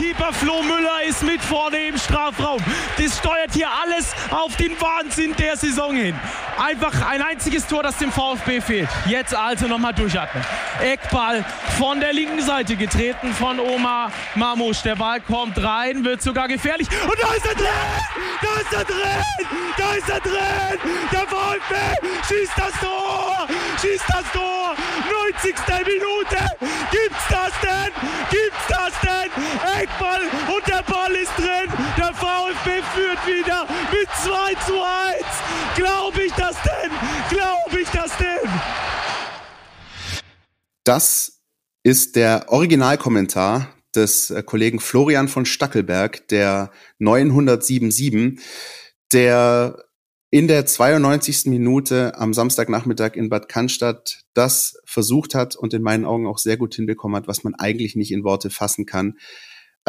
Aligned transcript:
Keeper 0.00 0.32
Flo 0.32 0.62
Müller 0.62 1.02
ist 1.06 1.22
mit 1.22 1.42
vorne 1.42 1.88
im 1.88 1.98
Strafraum. 1.98 2.58
Das 2.96 3.18
steuert 3.18 3.52
hier 3.52 3.68
alles 3.70 4.14
auf 4.30 4.56
den 4.56 4.72
Wahnsinn 4.80 5.36
der 5.36 5.58
Saison 5.58 5.94
hin. 5.94 6.18
Einfach 6.58 7.06
ein 7.06 7.20
einziges 7.20 7.66
Tor, 7.66 7.82
das 7.82 7.98
dem 7.98 8.10
VfB 8.10 8.62
fehlt. 8.62 8.88
Jetzt 9.04 9.34
also 9.34 9.66
nochmal 9.66 9.92
durchatmen. 9.92 10.42
Eckball 10.82 11.44
von 11.76 12.00
der 12.00 12.14
linken 12.14 12.40
Seite 12.40 12.76
getreten 12.76 13.34
von 13.34 13.60
Omar 13.60 14.10
Mamusch. 14.36 14.80
Der 14.80 14.96
Ball 14.96 15.20
kommt 15.20 15.62
rein, 15.62 16.02
wird 16.02 16.22
sogar 16.22 16.48
gefährlich. 16.48 16.88
Und 16.88 17.18
da 17.20 17.34
ist 17.34 17.46
er 17.46 17.54
drin! 17.54 17.68
Da 18.40 18.60
ist 18.60 18.72
er 18.72 18.84
drin! 18.84 19.24
Da 19.76 19.94
ist 19.96 20.08
er 20.08 20.20
drin! 20.20 20.78
Der 21.12 21.26
VfB 21.26 21.74
schießt 22.26 22.52
das 22.56 22.72
Tor! 22.80 23.46
Schießt 23.82 24.04
das 24.08 24.32
Tor! 24.32 24.74
90. 25.34 25.54
Minute! 25.84 26.56
Gibt's 26.90 27.24
das 27.28 27.52
denn? 27.62 27.92
Gibt's 28.30 28.66
das 28.68 28.92
denn? 29.02 29.10
Eckball 29.90 30.20
und 30.54 30.66
der 30.66 30.82
Ball 30.82 31.12
ist 31.12 31.32
drin. 31.36 31.70
Der 31.96 32.12
VfB 32.14 32.82
führt 32.94 33.26
wieder 33.26 33.66
mit 33.90 34.08
2 34.22 34.54
zu 34.66 34.74
1. 34.74 35.24
Glaube 35.76 36.22
ich 36.22 36.32
das 36.32 36.56
denn? 36.62 36.90
Glaube 37.28 37.80
ich 37.80 37.88
das 37.88 38.16
denn? 38.16 38.50
Das 40.84 41.40
ist 41.82 42.16
der 42.16 42.46
Originalkommentar 42.48 43.74
des 43.94 44.30
äh, 44.30 44.42
Kollegen 44.42 44.80
Florian 44.80 45.28
von 45.28 45.44
Stackelberg, 45.44 46.28
der 46.28 46.70
977, 46.98 48.40
der 49.12 49.84
in 50.30 50.46
der 50.46 50.66
92. 50.66 51.46
Minute 51.46 52.16
am 52.16 52.32
Samstagnachmittag 52.32 53.16
in 53.16 53.28
Bad 53.28 53.48
Cannstatt 53.48 54.22
das 54.34 54.80
versucht 54.84 55.34
hat 55.34 55.56
und 55.56 55.74
in 55.74 55.82
meinen 55.82 56.04
Augen 56.04 56.28
auch 56.28 56.38
sehr 56.38 56.56
gut 56.56 56.74
hinbekommen 56.76 57.16
hat, 57.16 57.26
was 57.26 57.42
man 57.42 57.56
eigentlich 57.56 57.96
nicht 57.96 58.12
in 58.12 58.22
Worte 58.22 58.50
fassen 58.50 58.86
kann. 58.86 59.16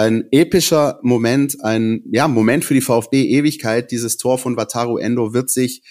Ein 0.02 0.25
epischer 0.31 0.99
Moment, 1.03 1.63
ein 1.63 2.02
ja, 2.11 2.27
Moment 2.27 2.66
für 2.66 2.73
die 2.73 2.81
VfB-Ewigkeit. 2.81 3.91
Dieses 3.91 4.17
Tor 4.17 4.39
von 4.39 4.57
Wataru 4.57 4.97
Endo 4.97 5.35
wird 5.35 5.52
sich 5.52 5.83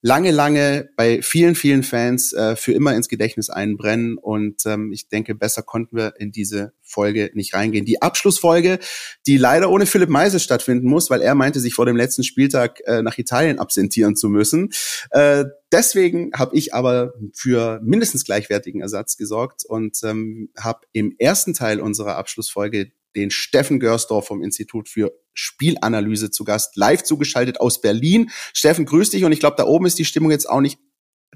lange, 0.00 0.30
lange 0.30 0.88
bei 0.96 1.20
vielen, 1.20 1.54
vielen 1.54 1.82
Fans 1.82 2.32
äh, 2.32 2.56
für 2.56 2.72
immer 2.72 2.94
ins 2.94 3.10
Gedächtnis 3.10 3.50
einbrennen. 3.50 4.16
Und 4.16 4.64
ähm, 4.64 4.92
ich 4.92 5.10
denke, 5.10 5.34
besser 5.34 5.62
konnten 5.62 5.94
wir 5.94 6.14
in 6.18 6.32
diese 6.32 6.72
Folge 6.80 7.32
nicht 7.34 7.52
reingehen. 7.52 7.84
Die 7.84 8.00
Abschlussfolge, 8.00 8.78
die 9.26 9.36
leider 9.36 9.68
ohne 9.68 9.84
Philipp 9.84 10.08
Meise 10.08 10.40
stattfinden 10.40 10.88
muss, 10.88 11.10
weil 11.10 11.20
er 11.20 11.34
meinte, 11.34 11.60
sich 11.60 11.74
vor 11.74 11.84
dem 11.84 11.98
letzten 11.98 12.24
Spieltag 12.24 12.80
äh, 12.86 13.02
nach 13.02 13.18
Italien 13.18 13.58
absentieren 13.58 14.16
zu 14.16 14.30
müssen. 14.30 14.70
Äh, 15.10 15.44
deswegen 15.70 16.30
habe 16.34 16.56
ich 16.56 16.72
aber 16.72 17.12
für 17.34 17.78
mindestens 17.84 18.24
gleichwertigen 18.24 18.80
Ersatz 18.80 19.18
gesorgt 19.18 19.66
und 19.66 19.98
ähm, 20.02 20.48
habe 20.58 20.80
im 20.92 21.14
ersten 21.18 21.52
Teil 21.52 21.78
unserer 21.78 22.16
Abschlussfolge 22.16 22.92
den 23.16 23.30
Steffen 23.30 23.80
Görsdorf 23.80 24.26
vom 24.26 24.42
Institut 24.42 24.88
für 24.88 25.12
Spielanalyse 25.34 26.30
zu 26.30 26.44
Gast, 26.44 26.76
live 26.76 27.02
zugeschaltet 27.02 27.60
aus 27.60 27.80
Berlin. 27.80 28.30
Steffen, 28.52 28.86
grüß 28.86 29.10
dich 29.10 29.24
und 29.24 29.32
ich 29.32 29.40
glaube, 29.40 29.56
da 29.56 29.64
oben 29.64 29.86
ist 29.86 29.98
die 29.98 30.04
Stimmung 30.04 30.30
jetzt 30.30 30.48
auch 30.48 30.60
nicht 30.60 30.78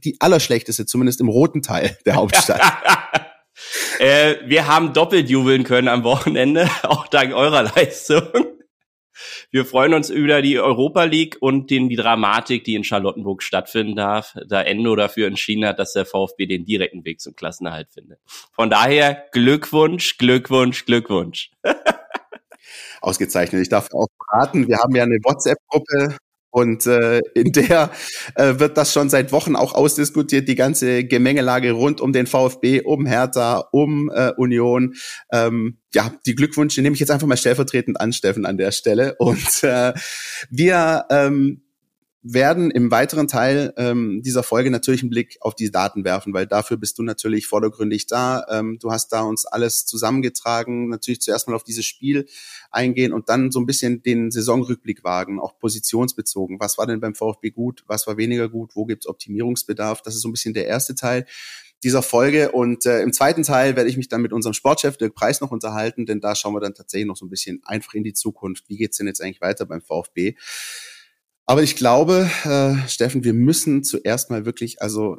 die 0.03 0.21
allerschlechteste, 0.21 0.87
zumindest 0.87 1.21
im 1.21 1.29
roten 1.29 1.63
Teil 1.63 1.97
der 2.05 2.17
Hauptstadt. 2.17 2.61
äh, 3.99 4.37
wir 4.47 4.67
haben 4.67 4.93
doppelt 4.93 5.29
jubeln 5.31 5.65
können 5.65 5.89
am 5.89 6.05
Wochenende, 6.05 6.69
auch 6.83 7.07
dank 7.09 7.35
eurer 7.35 7.63
Leistung. 7.63 8.23
Wir 9.55 9.65
freuen 9.65 9.95
uns 9.95 10.11
über 10.11 10.43
die 10.43 10.59
Europa 10.59 11.05
League 11.05 11.37
und 11.39 11.71
den, 11.71 11.89
die 11.89 11.95
Dramatik, 11.95 12.65
die 12.65 12.75
in 12.75 12.83
Charlottenburg 12.83 13.41
stattfinden 13.41 13.95
darf, 13.95 14.35
da 14.49 14.61
Endo 14.61 14.97
dafür 14.97 15.29
entschieden 15.29 15.65
hat, 15.65 15.79
dass 15.79 15.93
der 15.93 16.07
VfB 16.07 16.47
den 16.47 16.65
direkten 16.65 17.05
Weg 17.05 17.21
zum 17.21 17.37
Klassenerhalt 17.37 17.89
findet. 17.93 18.19
Von 18.51 18.69
daher 18.69 19.27
Glückwunsch, 19.31 20.19
Glückwunsch, 20.19 20.87
Glückwunsch. 20.87 21.53
Ausgezeichnet. 23.01 23.63
Ich 23.63 23.69
darf 23.69 23.91
auch 23.93 24.09
beraten, 24.19 24.67
wir 24.67 24.79
haben 24.79 24.97
ja 24.97 25.05
eine 25.05 25.21
WhatsApp-Gruppe 25.23 26.17
und 26.55 26.87
äh, 26.87 27.19
in 27.35 27.51
der 27.51 27.91
äh, 28.37 28.61
wird 28.61 28.77
das 28.77 28.93
schon 28.93 29.11
seit 29.11 29.33
Wochen 29.33 29.57
auch 29.57 29.75
ausdiskutiert, 29.75 30.47
die 30.47 30.55
ganze 30.55 31.03
Gemengelage 31.03 31.73
rund 31.73 32.01
um 32.01 32.13
den 32.13 32.29
VfB, 32.29 32.81
um 32.81 33.07
Hertha, 33.07 33.65
um 33.73 34.09
äh, 34.15 34.31
Union. 34.37 34.95
Ähm, 35.33 35.79
ja, 35.93 36.13
die 36.27 36.37
Glückwünsche 36.37 36.81
nehme 36.81 36.95
ich 36.95 37.01
jetzt 37.01 37.11
einfach 37.11 37.27
mal 37.27 37.37
stellvertretend 37.37 38.01
an, 38.01 38.13
Steffen, 38.13 38.47
an 38.47 38.57
der 38.57 38.71
Stelle. 38.71 39.17
Und 39.19 39.65
äh, 39.65 39.95
wir 40.49 41.07
ähm, 41.11 41.64
werden 42.27 42.71
im 42.71 42.91
weiteren 42.91 43.29
Teil 43.29 43.75
ähm, 43.77 44.23
dieser 44.23 44.43
Folge 44.43 44.71
natürlich 44.71 45.03
einen 45.03 45.11
Blick 45.11 45.37
auf 45.41 45.55
die 45.55 45.71
Daten 45.71 46.05
werfen, 46.05 46.33
weil 46.33 46.47
dafür 46.47 46.79
bist 46.79 46.99
du 46.99 47.03
natürlich 47.03 47.47
vordergründig 47.47 48.07
da. 48.07 48.47
Ähm, 48.51 48.79
du 48.81 48.91
hast 48.91 49.13
da 49.13 49.21
uns 49.21 49.45
alles 49.45 49.85
zusammengetragen, 49.85 50.89
natürlich 50.89 51.21
zuerst 51.21 51.49
mal 51.49 51.55
auf 51.55 51.65
dieses 51.65 51.85
Spiel 51.85 52.27
eingehen 52.71 53.13
und 53.13 53.29
dann 53.29 53.53
so 53.53 53.61
ein 53.61 53.67
bisschen 53.67 54.03
den 54.03 54.31
Saisonrückblick 54.31 55.05
wagen, 55.05 55.39
auch 55.39 55.59
positionsbezogen. 55.59 56.59
Was 56.61 56.79
war 56.79 56.87
denn 56.87 56.99
beim 56.99 57.15
VfB 57.15 57.51
gut, 57.51 57.85
was 57.89 58.07
war 58.07 58.17
weniger 58.17 58.49
gut, 58.49 58.75
wo 58.75 58.87
gibt's 58.87 59.07
Optimierungsbedarf? 59.07 60.01
Das 60.01 60.15
ist 60.15 60.23
so 60.23 60.29
ein 60.29 60.33
bisschen 60.33 60.55
der 60.55 60.67
erste 60.67 60.95
Teil 60.95 61.27
dieser 61.83 62.01
Folge. 62.01 62.53
Und 62.53 62.87
äh, 62.87 63.03
im 63.03 63.13
zweiten 63.13 63.43
Teil 63.43 63.77
werde 63.77 63.91
ich 63.91 63.99
mich 63.99 64.09
dann 64.09 64.23
mit 64.23 64.33
unserem 64.33 64.55
Sportchef 64.55 64.97
Dirk 64.97 65.15
Preis 65.15 65.43
noch 65.43 65.51
unterhalten, 65.51 66.07
denn 66.07 66.23
da 66.23 66.35
schauen 66.35 66.55
wir 66.55 66.61
dann 66.61 66.75
tatsächlich 66.75 67.07
noch 67.07 67.19
so 67.19 67.27
ein 67.27 67.31
bisschen 67.31 67.61
einfach 67.67 67.93
in 67.93 68.03
die 68.03 68.15
Zukunft. 68.15 68.65
Wie 68.69 68.79
geht's 68.79 68.97
denn 68.97 69.07
jetzt 69.07 69.21
eigentlich 69.21 69.43
weiter 69.43 69.67
beim 69.67 69.83
VfB? 69.83 70.37
Aber 71.47 71.63
ich 71.63 71.77
glaube, 71.77 72.31
äh, 72.45 72.89
Steffen, 72.89 73.25
wir 73.25 73.35
müssen 73.35 73.85
zuerst 73.85 74.31
mal 74.31 74.47
wirklich, 74.47 74.81
also 74.81 75.19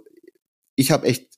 ich 0.76 0.92
habe 0.92 1.08
echt 1.08 1.36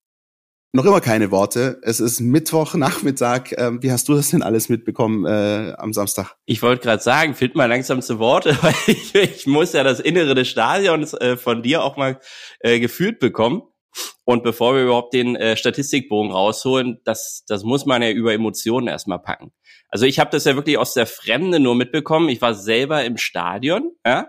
noch 0.73 0.85
immer 0.85 1.01
keine 1.01 1.31
Worte. 1.31 1.79
Es 1.81 1.99
ist 1.99 2.19
Mittwochnachmittag. 2.19 3.53
Ähm, 3.57 3.81
wie 3.81 3.91
hast 3.91 4.07
du 4.07 4.13
das 4.13 4.29
denn 4.29 4.43
alles 4.43 4.69
mitbekommen 4.69 5.25
äh, 5.25 5.73
am 5.77 5.93
Samstag? 5.93 6.35
Ich 6.45 6.61
wollte 6.61 6.83
gerade 6.83 7.01
sagen, 7.01 7.33
find 7.33 7.55
mal 7.55 7.65
langsam 7.65 8.01
zu 8.01 8.19
Worte, 8.19 8.57
weil 8.61 8.75
ich, 8.85 9.15
ich 9.15 9.47
muss 9.47 9.73
ja 9.73 9.83
das 9.83 9.99
Innere 9.99 10.35
des 10.35 10.47
Stadions 10.47 11.13
äh, 11.13 11.35
von 11.37 11.63
dir 11.63 11.83
auch 11.83 11.97
mal 11.97 12.19
äh, 12.59 12.79
gefühlt 12.79 13.19
bekommen. 13.19 13.63
Und 14.25 14.43
bevor 14.43 14.75
wir 14.75 14.83
überhaupt 14.83 15.13
den 15.13 15.35
äh, 15.35 15.57
Statistikbogen 15.57 16.31
rausholen, 16.31 16.99
das, 17.03 17.43
das 17.47 17.63
muss 17.63 17.85
man 17.85 18.03
ja 18.03 18.11
über 18.11 18.33
Emotionen 18.33 18.87
erstmal 18.87 19.19
packen. 19.19 19.51
Also 19.89 20.05
ich 20.05 20.19
habe 20.19 20.29
das 20.29 20.43
ja 20.43 20.55
wirklich 20.55 20.77
aus 20.77 20.93
der 20.93 21.07
Fremde 21.07 21.59
nur 21.59 21.75
mitbekommen. 21.75 22.29
Ich 22.29 22.41
war 22.41 22.53
selber 22.53 23.03
im 23.05 23.17
Stadion, 23.17 23.93
ja, 24.05 24.27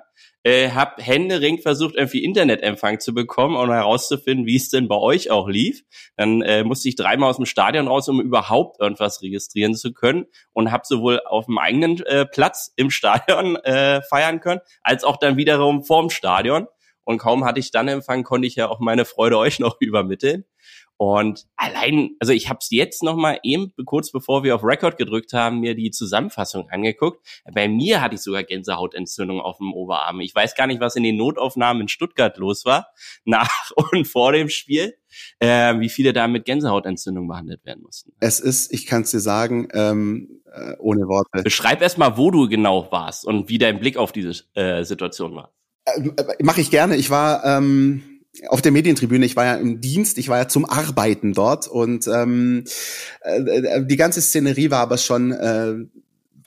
äh, 0.49 0.71
habe 0.71 1.03
händeringend 1.03 1.63
versucht, 1.63 1.95
irgendwie 1.95 2.25
Internetempfang 2.25 3.01
zu 3.01 3.13
bekommen 3.13 3.55
und 3.55 3.71
herauszufinden, 3.71 4.47
wie 4.47 4.57
es 4.57 4.71
denn 4.71 4.89
bei 4.89 4.97
euch 4.97 5.31
auch 5.31 5.47
lief. 5.47 5.83
Dann 6.17 6.41
äh, 6.41 6.65
musste 6.65 6.89
ich 6.89 6.97
dreimal 6.97 7.29
aus 7.29 7.37
dem 7.37 7.45
Stadion 7.45 7.87
raus, 7.87 8.09
um 8.09 8.19
überhaupt 8.19 8.81
irgendwas 8.81 9.21
registrieren 9.21 9.75
zu 9.75 9.93
können 9.93 10.25
und 10.55 10.73
habe 10.73 10.85
sowohl 10.87 11.21
auf 11.27 11.47
dem 11.47 11.59
eigenen 11.59 12.01
äh, 12.07 12.25
Platz 12.25 12.73
im 12.77 12.91
Stadion 12.91 13.57
äh, 13.57 14.01
feiern 14.01 14.41
können, 14.41 14.63
als 14.83 15.05
auch 15.05 15.19
dann 15.19 15.37
wiederum 15.37 15.85
vorm 15.85 16.09
Stadion. 16.09 16.67
Und 17.05 17.19
kaum 17.19 17.45
hatte 17.45 17.61
ich 17.61 17.71
dann 17.71 17.89
Empfang, 17.89 18.23
konnte 18.23 18.47
ich 18.47 18.55
ja 18.55 18.69
auch 18.69 18.81
meine 18.81 19.05
Freude 19.05 19.37
euch 19.37 19.59
noch 19.59 19.77
übermitteln. 19.81 20.45
Und 20.99 21.47
allein, 21.57 22.17
also 22.19 22.33
ich 22.33 22.49
habe 22.49 22.59
es 22.61 22.71
jetzt 22.71 23.05
noch 23.05 23.15
mal 23.15 23.39
eben 23.45 23.73
kurz 23.85 24.11
bevor 24.11 24.43
wir 24.43 24.57
auf 24.57 24.65
Record 24.65 24.99
gedrückt 24.99 25.33
haben, 25.33 25.61
mir 25.61 25.77
die 25.77 25.93
Zusammenfassung 25.93 26.69
angeguckt. 26.71 27.25
Bei 27.55 27.69
mir 27.69 28.03
hatte 28.03 28.17
ich 28.17 28.21
sogar 28.21 28.43
Gänsehautentzündung 28.43 29.41
auf 29.41 29.59
dem 29.59 29.73
Oberarm. 29.73 30.19
Ich 30.19 30.35
weiß 30.35 30.57
gar 30.57 30.67
nicht, 30.67 30.81
was 30.81 30.97
in 30.97 31.05
den 31.05 31.17
Notaufnahmen 31.17 31.83
in 31.83 31.89
Stuttgart 31.89 32.37
los 32.37 32.65
war, 32.65 32.89
nach 33.25 33.71
und 33.93 34.09
vor 34.09 34.33
dem 34.33 34.49
Spiel, 34.49 34.97
äh, 35.39 35.79
wie 35.79 35.89
viele 35.89 36.13
da 36.13 36.27
mit 36.27 36.45
Gänsehautentzündung 36.45 37.29
behandelt 37.29 37.65
werden 37.65 37.85
mussten. 37.85 38.13
Es 38.19 38.41
ist, 38.41 38.73
ich 38.73 38.85
kann 38.85 39.03
es 39.03 39.13
dir 39.13 39.21
sagen, 39.21 39.69
ähm, 39.75 40.43
äh, 40.53 40.75
ohne 40.81 41.07
Worte. 41.07 41.45
Beschreib 41.45 41.81
erst 41.81 41.99
mal, 41.99 42.17
wo 42.17 42.33
du 42.33 42.49
genau 42.49 42.91
warst 42.91 43.25
und 43.25 43.49
wie 43.49 43.59
dein 43.59 43.79
Blick 43.79 43.97
auf 43.97 44.11
diese 44.11 44.43
äh, 44.55 44.83
Situation 44.83 45.37
war. 45.37 45.53
Äh, 45.85 46.43
Mache 46.43 46.61
ich 46.61 46.73
gerne. 46.73 46.97
Ich 46.97 47.09
war 47.09 47.45
ähm 47.45 48.18
auf 48.49 48.63
der 48.63 48.73
Medientribüne, 48.73 49.27
ich 49.27 49.37
war 49.37 49.45
ja 49.45 49.55
im 49.55 49.81
Dienst, 49.81 50.19
ich 50.19 50.29
war 50.29 50.39
ja 50.39 50.49
zum 50.49 50.65
Arbeiten 50.65 51.33
dort 51.33 51.69
und 51.69 52.07
ähm, 52.07 52.65
äh, 53.23 53.41
äh, 53.41 53.87
die 53.87 53.97
ganze 53.97 54.21
Szenerie 54.21 54.71
war 54.71 54.81
aber 54.81 54.99
schon 54.99 55.33
äh, 55.33 55.75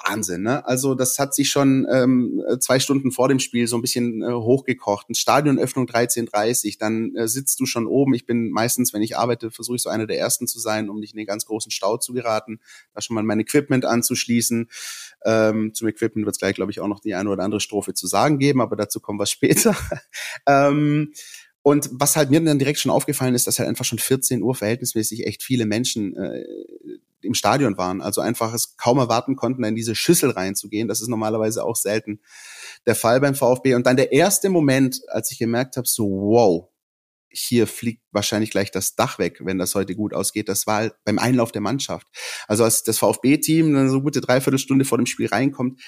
Wahnsinn. 0.03 0.43
Ne? 0.43 0.65
Also 0.65 0.95
das 0.95 1.19
hat 1.19 1.33
sich 1.33 1.49
schon 1.49 1.88
ähm, 1.91 2.41
zwei 2.59 2.79
Stunden 2.79 3.11
vor 3.11 3.27
dem 3.27 3.39
Spiel 3.39 3.67
so 3.67 3.77
ein 3.77 3.81
bisschen 3.81 4.21
äh, 4.21 4.31
hochgekocht. 4.31 5.07
Stadionöffnung 5.15 5.85
13.30 5.85 6.77
dann 6.79 7.15
äh, 7.15 7.27
sitzt 7.27 7.59
du 7.59 7.65
schon 7.65 7.88
oben. 7.88 8.13
Ich 8.13 8.25
bin 8.25 8.51
meistens, 8.51 8.93
wenn 8.93 9.01
ich 9.01 9.17
arbeite, 9.17 9.51
versuche 9.51 9.75
ich 9.75 9.81
so 9.81 9.89
einer 9.89 10.07
der 10.07 10.19
Ersten 10.19 10.47
zu 10.47 10.59
sein, 10.59 10.89
um 10.89 10.99
nicht 10.99 11.13
in 11.13 11.17
den 11.17 11.27
ganz 11.27 11.45
großen 11.45 11.71
Stau 11.71 11.97
zu 11.97 12.13
geraten, 12.13 12.59
da 12.93 13.01
schon 13.01 13.15
mal 13.15 13.23
mein 13.23 13.39
Equipment 13.39 13.85
anzuschließen. 13.85 14.69
Ähm, 15.25 15.73
zum 15.73 15.88
Equipment 15.88 16.25
wird 16.25 16.35
es 16.35 16.39
gleich, 16.39 16.55
glaube 16.55 16.71
ich, 16.71 16.79
auch 16.79 16.88
noch 16.88 16.99
die 16.99 17.15
eine 17.15 17.29
oder 17.29 17.43
andere 17.43 17.61
Strophe 17.61 17.93
zu 17.93 18.07
sagen 18.07 18.39
geben, 18.39 18.61
aber 18.61 18.75
dazu 18.75 18.99
kommen 18.99 19.19
wir 19.19 19.27
später. 19.27 19.75
ähm, 20.47 21.13
und 21.63 21.89
was 21.91 22.15
halt 22.15 22.31
mir 22.31 22.41
dann 22.41 22.59
direkt 22.59 22.79
schon 22.79 22.91
aufgefallen 22.91 23.35
ist, 23.35 23.45
dass 23.47 23.59
halt 23.59 23.69
einfach 23.69 23.85
schon 23.85 23.99
14 23.99 24.41
Uhr 24.41 24.55
verhältnismäßig 24.55 25.27
echt 25.27 25.43
viele 25.43 25.65
Menschen 25.65 26.15
äh, 26.15 26.43
im 27.21 27.35
Stadion 27.35 27.77
waren. 27.77 28.01
Also 28.01 28.21
einfach 28.21 28.53
es 28.53 28.75
kaum 28.77 28.97
erwarten 28.97 29.35
konnten, 29.35 29.63
in 29.63 29.75
diese 29.75 29.93
Schüssel 29.93 30.31
reinzugehen. 30.31 30.87
Das 30.87 31.01
ist 31.01 31.07
normalerweise 31.07 31.63
auch 31.63 31.75
selten 31.75 32.19
der 32.87 32.95
Fall 32.95 33.19
beim 33.21 33.35
VfB. 33.35 33.75
Und 33.75 33.85
dann 33.85 33.95
der 33.95 34.11
erste 34.11 34.49
Moment, 34.49 35.01
als 35.07 35.31
ich 35.31 35.37
gemerkt 35.37 35.77
habe, 35.77 35.87
so 35.87 36.05
wow, 36.09 36.67
hier 37.29 37.67
fliegt 37.67 38.01
wahrscheinlich 38.11 38.49
gleich 38.49 38.71
das 38.71 38.95
Dach 38.95 39.19
weg, 39.19 39.39
wenn 39.43 39.57
das 39.57 39.75
heute 39.75 39.95
gut 39.95 40.13
ausgeht. 40.13 40.49
Das 40.49 40.67
war 40.67 40.77
halt 40.77 40.95
beim 41.05 41.19
Einlauf 41.19 41.51
der 41.51 41.61
Mannschaft. 41.61 42.07
Also 42.47 42.63
als 42.63 42.83
das 42.83 42.97
VfB-Team 42.97 43.73
dann 43.73 43.89
so 43.89 44.01
gute 44.01 44.19
Dreiviertelstunde 44.19 44.83
vor 44.83 44.97
dem 44.97 45.05
Spiel 45.05 45.27
reinkommt, 45.27 45.79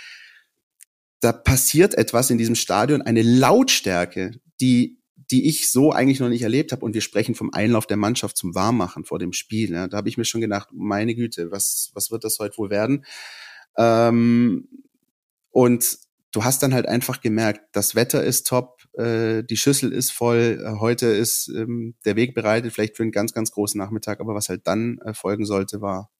da 1.19 1.31
passiert 1.31 1.95
etwas 1.95 2.29
in 2.29 2.37
diesem 2.37 2.55
Stadion, 2.55 3.01
eine 3.01 3.21
Lautstärke, 3.21 4.39
die 4.61 5.02
die 5.33 5.50
ich 5.50 5.71
so 5.71 5.91
eigentlich 5.91 6.19
noch 6.19 6.30
nicht 6.30 6.44
erlebt 6.44 6.71
habe. 6.71 6.85
Und 6.85 6.94
wir 6.94 7.01
sprechen 7.01 7.33
vom 7.33 7.51
Einlauf 7.51 7.88
der 7.88 7.97
Mannschaft 7.97 8.38
zum 8.38 8.53
Warmmachen 8.53 9.03
vor 9.03 9.18
dem 9.18 9.33
Spiel. 9.33 9.71
Ja. 9.71 9.88
Da 9.88 9.97
habe 9.97 10.07
ich 10.07 10.15
mir 10.15 10.25
schon 10.25 10.41
gedacht, 10.41 10.69
meine 10.71 11.15
Güte, 11.15 11.50
was, 11.50 11.89
was 11.95 12.12
wird 12.12 12.24
das 12.24 12.38
heute 12.38 12.56
wohl 12.59 12.69
werden? 12.69 13.03
Ähm, 13.75 14.68
und 15.50 15.97
du 16.31 16.44
hast 16.44 16.62
dann 16.62 16.75
halt 16.75 16.88
einfach 16.88 17.19
gemerkt, 17.19 17.62
das 17.71 17.95
Wetter 17.95 18.24
ist 18.24 18.45
top, 18.45 18.83
äh, 18.94 19.44
die 19.44 19.57
Schüssel 19.57 19.91
ist 19.91 20.12
voll, 20.12 20.63
äh, 20.63 20.80
heute 20.80 21.07
ist 21.07 21.47
ähm, 21.47 21.95
der 22.06 22.15
Weg 22.15 22.36
bereitet, 22.36 22.71
vielleicht 22.71 22.95
für 22.95 23.01
einen 23.01 23.12
ganz, 23.12 23.33
ganz 23.33 23.50
großen 23.50 23.79
Nachmittag, 23.79 24.19
aber 24.19 24.36
was 24.36 24.50
halt 24.50 24.68
dann 24.68 25.00
äh, 25.00 25.15
folgen 25.15 25.45
sollte, 25.47 25.81
war, 25.81 26.12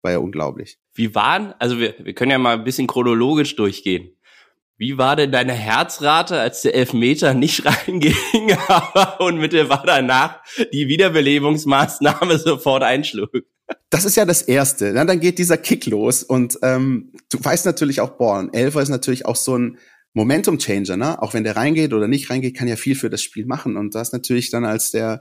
war 0.00 0.12
ja 0.12 0.18
unglaublich. 0.18 0.78
Wie 0.94 1.14
waren, 1.14 1.52
also 1.58 1.78
wir, 1.78 1.96
wir 1.98 2.14
können 2.14 2.30
ja 2.30 2.38
mal 2.38 2.56
ein 2.56 2.64
bisschen 2.64 2.86
chronologisch 2.86 3.56
durchgehen. 3.56 4.16
Wie 4.78 4.96
war 4.96 5.16
denn 5.16 5.32
deine 5.32 5.54
Herzrate, 5.54 6.38
als 6.38 6.62
der 6.62 6.74
Elfmeter 6.74 7.34
nicht 7.34 7.64
reinging 7.88 8.14
und 9.18 9.38
Mitte 9.38 9.68
war 9.68 9.82
danach 9.84 10.40
die 10.72 10.86
Wiederbelebungsmaßnahme 10.86 12.38
sofort 12.38 12.84
einschlug? 12.84 13.30
Das 13.90 14.04
ist 14.04 14.16
ja 14.16 14.24
das 14.24 14.42
Erste. 14.42 14.94
Dann 14.94 15.20
geht 15.20 15.38
dieser 15.38 15.58
Kick 15.58 15.86
los 15.86 16.22
und 16.22 16.58
ähm, 16.62 17.12
du 17.30 17.42
weißt 17.42 17.66
natürlich 17.66 18.00
auch, 18.00 18.10
boah, 18.10 18.38
ein 18.38 18.54
Elfer 18.54 18.80
ist 18.80 18.88
natürlich 18.88 19.26
auch 19.26 19.36
so 19.36 19.58
ein 19.58 19.78
Momentum-Changer, 20.14 20.96
ne? 20.96 21.20
Auch 21.20 21.34
wenn 21.34 21.44
der 21.44 21.56
reingeht 21.56 21.92
oder 21.92 22.08
nicht 22.08 22.30
reingeht, 22.30 22.56
kann 22.56 22.68
ja 22.68 22.76
viel 22.76 22.94
für 22.94 23.10
das 23.10 23.22
Spiel 23.22 23.46
machen. 23.46 23.76
Und 23.76 23.94
das 23.94 24.12
natürlich 24.12 24.50
dann, 24.50 24.64
als 24.64 24.90
der 24.90 25.20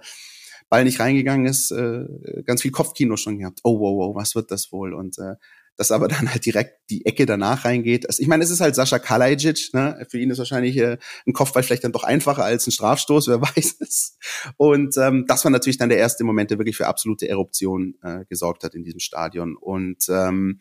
Ball 0.69 0.85
nicht 0.85 0.99
reingegangen 0.99 1.45
ist, 1.45 1.71
äh, 1.71 2.05
ganz 2.45 2.61
viel 2.61 2.71
Kopfkino 2.71 3.17
schon 3.17 3.39
gehabt. 3.39 3.59
Oh, 3.63 3.79
wow, 3.79 3.97
wow, 3.97 4.15
was 4.15 4.33
wird 4.33 4.49
das 4.49 4.71
wohl? 4.71 4.93
Und 4.93 5.17
äh, 5.17 5.35
dass 5.77 5.91
aber 5.91 6.07
dann 6.07 6.29
halt 6.29 6.45
direkt 6.45 6.89
die 6.89 7.05
Ecke 7.05 7.25
danach 7.25 7.63
reingeht. 7.63 8.07
Also 8.07 8.21
ich 8.21 8.27
meine, 8.27 8.43
es 8.43 8.49
ist 8.49 8.59
halt 8.59 8.75
Sascha 8.75 8.99
Kalajic, 8.99 9.73
ne? 9.73 10.05
Für 10.09 10.19
ihn 10.19 10.29
ist 10.29 10.39
wahrscheinlich 10.39 10.77
äh, 10.77 10.97
ein 11.25 11.33
Kopfball 11.33 11.63
vielleicht 11.63 11.83
dann 11.83 11.91
doch 11.91 12.03
einfacher 12.03 12.43
als 12.43 12.67
ein 12.67 12.71
Strafstoß, 12.71 13.27
wer 13.27 13.41
weiß 13.55 13.77
es. 13.79 14.17
Und 14.57 14.97
ähm, 14.97 15.25
das 15.27 15.43
war 15.45 15.51
natürlich 15.51 15.77
dann 15.77 15.89
der 15.89 15.99
erste 15.99 16.23
Moment, 16.23 16.51
der 16.51 16.57
wirklich 16.57 16.77
für 16.77 16.87
absolute 16.87 17.29
Eruption 17.29 17.95
äh, 18.01 18.25
gesorgt 18.25 18.63
hat 18.63 18.75
in 18.75 18.83
diesem 18.83 18.99
Stadion. 18.99 19.55
Und 19.55 20.05
ähm, 20.09 20.59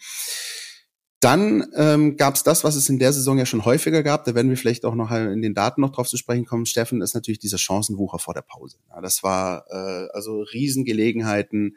dann 1.21 1.67
ähm, 1.75 2.17
gab 2.17 2.35
es 2.35 2.43
das, 2.43 2.63
was 2.63 2.77
es 2.77 2.91
in 2.91 2.99
der 2.99 3.13
Saison 3.13 3.39
ja 3.39 3.47
schon 3.47 3.65
häufiger 3.65 4.03
gab. 4.03 4.25
Da 4.25 4.35
werden 4.35 4.51
wir 4.51 4.57
vielleicht 4.59 4.85
auch 4.85 4.95
noch 4.95 5.11
in 5.11 5.41
den 5.41 5.55
Daten 5.55 5.81
noch 5.81 5.91
drauf 5.91 6.09
zu 6.09 6.19
sprechen 6.19 6.45
kommen. 6.45 6.67
Steffen 6.67 7.01
ist 7.01 7.15
natürlich 7.15 7.39
dieser 7.39 7.59
Chancenwucher 7.59 8.19
vor 8.19 8.35
der 8.35 8.43
Pause. 8.43 8.79
Ja, 8.91 9.01
das 9.01 9.23
war 9.23 9.65
äh, 9.71 10.09
also 10.13 10.43
Riesengelegenheiten 10.43 11.77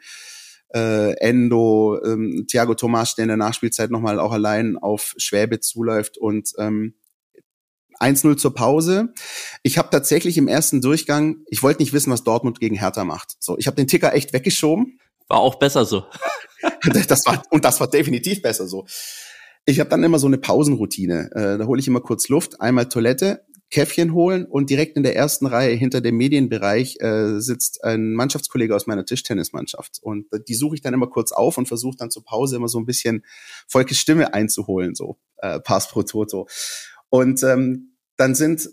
äh, 0.74 1.12
Endo, 1.18 2.00
ähm, 2.04 2.46
Thiago 2.48 2.74
Tomas, 2.74 3.14
der 3.14 3.24
in 3.24 3.28
der 3.28 3.36
Nachspielzeit 3.36 3.90
nochmal 3.90 4.18
auch 4.20 4.32
allein 4.32 4.76
auf 4.76 5.14
Schwäbe 5.16 5.60
zuläuft 5.60 6.18
und 6.18 6.52
ähm, 6.58 6.94
1-0 8.00 8.36
zur 8.36 8.54
Pause. 8.54 9.12
Ich 9.62 9.78
habe 9.78 9.90
tatsächlich 9.90 10.38
im 10.38 10.48
ersten 10.48 10.80
Durchgang, 10.80 11.36
ich 11.48 11.62
wollte 11.62 11.82
nicht 11.82 11.92
wissen, 11.92 12.10
was 12.10 12.24
Dortmund 12.24 12.58
gegen 12.58 12.76
Hertha 12.76 13.04
macht. 13.04 13.36
So, 13.40 13.58
ich 13.58 13.66
habe 13.66 13.76
den 13.76 13.88
Ticker 13.88 14.14
echt 14.14 14.32
weggeschoben. 14.32 14.98
War 15.28 15.38
auch 15.38 15.56
besser 15.56 15.84
so. 15.84 16.04
das 17.08 17.26
war 17.26 17.42
und 17.50 17.64
das 17.64 17.78
war 17.80 17.88
definitiv 17.88 18.42
besser 18.42 18.66
so. 18.66 18.86
Ich 19.66 19.78
habe 19.78 19.90
dann 19.90 20.02
immer 20.02 20.18
so 20.18 20.26
eine 20.26 20.38
Pausenroutine. 20.38 21.30
Äh, 21.34 21.58
da 21.58 21.66
hole 21.66 21.78
ich 21.78 21.86
immer 21.86 22.00
kurz 22.00 22.28
Luft, 22.28 22.60
einmal 22.60 22.88
Toilette, 22.88 23.44
Käffchen 23.70 24.12
holen 24.14 24.46
und 24.46 24.68
direkt 24.68 24.96
in 24.96 25.02
der 25.02 25.14
ersten 25.14 25.46
Reihe 25.46 25.74
hinter 25.74 26.00
dem 26.00 26.16
Medienbereich 26.16 26.96
äh, 27.00 27.40
sitzt 27.40 27.84
ein 27.84 28.14
Mannschaftskollege 28.14 28.74
aus 28.74 28.86
meiner 28.86 29.04
Tischtennismannschaft 29.04 29.98
und 30.02 30.26
die 30.48 30.54
suche 30.54 30.74
ich 30.74 30.80
dann 30.80 30.94
immer 30.94 31.06
kurz 31.06 31.30
auf 31.30 31.56
und 31.56 31.68
versuche 31.68 31.96
dann 31.96 32.10
zur 32.10 32.24
Pause 32.24 32.56
immer 32.56 32.68
so 32.68 32.78
ein 32.78 32.86
bisschen 32.86 33.24
Volkes 33.68 33.98
Stimme 33.98 34.34
einzuholen, 34.34 34.94
so 34.94 35.18
äh, 35.38 35.60
Pass 35.60 35.88
pro 35.88 36.02
Toto. 36.02 36.48
Und 37.10 37.42
ähm, 37.42 37.96
dann 38.16 38.34
sind 38.34 38.68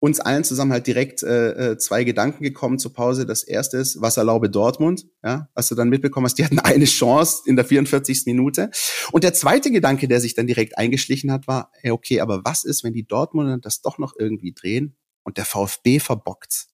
uns 0.00 0.20
allen 0.20 0.44
zusammen 0.44 0.72
halt 0.72 0.86
direkt 0.86 1.22
äh, 1.22 1.72
äh, 1.72 1.78
zwei 1.78 2.04
Gedanken 2.04 2.44
gekommen 2.44 2.78
zur 2.78 2.92
Pause. 2.92 3.26
Das 3.26 3.42
erste 3.42 3.78
ist, 3.78 4.00
was 4.00 4.16
erlaube 4.16 4.48
Dortmund? 4.48 5.06
Ja, 5.24 5.48
was 5.54 5.68
du 5.68 5.74
dann 5.74 5.88
mitbekommen 5.88 6.26
hast, 6.26 6.38
die 6.38 6.44
hatten 6.44 6.60
eine 6.60 6.84
Chance 6.84 7.42
in 7.46 7.56
der 7.56 7.64
44. 7.64 8.22
Minute. 8.26 8.70
Und 9.10 9.24
der 9.24 9.34
zweite 9.34 9.70
Gedanke, 9.70 10.06
der 10.06 10.20
sich 10.20 10.34
dann 10.34 10.46
direkt 10.46 10.78
eingeschlichen 10.78 11.32
hat, 11.32 11.48
war, 11.48 11.72
ey, 11.82 11.90
okay, 11.90 12.20
aber 12.20 12.44
was 12.44 12.64
ist, 12.64 12.84
wenn 12.84 12.92
die 12.92 13.06
Dortmunder 13.06 13.58
das 13.58 13.80
doch 13.82 13.98
noch 13.98 14.14
irgendwie 14.18 14.52
drehen 14.52 14.96
und 15.24 15.36
der 15.36 15.44
VfB 15.44 15.98
verbockt? 15.98 16.68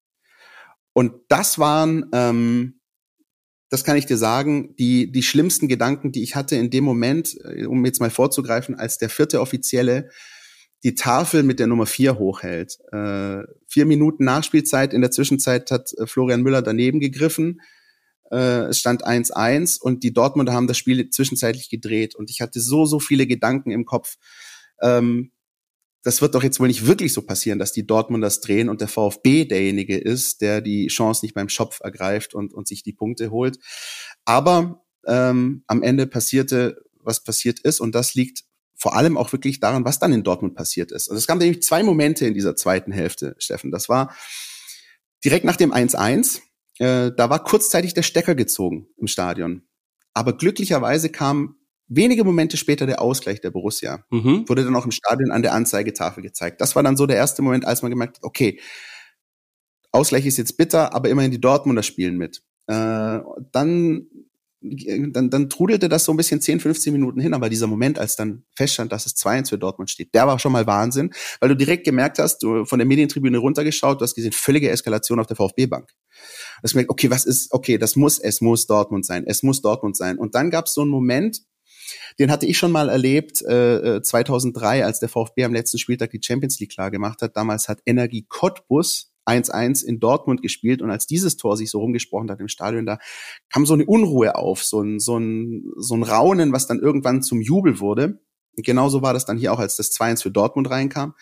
Und 0.93 1.15
das 1.29 1.59
waren, 1.59 2.11
ähm, 2.13 2.81
das 3.71 3.85
kann 3.85 3.97
ich 3.97 4.07
dir 4.07 4.19
sagen, 4.19 4.77
die, 4.77 5.11
die 5.11 5.23
schlimmsten 5.23 5.67
Gedanken, 5.67 6.13
die 6.13 6.23
ich 6.23 6.37
hatte 6.37 6.57
in 6.57 6.71
dem 6.71 6.85
Moment, 6.85 7.37
äh, 7.43 7.65
um 7.65 7.85
jetzt 7.87 8.01
mal 8.01 8.11
vorzugreifen, 8.11 8.75
als 8.75 8.99
der 8.99 9.09
vierte 9.09 9.41
Offizielle 9.41 10.11
die 10.85 10.95
Tafel 10.95 11.43
mit 11.43 11.59
der 11.59 11.67
Nummer 11.67 11.87
vier 11.87 12.19
hochhält. 12.19 12.79
Äh, 12.93 13.43
vier 13.67 13.87
Minuten 13.87 14.25
Nachspielzeit. 14.25 14.93
In 14.93 15.01
der 15.01 15.11
Zwischenzeit 15.11 15.71
hat 15.71 15.93
äh, 15.95 16.07
Florian 16.07 16.43
Müller 16.43 16.61
daneben 16.61 17.01
gegriffen. 17.01 17.63
Äh, 18.31 18.67
es 18.69 18.81
stand 18.81 19.07
1-1 19.07 19.81
und 19.81 20.03
die 20.03 20.13
Dortmunder 20.13 20.53
haben 20.53 20.67
das 20.67 20.77
Spiel 20.77 21.09
zwischenzeitlich 21.09 21.71
gedreht. 21.71 22.15
Und 22.15 22.31
ich 22.31 22.43
hatte 22.43 22.61
so, 22.61 22.85
so 22.85 23.01
viele 23.01 23.27
Gedanken 23.27 23.71
im 23.71 23.87
Kopf. 23.87 24.17
Ähm, 24.83 25.33
das 26.03 26.21
wird 26.21 26.35
doch 26.35 26.43
jetzt 26.43 26.61
wohl 26.61 26.69
nicht 26.69 26.87
wirklich 26.87 27.15
so 27.15 27.23
passieren, 27.23 27.59
dass 27.59 27.73
die 27.73 27.87
Dortmunders 27.87 28.43
drehen 28.43 28.69
und 28.69 28.83
der 28.83 28.89
VfB 28.89 29.47
derjenige 29.47 29.97
ist, 29.97 30.43
der 30.43 30.61
die 30.61 30.89
Chance 30.89 31.25
nicht 31.25 31.35
beim 31.35 31.49
Schopf 31.49 31.81
ergreift 31.81 32.35
und, 32.35 32.53
und 32.53 32.69
sich 32.69 32.83
die 32.83 32.93
Punkte 32.93 33.31
holt. 33.31 33.59
Aber 34.27 34.85
ähm, 35.07 35.65
am 35.67 35.83
Ende 35.83 36.07
passierte, 36.07 36.77
was 36.99 37.25
passiert 37.25 37.61
ist. 37.61 37.81
Und 37.81 37.95
das 37.95 38.15
liegt 38.15 38.45
vor 38.77 38.97
allem 38.97 39.17
auch 39.17 39.33
wirklich 39.33 39.61
daran, 39.61 39.85
was 39.85 39.99
dann 39.99 40.13
in 40.13 40.23
Dortmund 40.23 40.55
passiert 40.55 40.93
ist. 40.93 41.09
Also 41.09 41.19
es 41.19 41.27
gab 41.27 41.39
nämlich 41.39 41.63
zwei 41.63 41.83
Momente 41.83 42.27
in 42.27 42.35
dieser 42.35 42.57
zweiten 42.57 42.93
Hälfte, 42.93 43.35
Steffen. 43.39 43.71
Das 43.71 43.89
war 43.89 44.15
direkt 45.25 45.45
nach 45.45 45.57
dem 45.57 45.73
1-1. 45.73 46.41
Äh, 46.79 47.13
da 47.17 47.31
war 47.31 47.43
kurzzeitig 47.45 47.95
der 47.95 48.03
Stecker 48.03 48.35
gezogen 48.35 48.89
im 48.97 49.07
Stadion. 49.07 49.63
Aber 50.13 50.37
glücklicherweise 50.37 51.09
kam 51.09 51.57
wenige 51.87 52.25
Momente 52.25 52.57
später 52.57 52.87
der 52.87 53.01
Ausgleich 53.01 53.41
der 53.41 53.51
Borussia. 53.51 54.05
Mhm. 54.11 54.49
Wurde 54.49 54.65
dann 54.65 54.77
auch 54.77 54.85
im 54.85 54.91
Stadion 54.91 55.31
an 55.31 55.43
der 55.43 55.53
Anzeigetafel 55.53 56.23
gezeigt. 56.23 56.61
Das 56.61 56.75
war 56.77 56.83
dann 56.83 56.97
so 56.97 57.07
der 57.07 57.17
erste 57.17 57.43
Moment, 57.43 57.67
als 57.67 57.83
man 57.83 57.91
gemerkt 57.91 58.19
hat, 58.19 58.25
okay, 58.25 58.61
Ausgleich 59.93 60.27
ist 60.27 60.39
jetzt 60.39 60.57
bitter, 60.57 60.93
aber 60.93 61.09
immerhin 61.09 61.31
die 61.31 61.41
Dortmunder 61.41 61.85
spielen 61.85 62.17
mit. 62.17 62.43
Äh, 62.67 63.21
dann 63.53 64.09
dann, 64.65 65.29
dann 65.29 65.51
trudelte 65.51 65.89
das 65.89 66.05
so 66.05 66.13
ein 66.13 66.17
bisschen 66.17 66.41
10, 66.41 66.61
15 66.61 66.93
Minuten 66.93 67.21
hin, 67.21 67.35
aber 67.35 67.51
dieser 67.51 67.67
Moment, 67.67 67.99
als 67.99 68.17
dann 68.17 68.45
feststand, 68.57 68.93
dass 68.93 69.05
es 69.05 69.15
2-1 69.17 69.51
für 69.51 69.59
Dortmund 69.59 69.91
steht, 69.91 70.15
der 70.15 70.27
war 70.27 70.39
schon 70.39 70.53
mal 70.53 70.67
Wahnsinn, 70.67 71.13
weil 71.41 71.51
du 71.51 71.57
direkt 71.57 71.85
gemerkt 71.85 72.19
hast, 72.19 72.43
du 72.43 72.65
von 72.65 72.79
der 72.79 72.87
Medientribüne 72.87 73.39
runtergeschaut, 73.39 74.01
du 74.01 74.05
hast 74.05 74.15
gesehen, 74.15 74.33
völlige 74.33 74.71
Eskalation 74.71 75.21
auf 75.21 75.27
der 75.27 75.37
VfB-Bank. 75.37 75.89
Du 75.89 76.63
hast 76.63 76.73
gemerkt, 76.73 76.91
okay, 76.91 77.11
was 77.11 77.27
ist, 77.27 77.53
okay, 77.53 77.77
das 77.77 77.95
muss, 77.97 78.19
es 78.19 78.41
muss 78.41 78.67
Dortmund 78.67 79.05
sein, 79.05 79.25
es 79.27 79.43
muss 79.43 79.61
Dortmund 79.61 79.97
sein. 79.97 80.19
Und 80.19 80.35
dann 80.35 80.51
gab 80.51 80.67
es 80.67 80.75
so 80.75 80.81
einen 80.81 80.91
Moment, 80.91 81.43
den 82.19 82.31
hatte 82.31 82.47
ich 82.47 82.57
schon 82.57 82.73
mal 82.73 82.89
erlebt, 82.89 83.43
äh, 83.43 84.01
2003, 84.03 84.79
äh, 84.79 84.83
als 84.83 85.01
der 85.01 85.11
VfB 85.11 85.45
am 85.45 85.53
letzten 85.53 85.79
Spieltag 85.79 86.11
die 86.11 86.21
Champions 86.23 86.59
League 86.59 86.73
klar 86.73 86.91
gemacht 86.91 87.21
hat. 87.21 87.37
Damals 87.37 87.69
hat 87.69 87.81
Energie 87.85 88.25
Cottbus 88.27 89.14
1-1 89.27 89.85
in 89.85 90.01
Dortmund 90.01 90.43
gespielt 90.43 90.83
und 90.83 90.91
als 90.91 91.07
dieses 91.07 91.37
Tor 91.37 91.57
sich 91.57 91.71
so 91.71 91.81
rumgesprochen 91.81 92.31
hat 92.31 92.41
im 92.41 92.49
Stadion, 92.49 92.87
da 92.87 92.99
kam 93.53 93.67
so 93.67 93.75
eine 93.75 93.87
Unruhe 93.87 94.35
auf, 94.37 94.65
so 94.65 94.81
ein, 94.81 95.01
so 95.01 95.19
ein, 95.19 95.65
so 95.77 95.95
ein 95.95 96.03
Raunen, 96.03 96.53
was 96.53 96.67
dann 96.67 96.81
irgendwann 96.81 97.23
zum 97.23 97.41
Jubel 97.41 97.81
wurde. 97.81 98.21
Und 98.57 98.65
genauso 98.65 99.03
war 99.03 99.13
das 99.13 99.25
dann 99.25 99.39
hier 99.39 99.53
auch, 99.53 99.59
als 99.59 99.77
das 99.77 99.93
2-1 99.93 100.23
für 100.23 100.31
Dortmund 100.31 100.71
reinkam. 100.71 101.15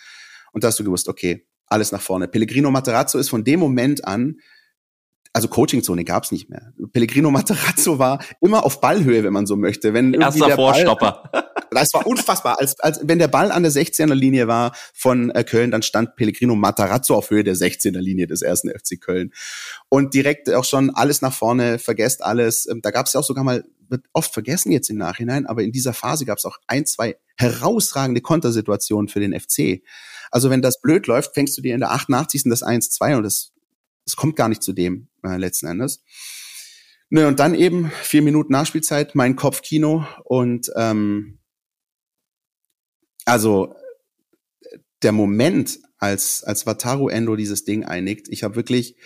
Und 0.53 0.65
da 0.65 0.69
hast 0.69 0.79
du 0.79 0.85
gewusst, 0.85 1.09
okay, 1.09 1.47
alles 1.67 1.93
nach 1.93 2.03
vorne. 2.03 2.29
Pellegrino 2.29 2.71
Materazzo 2.71 3.19
ist 3.19 3.31
von 3.31 3.45
dem 3.45 3.61
Moment 3.61 4.05
an 4.07 4.37
also 5.33 5.49
Coachingzone 5.49 6.05
gab's 6.05 6.31
nicht 6.31 6.51
mehr. 6.51 6.73
Pellegrino 6.93 7.31
Materazzo 7.31 7.99
war 7.99 8.23
immer 8.41 8.65
auf 8.65 8.81
Ballhöhe, 8.81 9.25
wenn 9.25 9.33
man 9.33 9.47
so 9.47 9.57
möchte. 9.57 9.95
Wenn 9.95 10.13
Erster 10.13 10.47
der 10.47 10.57
Vorstopper. 10.57 11.23
Ball, 11.33 11.45
das 11.75 11.95
war 11.95 12.07
unfassbar. 12.07 12.59
Als, 12.61 12.79
als 12.81 13.01
wenn 13.03 13.19
der 13.19 13.29
Ball 13.29 13.53
an 13.53 13.63
der 13.63 13.73
16er 13.73 14.15
Linie 14.15 14.49
war 14.49 14.75
von 14.95 15.31
äh, 15.31 15.45
Köln, 15.45 15.71
dann 15.71 15.83
stand 15.83 16.17
Pellegrino 16.17 16.55
Matarazzo 16.55 17.15
auf 17.15 17.31
Höhe 17.31 17.45
der 17.45 17.55
16er 17.55 18.01
Linie 18.01 18.27
des 18.27 18.43
ersten 18.43 18.71
FC 18.71 19.01
Köln. 19.01 19.33
Und 19.89 20.15
direkt 20.15 20.51
auch 20.51 20.65
schon 20.65 20.91
alles 20.91 21.23
nach 21.23 21.33
vorne, 21.33 21.79
vergesst 21.79 22.23
alles. 22.23 22.67
Ähm, 22.67 22.81
da 22.83 22.91
gab 22.91 23.07
es 23.07 23.13
ja 23.13 23.21
auch 23.21 23.25
sogar 23.25 23.45
mal, 23.45 23.65
wird 23.89 24.05
oft 24.13 24.33
vergessen 24.33 24.73
jetzt 24.73 24.91
im 24.91 24.97
Nachhinein, 24.97 25.47
aber 25.47 25.63
in 25.63 25.73
dieser 25.73 25.93
Phase 25.93 26.25
gab 26.25 26.39
es 26.39 26.45
auch 26.45 26.59
ein, 26.67 26.87
zwei 26.87 27.17
herausragende 27.37 28.21
Kontersituationen 28.21 29.09
für 29.09 29.21
den 29.21 29.39
FC. 29.39 29.83
Also 30.31 30.49
wenn 30.51 30.63
das 30.63 30.81
blöd 30.81 31.07
läuft, 31.07 31.35
fängst 31.35 31.57
du 31.59 31.63
dir 31.63 31.75
in 31.75 31.81
der 31.81 31.93
88. 31.93 32.45
das 32.47 32.63
1-2 32.63 33.17
und 33.17 33.23
das, 33.23 33.53
das 34.05 34.17
kommt 34.17 34.37
gar 34.37 34.49
nicht 34.49 34.63
zu 34.63 34.73
dem 34.73 35.09
äh, 35.23 35.37
letzten 35.37 35.67
Endes. 35.67 36.03
Ne, 37.11 37.29
und 37.29 37.39
dann 37.41 37.55
eben 37.55 37.93
vier 38.03 38.23
Minuten 38.23 38.53
Nachspielzeit, 38.53 39.15
mein 39.15 39.37
Kopfkino 39.37 40.07
und 40.25 40.73
ähm, 40.77 41.39
also 43.25 43.75
der 45.03 45.13
Moment, 45.13 45.79
als, 45.99 46.43
als 46.43 46.67
Wataru 46.67 47.09
Endo 47.09 47.37
dieses 47.37 47.65
Ding 47.65 47.85
einigt, 47.85 48.29
ich 48.29 48.43
habe 48.43 48.57
wirklich, 48.57 48.97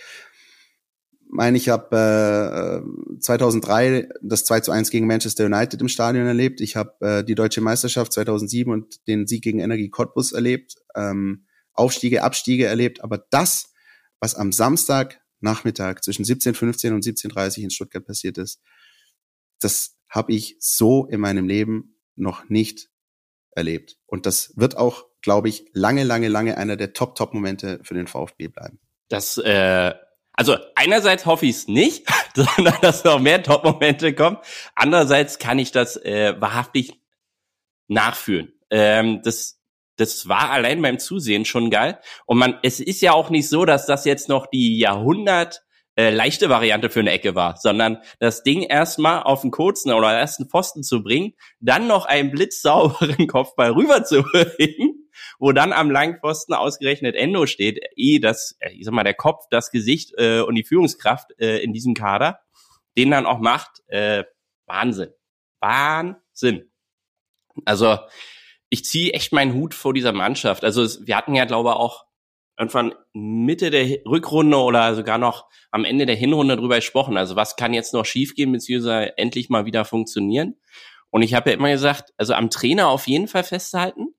meine, 1.29 1.57
ich 1.57 1.69
habe 1.69 2.83
äh, 3.15 3.19
2003 3.19 4.09
das 4.21 4.45
2 4.45 4.61
zu 4.61 4.71
1 4.71 4.89
gegen 4.89 5.07
Manchester 5.07 5.45
United 5.45 5.81
im 5.81 5.89
Stadion 5.89 6.25
erlebt. 6.25 6.61
Ich 6.61 6.75
habe 6.75 6.93
äh, 7.05 7.23
die 7.23 7.35
deutsche 7.35 7.61
Meisterschaft 7.61 8.13
2007 8.13 8.71
und 8.71 9.07
den 9.07 9.27
Sieg 9.27 9.43
gegen 9.43 9.59
Energie 9.59 9.89
Cottbus 9.89 10.31
erlebt. 10.31 10.75
Ähm, 10.95 11.45
Aufstiege, 11.73 12.23
Abstiege 12.23 12.65
erlebt. 12.65 13.03
Aber 13.03 13.19
das, 13.29 13.71
was 14.19 14.35
am 14.35 14.51
Samstag 14.51 15.21
Nachmittag 15.39 16.03
zwischen 16.03 16.25
17.15 16.25 16.93
und 16.93 17.03
17.30 17.03 17.63
in 17.63 17.69
Stuttgart 17.69 18.05
passiert 18.05 18.37
ist, 18.39 18.59
das 19.59 19.95
habe 20.09 20.33
ich 20.33 20.55
so 20.59 21.05
in 21.05 21.19
meinem 21.19 21.47
Leben 21.47 21.99
noch 22.15 22.49
nicht 22.49 22.89
erlebt. 23.57 23.97
Und 24.05 24.25
das 24.25 24.53
wird 24.55 24.77
auch, 24.77 25.05
glaube 25.21 25.49
ich, 25.49 25.65
lange, 25.73 26.03
lange, 26.03 26.29
lange 26.29 26.57
einer 26.57 26.77
der 26.77 26.93
Top-Top-Momente 26.93 27.79
für 27.83 27.95
den 27.95 28.07
VfB 28.07 28.47
bleiben. 28.47 28.79
Das 29.09 29.37
äh, 29.37 29.93
also 30.37 30.55
einerseits 30.75 31.25
hoffe 31.25 31.47
ich 31.47 31.55
es 31.55 31.67
nicht, 31.67 32.07
sondern 32.35 32.75
dass 32.81 33.03
noch 33.03 33.19
mehr 33.19 33.43
Top-Momente 33.43 34.13
kommen. 34.13 34.37
Andererseits 34.75 35.39
kann 35.39 35.59
ich 35.59 35.71
das 35.71 35.97
äh, 35.97 36.39
wahrhaftig 36.39 36.93
nachfühlen. 37.87 38.53
Ähm, 38.69 39.21
das, 39.23 39.59
das 39.97 40.27
war 40.27 40.51
allein 40.51 40.81
beim 40.81 40.99
Zusehen 40.99 41.43
schon 41.43 41.71
geil. 41.71 41.99
Und 42.27 42.37
man, 42.37 42.59
es 42.61 42.79
ist 42.79 43.01
ja 43.01 43.13
auch 43.13 43.31
nicht 43.31 43.49
so, 43.49 43.65
dass 43.65 43.87
das 43.87 44.05
jetzt 44.05 44.29
noch 44.29 44.45
die 44.45 44.77
Jahrhundert 44.77 45.63
äh, 45.97 46.09
leichte 46.11 46.49
Variante 46.49 46.89
für 46.89 47.01
eine 47.01 47.11
Ecke 47.11 47.35
war, 47.35 47.57
sondern 47.57 47.97
das 48.19 48.43
Ding 48.43 48.61
erstmal 48.61 49.23
auf 49.23 49.41
den 49.41 49.51
kurzen 49.51 49.91
oder 49.91 50.13
ersten 50.13 50.47
Pfosten 50.47 50.83
zu 50.83 51.03
bringen, 51.03 51.33
dann 51.59 51.87
noch 51.87 52.05
einen 52.05 52.31
blitzsauberen 52.31 53.27
Kopfball 53.27 53.71
rüber 53.71 54.03
zu 54.03 54.23
bringen 54.23 55.07
wo 55.39 55.51
dann 55.51 55.73
am 55.73 55.91
Langpfosten 55.91 56.53
ausgerechnet 56.53 57.15
Endo 57.15 57.45
steht, 57.45 57.79
eh 57.95 58.19
das, 58.19 58.55
äh, 58.59 58.71
ich 58.71 58.85
sag 58.85 58.93
mal, 58.93 59.03
der 59.03 59.13
Kopf, 59.13 59.45
das 59.49 59.71
Gesicht 59.71 60.13
äh, 60.17 60.41
und 60.41 60.55
die 60.55 60.63
Führungskraft 60.63 61.39
äh, 61.39 61.59
in 61.59 61.73
diesem 61.73 61.93
Kader, 61.93 62.39
den 62.97 63.11
dann 63.11 63.25
auch 63.25 63.39
macht, 63.39 63.83
äh, 63.87 64.23
Wahnsinn. 64.65 65.11
Wahnsinn. 65.59 66.71
Also 67.65 67.97
ich 68.69 68.85
ziehe 68.85 69.13
echt 69.13 69.31
meinen 69.31 69.53
Hut 69.53 69.73
vor 69.73 69.93
dieser 69.93 70.11
Mannschaft. 70.11 70.63
Also 70.63 71.05
wir 71.05 71.15
hatten 71.15 71.35
ja, 71.35 71.45
glaube 71.45 71.69
ich, 71.69 71.75
auch 71.75 72.05
irgendwann 72.57 72.93
Mitte 73.13 73.69
der 73.69 73.99
Rückrunde 74.05 74.57
oder 74.57 74.95
sogar 74.95 75.17
noch 75.17 75.47
am 75.71 75.85
Ende 75.85 76.05
der 76.05 76.15
Hinrunde 76.15 76.57
drüber 76.57 76.77
gesprochen. 76.77 77.17
Also 77.17 77.35
was 77.35 77.55
kann 77.55 77.73
jetzt 77.73 77.93
noch 77.93 78.05
schiefgehen, 78.05 78.51
beziehungsweise 78.51 79.17
endlich 79.17 79.49
mal 79.49 79.65
wieder 79.65 79.85
funktionieren? 79.85 80.55
Und 81.09 81.21
ich 81.21 81.33
habe 81.33 81.51
ja 81.51 81.55
immer 81.55 81.71
gesagt, 81.71 82.13
also 82.17 82.33
am 82.33 82.49
Trainer 82.49 82.89
auf 82.89 83.07
jeden 83.07 83.27
Fall 83.27 83.43
festhalten 83.43 84.13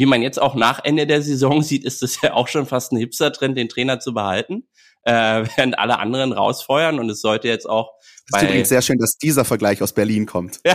wie 0.00 0.06
man 0.06 0.22
jetzt 0.22 0.40
auch 0.40 0.54
nach 0.54 0.82
Ende 0.82 1.06
der 1.06 1.20
Saison 1.20 1.62
sieht, 1.66 1.84
ist 1.84 2.02
es 2.02 2.22
ja 2.22 2.32
auch 2.32 2.48
schon 2.48 2.64
fast 2.66 2.90
ein 2.92 2.96
Hipster-Trend, 2.96 3.56
den 3.58 3.68
Trainer 3.68 4.00
zu 4.00 4.14
behalten, 4.14 4.66
äh, 5.02 5.12
während 5.56 5.78
alle 5.78 5.98
anderen 5.98 6.32
rausfeuern. 6.32 6.98
Und 6.98 7.10
es 7.10 7.20
sollte 7.20 7.48
jetzt 7.48 7.68
auch. 7.68 7.92
Es 8.32 8.40
ist 8.40 8.48
übrigens 8.48 8.70
sehr 8.70 8.80
schön, 8.82 8.98
dass 8.98 9.18
dieser 9.18 9.44
Vergleich 9.44 9.82
aus 9.82 9.92
Berlin 9.92 10.24
kommt. 10.24 10.60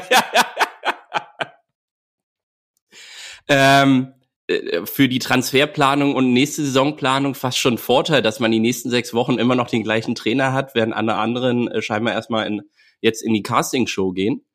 ähm, 3.47 4.13
äh, 4.13 4.24
für 4.47 5.09
die 5.09 5.19
Transferplanung 5.19 6.13
und 6.15 6.31
nächste 6.31 6.63
Saisonplanung 6.63 7.33
fast 7.33 7.57
schon 7.57 7.77
Vorteil, 7.77 8.21
dass 8.21 8.39
man 8.39 8.51
die 8.51 8.59
nächsten 8.59 8.91
sechs 8.91 9.13
Wochen 9.13 9.39
immer 9.39 9.55
noch 9.55 9.69
den 9.69 9.83
gleichen 9.83 10.13
Trainer 10.13 10.53
hat, 10.53 10.75
während 10.75 10.93
alle 10.93 11.15
anderen 11.15 11.67
äh, 11.67 11.81
scheinbar 11.81 12.13
erstmal 12.13 12.45
in, 12.45 12.61
jetzt 13.01 13.23
in 13.23 13.33
die 13.33 13.41
Castingshow 13.41 14.11
gehen. 14.11 14.45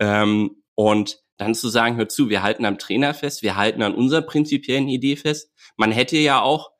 Ähm, 0.00 0.62
und 0.74 1.20
dann 1.36 1.54
zu 1.54 1.68
sagen, 1.68 1.96
hör 1.96 2.08
zu, 2.08 2.28
wir 2.28 2.42
halten 2.42 2.64
am 2.64 2.78
Trainer 2.78 3.14
fest, 3.14 3.42
wir 3.42 3.56
halten 3.56 3.82
an 3.82 3.94
unserer 3.94 4.22
prinzipiellen 4.22 4.88
Idee 4.88 5.16
fest. 5.16 5.52
Man 5.76 5.92
hätte 5.92 6.16
ja 6.16 6.40
auch 6.40 6.70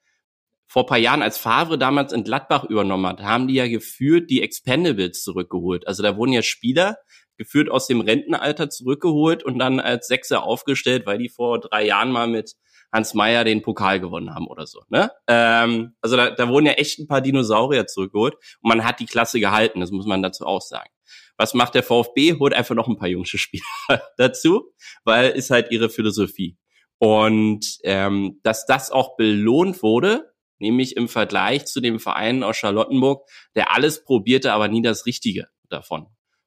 vor 0.67 0.87
paar 0.87 0.99
Jahren, 0.99 1.23
als 1.23 1.39
Favre 1.39 1.79
damals 1.79 2.13
in 2.13 2.25
Gladbach 2.25 2.65
übernommen 2.65 3.07
hat, 3.07 3.23
haben 3.23 3.47
die 3.47 3.55
ja 3.55 3.69
geführt 3.69 4.29
die 4.29 4.43
Expendables 4.43 5.23
zurückgeholt. 5.23 5.87
Also 5.87 6.03
da 6.03 6.17
wurden 6.17 6.33
ja 6.33 6.43
Spieler 6.43 6.97
geführt 7.37 7.71
aus 7.71 7.87
dem 7.87 8.01
Rentenalter 8.01 8.71
zurückgeholt 8.71 9.43
und 9.43 9.59
dann 9.59 9.81
als 9.81 10.07
Sechser 10.07 10.43
aufgestellt, 10.43 11.07
weil 11.07 11.19
die 11.19 11.29
vor 11.29 11.61
drei 11.61 11.87
Jahren 11.87 12.11
mal 12.11 12.29
mit 12.29 12.55
Hans 12.93 13.15
Meyer 13.15 13.45
den 13.45 13.63
Pokal 13.63 14.01
gewonnen 14.01 14.35
haben 14.35 14.47
oder 14.47 14.67
so. 14.67 14.83
Ne? 14.89 15.11
Ähm, 15.27 15.95
also 16.01 16.17
da, 16.17 16.31
da 16.31 16.49
wurden 16.49 16.67
ja 16.67 16.73
echt 16.73 16.99
ein 16.99 17.09
paar 17.09 17.21
Dinosaurier 17.21 17.87
zurückgeholt 17.87 18.35
und 18.35 18.69
man 18.69 18.85
hat 18.85 19.01
die 19.01 19.07
Klasse 19.07 19.41
gehalten, 19.41 19.81
das 19.81 19.91
muss 19.91 20.07
man 20.07 20.23
dazu 20.23 20.47
auch 20.47 20.63
sagen. 20.63 20.91
Was 21.37 21.53
macht 21.53 21.75
der 21.75 21.83
VfB? 21.83 22.39
Holt 22.39 22.55
einfach 22.55 22.75
noch 22.75 22.89
ein 22.89 22.97
paar 22.97 23.09
jungsche 23.09 23.39
Spieler 23.39 23.65
dazu, 24.17 24.73
weil 25.05 25.31
ist 25.31 25.51
halt 25.51 25.71
ihre 25.71 25.91
Philosophie. 25.91 26.57
Und 26.99 27.79
ähm, 27.83 28.41
dass 28.43 28.65
das 28.65 28.91
auch 28.91 29.17
belohnt 29.17 29.83
wurde, 29.83 30.33
nämlich 30.59 30.97
im 30.97 31.09
Vergleich 31.09 31.67
zu 31.67 31.81
dem 31.81 32.01
Verein 32.01 32.43
aus 32.43 32.57
Charlottenburg, 32.57 33.29
der 33.55 33.75
alles 33.75 34.03
probierte, 34.05 34.53
aber 34.53 34.69
nie 34.69 34.81
das 34.81 35.05
Richtige 35.05 35.49
davon. 35.69 36.07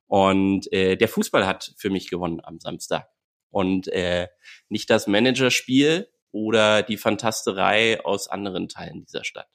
Und 0.09 0.71
äh, 0.73 0.97
der 0.97 1.07
Fußball 1.07 1.47
hat 1.47 1.73
für 1.77 1.89
mich 1.89 2.09
gewonnen 2.09 2.41
am 2.43 2.59
Samstag. 2.59 3.07
Und 3.51 3.87
äh, 3.87 4.27
nicht 4.67 4.89
das 4.89 5.07
Managerspiel 5.07 6.09
oder 6.31 6.83
die 6.83 6.97
Fantasterei 6.97 8.03
aus 8.03 8.27
anderen 8.27 8.67
Teilen 8.67 9.05
dieser 9.05 9.23
Stadt. 9.23 9.47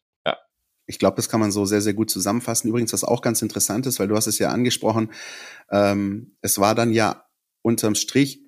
Ich 0.87 0.99
glaube, 0.99 1.17
das 1.17 1.29
kann 1.29 1.41
man 1.41 1.51
so 1.51 1.65
sehr, 1.65 1.81
sehr 1.81 1.95
gut 1.95 2.11
zusammenfassen. 2.11 2.69
Übrigens, 2.69 2.93
was 2.93 3.05
auch 3.05 3.23
ganz 3.23 3.41
interessant 3.41 3.87
ist, 3.87 3.99
weil 3.99 4.09
du 4.09 4.17
hast 4.17 4.27
es 4.27 4.39
ja 4.39 4.51
angesprochen, 4.51 5.11
ähm, 5.71 6.37
es 6.43 6.59
war 6.59 6.75
dann 6.75 6.93
ja 6.93 7.25
unterm 7.63 7.95
Strich 7.95 8.43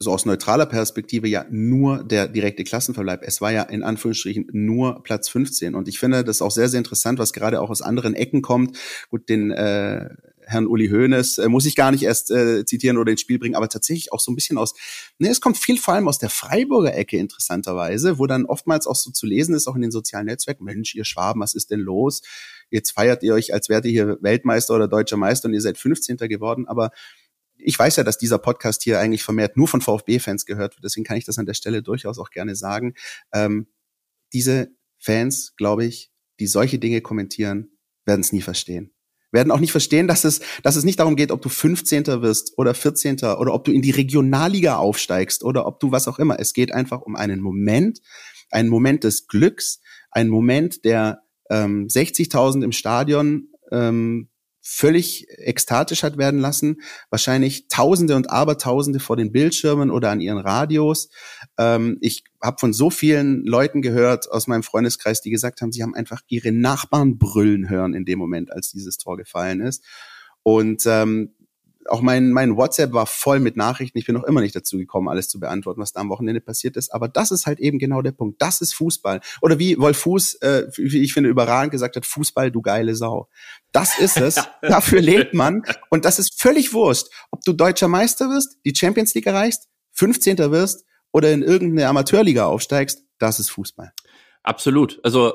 so 0.00 0.10
aus 0.10 0.26
neutraler 0.26 0.66
Perspektive 0.66 1.28
ja 1.28 1.46
nur 1.50 2.02
der 2.02 2.26
direkte 2.26 2.64
Klassenverbleib. 2.64 3.22
Es 3.22 3.40
war 3.40 3.52
ja 3.52 3.62
in 3.62 3.84
Anführungsstrichen 3.84 4.48
nur 4.52 5.04
Platz 5.04 5.28
15. 5.28 5.76
Und 5.76 5.86
ich 5.86 6.00
finde 6.00 6.24
das 6.24 6.42
auch 6.42 6.50
sehr, 6.50 6.68
sehr 6.68 6.78
interessant, 6.78 7.20
was 7.20 7.32
gerade 7.32 7.60
auch 7.60 7.70
aus 7.70 7.80
anderen 7.80 8.14
Ecken 8.14 8.42
kommt. 8.42 8.76
Gut, 9.10 9.28
den 9.28 9.52
äh, 9.52 10.10
Herrn 10.46 10.66
Uli 10.66 10.88
Hoeneß, 10.88 11.38
äh, 11.38 11.48
muss 11.48 11.66
ich 11.66 11.76
gar 11.76 11.90
nicht 11.90 12.02
erst 12.02 12.30
äh, 12.30 12.64
zitieren 12.64 12.98
oder 12.98 13.10
ins 13.10 13.20
Spiel 13.20 13.38
bringen, 13.38 13.54
aber 13.54 13.68
tatsächlich 13.68 14.12
auch 14.12 14.20
so 14.20 14.30
ein 14.30 14.34
bisschen 14.34 14.58
aus, 14.58 14.74
ne, 15.18 15.28
es 15.28 15.40
kommt 15.40 15.56
viel 15.56 15.78
vor 15.78 15.94
allem 15.94 16.08
aus 16.08 16.18
der 16.18 16.30
Freiburger 16.30 16.94
Ecke 16.94 17.18
interessanterweise, 17.18 18.18
wo 18.18 18.26
dann 18.26 18.46
oftmals 18.46 18.86
auch 18.86 18.96
so 18.96 19.10
zu 19.10 19.26
lesen 19.26 19.54
ist, 19.54 19.66
auch 19.66 19.76
in 19.76 19.82
den 19.82 19.90
sozialen 19.90 20.26
Netzwerken, 20.26 20.64
Mensch, 20.64 20.94
ihr 20.94 21.04
Schwaben, 21.04 21.40
was 21.40 21.54
ist 21.54 21.70
denn 21.70 21.80
los? 21.80 22.22
Jetzt 22.70 22.92
feiert 22.92 23.22
ihr 23.22 23.34
euch, 23.34 23.52
als 23.52 23.68
wärt 23.68 23.84
ihr 23.84 23.90
hier 23.90 24.18
Weltmeister 24.20 24.74
oder 24.74 24.88
deutscher 24.88 25.16
Meister 25.16 25.48
und 25.48 25.54
ihr 25.54 25.60
seid 25.60 25.78
15. 25.78 26.16
geworden, 26.16 26.66
aber 26.66 26.90
ich 27.56 27.78
weiß 27.78 27.96
ja, 27.96 28.04
dass 28.04 28.18
dieser 28.18 28.38
Podcast 28.38 28.82
hier 28.82 28.98
eigentlich 29.00 29.22
vermehrt 29.22 29.56
nur 29.56 29.68
von 29.68 29.80
VfB-Fans 29.80 30.46
gehört 30.46 30.76
wird, 30.76 30.84
deswegen 30.84 31.04
kann 31.04 31.16
ich 31.16 31.24
das 31.24 31.38
an 31.38 31.46
der 31.46 31.54
Stelle 31.54 31.82
durchaus 31.82 32.18
auch 32.18 32.30
gerne 32.30 32.56
sagen. 32.56 32.94
Ähm, 33.32 33.68
diese 34.32 34.68
Fans, 34.98 35.54
glaube 35.56 35.84
ich, 35.84 36.10
die 36.40 36.46
solche 36.46 36.78
Dinge 36.78 37.00
kommentieren, 37.00 37.78
werden 38.04 38.20
es 38.20 38.32
nie 38.32 38.42
verstehen 38.42 38.93
werden 39.34 39.50
auch 39.50 39.60
nicht 39.60 39.72
verstehen, 39.72 40.08
dass 40.08 40.24
es, 40.24 40.40
dass 40.62 40.76
es 40.76 40.84
nicht 40.84 40.98
darum 40.98 41.16
geht, 41.16 41.30
ob 41.30 41.42
du 41.42 41.50
15. 41.50 42.06
wirst 42.22 42.54
oder 42.56 42.72
14. 42.72 43.16
oder 43.16 43.52
ob 43.52 43.64
du 43.64 43.72
in 43.72 43.82
die 43.82 43.90
Regionalliga 43.90 44.76
aufsteigst 44.76 45.44
oder 45.44 45.66
ob 45.66 45.80
du 45.80 45.92
was 45.92 46.08
auch 46.08 46.18
immer. 46.18 46.40
Es 46.40 46.54
geht 46.54 46.72
einfach 46.72 47.02
um 47.02 47.16
einen 47.16 47.40
Moment, 47.40 48.00
einen 48.50 48.70
Moment 48.70 49.04
des 49.04 49.26
Glücks, 49.26 49.80
einen 50.10 50.30
Moment, 50.30 50.84
der 50.84 51.22
ähm, 51.50 51.86
60.000 51.88 52.64
im 52.64 52.72
Stadion 52.72 53.48
ähm, 53.70 54.30
völlig 54.66 55.26
ekstatisch 55.28 56.02
hat 56.02 56.16
werden 56.16 56.40
lassen. 56.40 56.80
Wahrscheinlich 57.10 57.68
Tausende 57.68 58.16
und 58.16 58.30
Abertausende 58.30 58.98
vor 58.98 59.16
den 59.16 59.30
Bildschirmen 59.30 59.90
oder 59.90 60.10
an 60.10 60.20
ihren 60.20 60.38
Radios. 60.38 61.10
Ähm, 61.58 61.98
ich 62.00 62.24
habe 62.42 62.56
von 62.58 62.72
so 62.72 62.88
vielen 62.88 63.44
Leuten 63.44 63.82
gehört 63.82 64.30
aus 64.30 64.46
meinem 64.46 64.62
Freundeskreis, 64.62 65.20
die 65.20 65.30
gesagt 65.30 65.60
haben, 65.60 65.70
sie 65.70 65.82
haben 65.82 65.94
einfach 65.94 66.22
ihre 66.28 66.50
Nachbarn 66.50 67.18
brüllen 67.18 67.68
hören 67.68 67.92
in 67.92 68.06
dem 68.06 68.18
Moment, 68.18 68.50
als 68.50 68.70
dieses 68.70 68.96
Tor 68.96 69.18
gefallen 69.18 69.60
ist. 69.60 69.84
Und 70.42 70.84
ähm, 70.86 71.33
auch 71.88 72.00
mein, 72.00 72.30
mein 72.30 72.56
WhatsApp 72.56 72.92
war 72.92 73.06
voll 73.06 73.40
mit 73.40 73.56
Nachrichten. 73.56 73.98
Ich 73.98 74.06
bin 74.06 74.14
noch 74.14 74.24
immer 74.24 74.40
nicht 74.40 74.54
dazu 74.54 74.78
gekommen, 74.78 75.08
alles 75.08 75.28
zu 75.28 75.40
beantworten, 75.40 75.80
was 75.80 75.92
da 75.92 76.00
am 76.00 76.08
Wochenende 76.08 76.40
passiert 76.40 76.76
ist. 76.76 76.92
Aber 76.92 77.08
das 77.08 77.30
ist 77.30 77.46
halt 77.46 77.60
eben 77.60 77.78
genau 77.78 78.02
der 78.02 78.12
Punkt. 78.12 78.40
Das 78.40 78.60
ist 78.60 78.74
Fußball. 78.74 79.20
Oder 79.40 79.58
wie 79.58 79.78
Wolf 79.78 79.98
Fuß, 79.98 80.36
äh, 80.42 80.66
wie 80.76 81.02
ich 81.02 81.12
finde, 81.12 81.30
überragend 81.30 81.72
gesagt 81.72 81.96
hat, 81.96 82.06
Fußball, 82.06 82.50
du 82.50 82.62
geile 82.62 82.94
Sau. 82.94 83.28
Das 83.72 83.98
ist 83.98 84.16
es. 84.18 84.36
Dafür 84.62 85.00
lebt 85.00 85.34
man. 85.34 85.62
Und 85.90 86.04
das 86.04 86.18
ist 86.18 86.40
völlig 86.40 86.72
wurscht, 86.72 87.08
ob 87.30 87.42
du 87.42 87.52
deutscher 87.52 87.88
Meister 87.88 88.28
wirst, 88.30 88.58
die 88.64 88.74
Champions 88.74 89.14
League 89.14 89.26
erreichst, 89.26 89.68
15. 89.92 90.38
wirst 90.50 90.84
oder 91.12 91.32
in 91.32 91.42
irgendeine 91.42 91.88
Amateurliga 91.88 92.46
aufsteigst. 92.46 93.02
Das 93.18 93.38
ist 93.38 93.50
Fußball. 93.50 93.92
Absolut. 94.42 95.00
Also 95.02 95.34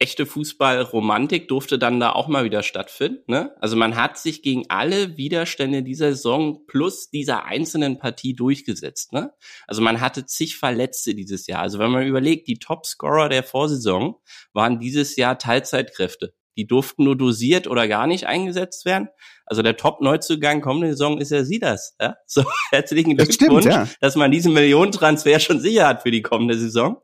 echte 0.00 0.26
Fußballromantik 0.26 1.48
durfte 1.48 1.78
dann 1.78 1.98
da 1.98 2.12
auch 2.12 2.28
mal 2.28 2.44
wieder 2.44 2.62
stattfinden. 2.62 3.22
Ne? 3.26 3.52
Also 3.60 3.74
man 3.74 3.96
hat 3.96 4.16
sich 4.16 4.42
gegen 4.42 4.64
alle 4.68 5.16
Widerstände 5.16 5.82
dieser 5.82 6.12
Saison 6.12 6.64
plus 6.66 7.10
dieser 7.10 7.44
einzelnen 7.44 7.98
Partie 7.98 8.34
durchgesetzt. 8.34 9.12
Ne? 9.12 9.32
Also 9.66 9.82
man 9.82 10.00
hatte 10.00 10.24
zig 10.24 10.56
Verletzte 10.56 11.14
dieses 11.14 11.48
Jahr. 11.48 11.62
Also 11.62 11.80
wenn 11.80 11.90
man 11.90 12.06
überlegt, 12.06 12.46
die 12.46 12.58
Topscorer 12.58 13.28
der 13.28 13.42
Vorsaison 13.42 14.16
waren 14.52 14.78
dieses 14.78 15.16
Jahr 15.16 15.38
Teilzeitkräfte. 15.38 16.32
Die 16.56 16.66
durften 16.66 17.04
nur 17.04 17.16
dosiert 17.16 17.66
oder 17.66 17.86
gar 17.86 18.06
nicht 18.06 18.26
eingesetzt 18.26 18.84
werden. 18.84 19.08
Also 19.46 19.62
der 19.62 19.76
Top-Neuzugang 19.76 20.60
kommende 20.60 20.90
Saison 20.90 21.18
ist 21.20 21.30
ja 21.30 21.44
sie 21.44 21.58
das. 21.58 21.96
Ja? 22.00 22.16
So, 22.26 22.44
herzlichen 22.70 23.16
Glückwunsch, 23.16 23.66
ja. 23.66 23.88
dass 24.00 24.14
man 24.14 24.30
diesen 24.30 24.52
Millionentransfer 24.52 25.40
schon 25.40 25.60
sicher 25.60 25.88
hat 25.88 26.02
für 26.02 26.10
die 26.12 26.22
kommende 26.22 26.56
Saison. 26.56 27.00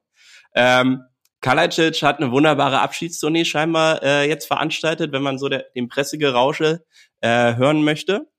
Ähm, 0.54 1.02
Kalajic 1.44 2.02
hat 2.02 2.20
eine 2.20 2.32
wunderbare 2.32 2.80
Abschiedstournee 2.80 3.44
scheinbar 3.44 4.02
äh, 4.02 4.26
jetzt 4.26 4.46
veranstaltet, 4.46 5.12
wenn 5.12 5.22
man 5.22 5.38
so 5.38 5.50
der, 5.50 5.66
den 5.76 5.88
Pressegerausche 5.88 6.86
äh, 7.20 7.56
hören 7.56 7.84
möchte. 7.84 8.30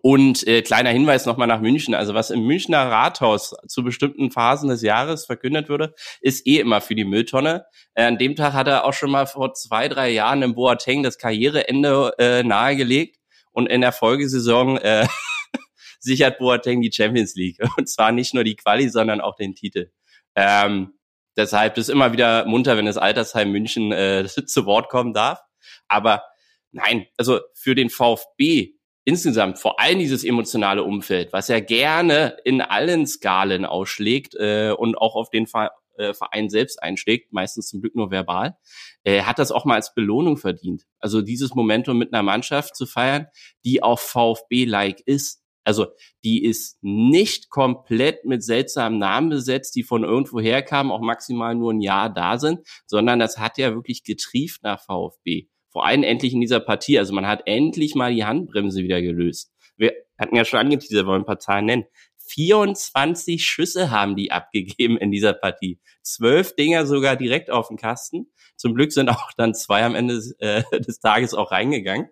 Und 0.00 0.46
äh, 0.46 0.62
kleiner 0.62 0.88
Hinweis 0.88 1.26
nochmal 1.26 1.46
nach 1.46 1.60
München. 1.60 1.94
Also 1.94 2.14
was 2.14 2.30
im 2.30 2.46
Münchner 2.46 2.90
Rathaus 2.90 3.54
zu 3.68 3.84
bestimmten 3.84 4.30
Phasen 4.30 4.70
des 4.70 4.80
Jahres 4.80 5.26
verkündet 5.26 5.68
würde, 5.68 5.94
ist 6.22 6.46
eh 6.46 6.58
immer 6.58 6.80
für 6.80 6.94
die 6.94 7.04
Mülltonne. 7.04 7.66
Äh, 7.92 8.04
an 8.04 8.16
dem 8.16 8.34
Tag 8.34 8.54
hat 8.54 8.66
er 8.66 8.86
auch 8.86 8.94
schon 8.94 9.10
mal 9.10 9.26
vor 9.26 9.52
zwei, 9.52 9.88
drei 9.88 10.08
Jahren 10.08 10.40
im 10.40 10.54
Boateng 10.54 11.02
das 11.02 11.18
Karriereende 11.18 12.14
äh, 12.18 12.42
nahegelegt. 12.42 13.18
Und 13.50 13.66
in 13.66 13.82
der 13.82 13.92
Folgesaison 13.92 14.78
äh, 14.78 15.06
sichert 16.00 16.38
Boateng 16.38 16.80
die 16.80 16.90
Champions 16.90 17.34
League. 17.34 17.58
Und 17.76 17.90
zwar 17.90 18.10
nicht 18.10 18.32
nur 18.32 18.44
die 18.44 18.56
Quali, 18.56 18.88
sondern 18.88 19.20
auch 19.20 19.36
den 19.36 19.54
Titel. 19.54 19.90
Ähm, 20.34 20.94
deshalb 21.36 21.78
ist 21.78 21.88
immer 21.88 22.12
wieder 22.12 22.44
munter, 22.46 22.76
wenn 22.76 22.86
das 22.86 22.96
Altersheim 22.96 23.50
München 23.50 23.92
äh, 23.92 24.26
zu 24.46 24.66
Wort 24.66 24.88
kommen 24.88 25.12
darf. 25.12 25.40
Aber 25.88 26.22
nein, 26.70 27.06
also 27.16 27.40
für 27.54 27.74
den 27.74 27.90
VfB 27.90 28.74
insgesamt 29.04 29.58
vor 29.58 29.80
allem 29.80 29.98
dieses 29.98 30.24
emotionale 30.24 30.82
Umfeld, 30.82 31.32
was 31.32 31.48
er 31.48 31.60
gerne 31.60 32.36
in 32.44 32.60
allen 32.60 33.06
Skalen 33.06 33.64
ausschlägt 33.64 34.34
äh, 34.34 34.72
und 34.76 34.96
auch 34.96 35.16
auf 35.16 35.30
den 35.30 35.46
Ver 35.46 35.72
äh, 35.96 36.14
Verein 36.14 36.48
selbst 36.48 36.82
einschlägt, 36.82 37.32
meistens 37.32 37.68
zum 37.68 37.82
Glück 37.82 37.94
nur 37.94 38.10
verbal, 38.10 38.56
äh, 39.04 39.22
hat 39.22 39.38
das 39.38 39.52
auch 39.52 39.64
mal 39.64 39.74
als 39.74 39.94
Belohnung 39.94 40.36
verdient. 40.36 40.84
Also 40.98 41.20
dieses 41.20 41.54
Momentum 41.54 41.98
mit 41.98 42.12
einer 42.12 42.22
Mannschaft 42.22 42.76
zu 42.76 42.86
feiern, 42.86 43.26
die 43.64 43.82
auch 43.82 43.98
VfB-like 43.98 45.00
ist. 45.04 45.41
Also 45.64 45.86
die 46.24 46.44
ist 46.44 46.78
nicht 46.82 47.50
komplett 47.50 48.24
mit 48.24 48.42
seltsamen 48.42 48.98
Namen 48.98 49.30
besetzt, 49.30 49.76
die 49.76 49.82
von 49.82 50.04
irgendwo 50.04 50.40
herkamen, 50.40 50.92
auch 50.92 51.00
maximal 51.00 51.54
nur 51.54 51.72
ein 51.72 51.80
Jahr 51.80 52.12
da 52.12 52.38
sind, 52.38 52.60
sondern 52.86 53.18
das 53.18 53.38
hat 53.38 53.58
ja 53.58 53.74
wirklich 53.74 54.04
getrieft 54.04 54.62
nach 54.62 54.80
VfB 54.80 55.48
vor 55.72 55.86
allem 55.86 56.02
endlich 56.02 56.34
in 56.34 56.40
dieser 56.40 56.60
Partie. 56.60 56.98
Also 56.98 57.14
man 57.14 57.26
hat 57.26 57.42
endlich 57.46 57.94
mal 57.94 58.14
die 58.14 58.24
Handbremse 58.24 58.82
wieder 58.82 59.00
gelöst. 59.00 59.50
Wir 59.76 59.94
hatten 60.18 60.36
ja 60.36 60.44
schon 60.44 60.60
angeteasert, 60.60 61.06
wollen 61.06 61.22
ein 61.22 61.26
paar 61.26 61.38
Zahlen 61.38 61.64
nennen. 61.64 61.84
24 62.28 63.44
Schüsse 63.44 63.90
haben 63.90 64.14
die 64.14 64.30
abgegeben 64.30 64.96
in 64.98 65.10
dieser 65.10 65.32
Partie. 65.32 65.80
Zwölf 66.02 66.54
Dinger 66.54 66.86
sogar 66.86 67.16
direkt 67.16 67.50
auf 67.50 67.68
den 67.68 67.78
Kasten. 67.78 68.30
Zum 68.56 68.74
Glück 68.74 68.92
sind 68.92 69.08
auch 69.08 69.32
dann 69.36 69.54
zwei 69.54 69.82
am 69.82 69.94
Ende 69.94 70.14
des, 70.14 70.32
äh, 70.38 70.62
des 70.80 71.00
Tages 71.00 71.34
auch 71.34 71.50
reingegangen, 71.50 72.08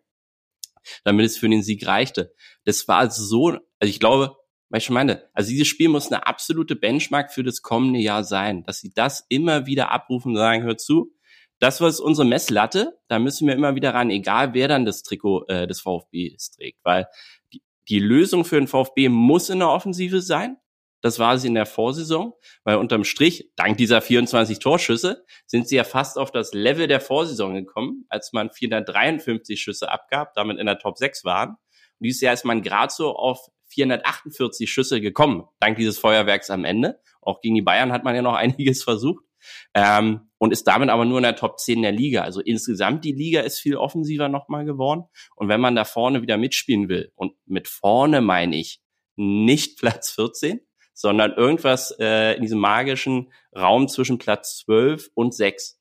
damit 1.05 1.27
es 1.27 1.39
für 1.39 1.49
den 1.49 1.63
Sieg 1.63 1.87
reichte. 1.87 2.33
Das 2.65 2.87
war 2.89 3.11
so, 3.11 3.49
also 3.49 3.91
ich 3.91 4.01
glaube, 4.01 4.37
weil 4.71 4.79
ich 4.79 4.85
schon 4.85 4.95
meine, 4.95 5.29
also 5.35 5.51
dieses 5.51 5.67
Spiel 5.67 5.89
muss 5.89 6.11
eine 6.11 6.27
absolute 6.27 6.77
Benchmark 6.77 7.33
für 7.33 7.43
das 7.43 7.61
kommende 7.61 7.99
Jahr 7.99 8.25
sein, 8.25 8.63
dass 8.63 8.79
sie 8.79 8.93
das 8.95 9.27
immer 9.29 9.67
wieder 9.67 9.91
abrufen 9.91 10.33
und 10.33 10.37
sagen, 10.37 10.63
hör 10.63 10.79
zu, 10.79 11.13
das 11.59 11.81
was 11.81 12.01
unsere 12.01 12.27
Messlatte, 12.27 12.99
da 13.09 13.19
müssen 13.19 13.47
wir 13.47 13.55
immer 13.55 13.75
wieder 13.75 13.93
ran, 13.95 14.11
egal 14.11 14.55
wer 14.55 14.69
dann 14.69 14.85
das 14.85 15.03
Trikot 15.03 15.45
äh, 15.49 15.67
des 15.67 15.81
VfB 15.81 16.37
trägt, 16.57 16.79
weil 16.85 17.07
die, 17.53 17.63
die 17.89 17.99
Lösung 17.99 18.45
für 18.45 18.57
den 18.57 18.69
VfB 18.69 19.09
muss 19.09 19.51
in 19.51 19.59
der 19.59 19.69
Offensive 19.69 20.23
sein. 20.23 20.57
Das 21.01 21.19
war 21.19 21.39
sie 21.39 21.49
in 21.49 21.55
der 21.55 21.67
Vorsaison, 21.67 22.35
weil 22.65 22.77
unterm 22.77 23.05
Strich, 23.05 23.51
dank 23.57 23.77
dieser 23.79 24.01
24 24.01 24.59
Torschüsse, 24.59 25.25
sind 25.47 25.69
sie 25.69 25.77
ja 25.77 25.85
fast 25.85 26.19
auf 26.19 26.31
das 26.31 26.53
Level 26.53 26.87
der 26.87 27.01
Vorsaison 27.01 27.55
gekommen, 27.55 28.05
als 28.09 28.33
man 28.33 28.51
453 28.51 29.61
Schüsse 29.61 29.91
abgab, 29.91 30.35
damit 30.35 30.59
in 30.59 30.67
der 30.67 30.79
Top 30.79 30.99
6 30.99 31.25
waren. 31.25 31.51
Und 31.51 32.07
dieses 32.07 32.21
Jahr 32.21 32.35
ist 32.35 32.45
man 32.45 32.63
gerade 32.63 32.93
so 32.93 33.15
auf 33.15 33.49
448 33.69 34.71
Schüsse 34.71 35.01
gekommen, 35.01 35.45
dank 35.61 35.79
dieses 35.79 35.99
Feuerwerks 35.99 36.51
am 36.51 36.65
Ende. 36.65 37.01
Auch 37.23 37.41
gegen 37.41 37.55
die 37.55 37.63
Bayern 37.63 37.93
hat 37.93 38.05
man 38.05 38.15
ja 38.15 38.23
noch 38.23 38.35
einiges 38.37 38.83
versucht. 38.83 39.25
Ähm, 39.73 40.29
und 40.39 40.53
ist 40.53 40.67
damit 40.67 40.91
aber 40.91 41.07
nur 41.07 41.19
in 41.19 41.23
der 41.23 41.37
Top 41.37 41.59
10 41.59 41.83
der 41.83 41.93
Liga. 41.93 42.23
Also 42.23 42.41
insgesamt 42.41 43.05
die 43.05 43.13
Liga 43.13 43.41
ist 43.41 43.59
viel 43.59 43.77
offensiver 43.77 44.29
nochmal 44.29 44.65
geworden. 44.65 45.05
Und 45.37 45.49
wenn 45.49 45.61
man 45.61 45.77
da 45.77 45.85
vorne 45.85 46.21
wieder 46.23 46.37
mitspielen 46.37 46.89
will, 46.89 47.13
und 47.15 47.33
mit 47.47 47.69
vorne 47.69 48.21
meine 48.21 48.57
ich 48.57 48.81
nicht 49.17 49.79
Platz 49.81 50.11
14, 50.13 50.61
sondern 51.01 51.33
irgendwas 51.33 51.97
äh, 51.99 52.35
in 52.37 52.43
diesem 52.43 52.59
magischen 52.59 53.33
Raum 53.57 53.89
zwischen 53.89 54.19
Platz 54.19 54.59
12 54.59 55.11
und 55.15 55.33
6. 55.33 55.81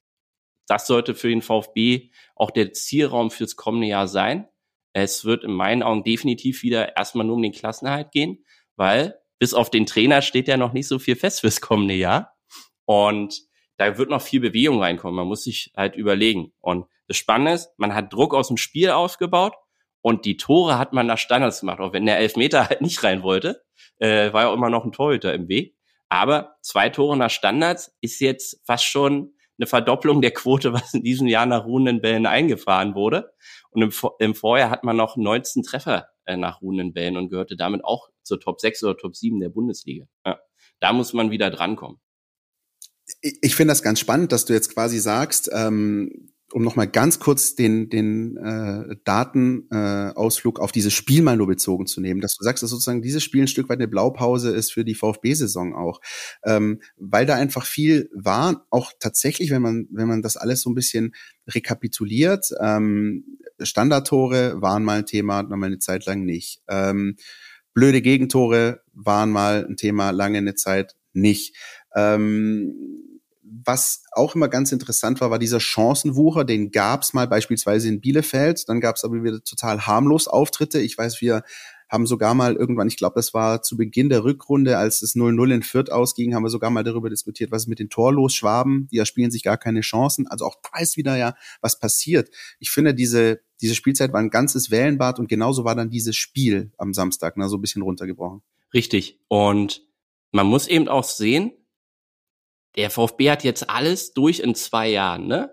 Das 0.65 0.87
sollte 0.87 1.13
für 1.13 1.27
den 1.27 1.41
VfB 1.41 2.11
auch 2.35 2.51
der 2.51 2.71
Zielraum 2.71 3.29
fürs 3.29 3.57
kommende 3.57 3.87
Jahr 3.87 4.07
sein. 4.07 4.47
Es 4.93 5.25
wird 5.25 5.43
in 5.43 5.51
meinen 5.51 5.83
Augen 5.83 6.05
definitiv 6.05 6.63
wieder 6.63 6.95
erstmal 6.95 7.25
nur 7.25 7.35
um 7.35 7.41
den 7.41 7.51
Klassenhalt 7.51 8.11
gehen, 8.11 8.45
weil 8.77 9.19
bis 9.39 9.53
auf 9.53 9.69
den 9.69 9.85
Trainer 9.85 10.21
steht 10.21 10.47
ja 10.47 10.55
noch 10.55 10.71
nicht 10.71 10.87
so 10.87 10.99
viel 10.99 11.17
fest 11.17 11.41
fürs 11.41 11.59
kommende 11.59 11.95
Jahr. 11.95 12.37
Und 12.85 13.41
da 13.75 13.97
wird 13.97 14.09
noch 14.09 14.21
viel 14.21 14.39
Bewegung 14.39 14.81
reinkommen. 14.81 15.17
Man 15.17 15.27
muss 15.27 15.43
sich 15.43 15.73
halt 15.75 15.97
überlegen. 15.97 16.53
Und 16.61 16.85
das 17.09 17.17
Spannende 17.17 17.51
ist, 17.51 17.73
man 17.75 17.93
hat 17.93 18.13
Druck 18.13 18.33
aus 18.33 18.47
dem 18.47 18.57
Spiel 18.57 18.91
aufgebaut 18.91 19.53
und 20.01 20.25
die 20.25 20.37
Tore 20.37 20.77
hat 20.77 20.93
man 20.93 21.07
nach 21.07 21.17
Standards 21.17 21.61
gemacht. 21.61 21.79
Auch 21.79 21.93
wenn 21.93 22.05
der 22.05 22.17
Elfmeter 22.17 22.69
halt 22.69 22.81
nicht 22.81 23.03
rein 23.03 23.23
wollte, 23.23 23.63
äh, 23.97 24.31
war 24.33 24.43
ja 24.43 24.53
immer 24.53 24.69
noch 24.69 24.85
ein 24.85 24.91
Torhüter 24.91 25.33
im 25.33 25.47
Weg. 25.47 25.75
Aber 26.09 26.55
zwei 26.61 26.89
Tore 26.89 27.17
nach 27.17 27.29
Standards 27.29 27.95
ist 28.01 28.19
jetzt 28.19 28.61
fast 28.65 28.85
schon 28.85 29.33
eine 29.57 29.67
Verdopplung 29.67 30.21
der 30.21 30.31
Quote, 30.31 30.73
was 30.73 30.93
in 30.93 31.03
diesem 31.03 31.27
Jahr 31.27 31.45
nach 31.45 31.65
ruhenden 31.65 32.01
Bällen 32.01 32.25
eingefahren 32.25 32.95
wurde. 32.95 33.31
Und 33.71 33.81
im, 33.81 33.93
im 34.19 34.35
Vorjahr 34.35 34.69
hat 34.69 34.83
man 34.83 34.97
noch 34.97 35.17
19 35.17 35.63
Treffer 35.63 36.09
äh, 36.25 36.37
nach 36.37 36.61
ruhenden 36.61 36.93
Bällen 36.93 37.17
und 37.17 37.29
gehörte 37.29 37.55
damit 37.55 37.83
auch 37.83 38.09
zur 38.23 38.39
Top 38.39 38.59
6 38.61 38.83
oder 38.83 38.97
Top 38.97 39.15
7 39.15 39.39
der 39.39 39.49
Bundesliga. 39.49 40.05
Ja. 40.25 40.39
Da 40.79 40.93
muss 40.93 41.13
man 41.13 41.29
wieder 41.29 41.49
drankommen 41.49 41.99
ich 43.21 43.55
finde 43.55 43.71
das 43.71 43.83
ganz 43.83 43.99
spannend, 43.99 44.31
dass 44.31 44.45
du 44.45 44.53
jetzt 44.53 44.73
quasi 44.73 44.99
sagst, 44.99 45.49
ähm, 45.53 46.31
um 46.53 46.63
nochmal 46.63 46.87
ganz 46.87 47.19
kurz 47.19 47.55
den, 47.55 47.89
den 47.89 48.37
äh, 48.37 48.95
Datenausflug 49.03 50.59
äh, 50.59 50.61
auf 50.61 50.71
dieses 50.71 50.93
Spiel 50.93 51.21
mal 51.21 51.37
nur 51.37 51.47
bezogen 51.47 51.85
zu 51.85 52.01
nehmen, 52.01 52.21
dass 52.21 52.35
du 52.35 52.43
sagst, 52.43 52.63
dass 52.63 52.69
sozusagen 52.69 53.01
dieses 53.01 53.23
Spiel 53.23 53.43
ein 53.43 53.47
Stück 53.47 53.69
weit 53.69 53.79
eine 53.79 53.87
Blaupause 53.87 54.51
ist 54.51 54.73
für 54.73 54.83
die 54.83 54.95
VfB-Saison 54.95 55.75
auch, 55.75 56.01
ähm, 56.43 56.81
weil 56.97 57.25
da 57.25 57.35
einfach 57.35 57.65
viel 57.65 58.09
war, 58.13 58.65
auch 58.69 58.91
tatsächlich, 58.99 59.51
wenn 59.51 59.61
man 59.61 59.87
wenn 59.91 60.07
man 60.07 60.21
das 60.21 60.37
alles 60.37 60.61
so 60.61 60.69
ein 60.69 60.75
bisschen 60.75 61.13
rekapituliert, 61.47 62.51
ähm, 62.61 63.37
Standardtore 63.61 64.61
waren 64.61 64.83
mal 64.83 64.99
ein 64.99 65.05
Thema, 65.05 65.43
mal 65.43 65.63
eine 65.63 65.79
Zeit 65.79 66.05
lang 66.05 66.23
nicht. 66.23 66.61
Ähm, 66.67 67.17
blöde 67.73 68.01
Gegentore 68.01 68.81
waren 68.93 69.29
mal 69.29 69.65
ein 69.65 69.77
Thema, 69.77 70.11
lange 70.11 70.37
eine 70.37 70.55
Zeit 70.55 70.95
nicht. 71.13 71.55
Ähm, 71.95 73.08
was 73.51 74.03
auch 74.11 74.35
immer 74.35 74.47
ganz 74.47 74.71
interessant 74.71 75.21
war, 75.21 75.31
war 75.31 75.39
dieser 75.39 75.59
Chancenwucher. 75.59 76.43
Den 76.43 76.71
gab's 76.71 77.13
mal 77.13 77.27
beispielsweise 77.27 77.87
in 77.87 78.01
Bielefeld. 78.01 78.67
Dann 78.67 78.79
gab's 78.79 79.03
aber 79.03 79.23
wieder 79.23 79.43
total 79.43 79.85
harmlos 79.87 80.27
Auftritte. 80.27 80.79
Ich 80.79 80.97
weiß, 80.97 81.21
wir 81.21 81.43
haben 81.89 82.05
sogar 82.05 82.35
mal 82.35 82.55
irgendwann, 82.55 82.87
ich 82.87 82.97
glaube, 82.97 83.15
das 83.15 83.33
war 83.33 83.63
zu 83.63 83.75
Beginn 83.75 84.09
der 84.09 84.23
Rückrunde, 84.23 84.77
als 84.77 85.01
es 85.01 85.15
0-0 85.15 85.53
in 85.53 85.63
Fürth 85.63 85.91
ausging, 85.91 86.35
haben 86.35 86.43
wir 86.43 86.49
sogar 86.49 86.69
mal 86.69 86.83
darüber 86.83 87.09
diskutiert, 87.09 87.51
was 87.51 87.63
ist 87.63 87.67
mit 87.67 87.79
den 87.79 87.89
Torlos 87.89 88.35
Schwaben, 88.35 88.87
die 88.91 88.97
ja 88.97 89.05
spielen 89.05 89.31
sich 89.31 89.41
gar 89.41 89.57
keine 89.57 89.81
Chancen. 89.81 90.27
Also 90.27 90.45
auch 90.45 90.55
da 90.61 90.79
ist 90.79 90.97
wieder 90.97 91.17
ja 91.17 91.35
was 91.61 91.79
passiert. 91.79 92.29
Ich 92.59 92.69
finde, 92.69 92.93
diese, 92.93 93.41
diese 93.59 93.73
Spielzeit 93.73 94.13
war 94.13 94.19
ein 94.19 94.29
ganzes 94.29 94.69
Wellenbad 94.69 95.17
und 95.17 95.27
genauso 95.27 95.63
war 95.63 95.75
dann 95.75 95.89
dieses 95.89 96.15
Spiel 96.15 96.71
am 96.77 96.93
Samstag, 96.93 97.37
na, 97.37 97.47
so 97.47 97.57
ein 97.57 97.61
bisschen 97.61 97.81
runtergebrochen. 97.81 98.43
Richtig. 98.71 99.19
Und 99.27 99.81
man 100.31 100.45
muss 100.45 100.67
eben 100.67 100.87
auch 100.87 101.03
sehen, 101.03 101.53
der 102.79 102.89
VfB 102.89 103.29
hat 103.29 103.43
jetzt 103.43 103.69
alles 103.69 104.13
durch 104.13 104.39
in 104.39 104.55
zwei 104.55 104.87
Jahren, 104.87 105.27
ne? 105.27 105.51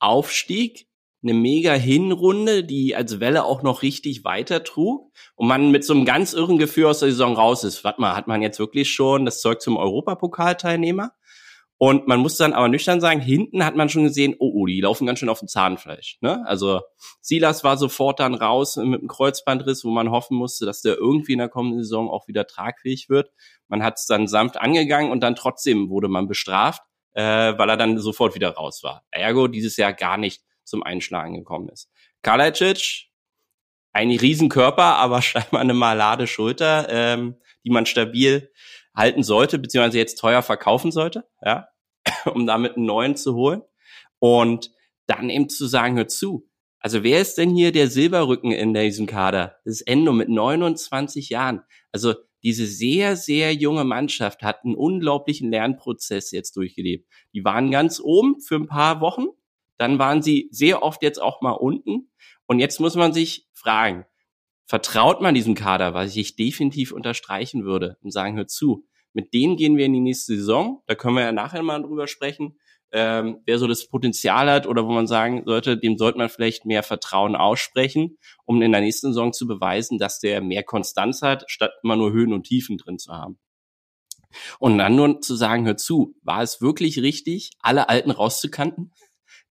Aufstieg, 0.00 0.88
eine 1.22 1.32
mega 1.32 1.72
Hinrunde, 1.72 2.64
die 2.64 2.96
als 2.96 3.20
Welle 3.20 3.44
auch 3.44 3.62
noch 3.62 3.82
richtig 3.82 4.24
weiter 4.24 4.64
trug 4.64 5.12
und 5.36 5.46
man 5.46 5.70
mit 5.70 5.84
so 5.84 5.94
einem 5.94 6.04
ganz 6.04 6.32
irren 6.32 6.58
Gefühl 6.58 6.86
aus 6.86 6.98
der 6.98 7.10
Saison 7.10 7.36
raus 7.36 7.62
ist. 7.62 7.84
Warte 7.84 8.00
mal, 8.00 8.16
hat 8.16 8.26
man 8.26 8.42
jetzt 8.42 8.58
wirklich 8.58 8.92
schon 8.92 9.24
das 9.24 9.40
Zeug 9.40 9.62
zum 9.62 9.76
Europapokalteilnehmer? 9.76 11.12
Und 11.84 12.06
man 12.06 12.18
muss 12.18 12.38
dann 12.38 12.54
aber 12.54 12.68
nüchtern 12.68 13.02
sagen, 13.02 13.20
hinten 13.20 13.62
hat 13.62 13.76
man 13.76 13.90
schon 13.90 14.04
gesehen, 14.04 14.34
oh, 14.38 14.50
oh, 14.54 14.64
die 14.64 14.80
laufen 14.80 15.06
ganz 15.06 15.18
schön 15.18 15.28
auf 15.28 15.40
dem 15.40 15.48
Zahnfleisch. 15.48 16.16
Ne? 16.22 16.42
Also 16.46 16.80
Silas 17.20 17.62
war 17.62 17.76
sofort 17.76 18.20
dann 18.20 18.32
raus 18.32 18.76
mit 18.76 19.00
einem 19.00 19.06
Kreuzbandriss, 19.06 19.84
wo 19.84 19.90
man 19.90 20.10
hoffen 20.10 20.34
musste, 20.34 20.64
dass 20.64 20.80
der 20.80 20.96
irgendwie 20.96 21.34
in 21.34 21.40
der 21.40 21.50
kommenden 21.50 21.82
Saison 21.82 22.08
auch 22.08 22.26
wieder 22.26 22.46
tragfähig 22.46 23.10
wird. 23.10 23.32
Man 23.68 23.82
hat 23.82 23.98
es 23.98 24.06
dann 24.06 24.28
sanft 24.28 24.56
angegangen 24.56 25.12
und 25.12 25.20
dann 25.20 25.36
trotzdem 25.36 25.90
wurde 25.90 26.08
man 26.08 26.26
bestraft, 26.26 26.80
äh, 27.12 27.22
weil 27.22 27.68
er 27.68 27.76
dann 27.76 27.98
sofort 27.98 28.34
wieder 28.34 28.54
raus 28.54 28.82
war. 28.82 29.04
Ergo 29.10 29.46
dieses 29.46 29.76
Jahr 29.76 29.92
gar 29.92 30.16
nicht 30.16 30.42
zum 30.64 30.82
Einschlagen 30.82 31.34
gekommen 31.34 31.68
ist. 31.68 31.90
Kalajic, 32.22 33.10
ein 33.92 34.10
Riesenkörper, 34.10 34.96
aber 34.96 35.20
scheinbar 35.20 35.60
eine 35.60 35.74
malade 35.74 36.28
Schulter, 36.28 36.86
ähm, 36.88 37.36
die 37.62 37.70
man 37.70 37.84
stabil 37.84 38.50
halten 38.96 39.22
sollte, 39.22 39.58
beziehungsweise 39.58 39.98
jetzt 39.98 40.18
teuer 40.18 40.40
verkaufen 40.40 40.90
sollte, 40.90 41.28
ja, 41.44 41.68
um 42.34 42.46
damit 42.46 42.76
einen 42.76 42.86
neuen 42.86 43.16
zu 43.16 43.34
holen. 43.34 43.62
Und 44.18 44.70
dann 45.06 45.30
eben 45.30 45.48
zu 45.48 45.66
sagen, 45.66 45.96
hör 45.96 46.08
zu. 46.08 46.48
Also 46.78 47.02
wer 47.02 47.20
ist 47.20 47.38
denn 47.38 47.50
hier 47.50 47.72
der 47.72 47.88
Silberrücken 47.88 48.52
in 48.52 48.74
diesem 48.74 49.06
Kader? 49.06 49.56
Das 49.64 49.76
ist 49.76 49.82
Endo 49.82 50.12
mit 50.12 50.28
29 50.28 51.30
Jahren. 51.30 51.62
Also 51.92 52.14
diese 52.42 52.66
sehr, 52.66 53.16
sehr 53.16 53.54
junge 53.54 53.84
Mannschaft 53.84 54.42
hat 54.42 54.64
einen 54.64 54.74
unglaublichen 54.74 55.50
Lernprozess 55.50 56.30
jetzt 56.30 56.56
durchgelebt. 56.56 57.08
Die 57.32 57.42
waren 57.42 57.70
ganz 57.70 58.00
oben 58.00 58.40
für 58.40 58.56
ein 58.56 58.66
paar 58.66 59.00
Wochen, 59.00 59.28
dann 59.78 59.98
waren 59.98 60.22
sie 60.22 60.48
sehr 60.52 60.82
oft 60.82 61.02
jetzt 61.02 61.20
auch 61.20 61.40
mal 61.40 61.52
unten. 61.52 62.10
Und 62.46 62.58
jetzt 62.58 62.80
muss 62.80 62.96
man 62.96 63.14
sich 63.14 63.48
fragen, 63.54 64.04
vertraut 64.66 65.22
man 65.22 65.34
diesem 65.34 65.54
Kader, 65.54 65.94
was 65.94 66.14
ich 66.14 66.36
definitiv 66.36 66.92
unterstreichen 66.92 67.64
würde 67.64 67.96
und 68.02 68.10
sagen, 68.10 68.36
hör 68.36 68.46
zu, 68.46 68.86
mit 69.14 69.32
denen 69.32 69.56
gehen 69.56 69.76
wir 69.76 69.86
in 69.86 69.94
die 69.94 70.00
nächste 70.00 70.36
Saison. 70.36 70.82
Da 70.86 70.94
können 70.94 71.16
wir 71.16 71.22
ja 71.22 71.32
nachher 71.32 71.62
mal 71.62 71.82
drüber 71.82 72.06
sprechen, 72.06 72.58
ähm, 72.92 73.40
wer 73.44 73.58
so 73.58 73.66
das 73.66 73.88
Potenzial 73.88 74.48
hat 74.48 74.66
oder 74.68 74.86
wo 74.86 74.92
man 74.92 75.06
sagen 75.06 75.42
sollte, 75.46 75.76
dem 75.76 75.98
sollte 75.98 76.18
man 76.18 76.28
vielleicht 76.28 76.64
mehr 76.64 76.84
Vertrauen 76.84 77.34
aussprechen, 77.34 78.18
um 78.44 78.62
in 78.62 78.70
der 78.70 78.80
nächsten 78.80 79.08
Saison 79.08 79.32
zu 79.32 79.48
beweisen, 79.48 79.98
dass 79.98 80.20
der 80.20 80.40
mehr 80.40 80.62
Konstanz 80.62 81.20
hat, 81.22 81.44
statt 81.48 81.72
immer 81.82 81.96
nur 81.96 82.12
Höhen 82.12 82.32
und 82.32 82.44
Tiefen 82.44 82.78
drin 82.78 82.98
zu 82.98 83.12
haben. 83.12 83.38
Und 84.58 84.78
dann 84.78 84.94
nur 84.94 85.20
zu 85.20 85.34
sagen, 85.34 85.66
hör 85.66 85.76
zu, 85.76 86.14
war 86.22 86.42
es 86.42 86.60
wirklich 86.60 87.00
richtig, 87.00 87.50
alle 87.60 87.88
Alten 87.88 88.12
rauszukanten, 88.12 88.92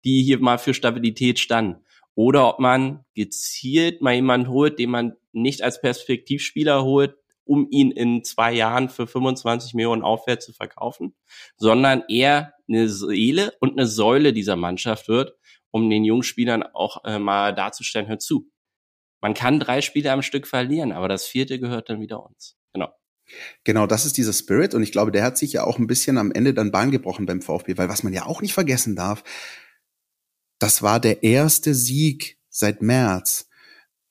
die 0.05 0.23
hier 0.23 0.39
mal 0.39 0.57
für 0.57 0.73
Stabilität 0.73 1.39
standen? 1.39 1.83
Oder 2.15 2.47
ob 2.47 2.59
man 2.59 3.03
gezielt 3.13 4.01
mal 4.01 4.13
jemanden 4.13 4.49
holt, 4.49 4.79
den 4.79 4.89
man 4.89 5.13
nicht 5.31 5.63
als 5.63 5.81
Perspektivspieler 5.81 6.83
holt, 6.83 7.17
um 7.45 7.67
ihn 7.69 7.91
in 7.91 8.23
zwei 8.23 8.53
Jahren 8.53 8.89
für 8.89 9.07
25 9.07 9.73
Millionen 9.73 10.01
aufwärts 10.01 10.45
zu 10.45 10.53
verkaufen, 10.53 11.15
sondern 11.57 12.03
eher 12.07 12.53
eine 12.67 12.89
Seele 12.89 13.53
und 13.59 13.73
eine 13.73 13.87
Säule 13.87 14.33
dieser 14.33 14.55
Mannschaft 14.55 15.07
wird, 15.07 15.35
um 15.71 15.89
den 15.89 16.03
jungen 16.03 16.23
Spielern 16.23 16.63
auch 16.63 17.03
äh, 17.03 17.19
mal 17.19 17.53
darzustellen, 17.53 18.07
hör 18.07 18.19
zu. 18.19 18.49
Man 19.21 19.33
kann 19.33 19.59
drei 19.59 19.81
Spiele 19.81 20.11
am 20.11 20.21
Stück 20.21 20.47
verlieren, 20.47 20.91
aber 20.91 21.07
das 21.07 21.25
vierte 21.25 21.59
gehört 21.59 21.89
dann 21.89 22.01
wieder 22.01 22.25
uns. 22.25 22.57
Genau. 22.73 22.89
Genau, 23.63 23.87
das 23.87 24.05
ist 24.05 24.17
dieser 24.17 24.33
Spirit 24.33 24.73
und 24.73 24.83
ich 24.83 24.91
glaube, 24.91 25.11
der 25.11 25.23
hat 25.23 25.37
sich 25.37 25.53
ja 25.53 25.63
auch 25.63 25.79
ein 25.79 25.87
bisschen 25.87 26.17
am 26.17 26.31
Ende 26.31 26.53
dann 26.53 26.71
Bahn 26.71 26.91
gebrochen 26.91 27.25
beim 27.25 27.41
VfB, 27.41 27.77
weil 27.77 27.89
was 27.89 28.03
man 28.03 28.13
ja 28.13 28.25
auch 28.25 28.41
nicht 28.41 28.53
vergessen 28.53 28.95
darf, 28.95 29.23
das 30.59 30.81
war 30.81 30.99
der 30.99 31.23
erste 31.23 31.73
Sieg 31.73 32.37
seit 32.49 32.81
März 32.81 33.49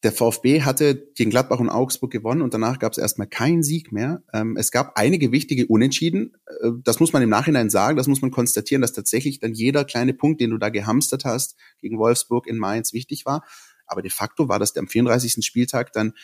der 0.02 0.12
VfB 0.12 0.62
hatte 0.62 1.10
gegen 1.14 1.30
Gladbach 1.30 1.60
und 1.60 1.68
Augsburg 1.68 2.10
gewonnen 2.10 2.42
und 2.42 2.52
danach 2.54 2.78
gab 2.78 2.92
es 2.92 2.98
erstmal 2.98 3.28
keinen 3.28 3.62
Sieg 3.62 3.92
mehr. 3.92 4.22
Ähm, 4.32 4.56
es 4.56 4.72
gab 4.72 4.96
einige 4.96 5.30
wichtige 5.30 5.66
Unentschieden. 5.68 6.32
Äh, 6.46 6.70
das 6.82 6.98
muss 6.98 7.12
man 7.12 7.22
im 7.22 7.28
Nachhinein 7.28 7.70
sagen, 7.70 7.96
das 7.96 8.08
muss 8.08 8.20
man 8.20 8.32
konstatieren, 8.32 8.82
dass 8.82 8.92
tatsächlich 8.92 9.38
dann 9.38 9.54
jeder 9.54 9.84
kleine 9.84 10.12
Punkt, 10.12 10.40
den 10.40 10.50
du 10.50 10.58
da 10.58 10.70
gehamstert 10.70 11.24
hast, 11.24 11.56
gegen 11.80 11.98
Wolfsburg 11.98 12.46
in 12.48 12.58
Mainz 12.58 12.92
wichtig 12.92 13.26
war. 13.26 13.44
Aber 13.86 14.02
de 14.02 14.10
facto 14.10 14.48
war 14.48 14.58
das 14.58 14.76
am 14.76 14.88
34. 14.88 15.44
Spieltag 15.44 15.92
dann 15.92 16.14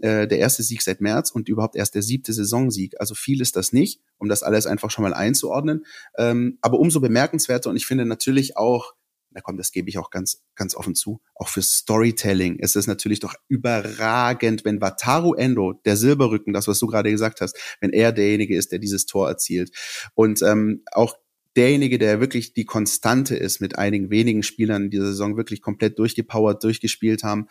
äh, 0.00 0.26
der 0.26 0.38
erste 0.38 0.62
Sieg 0.62 0.82
seit 0.82 1.00
März 1.00 1.30
und 1.30 1.48
überhaupt 1.48 1.76
erst 1.76 1.94
der 1.94 2.02
siebte 2.02 2.32
Saisonsieg. 2.32 3.00
Also 3.00 3.14
viel 3.14 3.40
ist 3.40 3.56
das 3.56 3.72
nicht, 3.72 4.00
um 4.18 4.28
das 4.28 4.42
alles 4.42 4.66
einfach 4.66 4.90
schon 4.90 5.02
mal 5.02 5.14
einzuordnen. 5.14 5.84
Ähm, 6.16 6.58
aber 6.60 6.78
umso 6.78 7.00
bemerkenswerter 7.00 7.70
und 7.70 7.76
ich 7.76 7.86
finde 7.86 8.04
natürlich 8.04 8.56
auch 8.56 8.94
na 9.30 9.40
komm, 9.40 9.56
das 9.56 9.72
gebe 9.72 9.88
ich 9.88 9.98
auch 9.98 10.10
ganz, 10.10 10.42
ganz 10.54 10.74
offen 10.74 10.94
zu, 10.94 11.20
auch 11.34 11.48
für 11.48 11.62
Storytelling 11.62 12.58
ist 12.58 12.76
es 12.76 12.86
natürlich 12.86 13.20
doch 13.20 13.34
überragend, 13.48 14.64
wenn 14.64 14.80
Wataru 14.80 15.34
Endo, 15.34 15.74
der 15.84 15.96
Silberrücken, 15.96 16.52
das, 16.52 16.68
was 16.68 16.78
du 16.78 16.86
gerade 16.86 17.10
gesagt 17.10 17.40
hast, 17.40 17.56
wenn 17.80 17.92
er 17.92 18.12
derjenige 18.12 18.56
ist, 18.56 18.72
der 18.72 18.78
dieses 18.78 19.06
Tor 19.06 19.28
erzielt. 19.28 19.70
Und 20.14 20.42
ähm, 20.42 20.82
auch 20.92 21.16
derjenige, 21.56 21.98
der 21.98 22.20
wirklich 22.20 22.54
die 22.54 22.64
Konstante 22.64 23.36
ist, 23.36 23.60
mit 23.60 23.78
einigen 23.78 24.10
wenigen 24.10 24.42
Spielern 24.42 24.84
in 24.84 24.90
dieser 24.90 25.06
Saison 25.06 25.36
wirklich 25.36 25.60
komplett 25.60 25.98
durchgepowert, 25.98 26.62
durchgespielt 26.62 27.24
haben 27.24 27.48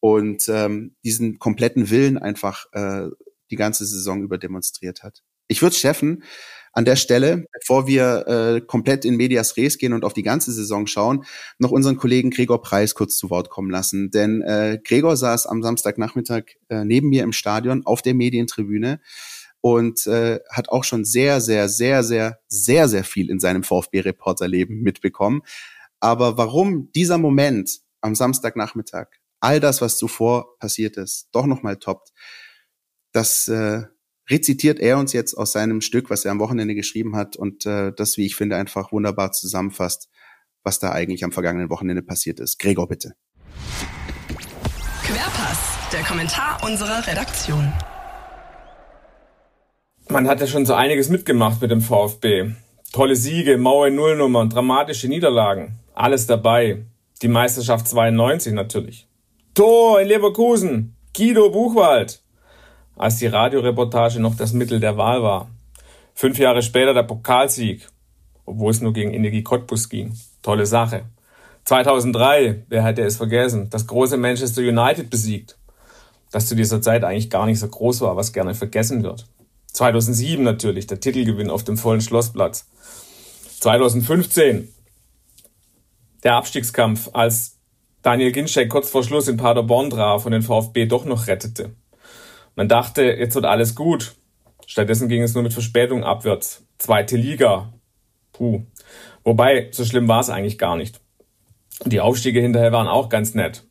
und 0.00 0.48
ähm, 0.48 0.94
diesen 1.04 1.38
kompletten 1.38 1.90
Willen 1.90 2.18
einfach 2.18 2.66
äh, 2.72 3.08
die 3.50 3.56
ganze 3.56 3.86
Saison 3.86 4.22
über 4.22 4.38
demonstriert 4.38 5.02
hat. 5.02 5.22
Ich 5.48 5.62
würde 5.62 5.76
Steffen 5.76 6.24
an 6.76 6.84
der 6.84 6.96
Stelle, 6.96 7.46
bevor 7.58 7.86
wir 7.86 8.28
äh, 8.28 8.60
komplett 8.60 9.06
in 9.06 9.16
Medias 9.16 9.56
Res 9.56 9.78
gehen 9.78 9.94
und 9.94 10.04
auf 10.04 10.12
die 10.12 10.22
ganze 10.22 10.52
Saison 10.52 10.86
schauen, 10.86 11.24
noch 11.58 11.70
unseren 11.70 11.96
Kollegen 11.96 12.28
Gregor 12.28 12.60
Preis 12.60 12.94
kurz 12.94 13.16
zu 13.16 13.30
Wort 13.30 13.48
kommen 13.48 13.70
lassen. 13.70 14.10
Denn 14.10 14.42
äh, 14.42 14.78
Gregor 14.84 15.16
saß 15.16 15.46
am 15.46 15.62
Samstagnachmittag 15.62 16.44
äh, 16.68 16.84
neben 16.84 17.08
mir 17.08 17.22
im 17.22 17.32
Stadion 17.32 17.86
auf 17.86 18.02
der 18.02 18.12
Medientribüne 18.12 19.00
und 19.62 20.06
äh, 20.06 20.40
hat 20.50 20.68
auch 20.68 20.84
schon 20.84 21.06
sehr, 21.06 21.40
sehr, 21.40 21.70
sehr, 21.70 22.02
sehr, 22.02 22.40
sehr, 22.46 22.88
sehr 22.88 23.04
viel 23.04 23.30
in 23.30 23.40
seinem 23.40 23.62
VfB-Reporterleben 23.62 24.82
mitbekommen. 24.82 25.40
Aber 25.98 26.36
warum 26.36 26.92
dieser 26.92 27.16
Moment 27.16 27.80
am 28.02 28.14
Samstagnachmittag, 28.14 29.06
all 29.40 29.60
das, 29.60 29.80
was 29.80 29.96
zuvor 29.96 30.58
passiert 30.58 30.98
ist, 30.98 31.30
doch 31.32 31.46
nochmal 31.46 31.78
toppt, 31.78 32.12
das 33.12 33.48
äh, 33.48 33.84
rezitiert 34.28 34.80
er 34.80 34.98
uns 34.98 35.12
jetzt 35.12 35.34
aus 35.34 35.52
seinem 35.52 35.80
Stück, 35.80 36.10
was 36.10 36.24
er 36.24 36.32
am 36.32 36.40
Wochenende 36.40 36.74
geschrieben 36.74 37.16
hat 37.16 37.36
und 37.36 37.66
äh, 37.66 37.92
das, 37.94 38.16
wie 38.16 38.26
ich 38.26 38.36
finde, 38.36 38.56
einfach 38.56 38.92
wunderbar 38.92 39.32
zusammenfasst, 39.32 40.08
was 40.62 40.78
da 40.78 40.92
eigentlich 40.92 41.24
am 41.24 41.32
vergangenen 41.32 41.70
Wochenende 41.70 42.02
passiert 42.02 42.40
ist. 42.40 42.58
Gregor, 42.58 42.88
bitte. 42.88 43.12
Querpass, 45.04 45.78
der 45.92 46.02
Kommentar 46.02 46.58
unserer 46.64 47.06
Redaktion. 47.06 47.72
Man 50.08 50.28
hat 50.28 50.40
ja 50.40 50.46
schon 50.46 50.66
so 50.66 50.74
einiges 50.74 51.08
mitgemacht 51.08 51.60
mit 51.60 51.70
dem 51.70 51.80
VfB. 51.80 52.52
Tolle 52.92 53.16
Siege, 53.16 53.58
Mauer 53.58 53.90
Nullnummern, 53.90 54.48
dramatische 54.48 55.08
Niederlagen. 55.08 55.78
Alles 55.94 56.26
dabei. 56.26 56.86
Die 57.22 57.28
Meisterschaft 57.28 57.88
92 57.88 58.52
natürlich. 58.52 59.08
Tor 59.54 60.00
in 60.00 60.08
Leverkusen. 60.08 60.96
Guido 61.12 61.50
Buchwald 61.50 62.22
als 62.96 63.18
die 63.18 63.26
Radioreportage 63.26 64.20
noch 64.20 64.34
das 64.34 64.52
Mittel 64.52 64.80
der 64.80 64.96
Wahl 64.96 65.22
war. 65.22 65.50
Fünf 66.14 66.38
Jahre 66.38 66.62
später 66.62 66.94
der 66.94 67.02
Pokalsieg, 67.02 67.86
obwohl 68.46 68.70
es 68.70 68.80
nur 68.80 68.92
gegen 68.92 69.12
Energie 69.12 69.42
Cottbus 69.42 69.88
ging. 69.88 70.16
Tolle 70.42 70.66
Sache. 70.66 71.04
2003, 71.64 72.64
wer 72.68 72.84
hätte 72.84 73.02
es 73.02 73.16
vergessen, 73.16 73.68
das 73.70 73.86
große 73.86 74.16
Manchester 74.16 74.62
United 74.62 75.10
besiegt, 75.10 75.58
das 76.30 76.46
zu 76.46 76.54
dieser 76.54 76.80
Zeit 76.80 77.04
eigentlich 77.04 77.28
gar 77.28 77.44
nicht 77.46 77.58
so 77.58 77.68
groß 77.68 78.00
war, 78.00 78.16
was 78.16 78.32
gerne 78.32 78.54
vergessen 78.54 79.02
wird. 79.02 79.26
2007 79.72 80.42
natürlich, 80.42 80.86
der 80.86 81.00
Titelgewinn 81.00 81.50
auf 81.50 81.64
dem 81.64 81.76
vollen 81.76 82.00
Schlossplatz. 82.00 82.66
2015, 83.60 84.72
der 86.22 86.34
Abstiegskampf, 86.34 87.10
als 87.12 87.56
Daniel 88.02 88.32
Ginczek 88.32 88.70
kurz 88.70 88.88
vor 88.88 89.02
Schluss 89.02 89.26
in 89.26 89.36
Paderborn 89.36 89.90
traf 89.90 90.24
und 90.24 90.32
den 90.32 90.42
VfB 90.42 90.86
doch 90.86 91.04
noch 91.04 91.26
rettete. 91.26 91.74
Man 92.56 92.68
dachte, 92.68 93.02
jetzt 93.02 93.34
wird 93.34 93.44
alles 93.44 93.74
gut. 93.74 94.16
Stattdessen 94.66 95.08
ging 95.08 95.22
es 95.22 95.34
nur 95.34 95.42
mit 95.42 95.52
Verspätung 95.52 96.04
abwärts. 96.04 96.64
Zweite 96.78 97.16
Liga. 97.16 97.72
Puh. 98.32 98.62
Wobei, 99.24 99.68
so 99.72 99.84
schlimm 99.84 100.08
war 100.08 100.20
es 100.20 100.30
eigentlich 100.30 100.58
gar 100.58 100.74
nicht. 100.76 101.00
Die 101.84 102.00
Aufstiege 102.00 102.40
hinterher 102.40 102.72
waren 102.72 102.88
auch 102.88 103.10
ganz 103.10 103.34
nett. 103.34 103.64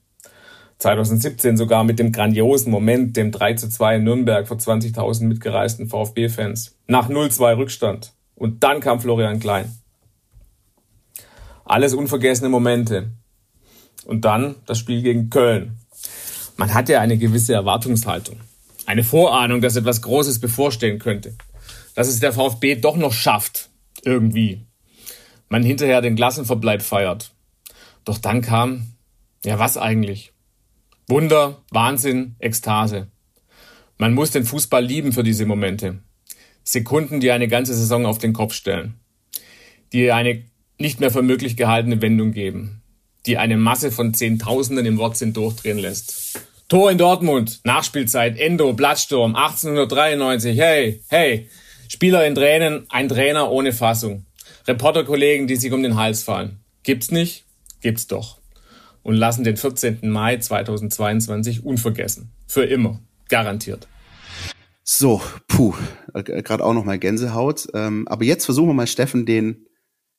2017 0.78 1.58
sogar 1.58 1.84
mit 1.84 1.98
dem 1.98 2.12
grandiosen 2.12 2.71
Moment, 2.71 3.17
dem 3.17 3.32
3 3.32 3.56
zu 3.56 3.69
2 3.69 3.95
in 3.95 4.04
Nürnberg 4.04 4.48
vor 4.48 4.58
20.000 4.58 5.24
mitgereisten 5.24 5.88
VfB-Fans. 5.88 6.78
Nach 6.86 7.10
0-2 7.10 7.58
Rückstand. 7.58 8.13
Und 8.36 8.63
dann 8.63 8.82
kam 8.82 9.00
Florian 9.00 9.39
Klein. 9.39 9.76
Alles 11.63 11.95
unvergessene 11.95 12.50
Momente. 12.50 13.13
Und 14.06 14.26
dann 14.26 14.58
das 14.67 14.78
Spiel 14.78 15.02
gegen 15.02 15.32
Köln. 15.32 15.78
Man 16.58 16.74
hatte 16.76 16.93
ja 16.93 17.02
eine 17.02 17.17
gewisse 17.17 17.54
Erwartungshaltung 17.54 18.39
eine 18.86 19.04
Vorahnung, 19.04 19.62
dass 19.62 19.76
etwas 19.76 20.02
Großes 20.02 20.39
bevorstehen 20.39 21.00
könnte. 21.00 21.36
Dass 21.95 22.08
es 22.08 22.19
der 22.19 22.34
VfB 22.34 22.76
doch 22.76 22.98
noch 22.98 23.13
schafft, 23.13 23.69
irgendwie. 24.04 24.65
Man 25.50 25.63
hinterher 25.63 26.02
den 26.02 26.15
Klassenverbleib 26.15 26.82
feiert. 26.82 27.32
Doch 28.04 28.17
dann 28.17 28.41
kam, 28.41 28.95
ja 29.43 29.60
was 29.60 29.78
eigentlich? 29.78 30.34
Wunder, 31.08 31.63
Wahnsinn, 31.71 32.36
Ekstase. 32.39 33.08
Man 33.98 34.13
muss 34.13 34.32
den 34.32 34.43
Fußball 34.43 34.84
lieben 34.84 35.13
für 35.13 35.24
diese 35.24 35.45
Momente. 35.45 36.00
Sekunden, 36.63 37.19
die 37.19 37.32
eine 37.32 37.48
ganze 37.48 37.76
Saison 37.76 38.06
auf 38.06 38.17
den 38.17 38.34
Kopf 38.34 38.54
stellen. 38.54 38.95
Die 39.93 40.12
eine 40.12 40.43
nicht 40.78 41.00
mehr 41.00 41.12
für 41.12 41.21
möglich 41.21 41.56
gehaltene 41.56 42.02
Wendung 42.02 42.32
geben. 42.32 42.82
Die 43.26 43.38
eine 43.38 43.56
Masse 43.56 43.91
von 43.91 44.13
Zehntausenden 44.13 44.86
im 44.86 44.98
Wortsinn 44.98 45.34
durchdrehen 45.34 45.78
lässt. 45.78 46.39
Tor 46.67 46.89
in 46.89 46.97
Dortmund, 46.97 47.62
Nachspielzeit, 47.63 48.39
Endo, 48.39 48.73
Blattsturm, 48.73 49.36
1893, 49.36 50.60
hey, 50.60 51.04
hey. 51.10 51.47
Spieler 51.88 52.25
in 52.25 52.34
Tränen, 52.34 52.88
ein 52.89 53.08
Trainer 53.08 53.51
ohne 53.51 53.71
Fassung. 53.71 54.25
Reporterkollegen, 54.67 55.45
die 55.45 55.58
sich 55.58 55.71
um 55.71 55.84
den 55.84 55.95
Hals 55.95 56.23
fallen. 56.23 56.60
Gibt's 56.82 57.12
nicht? 57.12 57.45
Gibt's 57.82 58.08
doch. 58.08 58.39
Und 59.04 59.13
lassen 59.13 59.43
den 59.43 59.58
14. 59.58 60.10
Mai 60.10 60.38
2022 60.38 61.63
unvergessen. 61.63 62.32
Für 62.47 62.63
immer. 62.63 62.99
Garantiert. 63.30 63.88
So, 64.84 65.21
puh, 65.47 65.75
gerade 66.13 66.63
auch 66.63 66.73
noch 66.73 66.84
mal 66.84 66.97
Gänsehaut. 66.97 67.67
Ähm, 67.75 68.08
aber 68.08 68.23
jetzt 68.23 68.45
versuchen 68.45 68.69
wir 68.69 68.73
mal, 68.73 68.88
Steffen, 68.88 69.28
den 69.28 69.67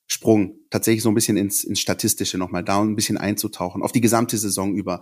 Sprung, 0.06 0.54
tatsächlich 0.70 1.02
so 1.02 1.08
ein 1.08 1.14
bisschen 1.16 1.36
ins, 1.36 1.64
ins 1.64 1.80
Statistische 1.80 2.38
nochmal 2.38 2.62
da 2.62 2.78
und 2.78 2.92
ein 2.92 2.96
bisschen 2.96 3.16
einzutauchen, 3.16 3.82
auf 3.82 3.90
die 3.90 4.00
gesamte 4.00 4.38
Saison 4.38 4.76
über. 4.76 5.00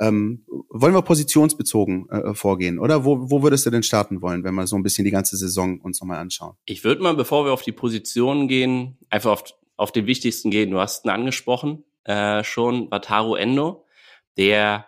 Ähm, 0.00 0.44
wollen 0.68 0.94
wir 0.94 1.02
positionsbezogen 1.02 2.08
äh, 2.10 2.34
vorgehen, 2.34 2.78
oder? 2.78 3.04
Wo, 3.04 3.30
wo 3.30 3.42
würdest 3.42 3.66
du 3.66 3.70
denn 3.70 3.82
starten 3.82 4.22
wollen, 4.22 4.44
wenn 4.44 4.54
wir 4.54 4.66
so 4.66 4.76
ein 4.76 4.82
bisschen 4.82 5.04
die 5.04 5.10
ganze 5.10 5.36
Saison 5.36 5.80
uns 5.80 6.00
nochmal 6.00 6.18
anschauen? 6.18 6.56
Ich 6.66 6.84
würde 6.84 7.02
mal, 7.02 7.14
bevor 7.14 7.44
wir 7.44 7.52
auf 7.52 7.62
die 7.62 7.72
Positionen 7.72 8.46
gehen, 8.48 8.98
einfach 9.10 9.32
auf, 9.32 9.44
auf 9.76 9.92
den 9.92 10.06
wichtigsten 10.06 10.50
gehen. 10.50 10.70
Du 10.70 10.78
hast 10.78 11.04
ihn 11.04 11.10
angesprochen, 11.10 11.84
äh, 12.04 12.44
schon 12.44 12.90
Wataru 12.90 13.34
Endo, 13.34 13.84
der, 14.36 14.86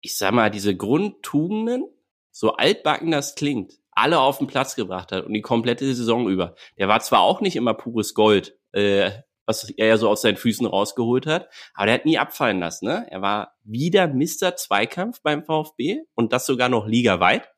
ich 0.00 0.16
sag 0.16 0.32
mal, 0.32 0.50
diese 0.50 0.76
Grundtugenden, 0.76 1.84
so 2.30 2.54
altbacken 2.54 3.10
das 3.10 3.34
klingt, 3.34 3.74
alle 3.92 4.18
auf 4.18 4.38
den 4.38 4.46
Platz 4.46 4.74
gebracht 4.74 5.12
hat 5.12 5.26
und 5.26 5.34
die 5.34 5.42
komplette 5.42 5.94
Saison 5.94 6.28
über. 6.28 6.54
Der 6.78 6.88
war 6.88 7.00
zwar 7.00 7.20
auch 7.20 7.40
nicht 7.40 7.56
immer 7.56 7.74
pures 7.74 8.14
Gold, 8.14 8.58
äh, 8.72 9.10
was 9.46 9.70
er 9.70 9.86
ja 9.86 9.96
so 9.96 10.08
aus 10.08 10.22
seinen 10.22 10.36
Füßen 10.36 10.66
rausgeholt 10.66 11.26
hat. 11.26 11.48
Aber 11.74 11.86
der 11.86 11.94
hat 11.96 12.04
nie 12.04 12.18
abfallen 12.18 12.60
lassen. 12.60 12.86
Ne? 12.86 13.06
Er 13.10 13.22
war 13.22 13.54
wieder 13.64 14.08
Mr. 14.08 14.56
Zweikampf 14.56 15.20
beim 15.22 15.44
VfB 15.44 16.02
und 16.14 16.32
das 16.32 16.46
sogar 16.46 16.68
noch 16.68 16.86
ligaweit. 16.86 17.48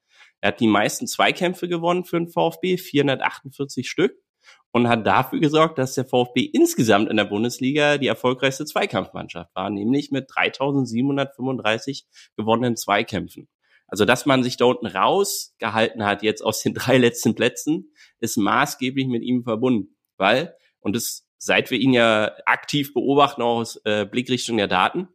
Er 0.40 0.48
hat 0.48 0.60
die 0.60 0.66
meisten 0.66 1.06
Zweikämpfe 1.06 1.68
gewonnen 1.68 2.04
für 2.04 2.18
den 2.18 2.28
VfB, 2.28 2.76
448 2.76 3.88
Stück, 3.88 4.14
und 4.72 4.88
hat 4.88 5.06
dafür 5.06 5.38
gesorgt, 5.38 5.78
dass 5.78 5.94
der 5.94 6.04
VfB 6.04 6.40
insgesamt 6.42 7.08
in 7.08 7.16
der 7.16 7.24
Bundesliga 7.24 7.96
die 7.96 8.08
erfolgreichste 8.08 8.66
Zweikampfmannschaft 8.66 9.54
war, 9.54 9.70
nämlich 9.70 10.10
mit 10.10 10.28
3735 10.34 12.06
gewonnenen 12.36 12.76
Zweikämpfen. 12.76 13.48
Also, 13.86 14.04
dass 14.04 14.26
man 14.26 14.42
sich 14.42 14.56
da 14.56 14.64
unten 14.64 14.86
rausgehalten 14.86 16.04
hat, 16.04 16.22
jetzt 16.22 16.42
aus 16.42 16.60
den 16.62 16.74
drei 16.74 16.98
letzten 16.98 17.34
Plätzen, 17.34 17.92
ist 18.18 18.36
maßgeblich 18.36 19.06
mit 19.06 19.22
ihm 19.22 19.44
verbunden. 19.44 19.96
Weil, 20.16 20.56
und 20.80 20.96
das 20.96 21.23
seit 21.44 21.70
wir 21.70 21.78
ihn 21.78 21.92
ja 21.92 22.32
aktiv 22.46 22.94
beobachten, 22.94 23.42
auch 23.42 23.58
aus 23.58 23.80
äh, 23.84 24.06
Blickrichtung 24.06 24.56
der 24.56 24.68
Daten, 24.68 25.08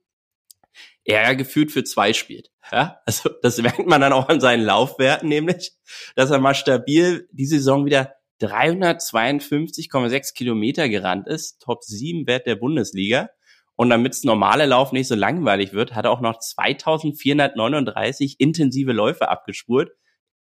er 1.03 1.23
ja 1.23 1.33
gefühlt 1.33 1.71
für 1.71 1.83
zwei 1.83 2.13
spielt. 2.13 2.51
Ja? 2.71 3.01
Also 3.05 3.29
das 3.41 3.57
merkt 3.57 3.87
man 3.87 4.01
dann 4.01 4.13
auch 4.13 4.29
an 4.29 4.39
seinen 4.39 4.63
Laufwerten, 4.63 5.27
nämlich, 5.27 5.71
dass 6.15 6.29
er 6.29 6.39
mal 6.39 6.53
stabil 6.53 7.27
die 7.31 7.47
Saison 7.47 7.85
wieder 7.85 8.13
352,6 8.41 10.33
Kilometer 10.35 10.87
gerannt 10.87 11.27
ist, 11.27 11.61
Top 11.61 11.83
7 11.83 12.27
Wert 12.27 12.45
der 12.45 12.55
Bundesliga. 12.55 13.29
Und 13.75 13.89
damit 13.89 14.13
das 14.13 14.23
normale 14.23 14.65
Lauf 14.65 14.91
nicht 14.91 15.07
so 15.07 15.15
langweilig 15.15 15.73
wird, 15.73 15.95
hat 15.95 16.05
er 16.05 16.11
auch 16.11 16.21
noch 16.21 16.37
2439 16.37 18.35
intensive 18.39 18.91
Läufe 18.91 19.29
abgespurt. 19.29 19.91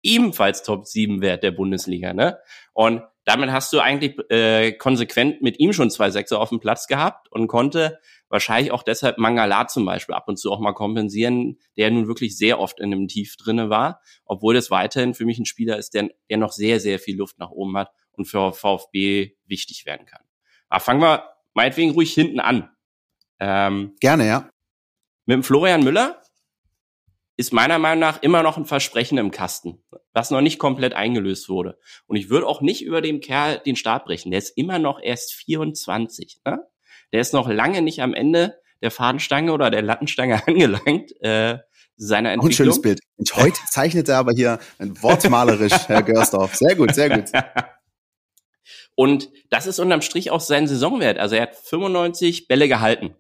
Ebenfalls 0.02 0.64
Top 0.64 0.88
7 0.88 1.22
Wert 1.22 1.44
der 1.44 1.52
Bundesliga. 1.52 2.14
Ne? 2.14 2.40
Und 2.74 3.04
damit 3.26 3.52
hast 3.52 3.74
du 3.74 3.80
eigentlich 3.80 4.18
äh, 4.30 4.72
konsequent 4.72 5.42
mit 5.42 5.60
ihm 5.60 5.74
schon 5.74 5.90
zwei 5.90 6.12
Sechser 6.12 6.40
auf 6.40 6.50
dem 6.50 6.60
Platz 6.60 6.88
gehabt 6.88 7.32
und 7.32 7.48
konnte 7.48 8.00
wahrscheinlich 8.30 8.72
auch 8.72 8.84
deshalb 8.84 9.18
Mangala 9.18 9.68
zum 9.68 9.84
Beispiel 9.84 10.14
ab 10.14 10.28
und 10.28 10.38
zu 10.38 10.52
auch 10.52 10.60
mal 10.60 10.74
kompensieren, 10.74 11.58
der 11.76 11.90
nun 11.90 12.08
wirklich 12.08 12.38
sehr 12.38 12.60
oft 12.60 12.80
in 12.80 12.94
einem 12.94 13.08
Tief 13.08 13.36
drinne 13.38 13.70
war, 13.70 14.00
obwohl 14.26 14.54
das 14.54 14.70
weiterhin 14.70 15.16
für 15.16 15.26
mich 15.26 15.40
ein 15.40 15.46
Spieler 15.46 15.78
ist, 15.78 15.96
der, 15.96 16.10
der 16.30 16.38
noch 16.38 16.52
sehr, 16.52 16.80
sehr 16.80 17.00
viel 17.00 17.18
Luft 17.18 17.40
nach 17.40 17.50
oben 17.50 17.76
hat 17.78 17.92
und 18.12 18.26
für 18.26 18.54
VfB 18.54 19.32
wichtig 19.46 19.86
werden 19.86 20.06
kann. 20.06 20.22
Aber 20.70 20.80
fangen 20.80 21.02
wir 21.02 21.24
meinetwegen 21.54 21.92
ruhig 21.92 22.14
hinten 22.14 22.40
an. 22.40 22.70
Ähm, 23.40 23.96
Gerne, 24.00 24.28
ja. 24.28 24.50
Mit 25.26 25.36
dem 25.36 25.44
Florian 25.44 25.84
Müller 25.84 26.22
ist 27.38 27.54
meiner 27.54 27.80
Meinung 27.80 28.00
nach 28.00 28.22
immer 28.22 28.44
noch 28.44 28.58
ein 28.58 28.66
Versprechen 28.66 29.18
im 29.18 29.32
Kasten, 29.32 29.84
was 30.14 30.32
noch 30.32 30.42
nicht 30.42 30.60
komplett 30.60 30.94
eingelöst 30.94 31.50
wurde. 31.50 31.78
Und 32.08 32.16
ich 32.16 32.30
würde 32.30 32.48
auch 32.48 32.62
nicht 32.62 32.82
über 32.82 33.02
dem 33.02 33.20
Kerl 33.20 33.60
den 33.60 33.76
Stab 33.76 34.06
brechen. 34.06 34.32
Der 34.32 34.40
ist 34.40 34.58
immer 34.58 34.80
noch 34.80 35.02
erst 35.02 35.34
24. 35.34 36.40
Ne? 36.46 36.66
Der 37.12 37.22
ist 37.22 37.34
noch 37.34 37.50
lange 37.50 37.82
nicht 37.82 38.02
am 38.02 38.14
Ende 38.14 38.58
der 38.82 38.92
Fadenstange 38.92 39.52
oder 39.52 39.70
der 39.70 39.82
Lattenstange 39.82 40.42
angelangt. 40.48 41.12
Äh, 41.22 41.60
seiner 41.98 42.32
Entwicklung. 42.32 42.42
Auch 42.42 42.50
ein 42.50 42.74
schönes 42.74 42.82
Bild. 42.82 43.00
Und 43.18 43.36
heute 43.36 43.60
zeichnet 43.70 44.10
er 44.10 44.18
aber 44.18 44.32
hier 44.34 44.60
ein 44.80 45.02
wortmalerisch, 45.02 45.88
Herr 45.88 46.04
Görsdorf. 46.04 46.56
Sehr 46.56 46.76
gut, 46.76 46.94
sehr 46.94 47.10
gut. 47.10 47.32
Und 48.96 49.30
das 49.50 49.68
ist 49.68 49.80
unterm 49.80 50.02
Strich 50.02 50.32
auch 50.32 50.40
sein 50.40 50.68
Saisonwert. 50.68 51.18
Also 51.18 51.36
er 51.36 51.44
hat 51.44 51.56
95 51.56 52.48
Bälle 52.48 52.68
gehalten. 52.68 53.16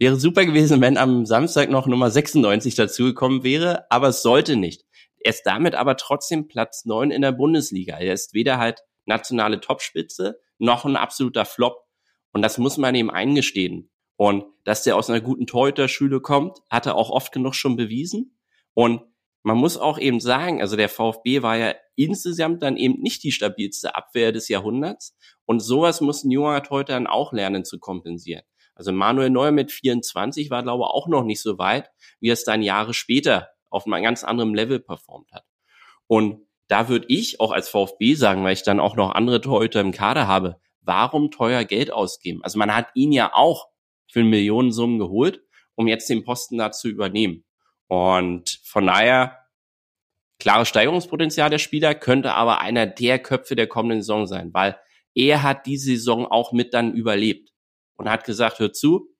Wäre 0.00 0.16
super 0.16 0.46
gewesen, 0.46 0.80
wenn 0.80 0.96
am 0.96 1.26
Samstag 1.26 1.68
noch 1.68 1.86
Nummer 1.86 2.10
96 2.10 2.74
dazugekommen 2.74 3.44
wäre, 3.44 3.84
aber 3.90 4.08
es 4.08 4.22
sollte 4.22 4.56
nicht. 4.56 4.86
Er 5.18 5.28
ist 5.28 5.42
damit 5.42 5.74
aber 5.74 5.98
trotzdem 5.98 6.48
Platz 6.48 6.86
9 6.86 7.10
in 7.10 7.20
der 7.20 7.32
Bundesliga. 7.32 7.98
Er 7.98 8.14
ist 8.14 8.32
weder 8.32 8.56
halt 8.56 8.80
nationale 9.04 9.60
Topspitze 9.60 10.40
noch 10.56 10.86
ein 10.86 10.96
absoluter 10.96 11.44
Flop. 11.44 11.84
Und 12.32 12.40
das 12.40 12.56
muss 12.56 12.78
man 12.78 12.94
ihm 12.94 13.10
eingestehen. 13.10 13.90
Und 14.16 14.46
dass 14.64 14.84
der 14.84 14.96
aus 14.96 15.10
einer 15.10 15.20
guten 15.20 15.46
Torhüter-Schule 15.46 16.22
kommt, 16.22 16.60
hat 16.70 16.86
er 16.86 16.94
auch 16.94 17.10
oft 17.10 17.30
genug 17.30 17.54
schon 17.54 17.76
bewiesen. 17.76 18.38
Und 18.72 19.02
man 19.42 19.58
muss 19.58 19.76
auch 19.76 19.98
eben 19.98 20.20
sagen, 20.20 20.62
also 20.62 20.76
der 20.76 20.88
VfB 20.88 21.42
war 21.42 21.58
ja 21.58 21.74
insgesamt 21.94 22.62
dann 22.62 22.78
eben 22.78 23.02
nicht 23.02 23.22
die 23.22 23.32
stabilste 23.32 23.94
Abwehr 23.94 24.32
des 24.32 24.48
Jahrhunderts. 24.48 25.14
Und 25.44 25.60
sowas 25.60 26.00
muss 26.00 26.24
ein 26.24 26.30
junger 26.30 26.62
Torhüter 26.62 26.94
dann 26.94 27.06
auch 27.06 27.34
lernen 27.34 27.66
zu 27.66 27.78
kompensieren. 27.78 28.44
Also 28.80 28.92
Manuel 28.92 29.28
Neuer 29.28 29.50
mit 29.50 29.70
24 29.70 30.48
war, 30.48 30.62
glaube 30.62 30.84
ich, 30.84 30.90
auch 30.90 31.06
noch 31.06 31.22
nicht 31.22 31.42
so 31.42 31.58
weit, 31.58 31.90
wie 32.18 32.30
es 32.30 32.44
dann 32.44 32.62
Jahre 32.62 32.94
später 32.94 33.50
auf 33.68 33.84
einem 33.84 34.02
ganz 34.02 34.24
anderen 34.24 34.54
Level 34.54 34.80
performt 34.80 35.30
hat. 35.32 35.44
Und 36.06 36.46
da 36.66 36.88
würde 36.88 37.04
ich 37.10 37.40
auch 37.40 37.50
als 37.50 37.68
VfB 37.68 38.14
sagen, 38.14 38.42
weil 38.42 38.54
ich 38.54 38.62
dann 38.62 38.80
auch 38.80 38.96
noch 38.96 39.10
andere 39.14 39.42
Torhüter 39.42 39.82
im 39.82 39.92
Kader 39.92 40.26
habe, 40.26 40.58
warum 40.80 41.30
teuer 41.30 41.64
Geld 41.64 41.92
ausgeben? 41.92 42.42
Also 42.42 42.58
man 42.58 42.74
hat 42.74 42.86
ihn 42.94 43.12
ja 43.12 43.34
auch 43.34 43.68
für 44.10 44.24
Millionensummen 44.24 44.98
geholt, 44.98 45.42
um 45.74 45.86
jetzt 45.86 46.08
den 46.08 46.24
Posten 46.24 46.56
da 46.56 46.72
zu 46.72 46.88
übernehmen. 46.88 47.44
Und 47.86 48.62
von 48.64 48.86
daher, 48.86 49.40
klares 50.38 50.70
Steigerungspotenzial 50.70 51.50
der 51.50 51.58
Spieler, 51.58 51.94
könnte 51.94 52.32
aber 52.32 52.62
einer 52.62 52.86
der 52.86 53.18
Köpfe 53.18 53.56
der 53.56 53.66
kommenden 53.66 54.00
Saison 54.00 54.26
sein, 54.26 54.54
weil 54.54 54.80
er 55.14 55.42
hat 55.42 55.66
die 55.66 55.76
Saison 55.76 56.26
auch 56.26 56.52
mit 56.52 56.72
dann 56.72 56.94
überlebt 56.94 57.50
und 58.00 58.08
hat 58.08 58.24
gesagt, 58.24 58.60
hör 58.60 58.72
zu, 58.72 59.14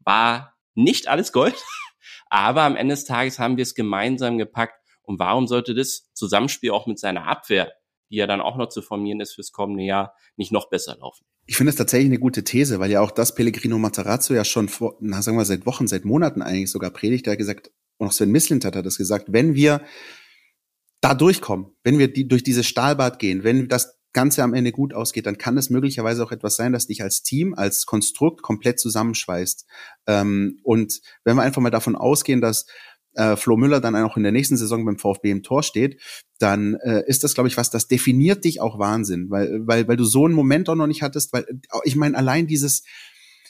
war 0.00 0.56
nicht 0.74 1.06
alles 1.06 1.30
Gold, 1.30 1.54
aber 2.28 2.62
am 2.62 2.74
Ende 2.74 2.94
des 2.94 3.04
Tages 3.04 3.38
haben 3.38 3.56
wir 3.56 3.62
es 3.62 3.76
gemeinsam 3.76 4.36
gepackt. 4.36 4.74
Und 5.02 5.20
warum 5.20 5.46
sollte 5.46 5.76
das 5.76 6.12
Zusammenspiel 6.12 6.72
auch 6.72 6.88
mit 6.88 6.98
seiner 6.98 7.28
Abwehr, 7.28 7.72
die 8.10 8.16
ja 8.16 8.26
dann 8.26 8.40
auch 8.40 8.56
noch 8.56 8.68
zu 8.68 8.82
formieren 8.82 9.20
ist 9.20 9.34
fürs 9.34 9.52
kommende 9.52 9.84
Jahr, 9.84 10.12
nicht 10.36 10.50
noch 10.50 10.68
besser 10.68 10.96
laufen? 10.96 11.24
Ich 11.46 11.56
finde 11.56 11.70
es 11.70 11.76
tatsächlich 11.76 12.08
eine 12.08 12.18
gute 12.18 12.42
These, 12.42 12.80
weil 12.80 12.90
ja 12.90 13.00
auch 13.00 13.12
das 13.12 13.36
Pellegrino 13.36 13.78
Matarazzo 13.78 14.34
ja 14.34 14.44
schon 14.44 14.68
vor, 14.68 14.96
na, 14.98 15.22
sagen 15.22 15.38
wir 15.38 15.44
seit 15.44 15.64
Wochen, 15.64 15.86
seit 15.86 16.04
Monaten 16.04 16.42
eigentlich 16.42 16.72
sogar 16.72 16.90
predigt. 16.90 17.28
Er 17.28 17.36
gesagt, 17.36 17.70
und 17.98 18.08
auch 18.08 18.12
Sven 18.12 18.32
Mislint 18.32 18.64
hat 18.64 18.74
das 18.74 18.98
gesagt, 18.98 19.26
wenn 19.32 19.54
wir 19.54 19.82
da 21.00 21.14
durchkommen, 21.14 21.76
wenn 21.84 22.00
wir 22.00 22.12
die, 22.12 22.26
durch 22.26 22.42
dieses 22.42 22.66
Stahlbad 22.66 23.20
gehen, 23.20 23.44
wenn 23.44 23.68
das 23.68 23.95
Ganze 24.16 24.42
am 24.42 24.54
Ende 24.54 24.72
gut 24.72 24.94
ausgeht, 24.94 25.26
dann 25.26 25.36
kann 25.36 25.58
es 25.58 25.68
möglicherweise 25.68 26.24
auch 26.24 26.32
etwas 26.32 26.56
sein, 26.56 26.72
das 26.72 26.86
dich 26.86 27.02
als 27.02 27.22
Team, 27.22 27.52
als 27.52 27.84
Konstrukt 27.84 28.40
komplett 28.40 28.80
zusammenschweißt. 28.80 29.66
Ähm, 30.06 30.58
und 30.62 31.02
wenn 31.24 31.36
wir 31.36 31.42
einfach 31.42 31.60
mal 31.60 31.68
davon 31.68 31.96
ausgehen, 31.96 32.40
dass 32.40 32.64
äh, 33.12 33.36
Flo 33.36 33.58
Müller 33.58 33.82
dann 33.82 33.94
auch 33.94 34.16
in 34.16 34.22
der 34.22 34.32
nächsten 34.32 34.56
Saison 34.56 34.86
beim 34.86 34.98
VfB 34.98 35.30
im 35.30 35.42
Tor 35.42 35.62
steht, 35.62 36.00
dann 36.38 36.76
äh, 36.76 37.02
ist 37.06 37.24
das, 37.24 37.34
glaube 37.34 37.48
ich, 37.48 37.58
was, 37.58 37.68
das 37.68 37.88
definiert 37.88 38.44
dich 38.44 38.62
auch 38.62 38.78
Wahnsinn, 38.78 39.28
weil, 39.28 39.66
weil, 39.66 39.86
weil 39.86 39.98
du 39.98 40.04
so 40.04 40.24
einen 40.24 40.34
Moment 40.34 40.70
auch 40.70 40.76
noch 40.76 40.86
nicht 40.86 41.02
hattest, 41.02 41.34
weil 41.34 41.44
ich 41.84 41.94
meine, 41.94 42.16
allein 42.16 42.46
dieses, 42.46 42.84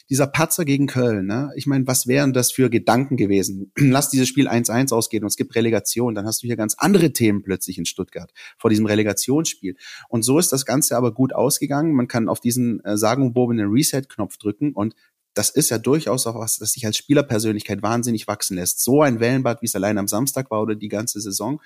dieser 0.08 0.26
Patzer 0.26 0.64
gegen 0.64 0.86
Köln, 0.86 1.26
ne? 1.26 1.50
Ich 1.56 1.66
meine, 1.66 1.86
was 1.86 2.06
wären 2.06 2.32
das 2.32 2.52
für 2.52 2.70
Gedanken 2.70 3.16
gewesen? 3.16 3.72
Lass 3.76 4.08
dieses 4.08 4.28
Spiel 4.28 4.48
1-1 4.48 4.92
ausgehen 4.92 5.24
und 5.24 5.28
es 5.28 5.36
gibt 5.36 5.54
Relegation, 5.54 6.14
dann 6.14 6.26
hast 6.26 6.42
du 6.42 6.46
hier 6.46 6.56
ganz 6.56 6.74
andere 6.78 7.12
Themen 7.12 7.42
plötzlich 7.42 7.78
in 7.78 7.86
Stuttgart 7.86 8.32
vor 8.58 8.70
diesem 8.70 8.86
Relegationsspiel. 8.86 9.76
Und 10.08 10.22
so 10.22 10.38
ist 10.38 10.52
das 10.52 10.64
Ganze 10.64 10.96
aber 10.96 11.12
gut 11.12 11.34
ausgegangen. 11.34 11.92
Man 11.92 12.08
kann 12.08 12.28
auf 12.28 12.40
diesen 12.40 12.84
äh, 12.84 12.96
sagenumwobenen 12.96 13.70
Reset-Knopf 13.70 14.36
drücken 14.36 14.72
und 14.72 14.94
das 15.34 15.50
ist 15.50 15.68
ja 15.68 15.76
durchaus 15.76 16.26
auch 16.26 16.36
was, 16.36 16.58
das 16.58 16.72
sich 16.72 16.86
als 16.86 16.96
Spielerpersönlichkeit 16.96 17.82
wahnsinnig 17.82 18.26
wachsen 18.26 18.56
lässt. 18.56 18.82
So 18.82 19.02
ein 19.02 19.20
Wellenbad, 19.20 19.60
wie 19.60 19.66
es 19.66 19.74
allein 19.74 19.98
am 19.98 20.08
Samstag 20.08 20.50
war 20.50 20.62
oder 20.62 20.74
die 20.74 20.88
ganze 20.88 21.20
Saison. 21.20 21.60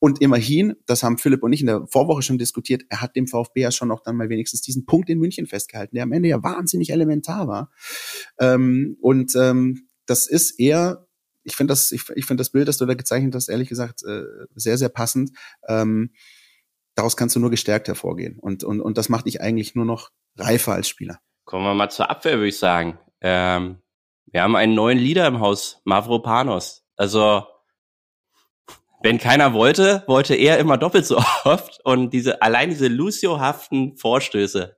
Und 0.00 0.20
immerhin, 0.20 0.74
das 0.86 1.02
haben 1.02 1.18
Philipp 1.18 1.42
und 1.42 1.52
ich 1.52 1.60
in 1.60 1.66
der 1.66 1.86
Vorwoche 1.86 2.22
schon 2.22 2.38
diskutiert, 2.38 2.82
er 2.88 3.02
hat 3.02 3.14
dem 3.16 3.28
VfB 3.28 3.60
ja 3.60 3.70
schon 3.70 3.92
auch 3.92 4.00
dann 4.00 4.16
mal 4.16 4.30
wenigstens 4.30 4.62
diesen 4.62 4.86
Punkt 4.86 5.10
in 5.10 5.18
München 5.18 5.46
festgehalten, 5.46 5.94
der 5.94 6.04
am 6.04 6.12
Ende 6.12 6.30
ja 6.30 6.42
wahnsinnig 6.42 6.90
elementar 6.90 7.46
war. 7.46 7.70
Ähm, 8.38 8.96
und 9.02 9.36
ähm, 9.36 9.88
das 10.06 10.26
ist 10.26 10.58
eher, 10.58 11.06
ich 11.44 11.54
finde 11.54 11.72
das, 11.72 11.92
ich, 11.92 12.08
ich 12.14 12.24
finde 12.24 12.40
das 12.40 12.50
Bild, 12.50 12.66
das 12.66 12.78
du 12.78 12.86
da 12.86 12.94
gezeichnet 12.94 13.34
hast, 13.34 13.48
ehrlich 13.48 13.68
gesagt, 13.68 14.02
äh, 14.02 14.22
sehr, 14.54 14.78
sehr 14.78 14.88
passend. 14.88 15.32
Ähm, 15.68 16.12
daraus 16.94 17.16
kannst 17.16 17.36
du 17.36 17.40
nur 17.40 17.50
gestärkt 17.50 17.86
hervorgehen. 17.86 18.38
Und, 18.38 18.64
und, 18.64 18.80
und 18.80 18.96
das 18.96 19.10
macht 19.10 19.26
dich 19.26 19.42
eigentlich 19.42 19.74
nur 19.74 19.84
noch 19.84 20.10
reifer 20.36 20.72
als 20.72 20.88
Spieler. 20.88 21.20
Kommen 21.44 21.64
wir 21.64 21.74
mal 21.74 21.90
zur 21.90 22.08
Abwehr, 22.08 22.36
würde 22.36 22.48
ich 22.48 22.58
sagen. 22.58 22.98
Ähm, 23.20 23.82
wir 24.32 24.42
haben 24.42 24.56
einen 24.56 24.74
neuen 24.74 24.98
Leader 24.98 25.26
im 25.26 25.40
Haus, 25.40 25.82
Mavropanos. 25.84 26.84
Also 26.96 27.44
wenn 29.02 29.18
keiner 29.18 29.54
wollte, 29.54 30.04
wollte 30.06 30.34
er 30.34 30.58
immer 30.58 30.76
doppelt 30.76 31.06
so 31.06 31.16
oft. 31.44 31.80
Und 31.84 32.10
diese, 32.10 32.42
allein 32.42 32.70
diese 32.70 32.88
Lucio-haften 32.88 33.96
Vorstöße, 33.96 34.76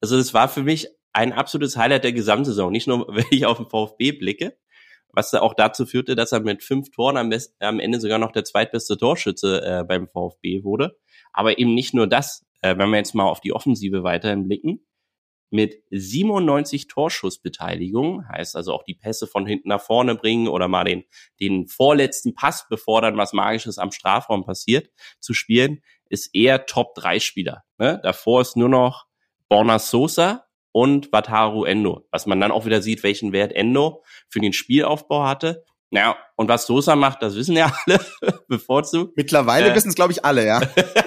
Also 0.00 0.16
das 0.16 0.34
war 0.34 0.48
für 0.48 0.62
mich 0.62 0.88
ein 1.12 1.32
absolutes 1.32 1.76
Highlight 1.76 2.04
der 2.04 2.12
Gesamtsaison. 2.12 2.72
Nicht 2.72 2.86
nur, 2.86 3.06
wenn 3.14 3.26
ich 3.30 3.46
auf 3.46 3.58
den 3.58 3.66
VfB 3.66 4.12
blicke, 4.12 4.56
was 5.12 5.34
auch 5.34 5.54
dazu 5.54 5.86
führte, 5.86 6.14
dass 6.14 6.32
er 6.32 6.40
mit 6.40 6.62
fünf 6.62 6.90
Toren 6.90 7.16
am, 7.16 7.32
am 7.58 7.80
Ende 7.80 8.00
sogar 8.00 8.18
noch 8.18 8.32
der 8.32 8.44
zweitbeste 8.44 8.96
Torschütze 8.96 9.62
äh, 9.64 9.84
beim 9.84 10.08
VfB 10.08 10.62
wurde. 10.62 10.96
Aber 11.32 11.58
eben 11.58 11.74
nicht 11.74 11.94
nur 11.94 12.06
das. 12.06 12.46
Äh, 12.62 12.76
wenn 12.76 12.90
wir 12.90 12.98
jetzt 12.98 13.14
mal 13.14 13.24
auf 13.24 13.40
die 13.40 13.52
Offensive 13.52 14.02
weiterhin 14.02 14.46
blicken, 14.46 14.86
mit 15.50 15.82
97 15.90 16.86
Torschussbeteiligung, 16.86 18.26
heißt 18.28 18.56
also 18.56 18.72
auch 18.72 18.84
die 18.84 18.94
Pässe 18.94 19.26
von 19.26 19.46
hinten 19.46 19.68
nach 19.68 19.80
vorne 19.80 20.14
bringen 20.14 20.48
oder 20.48 20.68
mal 20.68 20.84
den, 20.84 21.04
den 21.40 21.66
vorletzten 21.66 22.34
Pass, 22.34 22.66
bevor 22.68 23.02
dann 23.02 23.16
was 23.16 23.32
Magisches 23.32 23.78
am 23.78 23.90
Strafraum 23.90 24.44
passiert, 24.44 24.90
zu 25.18 25.34
spielen, 25.34 25.82
ist 26.08 26.34
eher 26.34 26.66
Top-3-Spieler. 26.66 27.64
Ne? 27.78 28.00
Davor 28.02 28.40
ist 28.40 28.56
nur 28.56 28.68
noch 28.68 29.06
Borna 29.48 29.78
Sosa 29.78 30.46
und 30.72 31.12
Wataru 31.12 31.64
Endo, 31.64 32.06
was 32.10 32.26
man 32.26 32.40
dann 32.40 32.52
auch 32.52 32.64
wieder 32.64 32.82
sieht, 32.82 33.02
welchen 33.02 33.32
Wert 33.32 33.52
Endo 33.52 34.04
für 34.28 34.40
den 34.40 34.52
Spielaufbau 34.52 35.24
hatte. 35.24 35.64
Naja, 35.90 36.16
und 36.36 36.48
was 36.48 36.66
Sosa 36.66 36.94
macht, 36.94 37.22
das 37.22 37.34
wissen 37.34 37.56
ja 37.56 37.72
alle 37.86 38.00
bevorzugt. 38.46 39.16
Mittlerweile 39.16 39.70
äh, 39.70 39.74
wissen 39.74 39.88
es, 39.88 39.96
glaube 39.96 40.12
ich, 40.12 40.24
alle, 40.24 40.46
ja. 40.46 40.60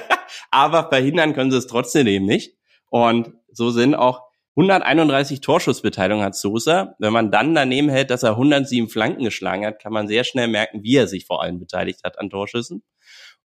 aber 0.51 0.89
verhindern 0.89 1.33
können 1.33 1.51
sie 1.51 1.57
es 1.57 1.67
trotzdem 1.67 2.07
eben 2.07 2.25
nicht. 2.25 2.57
Und 2.89 3.33
so 3.51 3.71
sind 3.71 3.95
auch 3.95 4.21
131 4.55 5.41
Torschussbeteiligung 5.41 6.23
hat 6.23 6.35
Sosa. 6.35 6.95
Wenn 6.99 7.13
man 7.13 7.31
dann 7.31 7.55
daneben 7.55 7.89
hält, 7.89 8.11
dass 8.11 8.23
er 8.23 8.31
107 8.31 8.87
Flanken 8.89 9.23
geschlagen 9.23 9.65
hat, 9.65 9.81
kann 9.81 9.93
man 9.93 10.07
sehr 10.07 10.23
schnell 10.23 10.47
merken, 10.47 10.83
wie 10.83 10.95
er 10.95 11.07
sich 11.07 11.25
vor 11.25 11.41
allem 11.41 11.59
beteiligt 11.59 12.01
hat 12.03 12.19
an 12.19 12.29
Torschüssen. 12.29 12.83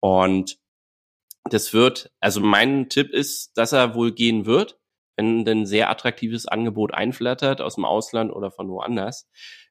Und 0.00 0.58
das 1.44 1.72
wird, 1.72 2.10
also 2.20 2.40
mein 2.40 2.88
Tipp 2.88 3.12
ist, 3.12 3.56
dass 3.56 3.72
er 3.72 3.94
wohl 3.94 4.12
gehen 4.12 4.46
wird 4.46 4.78
wenn 5.16 5.48
ein 5.48 5.66
sehr 5.66 5.90
attraktives 5.90 6.46
Angebot 6.46 6.94
einflattert 6.94 7.60
aus 7.60 7.76
dem 7.76 7.84
Ausland 7.84 8.32
oder 8.32 8.50
von 8.50 8.68
woanders, 8.68 9.28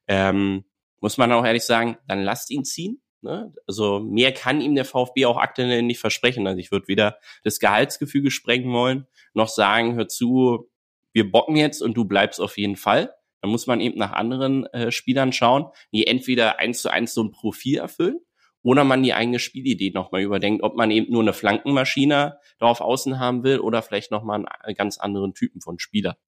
ähm, 0.08 0.64
muss 1.00 1.18
man 1.18 1.32
auch 1.32 1.44
ehrlich 1.44 1.64
sagen, 1.64 1.98
dann 2.08 2.22
lasst 2.22 2.50
ihn 2.50 2.64
ziehen. 2.64 3.00
Ne? 3.22 3.52
Also 3.66 4.00
mehr 4.00 4.32
kann 4.32 4.60
ihm 4.60 4.74
der 4.74 4.84
VfB 4.84 5.26
auch 5.26 5.36
aktuell 5.36 5.82
nicht 5.82 6.00
versprechen. 6.00 6.46
Also 6.46 6.58
ich 6.58 6.72
würde 6.72 6.88
weder 6.88 7.18
das 7.44 7.60
Gehaltsgefüge 7.60 8.30
sprengen 8.30 8.72
wollen, 8.72 9.06
noch 9.34 9.48
sagen, 9.48 9.94
hör 9.94 10.08
zu, 10.08 10.68
wir 11.16 11.32
bocken 11.32 11.56
jetzt 11.56 11.80
und 11.80 11.94
du 11.94 12.04
bleibst 12.04 12.42
auf 12.42 12.58
jeden 12.58 12.76
Fall. 12.76 13.14
Dann 13.40 13.50
muss 13.50 13.66
man 13.66 13.80
eben 13.80 13.98
nach 13.98 14.12
anderen 14.12 14.66
äh, 14.66 14.92
Spielern 14.92 15.32
schauen, 15.32 15.64
die 15.90 16.06
entweder 16.06 16.58
eins 16.58 16.82
zu 16.82 16.90
eins 16.90 17.14
so 17.14 17.22
ein 17.22 17.30
Profil 17.30 17.78
erfüllen 17.78 18.20
oder 18.62 18.84
man 18.84 19.02
die 19.02 19.14
eigene 19.14 19.38
Spielidee 19.38 19.92
nochmal 19.92 20.20
überdenkt, 20.20 20.62
ob 20.62 20.76
man 20.76 20.90
eben 20.90 21.10
nur 21.10 21.22
eine 21.22 21.32
Flankenmaschine 21.32 22.38
darauf 22.58 22.82
außen 22.82 23.18
haben 23.18 23.44
will 23.44 23.60
oder 23.60 23.80
vielleicht 23.80 24.10
nochmal 24.10 24.44
einen 24.46 24.76
ganz 24.76 24.98
anderen 24.98 25.32
Typen 25.32 25.62
von 25.62 25.78
Spieler. 25.78 26.18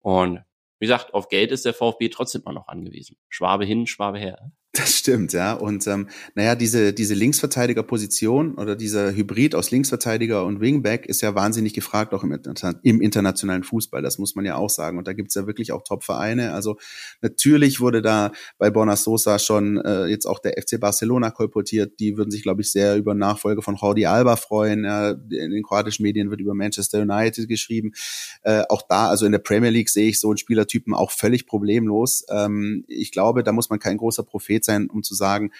Und 0.00 0.44
wie 0.78 0.86
gesagt, 0.86 1.12
auf 1.12 1.28
Geld 1.28 1.50
ist 1.50 1.64
der 1.64 1.74
VfB 1.74 2.08
trotzdem 2.08 2.42
immer 2.42 2.54
noch 2.54 2.68
angewiesen. 2.68 3.16
Schwabe 3.28 3.64
hin, 3.64 3.88
Schwabe 3.88 4.20
her. 4.20 4.52
Das 4.72 4.96
stimmt, 4.96 5.32
ja. 5.32 5.54
Und 5.54 5.84
ähm, 5.88 6.06
naja, 6.36 6.54
diese, 6.54 6.92
diese 6.92 7.14
Linksverteidiger-Position 7.14 8.54
oder 8.54 8.76
dieser 8.76 9.12
Hybrid 9.12 9.56
aus 9.56 9.72
Linksverteidiger 9.72 10.44
und 10.44 10.60
Wingback 10.60 11.06
ist 11.06 11.22
ja 11.22 11.34
wahnsinnig 11.34 11.74
gefragt, 11.74 12.14
auch 12.14 12.22
im, 12.22 12.38
im 12.82 13.00
internationalen 13.00 13.64
Fußball. 13.64 14.00
Das 14.00 14.18
muss 14.18 14.36
man 14.36 14.44
ja 14.44 14.54
auch 14.54 14.70
sagen. 14.70 14.96
Und 14.96 15.08
da 15.08 15.12
gibt's 15.12 15.34
ja 15.34 15.48
wirklich 15.48 15.72
auch 15.72 15.82
Top-Vereine. 15.82 16.52
Also 16.52 16.78
natürlich 17.20 17.80
wurde 17.80 18.00
da 18.00 18.30
bei 18.58 18.70
Borna 18.70 18.94
Sosa 18.94 19.40
schon 19.40 19.76
äh, 19.78 20.06
jetzt 20.06 20.24
auch 20.24 20.38
der 20.38 20.52
FC 20.52 20.78
Barcelona 20.78 21.32
kolportiert. 21.32 21.98
Die 21.98 22.16
würden 22.16 22.30
sich, 22.30 22.44
glaube 22.44 22.62
ich, 22.62 22.70
sehr 22.70 22.96
über 22.96 23.14
Nachfolge 23.14 23.62
von 23.62 23.74
Jordi 23.74 24.06
Alba 24.06 24.36
freuen. 24.36 24.84
Ja, 24.84 25.10
in 25.10 25.50
den 25.50 25.64
kroatischen 25.64 26.04
Medien 26.04 26.30
wird 26.30 26.40
über 26.40 26.54
Manchester 26.54 27.02
United 27.02 27.48
geschrieben. 27.48 27.90
Äh, 28.44 28.62
auch 28.68 28.82
da, 28.88 29.08
also 29.08 29.26
in 29.26 29.32
der 29.32 29.40
Premier 29.40 29.70
League 29.70 29.88
sehe 29.88 30.08
ich 30.08 30.20
so 30.20 30.28
einen 30.28 30.38
Spielertypen 30.38 30.94
auch 30.94 31.10
völlig 31.10 31.48
problemlos. 31.48 32.24
Ähm, 32.30 32.84
ich 32.86 33.10
glaube, 33.10 33.42
da 33.42 33.50
muss 33.50 33.68
man 33.68 33.80
kein 33.80 33.96
großer 33.96 34.22
Prophet 34.22 34.59
Prophet 34.60 34.64
sein, 34.64 34.90
um 34.90 35.02
zu 35.02 35.14
sagen, 35.14 35.52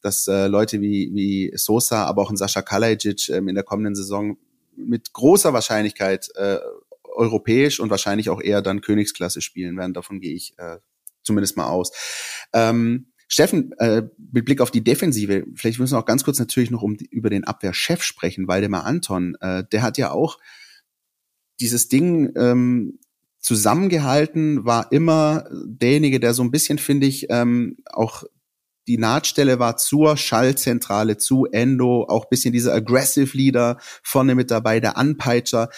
dass 0.00 0.26
äh, 0.26 0.46
Leute 0.46 0.80
wie, 0.80 1.10
wie 1.14 1.52
Sosa, 1.56 2.04
aber 2.04 2.22
auch 2.22 2.30
ein 2.30 2.36
Sascha 2.36 2.62
Kalajic 2.62 3.28
ähm, 3.30 3.48
in 3.48 3.54
der 3.54 3.64
kommenden 3.64 3.94
Saison 3.94 4.36
mit 4.76 5.12
großer 5.12 5.52
Wahrscheinlichkeit 5.52 6.28
äh, 6.34 6.58
europäisch 7.04 7.80
und 7.80 7.90
wahrscheinlich 7.90 8.28
auch 8.28 8.42
eher 8.42 8.60
dann 8.60 8.80
Königsklasse 8.80 9.40
spielen 9.40 9.76
werden. 9.76 9.94
Davon 9.94 10.20
gehe 10.20 10.34
ich 10.34 10.54
äh, 10.58 10.78
zumindest 11.22 11.56
mal 11.56 11.68
aus. 11.68 11.92
Ähm, 12.52 13.06
Steffen, 13.28 13.72
äh, 13.78 14.02
mit 14.32 14.44
Blick 14.44 14.60
auf 14.60 14.70
die 14.70 14.84
Defensive, 14.84 15.46
vielleicht 15.54 15.78
müssen 15.78 15.94
wir 15.94 16.00
auch 16.00 16.04
ganz 16.04 16.24
kurz 16.24 16.38
natürlich 16.38 16.70
noch 16.70 16.82
um 16.82 16.96
über 17.10 17.30
den 17.30 17.44
Abwehrchef 17.44 18.02
sprechen, 18.02 18.46
Waldemar 18.46 18.84
Anton, 18.84 19.36
äh, 19.40 19.64
der 19.72 19.82
hat 19.82 19.96
ja 19.96 20.10
auch 20.10 20.38
dieses 21.60 21.88
Ding 21.88 22.32
ähm, 22.36 22.98
zusammengehalten, 23.38 24.64
war 24.64 24.92
immer 24.92 25.48
derjenige, 25.64 26.20
der 26.20 26.34
so 26.34 26.42
ein 26.42 26.50
bisschen, 26.50 26.78
finde 26.78 27.06
ich, 27.06 27.26
ähm, 27.30 27.78
auch 27.86 28.24
die 28.86 28.98
Nahtstelle 28.98 29.58
war 29.58 29.76
zur 29.76 30.16
Schallzentrale, 30.16 31.16
zu 31.16 31.46
Endo, 31.46 32.04
auch 32.08 32.26
bisschen 32.26 32.52
dieser 32.52 32.74
Aggressive 32.74 33.36
Leader 33.36 33.78
vorne 34.02 34.34
mit 34.34 34.50
dabei, 34.50 34.80
der 34.80 34.96
Anpeitscher. 34.96 35.70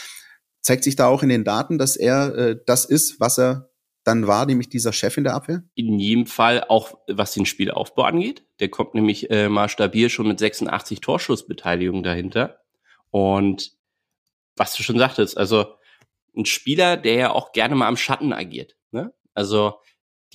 Zeigt 0.61 0.85
sich 0.85 0.97
da 0.97 1.07
auch 1.07 1.23
in 1.23 1.29
den 1.29 1.45
Daten, 1.45 1.79
dass 1.79 1.97
er 1.97 2.35
äh, 2.35 2.57
das 2.67 2.85
ist, 2.85 3.21
was 3.21 3.39
er 3.39 3.71
dann 4.07 4.27
war, 4.27 4.47
nämlich 4.47 4.69
dieser 4.69 4.93
Chef 4.93 5.17
in 5.17 5.25
der 5.25 5.35
Abwehr? 5.35 5.65
In 5.75 5.99
jedem 5.99 6.27
Fall 6.27 6.65
auch, 6.69 6.95
was 7.09 7.33
den 7.33 7.47
Spielaufbau 7.47 8.03
angeht. 8.03 8.45
Der 8.61 8.69
kommt 8.69 8.95
nämlich 8.95 9.31
äh, 9.31 9.49
mal 9.49 9.69
stabil 9.69 10.11
schon 10.11 10.29
mit 10.29 10.39
86 10.39 11.01
Torschussbeteiligung 11.01 12.05
dahinter. 12.05 12.61
Und 13.11 13.73
was 14.55 14.75
du 14.75 14.83
schon 14.83 14.99
sagtest, 14.99 15.37
also 15.37 15.75
ein 16.37 16.47
Spieler, 16.47 16.97
der 16.97 17.15
ja 17.15 17.31
auch 17.33 17.53
gerne 17.53 17.75
mal 17.75 17.89
am 17.89 17.97
Schatten 17.97 18.33
agiert. 18.33 18.77
Ne? 18.93 19.13
Also 19.35 19.75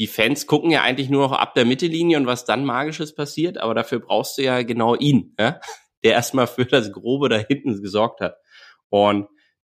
die 0.02 0.08
Fans 0.08 0.48
gucken 0.48 0.72
ja 0.72 0.82
eigentlich 0.82 1.12
nur 1.12 1.28
noch 1.28 1.38
ab 1.38 1.54
der 1.54 1.64
Mittellinie 1.64 2.18
und 2.18 2.26
was 2.26 2.44
dann 2.44 2.66
Magisches 2.66 3.14
passiert, 3.14 3.60
aber 3.60 3.76
dafür 3.76 4.00
brauchst 4.00 4.36
du 4.36 4.42
ja 4.42 4.64
genau 4.64 4.96
ihn, 4.96 5.36
ja? 5.40 5.60
der 6.04 6.14
erstmal 6.14 6.48
für 6.48 6.66
das 6.66 6.92
Grobe 6.92 7.30
da 7.30 7.38
hinten 7.38 7.80
gesorgt 7.84 8.20
hat. 8.20 8.38
Und 8.90 9.28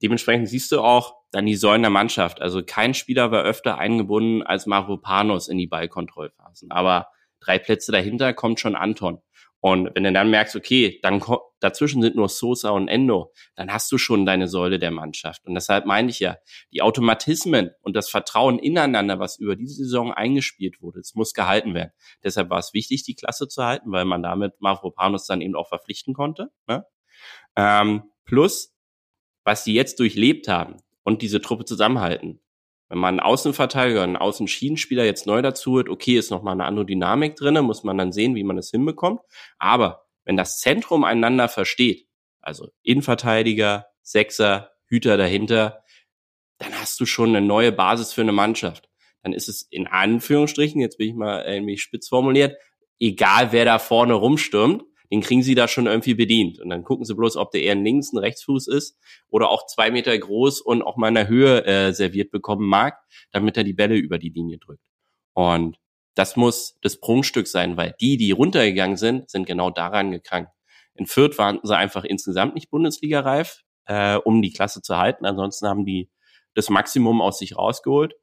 dementsprechend 0.03 0.49
siehst 0.49 0.73
du 0.73 0.81
auch 0.81 1.15
dann 1.31 1.47
die 1.47 1.55
Säulen 1.55 1.83
der 1.83 1.93
Mannschaft. 1.93 2.43
Also 2.43 2.65
kein 2.67 2.93
Spieler 2.93 3.31
war 3.31 3.45
öfter 3.45 3.79
eingebunden 3.79 4.43
als 4.43 4.67
Mavropanos 4.67 5.47
in 5.47 5.59
die 5.59 5.69
Ballkontrollphasen. 5.69 6.73
Aber 6.73 7.07
drei 7.39 7.61
Plätze 7.61 7.93
dahinter 7.93 8.35
kommt 8.35 8.59
schon 8.59 8.75
Anton. 8.75 9.23
Und 9.61 9.91
wenn 9.95 10.05
du 10.05 10.13
dann 10.13 10.31
merkst, 10.31 10.55
okay, 10.55 11.01
dann 11.03 11.23
dazwischen 11.61 12.03
sind 12.03 12.15
nur 12.15 12.29
Sosa 12.29 12.71
und 12.71 12.89
Endo, 12.89 13.33
dann 13.57 13.73
hast 13.73 13.91
du 13.91 13.99
schon 13.99 14.27
deine 14.27 14.49
Säule 14.49 14.79
der 14.79 14.91
Mannschaft. 14.91 15.45
Und 15.47 15.55
deshalb 15.55 15.87
meine 15.87 16.11
ich 16.11 16.21
ja, 16.21 16.37
die 16.73 16.83
Automatismen 16.83 17.71
und 17.81 17.97
das 17.97 18.09
Vertrauen 18.09 18.59
ineinander, 18.59 19.19
was 19.19 19.39
über 19.39 19.57
diese 19.57 19.75
Saison 19.75 20.13
eingespielt 20.13 20.81
wurde, 20.83 21.01
es 21.01 21.15
muss 21.15 21.33
gehalten 21.33 21.75
werden. 21.75 21.93
Deshalb 22.23 22.51
war 22.51 22.59
es 22.59 22.75
wichtig, 22.75 23.03
die 23.05 23.15
Klasse 23.15 23.49
zu 23.49 23.65
halten, 23.65 23.91
weil 23.91 24.05
man 24.05 24.23
damit 24.23 24.61
Mavropanos 24.61 25.27
dann 25.27 25.41
eben 25.41 25.57
auch 25.57 25.69
verpflichten 25.69 26.15
konnte. 26.15 26.51
Ne? 26.69 26.85
Ähm, 27.57 28.05
plus, 28.25 28.75
was 29.45 29.65
sie 29.65 29.75
jetzt 29.75 29.99
durchlebt 30.01 30.49
haben 30.49 30.77
und 31.03 31.23
diese 31.23 31.41
Truppe 31.41 31.65
zusammenhalten, 31.65 32.41
wenn 32.89 32.99
man 32.99 33.15
einen 33.15 33.21
Außenverteidiger, 33.21 34.03
einen 34.03 34.17
Außenschienenspieler 34.17 35.05
jetzt 35.05 35.27
neu 35.27 35.43
dazu 35.43 35.73
holt, 35.73 35.89
okay, 35.89 36.17
ist 36.17 36.31
nochmal 36.31 36.53
eine 36.53 36.65
andere 36.65 36.87
Dynamik 36.87 37.37
drinne, 37.37 37.63
muss 37.63 37.83
man 37.83 37.99
dann 37.99 38.13
sehen, 38.13 38.35
wie 38.35 38.45
man 38.45 38.59
es 38.59 38.71
hinbekommt. 38.71 39.21
Aber 39.59 40.07
wenn 40.25 40.37
das 40.37 40.59
Zentrum 40.59 41.05
einander 41.05 41.49
versteht, 41.49 42.07
also 42.41 42.69
Innenverteidiger, 42.83 43.87
Sechser, 44.03 44.71
Hüter 44.87 45.17
dahinter, 45.17 45.83
dann 46.59 46.73
hast 46.75 47.01
du 47.01 47.07
schon 47.07 47.31
eine 47.31 47.45
neue 47.45 47.73
Basis 47.73 48.13
für 48.13 48.21
eine 48.21 48.33
Mannschaft. 48.33 48.89
Dann 49.23 49.33
ist 49.33 49.49
es 49.49 49.63
in 49.63 49.89
Anführungsstrichen, 49.89 50.81
jetzt 50.81 50.99
bin 50.99 51.09
ich 51.09 51.15
mal 51.15 51.45
irgendwie 51.45 51.79
spitz 51.79 52.09
formuliert, 52.09 52.57
egal 53.01 53.51
wer 53.51 53.65
da 53.65 53.79
vorne 53.79 54.15
rumstürmt, 54.15 54.85
den 55.11 55.21
kriegen 55.21 55.43
sie 55.43 55.55
da 55.55 55.69
schon 55.69 55.87
irgendwie 55.87 56.15
bedient. 56.15 56.59
Und 56.59 56.71
dann 56.71 56.85
gucken 56.85 57.05
sie 57.05 57.15
bloß, 57.15 57.37
ob 57.37 57.51
der 57.51 57.63
eher 57.63 57.73
ein 57.73 57.85
Links-, 57.85 58.13
ein 58.13 58.19
Rechtsfuß 58.19 58.69
ist 58.69 58.99
oder 59.29 59.51
auch 59.51 59.67
zwei 59.67 59.91
Meter 59.91 60.17
groß 60.17 60.61
und 60.61 60.83
auch 60.83 60.97
mal 60.97 61.09
in 61.09 61.15
der 61.15 61.29
Höhe 61.29 61.65
äh, 61.65 61.93
serviert 61.93 62.31
bekommen 62.31 62.67
mag, 62.67 62.99
damit 63.33 63.57
er 63.57 63.65
die 63.65 63.75
Bälle 63.75 63.97
über 63.97 64.19
die 64.19 64.31
Linie 64.31 64.59
drückt. 64.59 64.87
Und 65.35 65.79
das 66.15 66.37
muss 66.37 66.79
das 66.81 66.99
Prunkstück 66.99 67.47
sein, 67.47 67.77
weil 67.77 67.95
die, 68.01 68.17
die 68.17 68.31
runtergegangen 68.31 68.97
sind, 68.97 69.31
sind 69.31 69.47
genau 69.47 69.71
daran 69.71 70.11
gekrankt. 70.11 70.51
In 70.95 71.07
Fürth 71.07 71.37
waren 71.39 71.61
sie 71.63 71.77
einfach 71.77 72.05
insgesamt 72.05 72.55
nicht 72.55 72.71
Bundesliga-reif, 72.71 73.63
äh, 73.85 74.17
um 74.17 74.41
die 74.41 74.53
Klasse 74.53 74.81
zu 74.81 74.97
halten. 74.97 75.27
Ansonsten 75.27 75.69
haben 75.69 75.85
die 75.85 76.09
das 76.55 76.71
Maximum 76.71 77.21
aus 77.21 77.39
sich 77.39 77.57
rausgeholt. 77.57 78.15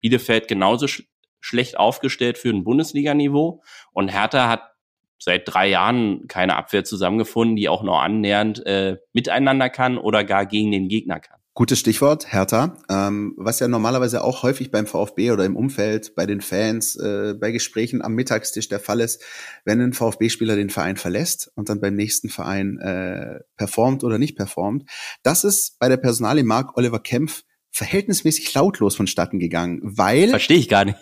Bielefeld 0.00 0.46
genauso 0.46 0.86
sch 0.86 1.04
schlecht 1.40 1.78
aufgestellt 1.78 2.36
für 2.36 2.50
ein 2.50 2.64
Bundesliga-Niveau. 2.64 3.62
Und 3.92 4.08
Hertha 4.08 4.48
hat 4.48 4.72
seit 5.18 5.42
drei 5.46 5.68
Jahren 5.68 6.26
keine 6.28 6.56
Abwehr 6.56 6.84
zusammengefunden, 6.84 7.56
die 7.56 7.68
auch 7.68 7.82
noch 7.82 8.00
annähernd 8.00 8.64
äh, 8.66 8.98
miteinander 9.12 9.70
kann 9.70 9.98
oder 9.98 10.24
gar 10.24 10.46
gegen 10.46 10.70
den 10.70 10.88
Gegner 10.88 11.20
kann. 11.20 11.38
Gutes 11.58 11.80
Stichwort, 11.80 12.32
Hertha. 12.32 12.76
Ähm, 12.88 13.34
was 13.36 13.58
ja 13.58 13.66
normalerweise 13.66 14.22
auch 14.22 14.44
häufig 14.44 14.70
beim 14.70 14.86
VfB 14.86 15.32
oder 15.32 15.44
im 15.44 15.56
Umfeld, 15.56 16.14
bei 16.14 16.24
den 16.24 16.40
Fans, 16.40 16.94
äh, 16.94 17.34
bei 17.34 17.50
Gesprächen 17.50 18.00
am 18.00 18.14
Mittagstisch 18.14 18.68
der 18.68 18.78
Fall 18.78 19.00
ist, 19.00 19.24
wenn 19.64 19.80
ein 19.80 19.92
VfB-Spieler 19.92 20.54
den 20.54 20.70
Verein 20.70 20.96
verlässt 20.96 21.50
und 21.56 21.68
dann 21.68 21.80
beim 21.80 21.96
nächsten 21.96 22.28
Verein 22.28 22.78
äh, 22.78 23.40
performt 23.56 24.04
oder 24.04 24.18
nicht 24.18 24.36
performt. 24.36 24.88
Das 25.24 25.42
ist 25.42 25.80
bei 25.80 25.88
der 25.88 25.96
Personalie 25.96 26.44
Mark 26.44 26.76
Oliver 26.76 27.00
Kempf 27.00 27.42
verhältnismäßig 27.72 28.54
lautlos 28.54 28.94
vonstatten 28.94 29.40
gegangen, 29.40 29.80
weil. 29.82 30.28
Verstehe 30.28 30.58
ich 30.58 30.68
gar 30.68 30.84
nicht. 30.84 30.98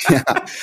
ja, 0.08 0.22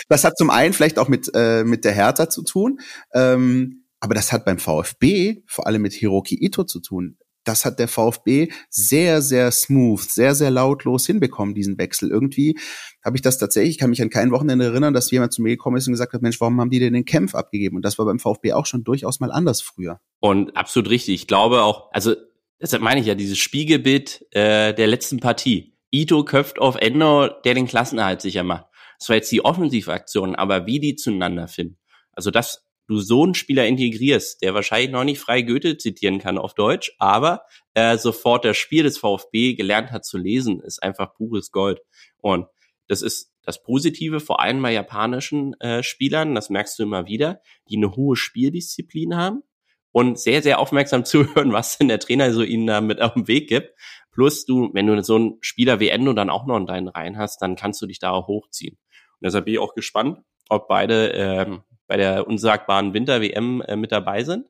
das 0.10 0.24
hat 0.24 0.38
zum 0.38 0.50
einen 0.50 0.74
vielleicht 0.74 1.00
auch 1.00 1.08
mit, 1.08 1.30
äh, 1.34 1.64
mit 1.64 1.86
der 1.86 1.94
Hertha 1.94 2.30
zu 2.30 2.44
tun, 2.44 2.80
ähm, 3.14 3.86
aber 4.00 4.16
das 4.16 4.32
hat 4.32 4.46
beim 4.46 4.60
VfB 4.60 5.42
vor 5.48 5.68
allem 5.68 5.82
mit 5.82 5.94
Hiroki 5.94 6.38
Ito 6.44 6.64
zu 6.64 6.80
tun. 6.80 7.18
Das 7.44 7.64
hat 7.64 7.80
der 7.80 7.88
VfB 7.88 8.50
sehr, 8.70 9.22
sehr 9.22 9.52
smooth, 9.52 10.02
sehr, 10.02 10.36
sehr 10.36 10.52
lautlos 10.52 11.06
hinbekommen, 11.06 11.56
diesen 11.56 11.78
Wechsel. 11.78 12.12
Irgendwie 12.12 12.60
habe 13.04 13.16
ich 13.16 13.22
das 13.22 13.38
tatsächlich, 13.38 13.76
ich 13.76 13.78
kann 13.78 13.90
mich 13.90 14.02
an 14.02 14.10
kein 14.10 14.32
Wochenende 14.32 14.66
erinnern, 14.66 14.94
dass 14.94 15.10
jemand 15.12 15.32
zu 15.32 15.42
mir 15.42 15.50
gekommen 15.50 15.78
ist 15.78 15.88
und 15.88 15.94
gesagt 15.94 16.12
hat, 16.12 16.22
Mensch, 16.22 16.42
warum 16.42 16.60
haben 16.60 16.70
die 16.70 16.80
denn 16.80 16.92
den 16.92 17.06
Kämpf 17.06 17.36
abgegeben? 17.36 17.78
Und 17.78 17.84
das 17.84 17.98
war 17.98 18.06
beim 18.06 18.20
VfB 18.20 18.52
auch 18.52 18.66
schon 18.66 18.84
durchaus 18.84 19.22
mal 19.22 19.32
anders 19.32 19.62
früher. 19.62 20.02
Und 20.20 20.58
absolut 20.58 20.90
richtig. 20.90 21.16
Ich 21.16 21.28
glaube 21.28 21.64
auch, 21.64 21.90
also 21.94 22.16
deshalb 22.62 22.84
meine 22.84 23.00
ich 23.00 23.08
ja, 23.08 23.16
dieses 23.16 23.38
Spiegelbild 23.38 24.26
äh, 24.32 24.74
der 24.74 24.88
letzten 24.88 25.22
Partie. 25.22 25.74
Ito 25.90 26.26
köpft 26.26 26.60
auf 26.60 26.76
Endo, 26.76 27.30
der 27.46 27.54
den 27.54 27.66
Klassenerhalt 27.66 28.22
sicher 28.22 28.44
macht. 28.44 28.66
Das 29.00 29.10
war 29.10 29.16
jetzt 29.16 29.32
die 29.32 29.44
Offensivaktion, 29.44 30.36
aber 30.36 30.66
wie 30.66 30.80
die 30.80 30.96
zueinander 30.96 31.48
finden. 31.48 31.78
Also, 32.14 32.32
dass 32.32 32.66
du 32.88 33.00
so 33.00 33.24
einen 33.24 33.36
Spieler 33.36 33.68
integrierst, 33.68 34.42
der 34.42 34.54
wahrscheinlich 34.54 34.92
noch 34.92 35.04
nicht 35.04 35.20
frei 35.20 35.42
Goethe 35.42 35.78
zitieren 35.78 36.20
kann 36.20 36.38
auf 36.38 36.54
Deutsch, 36.54 36.94
aber 36.98 37.44
äh, 37.74 37.98
sofort 37.98 38.46
das 38.46 38.58
Spiel 38.58 38.84
des 38.84 38.98
VfB 38.98 39.54
gelernt 39.56 39.92
hat 39.92 40.06
zu 40.06 40.18
lesen, 40.18 40.62
ist 40.62 40.82
einfach 40.82 41.14
pures 41.14 41.52
Gold. 41.52 41.82
Und 42.18 42.48
das 42.88 43.02
ist 43.02 43.34
das 43.44 43.62
Positive, 43.62 44.20
vor 44.20 44.42
allem 44.42 44.62
bei 44.62 44.74
japanischen 44.74 45.54
äh, 45.60 45.84
Spielern, 45.84 46.36
das 46.36 46.50
merkst 46.50 46.80
du 46.80 46.84
immer 46.84 47.08
wieder, 47.08 47.42
die 47.70 47.78
eine 47.78 47.96
hohe 47.96 48.16
Spieldisziplin 48.16 49.16
haben 49.16 49.44
und 49.92 50.20
sehr, 50.20 50.42
sehr 50.42 50.60
aufmerksam 50.60 51.06
zuhören, 51.06 51.54
was 51.54 51.78
denn 51.78 51.88
der 51.88 52.00
Trainer 52.00 52.32
so 52.34 52.44
ihnen 52.44 52.68
da 52.68 52.82
mit 52.82 53.02
auf 53.02 53.14
den 53.14 53.28
Weg 53.28 53.50
gibt. 53.50 53.74
Plus 54.12 54.46
du, 54.46 54.70
wenn 54.74 54.88
du 54.88 55.02
so 55.04 55.16
einen 55.16 55.38
Spieler 55.42 55.80
wie 55.80 55.90
Endo 55.90 56.12
dann 56.14 56.30
auch 56.30 56.46
noch 56.46 56.58
in 56.58 56.66
deinen 56.66 56.88
Reihen 56.88 57.18
hast, 57.18 57.42
dann 57.42 57.56
kannst 57.56 57.82
du 57.82 57.86
dich 57.86 58.00
da 58.00 58.12
auch 58.12 58.28
hochziehen. 58.28 58.78
Deshalb 59.22 59.46
bin 59.46 59.56
ich 59.56 59.60
auch 59.60 59.74
gespannt, 59.74 60.20
ob 60.50 60.68
beide 60.68 61.10
ähm, 61.12 61.64
bei 61.88 61.98
der 61.98 62.28
unsagbaren 62.28 62.94
Winter-WM 62.94 63.62
äh, 63.62 63.76
mit 63.76 63.92
dabei 63.92 64.24
sind 64.24 64.50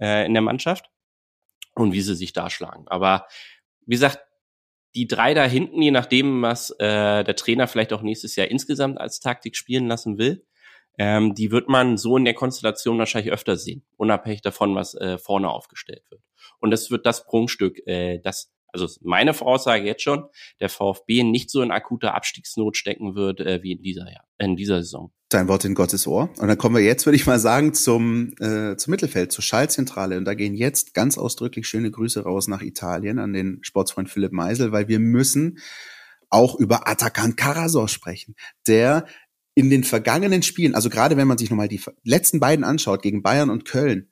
äh, 0.00 0.26
in 0.26 0.34
der 0.34 0.42
Mannschaft 0.42 0.90
und 1.74 1.92
wie 1.92 2.00
sie 2.00 2.14
sich 2.14 2.32
da 2.32 2.50
schlagen. 2.50 2.86
Aber 2.88 3.26
wie 3.86 3.94
gesagt, 3.94 4.20
die 4.94 5.06
drei 5.06 5.34
da 5.34 5.44
hinten, 5.44 5.82
je 5.82 5.90
nachdem, 5.90 6.42
was 6.42 6.70
äh, 6.78 7.24
der 7.24 7.36
Trainer 7.36 7.68
vielleicht 7.68 7.92
auch 7.92 8.02
nächstes 8.02 8.36
Jahr 8.36 8.48
insgesamt 8.48 8.98
als 8.98 9.20
Taktik 9.20 9.56
spielen 9.56 9.86
lassen 9.86 10.18
will, 10.18 10.44
ähm, 10.98 11.34
die 11.34 11.52
wird 11.52 11.68
man 11.68 11.96
so 11.96 12.16
in 12.16 12.24
der 12.24 12.34
Konstellation 12.34 12.98
wahrscheinlich 12.98 13.32
öfter 13.32 13.56
sehen, 13.56 13.86
unabhängig 13.96 14.42
davon, 14.42 14.74
was 14.74 14.94
äh, 14.94 15.16
vorne 15.18 15.48
aufgestellt 15.48 16.02
wird. 16.10 16.22
Und 16.58 16.70
das 16.70 16.90
wird 16.90 17.06
das 17.06 17.24
Prunkstück, 17.24 17.86
äh, 17.86 18.18
das 18.18 18.52
also 18.72 18.88
meine 19.02 19.34
Voraussage 19.34 19.84
jetzt 19.84 20.02
schon, 20.02 20.24
der 20.60 20.68
VfB 20.68 21.22
nicht 21.22 21.50
so 21.50 21.62
in 21.62 21.70
akuter 21.70 22.14
Abstiegsnot 22.14 22.76
stecken 22.76 23.14
wird 23.14 23.40
äh, 23.40 23.62
wie 23.62 23.72
in 23.72 23.82
dieser 23.82 24.10
Jahr, 24.10 24.24
in 24.38 24.56
dieser 24.56 24.82
Saison. 24.82 25.12
Dein 25.30 25.48
Wort 25.48 25.64
in 25.64 25.74
Gottes 25.74 26.06
Ohr. 26.06 26.30
Und 26.38 26.48
dann 26.48 26.56
kommen 26.56 26.76
wir 26.76 26.82
jetzt, 26.82 27.04
würde 27.04 27.16
ich 27.16 27.26
mal 27.26 27.38
sagen, 27.38 27.74
zum, 27.74 28.32
äh, 28.40 28.76
zum 28.76 28.90
Mittelfeld, 28.90 29.30
zur 29.30 29.44
Schallzentrale. 29.44 30.16
Und 30.16 30.24
da 30.24 30.34
gehen 30.34 30.54
jetzt 30.54 30.94
ganz 30.94 31.18
ausdrücklich 31.18 31.68
schöne 31.68 31.90
Grüße 31.90 32.22
raus 32.22 32.48
nach 32.48 32.62
Italien 32.62 33.18
an 33.18 33.34
den 33.34 33.58
Sportsfreund 33.62 34.08
Philipp 34.08 34.32
Meisel, 34.32 34.72
weil 34.72 34.88
wir 34.88 35.00
müssen 35.00 35.58
auch 36.30 36.58
über 36.58 36.88
Atakan 36.88 37.36
Karasor 37.36 37.88
sprechen, 37.88 38.36
der 38.66 39.06
in 39.54 39.70
den 39.70 39.84
vergangenen 39.84 40.42
Spielen, 40.42 40.74
also 40.74 40.88
gerade 40.88 41.16
wenn 41.16 41.26
man 41.26 41.36
sich 41.36 41.50
nochmal 41.50 41.68
die 41.68 41.80
letzten 42.04 42.38
beiden 42.38 42.64
anschaut, 42.64 43.02
gegen 43.02 43.22
Bayern 43.22 43.50
und 43.50 43.64
Köln, 43.64 44.10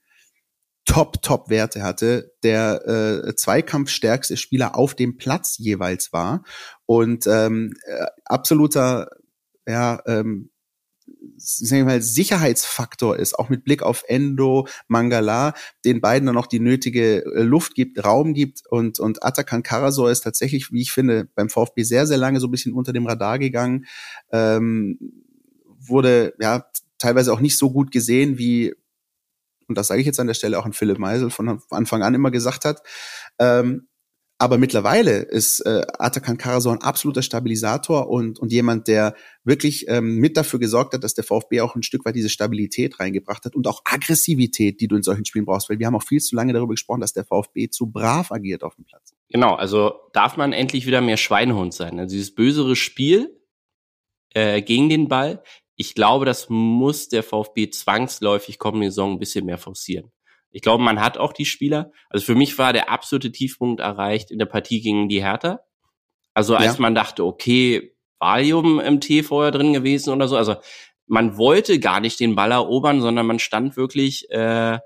top, 0.86 1.20
top 1.20 1.50
Werte 1.50 1.82
hatte, 1.82 2.32
der 2.42 2.86
äh, 3.26 3.34
zweikampfstärkste 3.36 4.36
Spieler 4.36 4.76
auf 4.76 4.94
dem 4.94 5.18
Platz 5.18 5.58
jeweils 5.58 6.12
war. 6.12 6.42
Und 6.86 7.26
ähm, 7.26 7.74
äh, 7.86 8.06
absoluter 8.24 9.10
ja, 9.66 10.00
ähm, 10.06 10.50
sagen 11.36 11.86
wir 11.86 11.94
mal, 11.94 12.02
Sicherheitsfaktor 12.02 13.16
ist, 13.16 13.38
auch 13.38 13.48
mit 13.48 13.64
Blick 13.64 13.82
auf 13.82 14.04
Endo, 14.08 14.66
Mangala, 14.88 15.54
den 15.84 16.00
beiden 16.00 16.26
dann 16.26 16.36
auch 16.36 16.46
die 16.46 16.60
nötige 16.60 17.24
äh, 17.24 17.42
Luft 17.42 17.74
gibt, 17.74 18.04
Raum 18.04 18.34
gibt 18.34 18.62
und, 18.68 18.98
und 19.00 19.22
Atakan 19.24 19.62
Karasor 19.62 20.10
ist 20.10 20.22
tatsächlich, 20.22 20.72
wie 20.72 20.82
ich 20.82 20.92
finde, 20.92 21.28
beim 21.34 21.48
VfB 21.48 21.82
sehr, 21.82 22.06
sehr 22.06 22.18
lange 22.18 22.40
so 22.40 22.48
ein 22.48 22.50
bisschen 22.50 22.74
unter 22.74 22.92
dem 22.92 23.06
Radar 23.06 23.38
gegangen, 23.38 23.86
ähm, 24.30 24.98
wurde 25.78 26.34
ja 26.40 26.66
teilweise 26.98 27.32
auch 27.32 27.40
nicht 27.40 27.58
so 27.58 27.70
gut 27.70 27.90
gesehen, 27.90 28.38
wie 28.38 28.74
und 29.68 29.76
das 29.76 29.88
sage 29.88 30.00
ich 30.00 30.06
jetzt 30.06 30.20
an 30.20 30.26
der 30.26 30.34
Stelle 30.34 30.58
auch 30.58 30.66
an 30.66 30.72
Philipp 30.72 30.98
Meisel 30.98 31.30
von 31.30 31.60
Anfang 31.70 32.02
an 32.02 32.14
immer 32.14 32.30
gesagt 32.30 32.64
hat. 32.64 32.82
Ähm, 33.38 33.88
aber 34.38 34.58
mittlerweile 34.58 35.20
ist 35.20 35.60
äh, 35.60 35.86
Atakan 35.98 36.36
Karasor 36.36 36.74
ein 36.74 36.82
absoluter 36.82 37.22
Stabilisator 37.22 38.10
und, 38.10 38.38
und 38.38 38.52
jemand, 38.52 38.86
der 38.86 39.14
wirklich 39.44 39.86
ähm, 39.88 40.16
mit 40.16 40.36
dafür 40.36 40.58
gesorgt 40.58 40.92
hat, 40.92 41.02
dass 41.02 41.14
der 41.14 41.24
VfB 41.24 41.62
auch 41.62 41.74
ein 41.74 41.82
Stück 41.82 42.04
weit 42.04 42.16
diese 42.16 42.28
Stabilität 42.28 43.00
reingebracht 43.00 43.46
hat 43.46 43.56
und 43.56 43.66
auch 43.66 43.80
Aggressivität, 43.86 44.80
die 44.82 44.88
du 44.88 44.96
in 44.96 45.02
solchen 45.02 45.24
Spielen 45.24 45.46
brauchst. 45.46 45.70
Weil 45.70 45.78
wir 45.78 45.86
haben 45.86 45.96
auch 45.96 46.02
viel 46.02 46.20
zu 46.20 46.36
lange 46.36 46.52
darüber 46.52 46.74
gesprochen, 46.74 47.00
dass 47.00 47.14
der 47.14 47.24
VfB 47.24 47.70
zu 47.70 47.86
brav 47.86 48.30
agiert 48.30 48.62
auf 48.62 48.74
dem 48.74 48.84
Platz. 48.84 49.14
Genau, 49.30 49.54
also 49.54 49.94
darf 50.12 50.36
man 50.36 50.52
endlich 50.52 50.86
wieder 50.86 51.00
mehr 51.00 51.16
Schweinehund 51.16 51.72
sein. 51.72 51.98
Also 51.98 52.14
dieses 52.14 52.34
bösere 52.34 52.76
Spiel 52.76 53.40
äh, 54.34 54.60
gegen 54.60 54.90
den 54.90 55.08
Ball 55.08 55.42
ich 55.76 55.94
glaube, 55.94 56.24
das 56.24 56.48
muss 56.48 57.08
der 57.08 57.22
VfB 57.22 57.70
zwangsläufig 57.70 58.58
kommende 58.58 58.90
Saison 58.90 59.12
ein 59.12 59.18
bisschen 59.18 59.44
mehr 59.44 59.58
forcieren. 59.58 60.10
Ich 60.50 60.62
glaube, 60.62 60.82
man 60.82 61.00
hat 61.02 61.18
auch 61.18 61.34
die 61.34 61.44
Spieler. 61.44 61.92
Also 62.08 62.24
für 62.24 62.34
mich 62.34 62.58
war 62.58 62.72
der 62.72 62.90
absolute 62.90 63.30
Tiefpunkt 63.30 63.80
erreicht 63.80 64.30
in 64.30 64.38
der 64.38 64.46
Partie 64.46 64.80
gegen 64.80 65.08
die 65.08 65.22
Hertha. 65.22 65.60
Also 66.32 66.56
als 66.56 66.76
ja. 66.76 66.80
man 66.80 66.94
dachte, 66.94 67.24
okay, 67.24 67.94
Valium 68.18 68.80
im 68.80 69.00
Tee 69.00 69.22
vorher 69.22 69.52
drin 69.52 69.74
gewesen 69.74 70.14
oder 70.14 70.28
so. 70.28 70.36
Also 70.36 70.56
man 71.06 71.36
wollte 71.36 71.78
gar 71.78 72.00
nicht 72.00 72.18
den 72.20 72.34
Ball 72.34 72.52
erobern, 72.52 73.02
sondern 73.02 73.26
man 73.26 73.38
stand 73.38 73.76
wirklich 73.76 74.30
äh, 74.30 74.78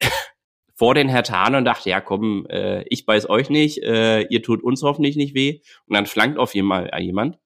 vor 0.74 0.94
den 0.94 1.08
Herthanen 1.08 1.56
und 1.56 1.64
dachte, 1.64 1.88
ja 1.88 2.00
komm, 2.00 2.46
äh, 2.46 2.82
ich 2.88 3.06
beiß 3.06 3.30
euch 3.30 3.48
nicht, 3.48 3.82
äh, 3.84 4.22
ihr 4.22 4.42
tut 4.42 4.62
uns 4.62 4.82
hoffentlich 4.82 5.14
nicht 5.14 5.34
weh. 5.34 5.60
Und 5.86 5.94
dann 5.94 6.06
flankt 6.06 6.38
auf 6.38 6.54
jeden 6.54 6.70
äh, 6.70 7.00
jemand. 7.00 7.38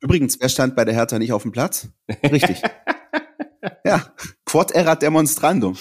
Übrigens, 0.00 0.40
wer 0.40 0.48
stand 0.48 0.76
bei 0.76 0.84
der 0.84 0.94
Hertha 0.94 1.18
nicht 1.18 1.32
auf 1.32 1.42
dem 1.42 1.52
Platz? 1.52 1.88
Richtig. 2.22 2.62
ja, 3.84 4.12
quod 4.44 4.70
erat 4.70 5.02
demonstrandum. 5.02 5.76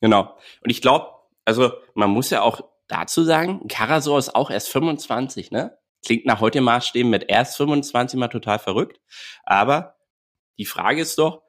Genau. 0.00 0.36
Und 0.62 0.70
ich 0.70 0.80
glaube, 0.80 1.08
also 1.44 1.72
man 1.94 2.10
muss 2.10 2.30
ja 2.30 2.42
auch 2.42 2.62
dazu 2.88 3.24
sagen, 3.24 3.68
Karasor 3.68 4.18
ist 4.18 4.34
auch 4.34 4.50
erst 4.50 4.68
25, 4.70 5.50
ne? 5.50 5.78
Klingt 6.04 6.26
nach 6.26 6.40
heute 6.40 6.60
Maßstäben 6.60 7.10
mit 7.10 7.24
erst 7.28 7.56
25 7.56 8.18
mal 8.18 8.28
total 8.28 8.58
verrückt. 8.58 9.00
Aber 9.44 9.96
die 10.58 10.64
Frage 10.64 11.02
ist 11.02 11.18
doch, 11.18 11.42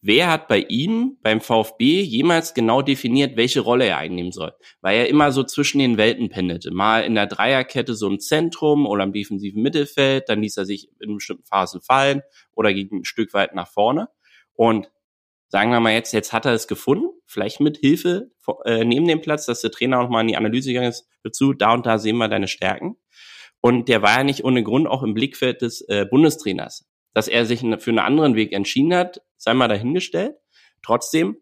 Wer 0.00 0.30
hat 0.30 0.46
bei 0.46 0.60
ihm, 0.60 1.18
beim 1.22 1.40
VfB, 1.40 2.02
jemals 2.02 2.54
genau 2.54 2.82
definiert, 2.82 3.36
welche 3.36 3.60
Rolle 3.60 3.86
er 3.86 3.98
einnehmen 3.98 4.30
soll? 4.30 4.52
Weil 4.80 4.96
er 4.96 5.08
immer 5.08 5.32
so 5.32 5.42
zwischen 5.42 5.80
den 5.80 5.96
Welten 5.96 6.28
pendelte. 6.28 6.70
Mal 6.70 7.00
in 7.00 7.16
der 7.16 7.26
Dreierkette 7.26 7.94
so 7.94 8.06
im 8.06 8.20
Zentrum 8.20 8.86
oder 8.86 9.02
im 9.02 9.12
defensiven 9.12 9.60
Mittelfeld, 9.60 10.28
dann 10.28 10.40
ließ 10.40 10.56
er 10.56 10.66
sich 10.66 10.88
in 11.00 11.14
bestimmten 11.14 11.44
Phasen 11.44 11.80
fallen 11.80 12.22
oder 12.54 12.72
ging 12.72 12.88
ein 12.92 13.04
Stück 13.04 13.34
weit 13.34 13.56
nach 13.56 13.68
vorne. 13.68 14.08
Und 14.52 14.88
sagen 15.48 15.72
wir 15.72 15.80
mal 15.80 15.94
jetzt, 15.94 16.12
jetzt 16.12 16.32
hat 16.32 16.46
er 16.46 16.52
es 16.52 16.68
gefunden, 16.68 17.08
vielleicht 17.26 17.58
mit 17.58 17.78
Hilfe 17.78 18.30
äh, 18.66 18.84
neben 18.84 19.08
dem 19.08 19.20
Platz, 19.20 19.46
dass 19.46 19.62
der 19.62 19.72
Trainer 19.72 20.00
auch 20.00 20.08
mal 20.08 20.20
in 20.20 20.28
die 20.28 20.36
Analyse 20.36 20.68
gegangen 20.68 20.90
ist, 20.90 21.08
dazu, 21.24 21.52
da 21.54 21.74
und 21.74 21.86
da 21.86 21.98
sehen 21.98 22.18
wir 22.18 22.28
deine 22.28 22.46
Stärken. 22.46 22.96
Und 23.60 23.88
der 23.88 24.02
war 24.02 24.18
ja 24.18 24.24
nicht 24.24 24.44
ohne 24.44 24.62
Grund 24.62 24.86
auch 24.86 25.02
im 25.02 25.14
Blickfeld 25.14 25.62
des 25.62 25.80
äh, 25.88 26.06
Bundestrainers 26.08 26.88
dass 27.14 27.26
er 27.26 27.46
sich 27.46 27.60
für 27.60 27.90
einen 27.90 27.98
anderen 27.98 28.36
Weg 28.36 28.52
entschieden 28.52 28.94
hat, 28.94 29.20
sei 29.38 29.54
mal 29.54 29.68
dahingestellt. 29.68 30.36
Trotzdem, 30.82 31.38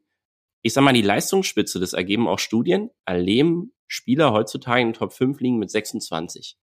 ich 0.63 0.73
sag 0.73 0.85
mal, 0.85 0.93
die 0.93 1.03
Leistungsspitze, 1.03 1.81
das 1.81 1.93
ergeben 1.93 2.29
auch 2.29 2.39
Studien, 2.39 2.91
erleben 3.05 3.73
Spieler 3.89 4.33
heutzutage 4.33 4.83
in 4.83 4.93
Top 4.93 5.13
5 5.13 5.41
liegen 5.41 5.59
mit 5.59 5.71
26. 5.71 6.57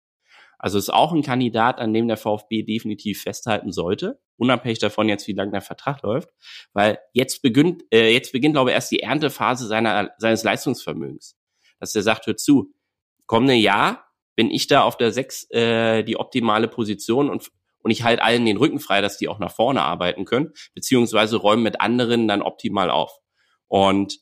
Also 0.60 0.78
ist 0.78 0.94
auch 0.94 1.12
ein 1.12 1.24
Kandidat, 1.24 1.80
an 1.80 1.92
dem 1.92 2.08
der 2.08 2.18
VfB 2.18 2.62
definitiv 2.62 3.24
festhalten 3.24 3.72
sollte, 3.72 4.20
unabhängig 4.38 4.78
davon 4.78 5.10
jetzt, 5.10 5.28
wie 5.28 5.34
lange 5.34 5.52
der 5.52 5.62
Vertrag 5.62 6.04
läuft, 6.04 6.30
weil 6.74 7.00
jetzt 7.14 7.42
beginnt, 7.42 7.84
äh, 7.92 8.14
jetzt 8.14 8.32
beginnt, 8.32 8.54
glaube 8.54 8.70
ich, 8.70 8.76
erst 8.76 8.92
die 8.92 9.00
Erntephase 9.00 9.66
seiner, 9.66 10.12
seines 10.20 10.44
Leistungsvermögens. 10.44 11.36
Dass 11.80 11.96
er 11.96 12.04
sagt, 12.04 12.28
hör 12.28 12.38
zu, 12.38 12.76
kommende 13.26 13.56
Jahr 13.56 14.06
bin 14.36 14.52
ich 14.52 14.68
da 14.68 14.84
auf 14.84 14.98
der 14.98 15.12
6 15.12 15.50
äh, 15.50 16.04
die 16.04 16.18
optimale 16.18 16.68
Position 16.68 17.30
und 17.30 17.52
und 17.84 17.92
ich 17.92 18.04
halte 18.04 18.24
allen 18.24 18.46
den 18.46 18.58
Rücken 18.58 18.80
frei, 18.80 19.02
dass 19.02 19.18
die 19.18 19.28
auch 19.28 19.40
nach 19.40 19.52
vorne 19.52 19.82
arbeiten 19.82 20.26
können, 20.26 20.54
beziehungsweise 20.74 21.38
räumen 21.38 21.64
mit 21.64 21.82
anderen 21.82 22.28
dann 22.28 22.42
optimal 22.42 22.90
auf. 22.90 23.20
Und 23.68 24.20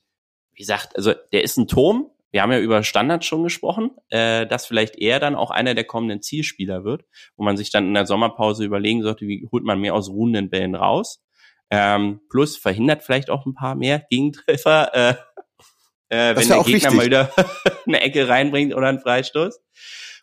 wie 0.53 0.59
gesagt, 0.59 0.95
also 0.95 1.13
der 1.31 1.43
ist 1.43 1.57
ein 1.57 1.67
Turm. 1.67 2.11
Wir 2.31 2.43
haben 2.43 2.51
ja 2.51 2.59
über 2.59 2.83
Standards 2.83 3.25
schon 3.25 3.43
gesprochen, 3.43 3.91
äh, 4.09 4.45
dass 4.45 4.67
vielleicht 4.67 4.97
er 4.97 5.19
dann 5.19 5.35
auch 5.35 5.49
einer 5.49 5.73
der 5.73 5.85
kommenden 5.85 6.21
Zielspieler 6.21 6.83
wird, 6.83 7.05
wo 7.35 7.43
man 7.43 7.57
sich 7.57 7.71
dann 7.71 7.87
in 7.87 7.93
der 7.95 8.05
Sommerpause 8.05 8.63
überlegen 8.63 9.01
sollte, 9.01 9.27
wie 9.27 9.47
holt 9.51 9.63
man 9.63 9.79
mehr 9.79 9.95
aus 9.95 10.09
ruhenden 10.09 10.49
Bällen 10.49 10.75
raus. 10.75 11.23
Ähm, 11.71 12.21
plus 12.29 12.57
verhindert 12.57 13.03
vielleicht 13.03 13.29
auch 13.29 13.45
ein 13.45 13.53
paar 13.53 13.75
mehr 13.75 14.05
Gegentreffer, 14.09 14.93
äh, 14.93 15.15
äh, 16.09 16.35
wenn 16.35 16.47
der 16.47 16.57
Gegner 16.57 16.65
wichtig. 16.65 16.93
mal 16.93 17.05
wieder 17.05 17.31
eine 17.87 18.01
Ecke 18.01 18.27
reinbringt 18.27 18.75
oder 18.75 18.87
einen 18.87 18.99
Freistoß. 18.99 19.59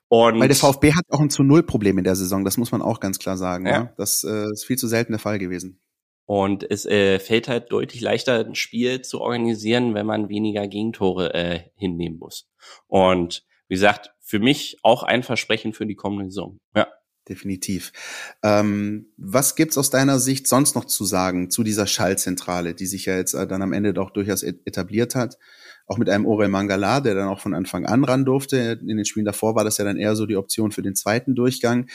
Und 0.09 0.38
Weil 0.38 0.48
der 0.48 0.57
VfB 0.57 0.92
hat 0.94 1.04
auch 1.11 1.20
ein 1.20 1.30
zu 1.30 1.42
Null 1.42 1.64
Problem 1.64 1.98
in 1.98 2.04
der 2.04 2.14
Saison, 2.14 2.44
das 2.44 2.57
muss 2.57 2.70
man 2.70 2.82
auch 2.82 3.00
ganz 3.00 3.18
klar 3.18 3.36
sagen. 3.36 3.66
Ja. 3.66 3.72
ja? 3.72 3.92
Das 3.96 4.22
äh, 4.24 4.52
ist 4.52 4.64
viel 4.64 4.76
zu 4.76 4.86
selten 4.86 5.12
der 5.12 5.18
Fall 5.18 5.38
gewesen. 5.38 5.80
Und 6.26 6.68
es 6.68 6.86
äh, 6.86 7.18
fällt 7.20 7.48
halt 7.48 7.70
deutlich 7.70 8.00
leichter, 8.00 8.44
ein 8.44 8.57
Spiel 8.57 9.02
zu 9.02 9.20
organisieren, 9.20 9.94
wenn 9.94 10.07
man 10.07 10.28
weniger 10.28 10.66
Gegentore 10.66 11.34
äh, 11.34 11.61
hinnehmen 11.76 12.18
muss. 12.18 12.48
Und 12.88 13.44
wie 13.68 13.74
gesagt, 13.74 14.12
für 14.20 14.40
mich 14.40 14.78
auch 14.82 15.04
ein 15.04 15.22
Versprechen 15.22 15.72
für 15.72 15.86
die 15.86 15.94
kommende 15.94 16.26
Saison. 16.26 16.59
Ja. 16.74 16.88
Definitiv. 17.28 17.92
Ähm, 18.44 19.12
was 19.16 19.57
gibt's 19.57 19.76
aus 19.76 19.90
deiner 19.90 20.20
Sicht 20.20 20.46
sonst 20.46 20.76
noch 20.76 20.84
zu 20.84 21.04
sagen 21.04 21.50
zu 21.50 21.64
dieser 21.64 21.88
Schallzentrale, 21.88 22.72
die 22.74 22.86
sich 22.86 23.07
ja 23.07 23.16
jetzt 23.16 23.34
äh, 23.34 23.48
dann 23.48 23.62
am 23.62 23.72
Ende 23.72 23.92
doch 23.92 24.11
durchaus 24.11 24.44
etabliert 24.44 25.16
hat? 25.16 25.36
Auch 25.87 25.99
mit 25.99 26.09
einem 26.09 26.26
Orel 26.26 26.49
Mangala, 26.49 27.01
der 27.01 27.14
dann 27.14 27.28
auch 27.28 27.41
von 27.41 27.55
Anfang 27.55 27.87
an 27.87 28.05
ran 28.05 28.24
durfte. 28.24 28.80
In 28.80 28.97
den 28.97 29.05
Spielen 29.05 29.26
davor 29.26 29.55
war 29.55 29.64
das 29.64 29.78
ja 29.78 29.84
dann 29.84 29.97
eher 29.97 30.16
so 30.16 30.26
die 30.26 30.37
Option 30.37 30.72
für 30.72 30.82
den 30.82 30.95
zweiten 30.95 31.34
Durchgang. 31.34 31.87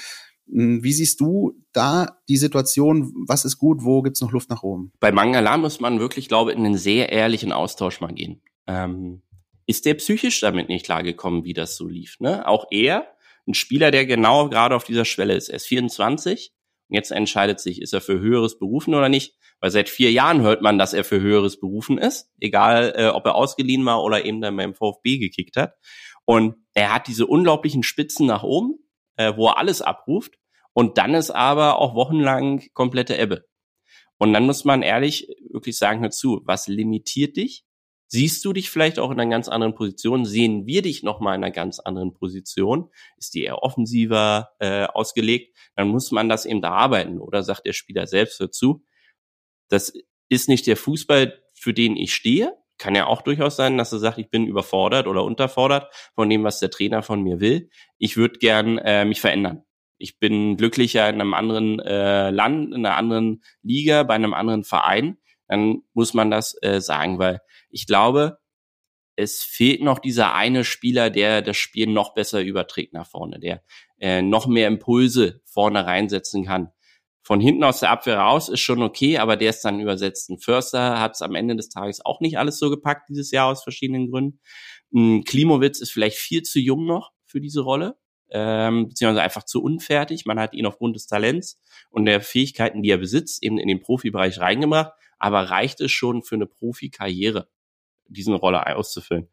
Hm, 0.50 0.84
wie 0.84 0.94
siehst 0.94 1.20
du 1.20 1.54
da 1.74 2.20
die 2.30 2.38
Situation? 2.38 3.14
Was 3.28 3.46
ist 3.46 3.58
gut? 3.58 3.84
Wo 3.84 4.02
gibt's 4.02 4.22
noch 4.22 4.32
Luft 4.32 4.50
nach 4.50 4.64
oben? 4.64 4.92
Bei 5.00 5.12
Mangala 5.12 5.58
muss 5.58 5.80
man 5.80 6.00
wirklich, 6.00 6.28
glaube 6.28 6.52
ich, 6.52 6.58
in 6.58 6.66
einen 6.66 6.78
sehr 6.78 7.12
ehrlichen 7.12 7.52
Austausch 7.52 8.02
mal 8.02 8.14
gehen. 8.14 8.42
Ähm, 8.68 9.22
ist 9.66 9.86
der 9.86 9.96
psychisch 9.96 10.40
damit 10.40 10.70
nicht 10.70 10.86
klargekommen, 10.86 11.44
wie 11.44 11.54
das 11.54 11.76
so 11.76 11.88
lief? 11.88 12.20
Ne? 12.20 12.48
Auch 12.48 12.66
er 12.72 13.08
ein 13.48 13.54
Spieler, 13.54 13.92
der 13.92 14.06
genau 14.06 14.50
gerade 14.50 14.76
auf 14.76 14.84
dieser 14.84 15.06
Schwelle 15.06 15.36
ist. 15.36 15.50
Er 15.50 15.56
ist 15.56 15.68
24 15.68 16.52
und 16.52 16.61
jetzt 16.92 17.12
entscheidet 17.12 17.60
sich, 17.60 17.82
ist 17.82 17.94
er 17.94 18.02
für 18.02 18.20
höheres 18.20 18.60
berufen 18.60 18.94
oder 18.94 19.10
nicht. 19.10 19.36
Weil 19.60 19.72
seit 19.72 19.90
vier 19.90 20.12
Jahren 20.12 20.42
hört 20.42 20.62
man, 20.62 20.78
dass 20.78 20.94
er 20.94 21.04
für 21.04 21.22
höheres 21.22 21.60
berufen 21.60 21.98
ist, 21.98 22.32
egal 22.40 22.94
äh, 22.96 23.08
ob 23.08 23.26
er 23.26 23.36
ausgeliehen 23.36 23.86
war 23.86 24.04
oder 24.04 24.26
eben 24.26 24.42
dann 24.42 24.58
beim 24.58 24.74
VfB 24.74 25.20
gekickt 25.20 25.56
hat. 25.56 25.76
Und 26.26 26.56
er 26.74 26.94
hat 26.94 27.08
diese 27.08 27.28
unglaublichen 27.28 27.84
Spitzen 27.84 28.26
nach 28.26 28.44
oben, 28.44 28.76
äh, 29.18 29.34
wo 29.36 29.48
er 29.48 29.58
alles 29.58 29.82
abruft. 29.82 30.36
Und 30.74 30.98
dann 30.98 31.14
ist 31.14 31.32
aber 31.32 31.80
auch 31.80 31.96
wochenlang 31.96 32.64
komplette 32.74 33.18
Ebbe. 33.18 33.46
Und 34.18 34.34
dann 34.34 34.46
muss 34.46 34.66
man 34.66 34.84
ehrlich 34.84 35.28
wirklich 35.50 35.78
sagen, 35.78 36.02
hör 36.02 36.12
zu, 36.12 36.42
was 36.46 36.68
limitiert 36.68 37.38
dich? 37.38 37.66
Siehst 38.14 38.44
du 38.44 38.52
dich 38.52 38.70
vielleicht 38.70 39.00
auch 39.00 39.10
in 39.10 39.22
einer 39.22 39.32
ganz 39.32 39.48
anderen 39.48 39.74
Position? 39.74 40.26
Sehen 40.26 40.66
wir 40.66 40.82
dich 40.82 41.02
nochmal 41.02 41.38
in 41.38 41.46
einer 41.46 41.52
ganz 41.54 41.80
anderen 41.80 42.14
Position? 42.14 42.90
Ist 43.16 43.34
die 43.34 43.44
eher 43.44 43.64
offensiver 43.64 44.50
äh, 44.60 44.84
ausgelegt? 44.84 45.58
Dann 45.78 45.88
muss 45.88 46.12
man 46.12 46.28
das 46.28 46.46
eben 46.46 46.62
da 46.62 46.72
arbeiten. 46.72 47.20
Oder 47.20 47.42
sagt 47.42 47.66
der 47.66 47.72
Spieler 47.72 48.08
selbst 48.08 48.42
dazu, 48.42 48.84
das 49.70 49.94
ist 50.28 50.50
nicht 50.50 50.68
der 50.68 50.76
Fußball, 50.76 51.42
für 51.54 51.74
den 51.74 51.96
ich 51.96 52.14
stehe. 52.14 52.54
Kann 52.78 52.96
ja 52.96 53.06
auch 53.06 53.22
durchaus 53.22 53.56
sein, 53.56 53.78
dass 53.78 53.94
er 53.94 54.00
sagt, 54.00 54.18
ich 54.18 54.30
bin 54.30 54.46
überfordert 54.46 55.08
oder 55.08 55.24
unterfordert 55.24 55.90
von 56.14 56.30
dem, 56.30 56.44
was 56.44 56.60
der 56.60 56.70
Trainer 56.70 57.04
von 57.04 57.24
mir 57.24 57.40
will. 57.40 57.70
Ich 57.98 58.18
würde 58.18 58.40
gern 58.40 58.78
äh, 58.80 59.06
mich 59.06 59.22
verändern. 59.22 59.64
Ich 59.98 60.20
bin 60.20 60.58
glücklicher 60.58 61.08
in 61.08 61.22
einem 61.22 61.34
anderen 61.34 61.80
äh, 61.80 62.30
Land, 62.30 62.76
in 62.76 62.86
einer 62.86 62.98
anderen 62.98 63.42
Liga, 63.62 64.04
bei 64.04 64.16
einem 64.16 64.34
anderen 64.34 64.66
Verein. 64.66 65.18
Dann 65.48 65.84
muss 65.94 66.14
man 66.14 66.30
das 66.30 66.58
äh, 66.62 66.82
sagen, 66.82 67.20
weil 67.20 67.40
ich 67.72 67.88
glaube, 67.88 68.38
es 69.16 69.44
fehlt 69.44 69.82
noch 69.82 70.00
dieser 70.00 70.34
eine 70.34 70.64
Spieler, 70.64 71.10
der 71.10 71.42
das 71.42 71.58
Spiel 71.58 71.88
noch 71.88 72.14
besser 72.14 72.42
überträgt 72.42 72.94
nach 72.94 73.08
vorne, 73.08 73.40
der 73.40 73.64
äh, 74.00 74.22
noch 74.22 74.48
mehr 74.48 74.68
Impulse 74.68 75.42
vorne 75.46 75.86
reinsetzen 75.86 76.46
kann. 76.46 76.72
Von 77.24 77.40
hinten 77.40 77.64
aus 77.64 77.82
der 77.82 77.92
Abwehr 77.92 78.18
raus 78.18 78.50
ist 78.50 78.62
schon 78.62 78.82
okay, 78.82 79.18
aber 79.18 79.38
der 79.38 79.52
ist 79.52 79.62
dann 79.62 79.80
übersetzt. 79.80 80.30
Ein 80.30 80.40
Förster 80.40 81.00
hat 81.00 81.14
es 81.14 81.22
am 81.22 81.36
Ende 81.36 81.56
des 81.56 81.70
Tages 81.70 82.04
auch 82.04 82.20
nicht 82.20 82.40
alles 82.40 82.58
so 82.58 82.70
gepackt 82.70 83.10
dieses 83.10 83.32
Jahr 83.32 83.48
aus 83.48 83.64
verschiedenen 83.64 84.10
Gründen. 84.10 84.40
Ein 84.94 85.24
Klimowitz 85.24 85.80
ist 85.80 85.92
vielleicht 85.92 86.18
viel 86.18 86.42
zu 86.42 86.60
jung 86.60 86.86
noch 86.86 87.12
für 87.26 87.40
diese 87.40 87.62
Rolle, 87.62 87.98
ähm, 88.32 88.88
beziehungsweise 88.90 89.22
einfach 89.22 89.44
zu 89.44 89.62
unfertig. 89.62 90.26
Man 90.26 90.40
hat 90.40 90.54
ihn 90.54 90.66
aufgrund 90.66 90.96
des 90.96 91.06
Talents 91.06 91.62
und 91.92 92.06
der 92.06 92.22
Fähigkeiten, 92.22 92.82
die 92.82 92.90
er 92.90 92.98
besitzt, 92.98 93.44
eben 93.44 93.60
in 93.60 93.68
den 93.68 93.82
Profibereich 93.82 94.40
reingebracht. 94.40 94.94
Aber 95.20 95.44
reicht 95.44 95.80
es 95.82 95.92
schon 95.92 96.24
für 96.24 96.36
eine 96.36 96.48
Profikarriere? 96.48 97.48
Diesen 98.08 98.34
Rolle 98.34 98.76
auszufüllen. 98.76 99.30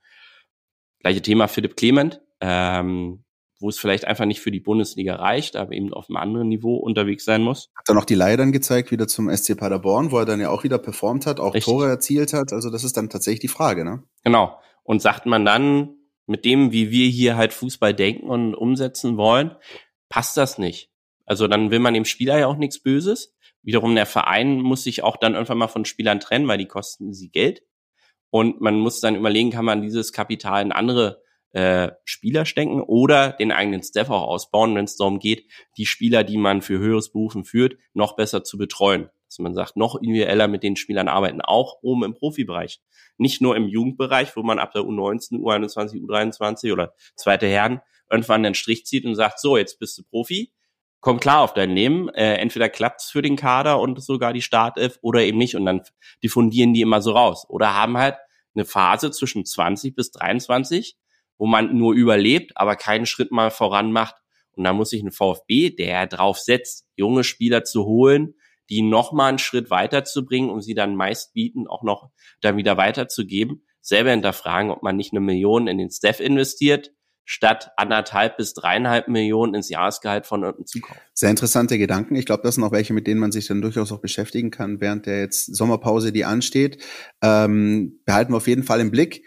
Gleiche 1.00 1.22
Thema 1.22 1.48
Philipp 1.48 1.76
Clement, 1.76 2.20
ähm, 2.40 3.24
wo 3.60 3.68
es 3.68 3.78
vielleicht 3.78 4.04
einfach 4.04 4.24
nicht 4.24 4.40
für 4.40 4.50
die 4.50 4.60
Bundesliga 4.60 5.16
reicht, 5.16 5.56
aber 5.56 5.72
eben 5.72 5.92
auf 5.92 6.08
einem 6.08 6.16
anderen 6.16 6.48
Niveau 6.48 6.76
unterwegs 6.76 7.24
sein 7.24 7.42
muss. 7.42 7.70
Hat 7.76 7.88
er 7.88 7.94
noch 7.94 8.04
die 8.04 8.14
Leihe 8.14 8.36
dann 8.36 8.52
gezeigt, 8.52 8.90
wieder 8.90 9.08
zum 9.08 9.34
SC 9.34 9.56
Paderborn, 9.56 10.12
wo 10.12 10.18
er 10.18 10.26
dann 10.26 10.40
ja 10.40 10.50
auch 10.50 10.64
wieder 10.64 10.78
performt 10.78 11.26
hat, 11.26 11.40
auch 11.40 11.54
Richtig. 11.54 11.72
Tore 11.72 11.88
erzielt 11.88 12.32
hat. 12.32 12.52
Also 12.52 12.70
das 12.70 12.84
ist 12.84 12.96
dann 12.96 13.10
tatsächlich 13.10 13.40
die 13.40 13.48
Frage, 13.48 13.84
ne? 13.84 14.04
Genau. 14.24 14.58
Und 14.84 15.02
sagt 15.02 15.26
man 15.26 15.44
dann, 15.44 15.94
mit 16.26 16.44
dem, 16.44 16.72
wie 16.72 16.90
wir 16.90 17.08
hier 17.08 17.36
halt 17.36 17.52
Fußball 17.52 17.94
denken 17.94 18.28
und 18.28 18.54
umsetzen 18.54 19.16
wollen, 19.16 19.56
passt 20.08 20.36
das 20.36 20.58
nicht. 20.58 20.90
Also 21.24 21.48
dann 21.48 21.70
will 21.70 21.78
man 21.78 21.94
dem 21.94 22.04
Spieler 22.04 22.38
ja 22.38 22.46
auch 22.46 22.56
nichts 22.56 22.82
Böses. 22.82 23.34
Wiederum 23.62 23.94
der 23.94 24.06
Verein 24.06 24.60
muss 24.60 24.84
sich 24.84 25.02
auch 25.02 25.16
dann 25.16 25.34
irgendwann 25.34 25.58
mal 25.58 25.68
von 25.68 25.84
Spielern 25.84 26.20
trennen, 26.20 26.46
weil 26.46 26.58
die 26.58 26.66
kosten 26.66 27.12
sie 27.12 27.30
Geld. 27.30 27.62
Und 28.30 28.60
man 28.60 28.78
muss 28.78 29.00
dann 29.00 29.16
überlegen, 29.16 29.50
kann 29.50 29.64
man 29.64 29.82
dieses 29.82 30.12
Kapital 30.12 30.62
in 30.62 30.72
andere 30.72 31.22
äh, 31.52 31.90
Spieler 32.04 32.44
stecken 32.44 32.82
oder 32.82 33.32
den 33.32 33.52
eigenen 33.52 33.82
Staff 33.82 34.10
auch 34.10 34.28
ausbauen, 34.28 34.74
wenn 34.74 34.84
es 34.84 34.96
darum 34.96 35.18
geht, 35.18 35.50
die 35.76 35.86
Spieler, 35.86 36.24
die 36.24 36.36
man 36.36 36.60
für 36.60 36.78
höheres 36.78 37.10
Berufen 37.10 37.44
führt, 37.44 37.76
noch 37.94 38.16
besser 38.16 38.44
zu 38.44 38.58
betreuen. 38.58 39.08
Dass 39.26 39.38
man 39.38 39.54
sagt, 39.54 39.76
noch 39.76 39.96
individueller 39.96 40.48
mit 40.48 40.62
den 40.62 40.76
Spielern 40.76 41.08
arbeiten, 41.08 41.40
auch 41.40 41.78
oben 41.82 42.04
im 42.04 42.14
Profibereich. 42.14 42.80
Nicht 43.18 43.40
nur 43.40 43.56
im 43.56 43.68
Jugendbereich, 43.68 44.36
wo 44.36 44.42
man 44.42 44.58
ab 44.58 44.72
der 44.72 44.82
U19, 44.82 45.40
U21, 45.40 46.02
U23 46.02 46.72
oder 46.72 46.94
zweite 47.14 47.46
Herren 47.46 47.80
irgendwann 48.10 48.42
den 48.42 48.54
Strich 48.54 48.86
zieht 48.86 49.04
und 49.04 49.14
sagt, 49.16 49.40
so, 49.40 49.56
jetzt 49.56 49.78
bist 49.78 49.98
du 49.98 50.02
Profi, 50.02 50.52
komm 51.00 51.20
klar 51.20 51.40
auf 51.40 51.54
dein 51.54 51.70
Leben. 51.70 52.08
Äh, 52.10 52.34
entweder 52.34 52.68
klappt's 52.68 53.10
für 53.10 53.22
den 53.22 53.36
Kader 53.36 53.80
und 53.80 54.02
sogar 54.02 54.32
die 54.32 54.42
Startelf 54.42 54.98
oder 55.02 55.22
eben 55.22 55.38
nicht 55.38 55.54
und 55.54 55.64
dann 55.64 55.82
diffundieren 56.22 56.74
die 56.74 56.82
immer 56.82 57.00
so 57.02 57.12
raus. 57.12 57.46
Oder 57.48 57.74
haben 57.74 57.96
halt 57.98 58.16
eine 58.54 58.64
Phase 58.64 59.10
zwischen 59.10 59.44
20 59.44 59.94
bis 59.94 60.10
23, 60.10 60.96
wo 61.38 61.46
man 61.46 61.76
nur 61.76 61.94
überlebt, 61.94 62.52
aber 62.56 62.76
keinen 62.76 63.06
Schritt 63.06 63.30
mal 63.30 63.50
voran 63.50 63.92
macht. 63.92 64.16
Und 64.52 64.64
da 64.64 64.72
muss 64.72 64.90
sich 64.90 65.02
ein 65.02 65.12
VfB, 65.12 65.70
der 65.70 66.06
drauf 66.06 66.38
setzt, 66.38 66.86
junge 66.96 67.22
Spieler 67.22 67.62
zu 67.62 67.84
holen, 67.84 68.34
die 68.70 68.82
noch 68.82 69.12
mal 69.12 69.28
einen 69.28 69.38
Schritt 69.38 69.70
weiterzubringen, 69.70 70.50
um 70.50 70.60
sie 70.60 70.74
dann 70.74 70.96
meist 70.96 71.32
bieten, 71.32 71.68
auch 71.68 71.82
noch 71.82 72.10
dann 72.40 72.56
wieder 72.56 72.76
weiterzugeben, 72.76 73.64
selber 73.80 74.10
hinterfragen, 74.10 74.70
ob 74.70 74.82
man 74.82 74.96
nicht 74.96 75.12
eine 75.12 75.20
Million 75.20 75.68
in 75.68 75.78
den 75.78 75.90
Staff 75.90 76.20
investiert, 76.20 76.90
statt 77.30 77.72
anderthalb 77.76 78.38
bis 78.38 78.54
dreieinhalb 78.54 79.06
Millionen 79.06 79.54
ins 79.54 79.68
Jahresgehalt 79.68 80.24
von 80.24 80.44
irgendeinem 80.44 80.66
Zukauf. 80.66 80.96
Sehr 81.12 81.28
interessante 81.28 81.76
Gedanken. 81.76 82.14
Ich 82.14 82.24
glaube, 82.24 82.42
das 82.42 82.54
sind 82.54 82.64
auch 82.64 82.72
welche, 82.72 82.94
mit 82.94 83.06
denen 83.06 83.20
man 83.20 83.32
sich 83.32 83.46
dann 83.46 83.60
durchaus 83.60 83.92
auch 83.92 84.00
beschäftigen 84.00 84.50
kann, 84.50 84.80
während 84.80 85.04
der 85.04 85.20
jetzt 85.20 85.54
Sommerpause, 85.54 86.10
die 86.10 86.24
ansteht. 86.24 86.82
Ähm, 87.20 88.00
behalten 88.06 88.32
wir 88.32 88.38
auf 88.38 88.48
jeden 88.48 88.62
Fall 88.62 88.80
im 88.80 88.90
Blick 88.90 89.24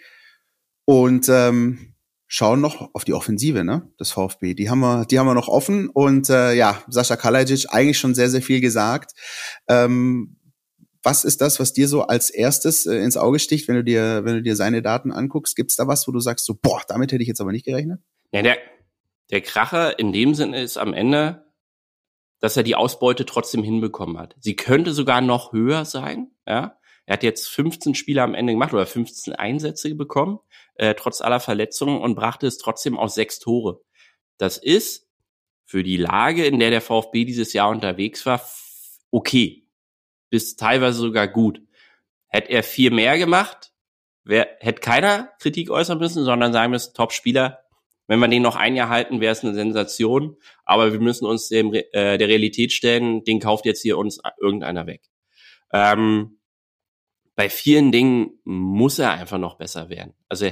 und 0.86 1.30
ähm, 1.30 1.94
schauen 2.26 2.60
noch 2.60 2.90
auf 2.96 3.04
die 3.04 3.14
Offensive, 3.14 3.64
ne, 3.64 3.88
des 4.00 4.10
VfB. 4.10 4.56
Die 4.56 4.72
haben 4.72 4.80
wir, 4.80 5.06
die 5.06 5.20
haben 5.20 5.28
wir 5.28 5.36
noch 5.36 5.48
offen 5.48 5.88
und 5.88 6.28
äh, 6.32 6.54
ja, 6.54 6.82
Sascha 6.88 7.18
Kalajic 7.18 7.68
eigentlich 7.70 8.00
schon 8.00 8.16
sehr, 8.16 8.32
sehr 8.32 8.42
viel 8.42 8.62
gesagt. 8.62 9.12
Ähm, 9.68 10.38
was 11.04 11.24
ist 11.24 11.42
das, 11.42 11.60
was 11.60 11.74
dir 11.74 11.88
so 11.88 12.04
als 12.04 12.30
erstes 12.30 12.86
äh, 12.86 12.98
ins 12.98 13.18
Auge 13.18 13.40
sticht, 13.40 13.68
wenn 13.68 13.76
du 13.76 13.84
dir, 13.84 14.24
wenn 14.24 14.36
du 14.36 14.42
dir 14.42 14.56
seine 14.56 14.82
Daten 14.82 15.12
anguckst? 15.12 15.56
Gibt 15.56 15.72
es 15.72 15.78
da 15.78 15.88
was, 15.88 16.08
wo 16.08 16.12
du 16.12 16.20
sagst, 16.20 16.46
so, 16.46 16.54
boah, 16.54 16.82
damit 16.88 17.12
hätte 17.12 17.24
ich 17.24 17.28
jetzt 17.28 17.42
aber 17.42 17.52
nicht 17.52 17.66
gerechnet? 17.66 18.02
Ja, 18.32 18.42
der, 18.42 18.58
der 19.32 19.42
Kracher 19.42 19.98
in 19.98 20.14
dem 20.14 20.36
Sinne 20.36 20.62
ist 20.62 20.78
am 20.78 20.94
Ende, 20.94 21.46
dass 22.40 22.58
er 22.58 22.64
die 22.64 22.76
Ausbeute 22.76 23.26
trotzdem 23.26 23.64
hinbekommen 23.64 24.18
hat. 24.18 24.36
Sie 24.40 24.56
könnte 24.56 24.94
sogar 24.94 25.22
noch 25.22 25.54
höher 25.54 25.86
sein, 25.86 26.32
ja. 26.48 26.78
Er 27.08 27.14
hat 27.14 27.24
jetzt 27.24 27.50
15 27.50 27.96
Spiele 27.96 28.22
am 28.22 28.36
Ende 28.36 28.54
gemacht 28.54 28.74
oder 28.74 28.86
15 28.86 29.34
Einsätze 29.34 29.94
bekommen, 29.96 30.40
äh, 30.76 30.94
trotz 30.94 31.20
aller 31.20 31.40
Verletzungen 31.40 32.00
und 32.00 32.16
brachte 32.16 32.46
es 32.46 32.60
trotzdem 32.60 32.98
auf 32.98 33.10
sechs 33.10 33.40
Tore. 33.40 33.82
Das 34.38 34.58
ist 34.58 35.10
für 35.66 35.84
die 35.84 35.98
Lage, 35.98 36.46
in 36.46 36.60
der 36.60 36.70
der 36.70 36.80
VfB 36.80 37.26
dieses 37.26 37.54
Jahr 37.54 37.70
unterwegs 37.70 38.26
war, 38.28 38.42
okay 39.10 39.61
bis 40.32 40.56
teilweise 40.56 40.98
sogar 40.98 41.28
gut. 41.28 41.62
Hätte 42.28 42.50
er 42.50 42.64
vier 42.64 42.92
mehr 42.92 43.20
gemacht, 43.20 43.72
wär, 44.24 44.48
hätte 44.60 44.82
keiner 44.82 45.30
Kritik 45.40 45.70
äußern 45.70 46.00
müssen, 46.00 46.24
sondern 46.24 46.54
sagen 46.54 46.72
müssen, 46.72 46.96
Top-Spieler, 46.96 47.60
wenn 48.08 48.20
wir 48.20 48.28
den 48.28 48.42
noch 48.42 48.56
ein 48.56 48.76
Jahr 48.76 48.90
halten, 48.90 49.22
wäre 49.22 49.34
es 49.34 49.44
eine 49.44 49.54
Sensation. 49.54 50.38
Aber 50.64 50.92
wir 50.92 51.00
müssen 51.00 51.26
uns 51.26 51.50
dem, 51.50 51.74
äh, 51.74 52.18
der 52.18 52.28
Realität 52.28 52.72
stellen, 52.72 53.24
den 53.24 53.40
kauft 53.40 53.66
jetzt 53.66 53.82
hier 53.82 53.98
uns 53.98 54.20
irgendeiner 54.40 54.88
weg. 54.88 55.04
Ähm, 55.72 56.40
bei 57.36 57.50
vielen 57.50 57.92
Dingen 57.92 58.40
muss 58.44 59.00
er 59.00 59.12
einfach 59.12 59.38
noch 59.38 59.58
besser 59.58 59.90
werden. 59.90 60.14
Also 60.30 60.50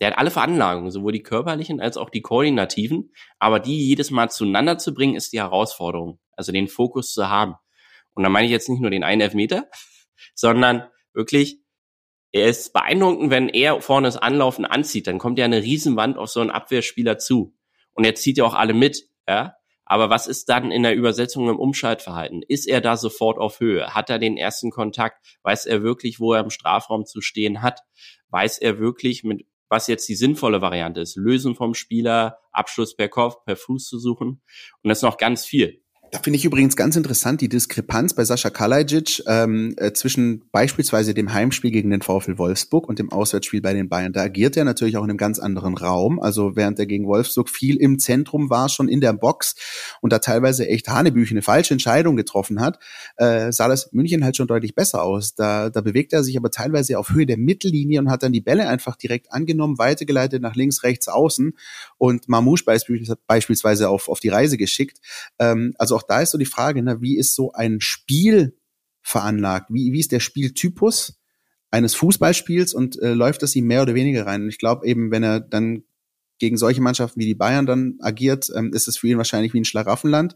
der 0.00 0.10
hat 0.10 0.18
alle 0.18 0.30
Veranlagungen, 0.30 0.90
sowohl 0.90 1.12
die 1.12 1.22
körperlichen 1.22 1.80
als 1.80 1.96
auch 1.96 2.10
die 2.10 2.22
koordinativen. 2.22 3.12
Aber 3.38 3.60
die 3.60 3.86
jedes 3.86 4.10
Mal 4.10 4.30
zueinander 4.30 4.78
zu 4.78 4.94
bringen, 4.94 5.14
ist 5.14 5.32
die 5.32 5.40
Herausforderung. 5.40 6.18
Also 6.32 6.50
den 6.50 6.68
Fokus 6.68 7.12
zu 7.12 7.28
haben. 7.28 7.54
Und 8.14 8.22
da 8.22 8.28
meine 8.28 8.46
ich 8.46 8.52
jetzt 8.52 8.68
nicht 8.68 8.80
nur 8.80 8.90
den 8.90 9.04
einen 9.04 9.20
Elfmeter, 9.20 9.68
sondern 10.34 10.88
wirklich, 11.12 11.60
er 12.32 12.48
ist 12.48 12.72
beeindruckend, 12.72 13.30
wenn 13.30 13.48
er 13.48 13.80
vorne 13.80 14.08
das 14.08 14.16
Anlaufen 14.16 14.64
anzieht, 14.64 15.06
dann 15.06 15.18
kommt 15.18 15.38
ja 15.38 15.44
eine 15.44 15.62
Riesenwand 15.62 16.16
auf 16.16 16.30
so 16.30 16.40
einen 16.40 16.50
Abwehrspieler 16.50 17.18
zu. 17.18 17.54
und 17.94 18.04
er 18.04 18.14
zieht 18.14 18.38
ja 18.38 18.44
auch 18.44 18.54
alle 18.54 18.72
mit, 18.74 19.08
ja. 19.28 19.54
Aber 19.84 20.08
was 20.08 20.26
ist 20.26 20.48
dann 20.48 20.70
in 20.70 20.84
der 20.84 20.94
Übersetzung 20.94 21.50
im 21.50 21.58
Umschaltverhalten? 21.58 22.42
Ist 22.48 22.66
er 22.66 22.80
da 22.80 22.96
sofort 22.96 23.36
auf 23.38 23.60
Höhe? 23.60 23.94
Hat 23.94 24.08
er 24.08 24.18
den 24.18 24.38
ersten 24.38 24.70
Kontakt? 24.70 25.18
Weiß 25.42 25.66
er 25.66 25.82
wirklich, 25.82 26.18
wo 26.18 26.32
er 26.32 26.40
im 26.40 26.48
Strafraum 26.48 27.04
zu 27.04 27.20
stehen 27.20 27.60
hat? 27.60 27.80
Weiß 28.30 28.56
er 28.58 28.78
wirklich, 28.78 29.22
mit 29.24 29.44
was 29.68 29.86
jetzt 29.86 30.08
die 30.08 30.14
sinnvolle 30.14 30.60
Variante 30.60 31.00
ist? 31.00 31.16
Lösen 31.16 31.54
vom 31.54 31.72
Spieler, 31.74 32.38
Abschluss 32.52 32.94
per 32.94 33.08
Kopf, 33.08 33.44
per 33.44 33.56
Fuß 33.56 33.86
zu 33.86 33.98
suchen? 33.98 34.42
Und 34.82 34.88
das 34.88 34.98
ist 34.98 35.02
noch 35.02 35.16
ganz 35.16 35.46
viel. 35.46 35.81
Da 36.12 36.18
finde 36.18 36.36
ich 36.36 36.44
übrigens 36.44 36.76
ganz 36.76 36.94
interessant 36.94 37.40
die 37.40 37.48
Diskrepanz 37.48 38.12
bei 38.12 38.22
Sascha 38.26 38.50
Kalajic 38.50 39.22
ähm, 39.26 39.72
äh, 39.78 39.94
zwischen 39.94 40.42
beispielsweise 40.52 41.14
dem 41.14 41.32
Heimspiel 41.32 41.70
gegen 41.70 41.88
den 41.88 42.02
VfL 42.02 42.36
Wolfsburg 42.36 42.86
und 42.86 42.98
dem 42.98 43.10
Auswärtsspiel 43.10 43.62
bei 43.62 43.72
den 43.72 43.88
Bayern. 43.88 44.12
Da 44.12 44.20
agiert 44.20 44.58
er 44.58 44.64
natürlich 44.64 44.98
auch 44.98 45.04
in 45.04 45.08
einem 45.08 45.16
ganz 45.16 45.38
anderen 45.38 45.74
Raum. 45.74 46.20
Also 46.20 46.54
während 46.54 46.78
er 46.78 46.84
gegen 46.84 47.06
Wolfsburg 47.06 47.48
viel 47.48 47.76
im 47.76 47.98
Zentrum 47.98 48.50
war, 48.50 48.68
schon 48.68 48.88
in 48.88 49.00
der 49.00 49.14
Box 49.14 49.54
und 50.02 50.12
da 50.12 50.18
teilweise 50.18 50.68
echt 50.68 50.86
Hanebüchen 50.86 51.38
eine 51.38 51.42
falsche 51.42 51.72
Entscheidung 51.72 52.14
getroffen 52.14 52.60
hat, 52.60 52.78
äh, 53.16 53.50
sah 53.50 53.68
das 53.68 53.90
München 53.92 54.22
halt 54.22 54.36
schon 54.36 54.48
deutlich 54.48 54.74
besser 54.74 55.02
aus. 55.02 55.34
Da, 55.34 55.70
da 55.70 55.80
bewegt 55.80 56.12
er 56.12 56.22
sich 56.22 56.36
aber 56.36 56.50
teilweise 56.50 56.98
auf 56.98 57.08
Höhe 57.08 57.24
der 57.24 57.38
Mittellinie 57.38 58.00
und 58.00 58.10
hat 58.10 58.22
dann 58.22 58.32
die 58.32 58.42
Bälle 58.42 58.68
einfach 58.68 58.96
direkt 58.96 59.32
angenommen, 59.32 59.78
weitergeleitet 59.78 60.42
nach 60.42 60.56
links, 60.56 60.82
rechts, 60.82 61.08
außen 61.08 61.56
und 61.96 62.28
Mamouche 62.28 62.64
beispielsweise 62.66 63.88
auf, 63.88 64.10
auf 64.10 64.20
die 64.20 64.28
Reise 64.28 64.58
geschickt. 64.58 64.98
Ähm, 65.38 65.72
also 65.78 65.96
auch 65.96 66.01
da 66.02 66.20
ist 66.20 66.30
so 66.30 66.38
die 66.38 66.44
Frage, 66.44 66.82
ne, 66.82 67.00
wie 67.00 67.16
ist 67.16 67.34
so 67.34 67.52
ein 67.52 67.80
Spiel 67.80 68.56
veranlagt? 69.02 69.66
Wie, 69.70 69.92
wie 69.92 70.00
ist 70.00 70.12
der 70.12 70.20
Spieltypus 70.20 71.20
eines 71.70 71.94
Fußballspiels 71.94 72.74
und 72.74 73.00
äh, 73.00 73.14
läuft 73.14 73.42
das 73.42 73.56
ihm 73.56 73.66
mehr 73.66 73.82
oder 73.82 73.94
weniger 73.94 74.26
rein? 74.26 74.42
Und 74.42 74.48
ich 74.48 74.58
glaube 74.58 74.86
eben, 74.86 75.10
wenn 75.10 75.22
er 75.22 75.40
dann 75.40 75.84
gegen 76.38 76.56
solche 76.56 76.80
Mannschaften 76.80 77.20
wie 77.20 77.26
die 77.26 77.34
Bayern 77.34 77.66
dann 77.66 77.98
agiert, 78.00 78.50
ähm, 78.54 78.72
ist 78.72 78.88
es 78.88 78.96
für 78.96 79.08
ihn 79.08 79.18
wahrscheinlich 79.18 79.54
wie 79.54 79.60
ein 79.60 79.64
Schlaraffenland. 79.64 80.34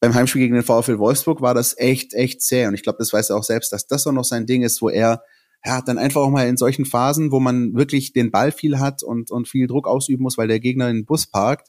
Beim 0.00 0.14
Heimspiel 0.14 0.42
gegen 0.42 0.54
den 0.54 0.64
VfL 0.64 0.98
Wolfsburg 0.98 1.40
war 1.40 1.54
das 1.54 1.76
echt, 1.76 2.14
echt 2.14 2.42
zäh. 2.42 2.66
Und 2.66 2.74
ich 2.74 2.82
glaube, 2.82 2.98
das 2.98 3.12
weiß 3.12 3.30
er 3.30 3.36
auch 3.36 3.44
selbst, 3.44 3.72
dass 3.72 3.86
das 3.86 4.06
auch 4.06 4.12
noch 4.12 4.24
sein 4.24 4.46
Ding 4.46 4.62
ist, 4.62 4.80
wo 4.80 4.88
er 4.88 5.22
ja, 5.64 5.82
dann 5.82 5.98
einfach 5.98 6.20
auch 6.20 6.30
mal 6.30 6.46
in 6.46 6.56
solchen 6.56 6.84
Phasen, 6.84 7.32
wo 7.32 7.40
man 7.40 7.74
wirklich 7.74 8.12
den 8.12 8.30
Ball 8.30 8.52
viel 8.52 8.78
hat 8.78 9.02
und, 9.02 9.30
und 9.30 9.48
viel 9.48 9.66
Druck 9.66 9.88
ausüben 9.88 10.22
muss, 10.22 10.38
weil 10.38 10.48
der 10.48 10.60
Gegner 10.60 10.88
in 10.88 10.98
den 10.98 11.04
Bus 11.04 11.26
parkt, 11.26 11.68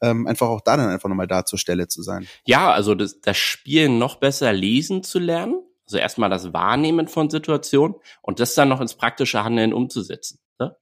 ähm, 0.00 0.26
einfach 0.26 0.48
auch 0.48 0.60
da 0.60 0.76
dann 0.76 0.88
einfach 0.88 1.08
nochmal 1.08 1.26
da 1.26 1.44
zur 1.44 1.58
Stelle 1.58 1.88
zu 1.88 2.02
sein. 2.02 2.26
Ja, 2.46 2.70
also 2.72 2.94
das, 2.94 3.20
das 3.20 3.36
Spielen 3.36 3.98
noch 3.98 4.16
besser 4.16 4.52
lesen 4.52 5.02
zu 5.02 5.18
lernen. 5.18 5.62
Also 5.86 5.98
erstmal 5.98 6.30
das 6.30 6.52
Wahrnehmen 6.52 7.08
von 7.08 7.28
Situationen 7.28 7.96
und 8.22 8.40
das 8.40 8.54
dann 8.54 8.68
noch 8.68 8.80
ins 8.80 8.94
praktische 8.94 9.44
Handeln 9.44 9.72
umzusetzen. 9.74 10.40
Ne? 10.58 10.76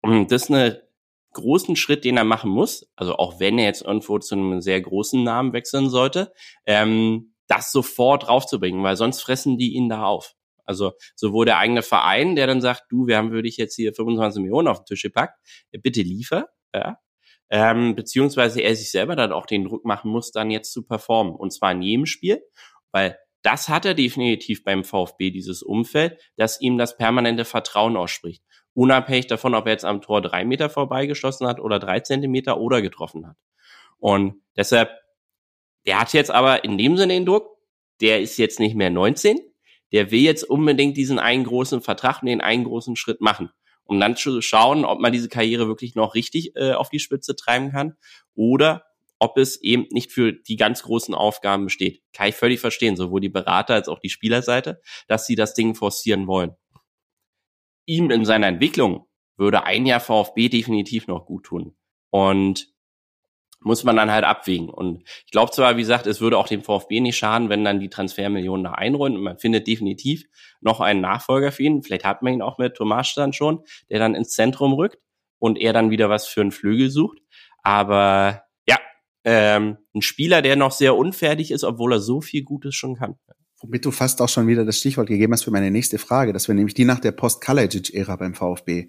Und 0.00 0.32
das 0.32 0.44
ist 0.44 0.50
ein 0.50 0.76
großen 1.34 1.76
Schritt, 1.76 2.04
den 2.04 2.16
er 2.16 2.24
machen 2.24 2.50
muss, 2.50 2.90
also 2.96 3.16
auch 3.16 3.38
wenn 3.38 3.58
er 3.58 3.66
jetzt 3.66 3.82
irgendwo 3.82 4.18
zu 4.18 4.34
einem 4.34 4.62
sehr 4.62 4.80
großen 4.80 5.22
Namen 5.22 5.52
wechseln 5.52 5.90
sollte, 5.90 6.32
ähm, 6.64 7.34
das 7.46 7.70
sofort 7.70 8.26
draufzubringen, 8.26 8.82
weil 8.82 8.96
sonst 8.96 9.20
fressen 9.20 9.58
die 9.58 9.74
ihn 9.74 9.88
da 9.88 10.04
auf. 10.04 10.34
Also 10.64 10.94
sowohl 11.14 11.44
der 11.44 11.58
eigene 11.58 11.82
Verein, 11.82 12.34
der 12.34 12.46
dann 12.46 12.60
sagt, 12.60 12.84
du, 12.90 13.06
wir 13.06 13.18
haben 13.18 13.30
für 13.30 13.42
dich 13.42 13.56
jetzt 13.56 13.76
hier 13.76 13.94
25 13.94 14.42
Millionen 14.42 14.66
auf 14.66 14.80
den 14.80 14.86
Tisch 14.86 15.02
gepackt, 15.02 15.38
bitte 15.70 16.02
liefer, 16.02 16.48
ja, 16.74 16.98
ähm, 17.50 17.94
beziehungsweise 17.94 18.60
er 18.60 18.74
sich 18.74 18.90
selber 18.90 19.16
dann 19.16 19.32
auch 19.32 19.46
den 19.46 19.64
Druck 19.64 19.84
machen 19.84 20.10
muss, 20.10 20.32
dann 20.32 20.50
jetzt 20.50 20.72
zu 20.72 20.82
performen. 20.84 21.34
Und 21.34 21.52
zwar 21.52 21.72
in 21.72 21.82
jedem 21.82 22.06
Spiel, 22.06 22.42
weil 22.92 23.18
das 23.42 23.68
hat 23.68 23.84
er 23.84 23.94
definitiv 23.94 24.64
beim 24.64 24.82
VfB, 24.82 25.30
dieses 25.30 25.62
Umfeld, 25.62 26.20
dass 26.36 26.60
ihm 26.60 26.78
das 26.78 26.96
permanente 26.96 27.44
Vertrauen 27.44 27.96
ausspricht. 27.96 28.42
Unabhängig 28.74 29.28
davon, 29.28 29.54
ob 29.54 29.66
er 29.66 29.72
jetzt 29.72 29.84
am 29.84 30.02
Tor 30.02 30.20
drei 30.20 30.44
Meter 30.44 30.68
vorbeigeschossen 30.68 31.46
hat 31.46 31.60
oder 31.60 31.78
drei 31.78 32.00
Zentimeter 32.00 32.58
oder 32.58 32.82
getroffen 32.82 33.26
hat. 33.26 33.36
Und 33.98 34.42
deshalb, 34.56 34.90
der 35.86 36.00
hat 36.00 36.12
jetzt 36.12 36.30
aber 36.30 36.64
in 36.64 36.76
dem 36.76 36.96
Sinne 36.96 37.14
den 37.14 37.26
Druck, 37.26 37.48
der 38.00 38.20
ist 38.20 38.36
jetzt 38.36 38.58
nicht 38.58 38.74
mehr 38.74 38.90
19, 38.90 39.38
der 39.92 40.10
will 40.10 40.20
jetzt 40.20 40.42
unbedingt 40.42 40.96
diesen 40.96 41.18
einen 41.18 41.44
großen 41.44 41.80
Vertrag 41.80 42.22
und 42.22 42.26
den 42.26 42.40
einen 42.40 42.64
großen 42.64 42.96
Schritt 42.96 43.20
machen 43.20 43.50
um 43.86 43.98
dann 43.98 44.16
zu 44.16 44.40
schauen, 44.40 44.84
ob 44.84 45.00
man 45.00 45.12
diese 45.12 45.28
Karriere 45.28 45.68
wirklich 45.68 45.94
noch 45.94 46.14
richtig 46.14 46.54
äh, 46.56 46.72
auf 46.72 46.90
die 46.90 46.98
Spitze 46.98 47.36
treiben 47.36 47.70
kann 47.70 47.96
oder 48.34 48.84
ob 49.18 49.38
es 49.38 49.60
eben 49.62 49.86
nicht 49.90 50.12
für 50.12 50.32
die 50.32 50.56
ganz 50.56 50.82
großen 50.82 51.14
Aufgaben 51.14 51.64
besteht. 51.64 52.02
Kann 52.12 52.28
ich 52.28 52.34
völlig 52.34 52.60
verstehen, 52.60 52.96
sowohl 52.96 53.20
die 53.20 53.28
Berater 53.28 53.74
als 53.74 53.88
auch 53.88 53.98
die 53.98 54.10
Spielerseite, 54.10 54.80
dass 55.08 55.26
sie 55.26 55.36
das 55.36 55.54
Ding 55.54 55.74
forcieren 55.74 56.26
wollen. 56.26 56.54
Ihm 57.86 58.10
in 58.10 58.24
seiner 58.24 58.48
Entwicklung 58.48 59.06
würde 59.36 59.64
ein 59.64 59.86
Jahr 59.86 60.00
VfB 60.00 60.48
definitiv 60.48 61.06
noch 61.06 61.24
gut 61.24 61.44
tun. 61.44 61.76
Und 62.10 62.68
muss 63.66 63.82
man 63.82 63.96
dann 63.96 64.12
halt 64.12 64.24
abwägen. 64.24 64.70
Und 64.70 65.02
ich 65.24 65.32
glaube 65.32 65.50
zwar, 65.50 65.76
wie 65.76 65.80
gesagt, 65.80 66.06
es 66.06 66.20
würde 66.20 66.38
auch 66.38 66.46
dem 66.46 66.62
VfB 66.62 67.00
nicht 67.00 67.16
schaden, 67.16 67.48
wenn 67.48 67.64
dann 67.64 67.80
die 67.80 67.90
Transfermillionen 67.90 68.62
da 68.62 68.72
einrollen 68.72 69.16
und 69.16 69.22
man 69.24 69.38
findet 69.38 69.66
definitiv 69.66 70.24
noch 70.60 70.80
einen 70.80 71.00
Nachfolger 71.00 71.50
für 71.50 71.64
ihn. 71.64 71.82
Vielleicht 71.82 72.04
hat 72.04 72.22
man 72.22 72.34
ihn 72.34 72.42
auch 72.42 72.58
mit 72.58 72.76
Thomas 72.76 73.12
dann 73.14 73.32
schon, 73.32 73.64
der 73.90 73.98
dann 73.98 74.14
ins 74.14 74.30
Zentrum 74.30 74.72
rückt 74.72 74.98
und 75.40 75.58
er 75.58 75.72
dann 75.72 75.90
wieder 75.90 76.08
was 76.08 76.28
für 76.28 76.42
einen 76.42 76.52
Flügel 76.52 76.90
sucht. 76.90 77.18
Aber 77.64 78.44
ja, 78.68 78.78
ähm, 79.24 79.78
ein 79.96 80.02
Spieler, 80.02 80.42
der 80.42 80.54
noch 80.54 80.70
sehr 80.70 80.96
unfertig 80.96 81.50
ist, 81.50 81.64
obwohl 81.64 81.94
er 81.94 82.00
so 82.00 82.20
viel 82.20 82.44
Gutes 82.44 82.76
schon 82.76 82.94
kann. 82.94 83.18
Womit 83.60 83.84
du 83.86 83.90
fast 83.90 84.20
auch 84.20 84.28
schon 84.28 84.46
wieder 84.46 84.64
das 84.64 84.78
Stichwort 84.78 85.08
gegeben 85.08 85.32
hast 85.32 85.44
für 85.44 85.50
meine 85.50 85.70
nächste 85.70 85.98
Frage. 85.98 86.32
Das 86.34 86.46
wäre 86.46 86.56
nämlich 86.56 86.74
die 86.74 86.84
nach 86.84 87.00
der 87.00 87.12
Post-Kalajic-Ära 87.12 88.16
beim 88.16 88.34
VfB. 88.34 88.88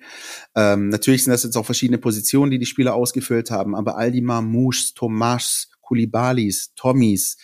Ähm, 0.55 0.89
natürlich 0.89 1.23
sind 1.23 1.31
das 1.31 1.43
jetzt 1.43 1.55
auch 1.55 1.65
verschiedene 1.65 1.97
Positionen, 1.97 2.51
die 2.51 2.59
die 2.59 2.65
Spieler 2.65 2.93
ausgefüllt 2.93 3.49
haben, 3.49 3.75
aber 3.75 3.97
Aldimar, 3.97 4.41
Musch, 4.41 4.93
Tomas, 4.93 5.69
Kulibalis, 5.79 6.73
Tommys. 6.75 7.37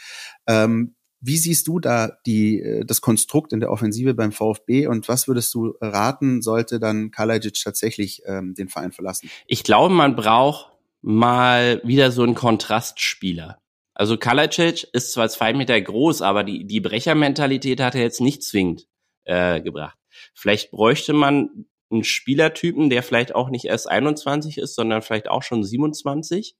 Ähm, 0.48 0.96
wie 1.26 1.38
siehst 1.38 1.70
du 1.70 1.80
da 1.80 2.18
die, 2.26 2.60
äh, 2.60 2.86
das 2.86 3.00
Konstrukt 3.00 3.54
in 3.54 3.62
der 3.62 3.72
Offensive 3.72 4.14
beim 4.14 4.34
VfB 4.34 4.88
und 4.88 5.08
was 5.08 5.30
würdest 5.30 5.54
du 5.54 5.76
raten, 5.80 6.42
sollte 6.42 6.82
dann 6.82 7.12
Kalajic 7.12 7.64
tatsächlich 7.64 8.22
ähm, 8.26 8.54
den 8.54 8.68
Verein 8.68 8.92
verlassen? 8.92 9.30
Ich 9.48 9.64
glaube, 9.64 9.94
man 9.94 10.18
braucht 10.18 10.74
mal 11.02 11.82
wieder 11.86 12.12
so 12.12 12.24
einen 12.24 12.36
Kontrastspieler. 12.36 13.63
Also 13.96 14.18
Kalajdzic 14.18 14.88
ist 14.94 15.14
zwar 15.14 15.30
zwei 15.30 15.54
Meter 15.54 15.80
groß, 15.80 16.22
aber 16.22 16.44
die, 16.44 16.66
die 16.66 16.80
Brechermentalität 16.80 17.80
hat 17.80 17.96
er 17.96 18.02
jetzt 18.02 18.22
nicht 18.22 18.44
zwingend 18.44 18.88
äh, 19.26 19.62
gebracht. 19.62 19.98
Vielleicht 20.34 20.72
bräuchte 20.72 21.14
man 21.14 21.68
einen 21.92 22.04
Spielertypen, 22.04 22.90
der 22.90 23.04
vielleicht 23.04 23.36
auch 23.36 23.50
nicht 23.50 23.66
erst 23.66 23.90
21 23.90 24.58
ist, 24.58 24.76
sondern 24.76 25.02
vielleicht 25.02 25.30
auch 25.30 25.44
schon 25.44 25.64
27, 25.64 26.56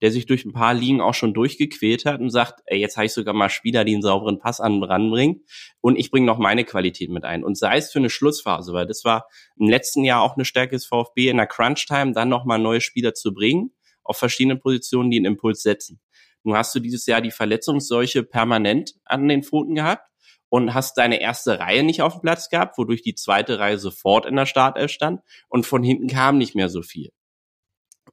der 0.00 0.12
sich 0.12 0.26
durch 0.26 0.44
ein 0.44 0.52
paar 0.52 0.74
Ligen 0.74 1.00
auch 1.00 1.14
schon 1.14 1.34
durchgequält 1.34 2.04
hat 2.04 2.20
und 2.20 2.30
sagt, 2.30 2.60
ey, 2.66 2.78
jetzt 2.78 2.96
habe 2.96 3.06
ich 3.06 3.12
sogar 3.12 3.34
mal 3.34 3.48
Spieler, 3.48 3.84
die 3.84 3.94
einen 3.94 4.02
sauberen 4.02 4.38
Pass 4.38 4.60
an 4.60 4.82
ranbringen 4.82 5.44
und 5.80 5.98
ich 5.98 6.10
bringe 6.10 6.26
noch 6.26 6.38
meine 6.38 6.64
Qualität 6.64 7.10
mit 7.10 7.24
ein. 7.24 7.42
Und 7.42 7.58
sei 7.58 7.78
es 7.78 7.90
für 7.90 7.98
eine 7.98 8.10
Schlussphase, 8.10 8.72
weil 8.72 8.86
das 8.86 9.04
war 9.04 9.26
im 9.58 9.68
letzten 9.68 10.04
Jahr 10.04 10.22
auch 10.22 10.36
eine 10.36 10.44
Stärke 10.44 10.76
des 10.76 10.86
VfB 10.86 11.30
in 11.30 11.38
der 11.38 11.46
Crunch-Time, 11.46 12.12
dann 12.12 12.28
nochmal 12.28 12.58
neue 12.58 12.80
Spieler 12.80 13.14
zu 13.14 13.34
bringen 13.34 13.72
auf 14.04 14.18
verschiedenen 14.18 14.60
Positionen, 14.60 15.10
die 15.10 15.16
einen 15.16 15.26
Impuls 15.26 15.62
setzen. 15.62 16.00
Nun 16.46 16.56
hast 16.56 16.72
du 16.76 16.78
dieses 16.78 17.06
Jahr 17.06 17.20
die 17.20 17.32
Verletzungsseuche 17.32 18.22
permanent 18.22 18.92
an 19.04 19.26
den 19.26 19.42
Pfoten 19.42 19.74
gehabt? 19.74 20.08
Und 20.48 20.74
hast 20.74 20.96
deine 20.96 21.20
erste 21.20 21.58
Reihe 21.58 21.82
nicht 21.82 22.02
auf 22.02 22.12
dem 22.12 22.20
Platz 22.22 22.48
gehabt, 22.48 22.78
wodurch 22.78 23.02
die 23.02 23.16
zweite 23.16 23.58
Reihe 23.58 23.78
sofort 23.78 24.26
in 24.26 24.36
der 24.36 24.46
Startelf 24.46 24.92
stand? 24.92 25.20
Und 25.48 25.66
von 25.66 25.82
hinten 25.82 26.06
kam 26.06 26.38
nicht 26.38 26.54
mehr 26.54 26.68
so 26.68 26.82
viel. 26.82 27.10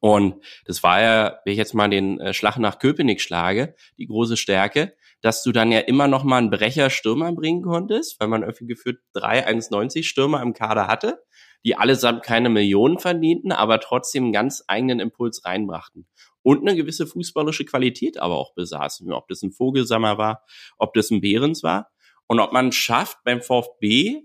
Und 0.00 0.44
das 0.64 0.82
war 0.82 1.00
ja, 1.00 1.38
wenn 1.44 1.52
ich 1.52 1.58
jetzt 1.58 1.74
mal 1.74 1.88
den 1.88 2.18
äh, 2.18 2.34
Schlag 2.34 2.58
nach 2.58 2.80
Köpenick 2.80 3.20
schlage, 3.20 3.76
die 3.98 4.06
große 4.06 4.36
Stärke, 4.36 4.96
dass 5.20 5.44
du 5.44 5.52
dann 5.52 5.70
ja 5.70 5.78
immer 5.78 6.08
noch 6.08 6.24
mal 6.24 6.38
einen 6.38 6.50
Brecher 6.50 6.90
Stürmer 6.90 7.30
bringen 7.32 7.62
konntest, 7.62 8.18
weil 8.18 8.26
man 8.26 8.42
irgendwie 8.42 8.66
geführt 8.66 8.98
drei 9.12 9.48
1,90 9.48 10.02
Stürmer 10.02 10.42
im 10.42 10.54
Kader 10.54 10.88
hatte, 10.88 11.22
die 11.64 11.76
allesamt 11.76 12.24
keine 12.24 12.50
Millionen 12.50 12.98
verdienten, 12.98 13.52
aber 13.52 13.78
trotzdem 13.78 14.24
einen 14.24 14.32
ganz 14.32 14.64
eigenen 14.66 14.98
Impuls 14.98 15.44
reinbrachten 15.44 16.08
und 16.44 16.60
eine 16.60 16.76
gewisse 16.76 17.06
fußballische 17.06 17.64
Qualität 17.64 18.18
aber 18.18 18.36
auch 18.36 18.54
besaßen. 18.54 19.10
Ob 19.12 19.26
das 19.28 19.42
ein 19.42 19.50
Vogelsammer 19.50 20.18
war, 20.18 20.44
ob 20.78 20.94
das 20.94 21.10
ein 21.10 21.20
Behrens 21.20 21.64
war 21.64 21.90
und 22.26 22.38
ob 22.38 22.52
man 22.52 22.70
schafft 22.70 23.18
beim 23.24 23.40
VfB 23.40 24.20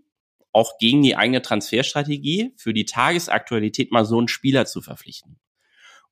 auch 0.52 0.78
gegen 0.80 1.02
die 1.02 1.16
eigene 1.16 1.42
Transferstrategie 1.42 2.54
für 2.58 2.74
die 2.74 2.86
Tagesaktualität 2.86 3.92
mal 3.92 4.06
so 4.06 4.18
einen 4.18 4.28
Spieler 4.28 4.66
zu 4.66 4.82
verpflichten. 4.82 5.40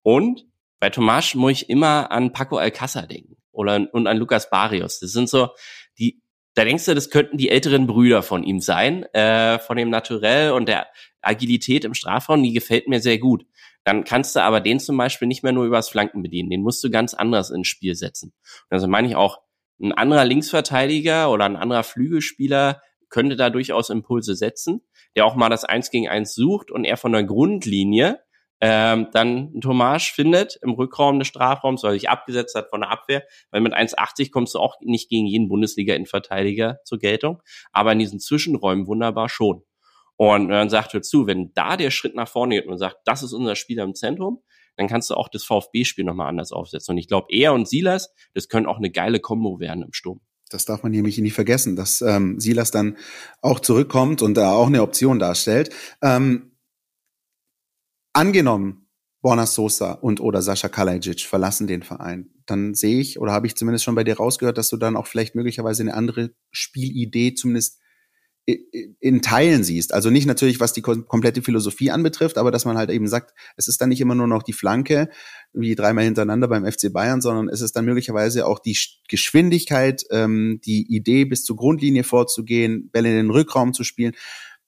Und 0.02 0.46
bei 0.80 0.90
Tomasch 0.90 1.36
muss 1.36 1.52
ich 1.52 1.70
immer 1.70 2.12
an 2.12 2.32
Paco 2.32 2.58
Alcázar 2.58 3.06
denken 3.06 3.36
oder 3.52 3.88
und 3.92 4.08
an 4.08 4.18
Lukas 4.18 4.50
Barrios. 4.50 5.00
Das 5.00 5.12
sind 5.12 5.28
so 5.28 5.50
die 6.00 6.22
da 6.54 6.66
denkst 6.66 6.86
du, 6.86 6.96
das 6.96 7.12
könnten 7.12 7.38
die 7.38 7.50
älteren 7.50 7.86
Brüder 7.86 8.24
von 8.24 8.44
ihm 8.44 8.62
sein, 8.62 9.04
äh, 9.14 9.60
von 9.60 9.78
dem 9.78 9.92
Naturell 9.92 10.54
und 10.54 10.68
der 10.68 10.88
Agilität 11.22 11.86
im 11.86 11.94
Strafraum, 11.94 12.42
die 12.42 12.52
gefällt 12.52 12.88
mir 12.88 13.00
sehr 13.00 13.20
gut. 13.20 13.46
Dann 13.88 14.04
kannst 14.04 14.36
du 14.36 14.42
aber 14.42 14.60
den 14.60 14.82
zum 14.82 14.98
Beispiel 14.98 15.30
nicht 15.30 15.44
mehr 15.44 15.54
nur 15.54 15.64
übers 15.64 15.88
Flanken 15.88 16.22
bedienen, 16.22 16.50
den 16.50 16.62
musst 16.62 16.84
du 16.84 16.90
ganz 16.90 17.14
anders 17.14 17.52
ins 17.52 17.70
Spiel 17.70 17.96
setzen. 17.96 18.34
Und 18.70 18.76
also 18.76 18.86
meine 18.86 19.08
ich 19.08 19.16
auch, 19.16 19.40
ein 19.82 19.94
anderer 19.94 20.26
Linksverteidiger 20.26 21.32
oder 21.32 21.46
ein 21.46 21.56
anderer 21.56 21.84
Flügelspieler 21.84 22.82
könnte 23.08 23.38
da 23.38 23.50
durchaus 23.50 23.90
Impulse 23.90 24.36
setzen, 24.36 24.82
der 25.16 25.26
auch 25.26 25.36
mal 25.36 25.48
das 25.48 25.64
Eins 25.64 25.90
gegen 25.90 26.10
Eins 26.10 26.36
sucht 26.36 26.70
und 26.70 26.84
er 26.84 26.98
von 26.98 27.14
der 27.14 27.24
Grundlinie 27.24 28.20
ähm, 28.60 29.08
dann 29.14 29.58
Tomasch 29.62 30.12
findet 30.12 30.60
im 30.62 30.72
Rückraum 30.72 31.20
des 31.20 31.30
Strafraums, 31.30 31.82
weil 31.84 31.92
er 31.92 31.94
sich 31.94 32.10
abgesetzt 32.10 32.56
hat 32.56 32.70
von 32.70 32.82
der 32.82 32.90
Abwehr, 32.90 33.24
weil 33.52 33.62
mit 33.62 33.74
1,80 33.74 34.32
kommst 34.32 34.54
du 34.54 34.60
auch 34.60 34.76
nicht 34.82 35.10
gegen 35.10 35.28
jeden 35.28 35.48
Bundesliga-Innenverteidiger 35.48 36.80
zur 36.84 37.00
Geltung, 37.00 37.42
aber 37.72 37.94
in 37.94 38.00
diesen 38.00 38.20
Zwischenräumen 38.20 38.86
wunderbar 38.86 39.30
schon. 39.30 39.64
Und 40.18 40.50
dann 40.50 40.70
sagt 40.70 40.94
er 40.94 41.02
zu, 41.02 41.28
wenn 41.28 41.54
da 41.54 41.78
der 41.78 41.92
Schritt 41.92 42.16
nach 42.16 42.28
vorne 42.28 42.56
geht 42.56 42.68
und 42.68 42.78
sagt, 42.78 42.98
das 43.06 43.24
ist 43.24 43.34
unser 43.34 43.56
Spieler 43.56 43.84
im 43.84 43.94
Zentrum, 43.94 44.42
dann 44.76 44.88
kannst 44.88 45.10
du 45.10 45.16
auch 45.16 45.30
das 45.30 45.44
VfB-Spiel 45.44 46.06
nochmal 46.06 46.28
anders 46.28 46.52
aufsetzen. 46.52 46.94
Und 46.94 46.98
ich 46.98 47.08
glaube, 47.08 47.28
er 47.32 47.54
und 47.54 47.68
Silas, 47.68 48.14
das 48.34 48.48
können 48.48 48.66
auch 48.66 48.78
eine 48.78 48.92
geile 48.92 49.20
Kombo 49.20 49.60
werden 49.60 49.84
im 49.84 49.94
Sturm. 49.94 50.22
Das 50.50 50.66
darf 50.66 50.84
man 50.84 50.92
nämlich 50.92 51.18
nie 51.18 51.30
vergessen, 51.30 51.76
dass 51.76 52.02
ähm, 52.02 52.40
Silas 52.40 52.72
dann 52.72 52.98
auch 53.42 53.60
zurückkommt 53.60 54.22
und 54.22 54.36
da 54.36 54.54
auch 54.54 54.68
eine 54.68 54.82
Option 54.82 55.20
darstellt. 55.20 55.72
Ähm, 56.02 56.58
angenommen, 58.14 58.88
Borna 59.22 59.46
Sosa 59.46 59.92
und 59.92 60.22
oder 60.22 60.42
Sascha 60.42 60.70
Kalajic 60.70 61.22
verlassen 61.22 61.68
den 61.68 61.84
Verein, 61.84 62.30
dann 62.46 62.76
sehe 62.76 63.00
ich 63.00 63.20
oder 63.20 63.34
habe 63.34 63.48
ich 63.48 63.56
zumindest 63.56 63.84
schon 63.84 63.96
bei 63.96 64.06
dir 64.06 64.18
rausgehört, 64.18 64.58
dass 64.58 64.70
du 64.70 64.78
dann 64.78 64.96
auch 64.96 65.08
vielleicht 65.08 65.36
möglicherweise 65.36 65.84
eine 65.84 65.96
andere 65.96 66.32
Spielidee 66.52 67.34
zumindest 67.34 67.82
in 68.48 69.22
Teilen 69.22 69.66
siehst. 69.66 69.94
Also 69.94 70.10
nicht 70.10 70.26
natürlich, 70.26 70.62
was 70.62 70.72
die 70.72 70.82
komplette 70.82 71.42
Philosophie 71.42 71.92
anbetrifft, 71.92 72.38
aber 72.38 72.50
dass 72.50 72.64
man 72.64 72.78
halt 72.78 72.90
eben 72.90 73.08
sagt, 73.10 73.34
es 73.58 73.68
ist 73.68 73.82
dann 73.82 73.90
nicht 73.90 74.00
immer 74.00 74.16
nur 74.16 74.28
noch 74.28 74.42
die 74.42 74.54
Flanke, 74.54 75.10
wie 75.52 75.76
dreimal 75.76 76.06
hintereinander 76.06 76.48
beim 76.48 76.66
FC 76.66 76.92
Bayern, 76.94 77.20
sondern 77.20 77.50
es 77.50 77.60
ist 77.60 77.76
dann 77.76 77.84
möglicherweise 77.84 78.48
auch 78.48 78.60
die 78.60 78.78
Geschwindigkeit, 79.10 80.04
ähm, 80.12 80.62
die 80.66 80.88
Idee, 80.96 81.26
bis 81.26 81.44
zur 81.44 81.58
Grundlinie 81.58 82.06
vorzugehen, 82.06 82.90
Bälle 82.90 83.10
in 83.10 83.18
den 83.18 83.32
Rückraum 83.32 83.74
zu 83.74 83.84
spielen. 83.84 84.14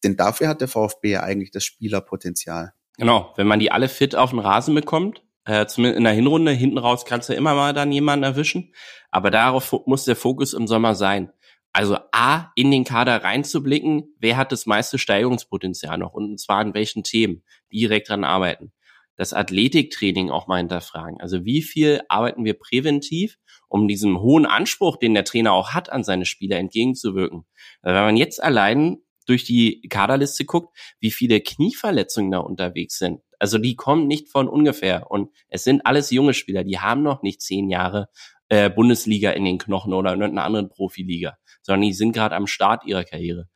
Denn 0.04 0.18
dafür 0.18 0.50
hat 0.50 0.60
der 0.60 0.68
VfB 0.68 1.12
ja 1.12 1.24
eigentlich 1.24 1.52
das 1.52 1.64
Spielerpotenzial. 1.64 2.74
Genau, 2.98 3.32
wenn 3.38 3.48
man 3.48 3.60
die 3.60 3.72
alle 3.72 3.88
fit 3.88 4.14
auf 4.14 4.32
den 4.32 4.40
Rasen 4.40 4.76
bekommt, 4.76 5.24
äh, 5.46 5.66
zumindest 5.68 5.98
in 6.00 6.04
der 6.04 6.14
Hinrunde, 6.14 6.52
hinten 6.52 6.78
raus 6.78 7.06
kannst 7.06 7.30
du 7.30 7.34
immer 7.34 7.56
mal 7.56 7.74
dann 7.74 7.94
jemanden 7.94 8.24
erwischen, 8.24 8.74
aber 9.10 9.32
darauf 9.32 9.74
muss 9.86 10.04
der 10.04 10.18
Fokus 10.18 10.54
im 10.54 10.68
Sommer 10.68 10.96
sein. 10.96 11.32
Also 11.72 11.98
A, 12.12 12.52
in 12.56 12.72
den 12.72 12.84
Kader 12.84 13.24
reinzublicken, 13.24 14.16
wer 14.20 14.38
hat 14.38 14.52
das 14.52 14.66
meiste 14.66 14.98
Steigerungspotenzial 14.98 15.98
noch 15.98 16.14
und 16.14 16.40
zwar 16.40 16.62
in 16.62 16.74
welchen 16.74 17.04
Themen, 17.04 17.44
direkt 17.72 18.10
dran 18.10 18.24
arbeiten. 18.24 18.72
Das 19.16 19.34
Athletiktraining 19.34 20.32
auch 20.32 20.48
mal 20.48 20.58
hinterfragen. 20.58 21.20
Also 21.20 21.44
wie 21.44 21.62
viel 21.62 22.02
arbeiten 22.08 22.46
wir 22.46 22.54
präventiv, 22.54 23.38
um 23.68 23.88
diesem 23.88 24.22
hohen 24.22 24.46
Anspruch, 24.46 24.98
den 24.98 25.14
der 25.14 25.26
Trainer 25.26 25.52
auch 25.54 25.74
hat, 25.74 25.92
an 25.92 26.04
seine 26.04 26.26
Spieler 26.26 26.58
entgegenzuwirken. 26.58 27.46
Wenn 27.82 27.94
man 27.94 28.18
jetzt 28.18 28.42
allein 28.42 29.00
durch 29.30 29.44
die 29.44 29.82
Kaderliste 29.90 30.44
guckt, 30.44 30.76
wie 31.00 31.12
viele 31.12 31.40
Knieverletzungen 31.40 32.32
da 32.32 32.40
unterwegs 32.40 32.98
sind. 32.98 33.22
Also 33.38 33.60
die 33.60 33.76
kommen 33.76 34.08
nicht 34.08 34.30
von 34.30 34.50
ungefähr. 34.50 35.12
Und 35.12 35.30
es 35.50 35.64
sind 35.64 35.86
alles 35.86 36.10
junge 36.10 36.34
Spieler, 36.34 36.64
die 36.64 36.80
haben 36.80 37.04
noch 37.04 37.22
nicht 37.22 37.42
zehn 37.42 37.70
Jahre 37.70 38.10
äh, 38.50 38.70
Bundesliga 38.70 39.32
in 39.32 39.46
den 39.46 39.58
Knochen 39.58 39.94
oder 39.94 40.14
in 40.14 40.22
einer 40.22 40.44
anderen 40.44 40.70
Profiliga, 40.70 41.38
sondern 41.62 41.82
die 41.84 41.94
sind 41.94 42.12
gerade 42.12 42.36
am 42.36 42.48
Start 42.48 42.86
ihrer 42.86 43.04
Karriere. 43.04 43.48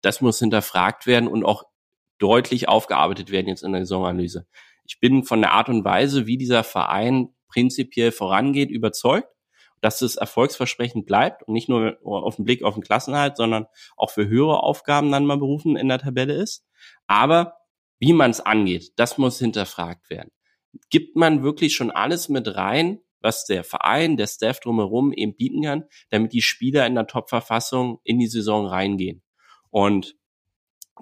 Das 0.00 0.20
muss 0.20 0.38
hinterfragt 0.38 1.06
werden 1.06 1.28
und 1.28 1.44
auch 1.44 1.64
deutlich 2.18 2.68
aufgearbeitet 2.68 3.30
werden 3.30 3.48
jetzt 3.48 3.62
in 3.62 3.72
der 3.72 3.84
Saisonanalyse. 3.84 4.46
Ich 4.84 5.00
bin 5.00 5.24
von 5.24 5.40
der 5.40 5.52
Art 5.52 5.68
und 5.68 5.84
Weise, 5.84 6.26
wie 6.26 6.38
dieser 6.38 6.64
Verein 6.64 7.28
prinzipiell 7.48 8.10
vorangeht, 8.10 8.70
überzeugt 8.70 9.28
dass 9.80 10.02
es 10.02 10.16
erfolgsversprechend 10.16 11.06
bleibt 11.06 11.42
und 11.42 11.54
nicht 11.54 11.68
nur 11.68 11.98
auf 12.02 12.36
den 12.36 12.44
Blick 12.44 12.62
auf 12.62 12.74
den 12.74 12.82
Klassenhalt, 12.82 13.36
sondern 13.36 13.66
auch 13.96 14.10
für 14.10 14.26
höhere 14.26 14.62
Aufgaben 14.62 15.12
dann 15.12 15.26
mal 15.26 15.38
berufen 15.38 15.76
in 15.76 15.88
der 15.88 15.98
Tabelle 15.98 16.34
ist. 16.34 16.66
Aber 17.06 17.58
wie 17.98 18.12
man 18.12 18.30
es 18.30 18.40
angeht, 18.40 18.92
das 18.96 19.18
muss 19.18 19.38
hinterfragt 19.38 20.10
werden. 20.10 20.30
Gibt 20.90 21.16
man 21.16 21.42
wirklich 21.42 21.74
schon 21.74 21.90
alles 21.90 22.28
mit 22.28 22.54
rein, 22.54 23.00
was 23.20 23.44
der 23.44 23.64
Verein, 23.64 24.16
der 24.16 24.26
Staff 24.26 24.60
drumherum 24.60 25.12
eben 25.12 25.36
bieten 25.36 25.62
kann, 25.62 25.84
damit 26.10 26.32
die 26.32 26.42
Spieler 26.42 26.86
in 26.86 26.94
der 26.94 27.06
Top-Verfassung 27.06 28.00
in 28.04 28.18
die 28.18 28.26
Saison 28.26 28.66
reingehen? 28.66 29.22
Und 29.70 30.16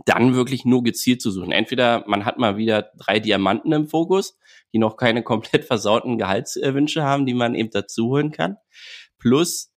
dann 0.04 0.34
wirklich 0.34 0.64
nur 0.64 0.82
gezielt 0.82 1.22
zu 1.22 1.30
suchen. 1.30 1.52
Entweder 1.52 2.04
man 2.06 2.24
hat 2.24 2.38
mal 2.38 2.56
wieder 2.56 2.90
drei 2.98 3.18
Diamanten 3.18 3.72
im 3.72 3.88
Fokus, 3.88 4.38
die 4.72 4.78
noch 4.78 4.96
keine 4.96 5.22
komplett 5.22 5.64
versauten 5.64 6.18
Gehaltswünsche 6.18 7.02
haben, 7.02 7.26
die 7.26 7.34
man 7.34 7.54
eben 7.54 7.70
dazu 7.70 8.08
holen 8.08 8.30
kann. 8.30 8.56
Plus 9.18 9.72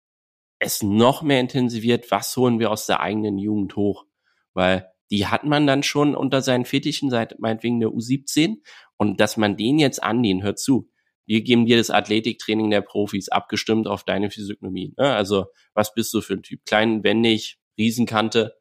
es 0.60 0.82
noch 0.82 1.22
mehr 1.22 1.40
intensiviert, 1.40 2.10
was 2.10 2.36
holen 2.36 2.60
wir 2.60 2.72
aus 2.72 2.88
der 2.88 3.00
eigenen 3.00 3.38
Jugend 3.38 3.76
hoch. 3.76 4.06
Weil 4.54 4.92
die 5.12 5.28
hat 5.28 5.44
man 5.44 5.68
dann 5.68 5.84
schon 5.84 6.16
unter 6.16 6.42
seinen 6.42 6.66
Fetischen 6.66 7.10
seit 7.10 7.40
meinetwegen 7.40 7.80
der 7.80 7.90
U17 7.90 8.58
und 8.98 9.22
dass 9.22 9.38
man 9.38 9.56
den 9.56 9.78
jetzt 9.80 10.02
annehmen, 10.02 10.44
hört 10.44 10.60
zu. 10.60 10.90
Wir 11.28 11.42
geben 11.42 11.68
dir 11.68 11.78
das 11.78 11.92
Athletiktraining 11.92 12.72
der 12.72 12.82
Profis 12.82 13.30
abgestimmt 13.30 13.88
auf 13.88 14.04
deine 14.04 14.32
Physiognomie. 14.32 14.94
Ne? 14.98 15.14
Also 15.14 15.46
was 15.76 15.94
bist 15.94 16.12
du 16.14 16.22
für 16.22 16.34
ein 16.34 16.42
Typ? 16.42 16.66
Klein, 16.66 17.04
wendig, 17.04 17.60
Riesenkante, 17.78 18.58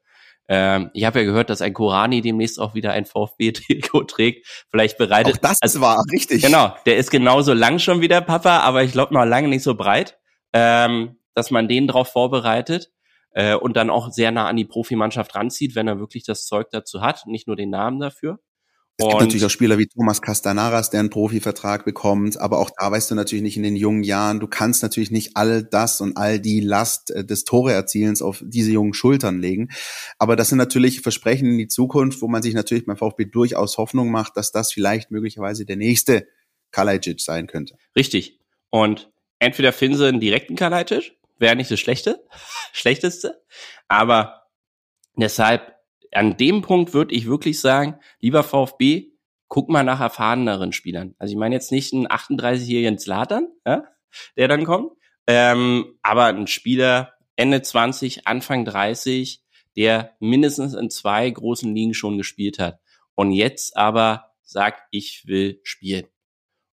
ähm, 0.48 0.90
ich 0.94 1.04
habe 1.04 1.20
ja 1.20 1.24
gehört, 1.24 1.50
dass 1.50 1.60
ein 1.60 1.72
Korani 1.72 2.20
demnächst 2.20 2.60
auch 2.60 2.74
wieder 2.74 2.92
ein 2.92 3.04
VfB-Trikot 3.04 4.04
trägt. 4.04 4.46
Vielleicht 4.70 4.98
bereitet. 4.98 5.34
Auch 5.36 5.40
das 5.40 5.58
also, 5.60 5.80
war 5.80 6.02
richtig. 6.12 6.42
Genau, 6.42 6.74
der 6.86 6.96
ist 6.96 7.10
genauso 7.10 7.52
lang 7.52 7.78
schon 7.78 8.00
wie 8.00 8.08
der 8.08 8.20
Papa, 8.20 8.60
aber 8.60 8.82
ich 8.84 8.92
glaube 8.92 9.14
noch 9.14 9.24
lange 9.24 9.48
nicht 9.48 9.62
so 9.62 9.74
breit, 9.74 10.18
ähm, 10.52 11.16
dass 11.34 11.50
man 11.50 11.68
den 11.68 11.88
drauf 11.88 12.08
vorbereitet 12.08 12.90
äh, 13.32 13.54
und 13.54 13.76
dann 13.76 13.90
auch 13.90 14.10
sehr 14.10 14.30
nah 14.30 14.46
an 14.46 14.56
die 14.56 14.64
Profimannschaft 14.64 15.34
ranzieht, 15.34 15.74
wenn 15.74 15.88
er 15.88 15.98
wirklich 15.98 16.24
das 16.24 16.46
Zeug 16.46 16.68
dazu 16.70 17.00
hat, 17.00 17.26
nicht 17.26 17.46
nur 17.46 17.56
den 17.56 17.70
Namen 17.70 17.98
dafür. 17.98 18.38
Es 18.98 19.06
gibt 19.06 19.20
natürlich 19.20 19.44
auch 19.44 19.50
Spieler 19.50 19.76
wie 19.76 19.88
Thomas 19.88 20.22
Castanaras, 20.22 20.88
der 20.88 21.00
einen 21.00 21.10
Profivertrag 21.10 21.84
bekommt, 21.84 22.40
aber 22.40 22.58
auch 22.58 22.70
da 22.78 22.90
weißt 22.90 23.10
du 23.10 23.14
natürlich 23.14 23.42
nicht 23.42 23.58
in 23.58 23.62
den 23.62 23.76
jungen 23.76 24.02
Jahren, 24.02 24.40
du 24.40 24.46
kannst 24.46 24.82
natürlich 24.82 25.10
nicht 25.10 25.32
all 25.36 25.62
das 25.62 26.00
und 26.00 26.16
all 26.16 26.40
die 26.40 26.60
Last 26.60 27.10
äh, 27.10 27.22
des 27.22 27.44
Toreerzielens 27.44 28.22
auf 28.22 28.42
diese 28.42 28.72
jungen 28.72 28.94
Schultern 28.94 29.38
legen. 29.38 29.68
Aber 30.18 30.34
das 30.34 30.48
sind 30.48 30.56
natürlich 30.56 31.02
Versprechen 31.02 31.46
in 31.50 31.58
die 31.58 31.68
Zukunft, 31.68 32.22
wo 32.22 32.28
man 32.28 32.42
sich 32.42 32.54
natürlich 32.54 32.86
beim 32.86 32.96
VfB 32.96 33.26
durchaus 33.26 33.76
Hoffnung 33.76 34.10
macht, 34.10 34.38
dass 34.38 34.50
das 34.50 34.72
vielleicht 34.72 35.10
möglicherweise 35.10 35.66
der 35.66 35.76
nächste 35.76 36.26
Kalajic 36.70 37.20
sein 37.20 37.48
könnte. 37.48 37.76
Richtig. 37.94 38.40
Und 38.70 39.10
entweder 39.38 39.72
finden 39.72 39.98
sie 39.98 40.06
einen 40.06 40.20
direkten 40.20 40.56
Kalajic, 40.56 41.12
wäre 41.38 41.54
nicht 41.54 41.70
das 41.70 41.80
Schlechte, 41.80 42.24
Schlechteste, 42.72 43.42
aber 43.88 44.46
deshalb 45.16 45.75
an 46.12 46.36
dem 46.36 46.62
Punkt 46.62 46.94
würde 46.94 47.14
ich 47.14 47.26
wirklich 47.26 47.60
sagen, 47.60 47.98
lieber 48.20 48.42
VfB, 48.42 49.12
guck 49.48 49.68
mal 49.68 49.84
nach 49.84 50.00
erfahreneren 50.00 50.72
Spielern. 50.72 51.14
Also 51.18 51.32
ich 51.32 51.38
meine 51.38 51.54
jetzt 51.54 51.72
nicht 51.72 51.92
einen 51.92 52.06
38-jährigen 52.06 52.98
Zlatan, 52.98 53.48
ja, 53.64 53.84
der 54.36 54.48
dann 54.48 54.64
kommt, 54.64 54.92
ähm, 55.26 55.98
aber 56.02 56.26
ein 56.26 56.46
Spieler 56.46 57.12
Ende 57.36 57.62
20, 57.62 58.26
Anfang 58.26 58.64
30, 58.64 59.42
der 59.76 60.16
mindestens 60.20 60.74
in 60.74 60.90
zwei 60.90 61.28
großen 61.28 61.74
Ligen 61.74 61.94
schon 61.94 62.16
gespielt 62.16 62.58
hat 62.58 62.80
und 63.14 63.32
jetzt 63.32 63.76
aber 63.76 64.32
sagt, 64.42 64.82
ich 64.90 65.24
will 65.26 65.60
spielen. 65.64 66.06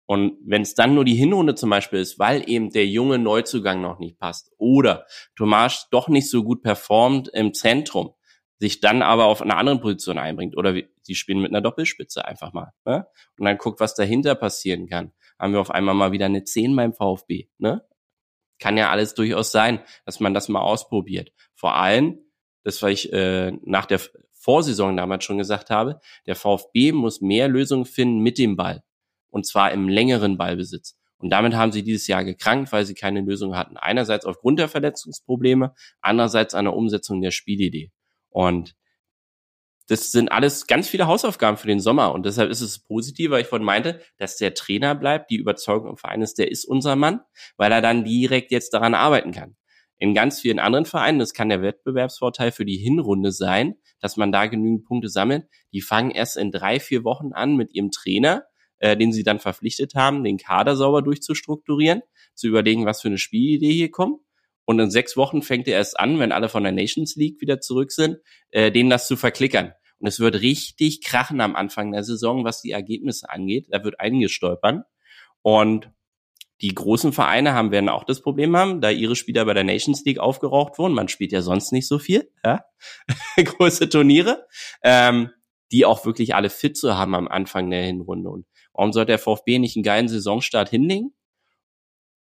Und 0.07 0.39
wenn 0.43 0.63
es 0.63 0.75
dann 0.75 0.95
nur 0.95 1.05
die 1.05 1.15
Hinrunde 1.15 1.55
zum 1.55 1.69
Beispiel 1.69 1.99
ist, 1.99 2.19
weil 2.19 2.49
eben 2.49 2.71
der 2.71 2.87
junge 2.87 3.19
Neuzugang 3.19 3.83
noch 3.83 3.99
nicht 3.99 4.19
passt 4.19 4.51
oder 4.57 5.07
Tomas 5.37 5.89
doch 5.91 6.09
nicht 6.09 6.31
so 6.31 6.43
gut 6.43 6.63
performt 6.63 7.29
im 7.29 7.53
Zentrum, 7.53 8.15
sich 8.59 8.81
dann 8.81 9.03
aber 9.03 9.27
auf 9.27 9.41
einer 9.41 9.57
anderen 9.57 9.81
Position 9.81 10.19
einbringt. 10.19 10.57
Oder 10.57 10.75
sie 11.03 11.15
spielen 11.15 11.41
mit 11.41 11.53
einer 11.53 11.61
Doppelspitze 11.61 12.25
einfach 12.25 12.53
mal. 12.53 12.73
Ne? 12.85 13.07
Und 13.39 13.45
dann 13.45 13.59
guckt, 13.59 13.81
was 13.81 13.95
dahinter 13.95 14.35
passieren 14.35 14.89
kann. 14.89 15.13
Haben 15.39 15.53
wir 15.53 15.61
auf 15.61 15.71
einmal 15.71 15.95
mal 15.95 16.13
wieder 16.13 16.27
eine 16.27 16.45
10 16.45 16.75
beim 16.75 16.93
VfB. 16.93 17.49
Ne? 17.59 17.85
Kann 18.59 18.77
ja 18.77 18.91
alles 18.91 19.15
durchaus 19.15 19.53
sein, 19.53 19.81
dass 20.05 20.19
man 20.19 20.35
das 20.35 20.49
mal 20.49 20.61
ausprobiert. 20.61 21.33
Vor 21.55 21.75
allem, 21.75 22.19
das 22.65 22.83
was 22.83 22.91
ich 22.91 23.13
äh, 23.13 23.53
nach 23.63 23.87
der 23.87 24.01
Vorsaison 24.33 24.97
damals 24.97 25.25
schon 25.25 25.39
gesagt 25.39 25.71
habe, 25.71 26.01
der 26.27 26.35
VfB 26.35 26.93
muss 26.93 27.21
mehr 27.21 27.49
Lösungen 27.49 27.85
finden 27.85 28.21
mit 28.21 28.39
dem 28.39 28.57
Ball. 28.57 28.83
Und 29.31 29.47
zwar 29.47 29.73
im 29.73 29.89
längeren 29.89 30.37
Ballbesitz. 30.37 30.97
Und 31.19 31.31
damit 31.31 31.55
haben 31.55 31.73
sie 31.73 31.83
dieses 31.83 32.07
Jahr 32.07 32.25
gekrankt, 32.25 32.73
weil 32.73 32.85
sie 32.85 32.95
keine 32.95 33.21
Lösung 33.21 33.57
hatten. 33.57 33.77
Einerseits 33.77 34.25
aufgrund 34.25 34.59
der 34.59 34.69
Verletzungsprobleme, 34.69 35.75
andererseits 36.01 36.55
an 36.55 36.65
der 36.65 36.75
Umsetzung 36.75 37.21
der 37.21 37.33
Spielidee. 37.33 37.91
Und 38.31 38.75
das 39.89 40.13
sind 40.13 40.31
alles 40.31 40.67
ganz 40.67 40.89
viele 40.89 41.07
Hausaufgaben 41.07 41.57
für 41.57 41.67
den 41.67 41.81
Sommer. 41.81 42.13
Und 42.13 42.27
deshalb 42.27 42.51
ist 42.51 42.61
es 42.61 42.79
positiv, 42.79 43.31
weil 43.31 43.41
ich 43.43 43.49
vorhin 43.49 43.65
meinte, 43.65 44.01
dass 44.19 44.37
der 44.37 44.55
Trainer 44.55 44.95
bleibt, 44.95 45.31
die 45.31 45.37
Überzeugung 45.37 45.91
im 45.91 45.97
Verein 45.97 46.21
ist, 46.21 46.39
der 46.39 46.51
ist 46.51 46.67
unser 46.67 46.95
Mann, 46.95 47.21
weil 47.57 47.73
er 47.73 47.81
dann 47.81 48.05
direkt 48.05 48.51
jetzt 48.51 48.75
daran 48.75 48.95
arbeiten 48.95 49.33
kann. 49.33 49.57
In 49.97 50.15
ganz 50.15 50.41
vielen 50.41 50.61
anderen 50.61 50.85
Vereinen, 50.85 51.19
das 51.19 51.33
kann 51.33 51.49
der 51.49 51.63
Wettbewerbsvorteil 51.63 52.53
für 52.53 52.65
die 52.65 52.77
Hinrunde 52.77 53.33
sein, 53.33 53.75
dass 53.99 54.17
man 54.17 54.31
da 54.31 54.47
genügend 54.47 54.85
Punkte 54.85 55.09
sammelt. 55.09 55.47
Die 55.73 55.81
fangen 55.81 56.11
erst 56.11 56.37
in 56.37 56.53
drei, 56.53 56.79
vier 56.79 57.03
Wochen 57.03 57.33
an 57.33 57.57
mit 57.57 57.75
ihrem 57.75 57.91
Trainer, 57.91 58.45
äh, 58.79 58.97
den 58.97 59.13
sie 59.13 59.25
dann 59.25 59.41
verpflichtet 59.41 59.95
haben, 59.95 60.23
den 60.23 60.37
Kader 60.39 60.77
sauber 60.77 61.03
durchzustrukturieren, 61.03 62.03
zu 62.35 62.47
überlegen, 62.47 62.87
was 62.87 63.01
für 63.01 63.09
eine 63.09 63.19
Spielidee 63.19 63.73
hier 63.73 63.91
kommt. 63.91 64.21
Und 64.69 64.79
in 64.81 64.91
sechs 64.91 65.17
Wochen 65.17 65.41
fängt 65.41 65.67
er 65.67 65.79
erst 65.79 65.99
an, 65.99 66.19
wenn 66.19 66.31
alle 66.31 66.51
von 66.51 66.63
der 66.63 66.73
Nations 66.73 67.17
League 67.17 67.41
wieder 67.41 67.59
zurück 67.59 67.91
sind, 67.91 68.19
äh, 68.51 68.71
denen 68.71 68.91
das 68.91 69.07
zu 69.07 69.17
verklickern. 69.17 69.73
Und 69.99 70.09
es 70.09 70.21
wird 70.21 70.43
richtig 70.43 71.03
krachen 71.03 71.41
am 71.41 71.57
Anfang 71.57 71.91
der 71.91 72.05
Saison, 72.05 72.45
was 72.45 72.61
die 72.61 72.73
Ergebnisse 72.73 73.31
angeht. 73.31 73.69
Da 73.71 73.83
wird 73.83 73.99
einiges 73.99 74.31
stolpern. 74.31 74.83
Und 75.41 75.91
die 76.61 76.75
großen 76.75 77.15
Vereine 77.15 77.55
haben 77.55 77.71
werden 77.71 77.89
auch 77.89 78.05
das 78.05 78.21
Problem 78.21 78.55
haben, 78.59 78.83
da 78.83 78.91
ihre 78.91 79.17
Spieler 79.17 79.47
bei 79.47 79.55
der 79.55 79.65
Nations 79.65 80.05
League 80.05 80.19
aufgeraucht 80.19 80.77
wurden. 80.79 80.93
Man 80.93 81.09
spielt 81.09 81.33
ja 81.33 81.41
sonst 81.41 81.73
nicht 81.73 81.89
so 81.89 81.99
viel, 81.99 82.31
ja? 82.45 82.63
große 83.43 83.89
Turniere, 83.89 84.47
ähm, 84.83 85.31
die 85.73 85.87
auch 85.87 86.05
wirklich 86.05 86.35
alle 86.35 86.51
fit 86.51 86.77
zu 86.77 86.99
haben 86.99 87.15
am 87.15 87.27
Anfang 87.27 87.71
der 87.71 87.85
Hinrunde. 87.85 88.29
Und 88.29 88.45
warum 88.75 88.93
sollte 88.93 89.13
der 89.13 89.19
VfB 89.19 89.61
nicht 89.61 89.77
einen 89.77 89.83
geilen 89.83 90.09
Saisonstart 90.09 90.69
hinlegen? 90.69 91.15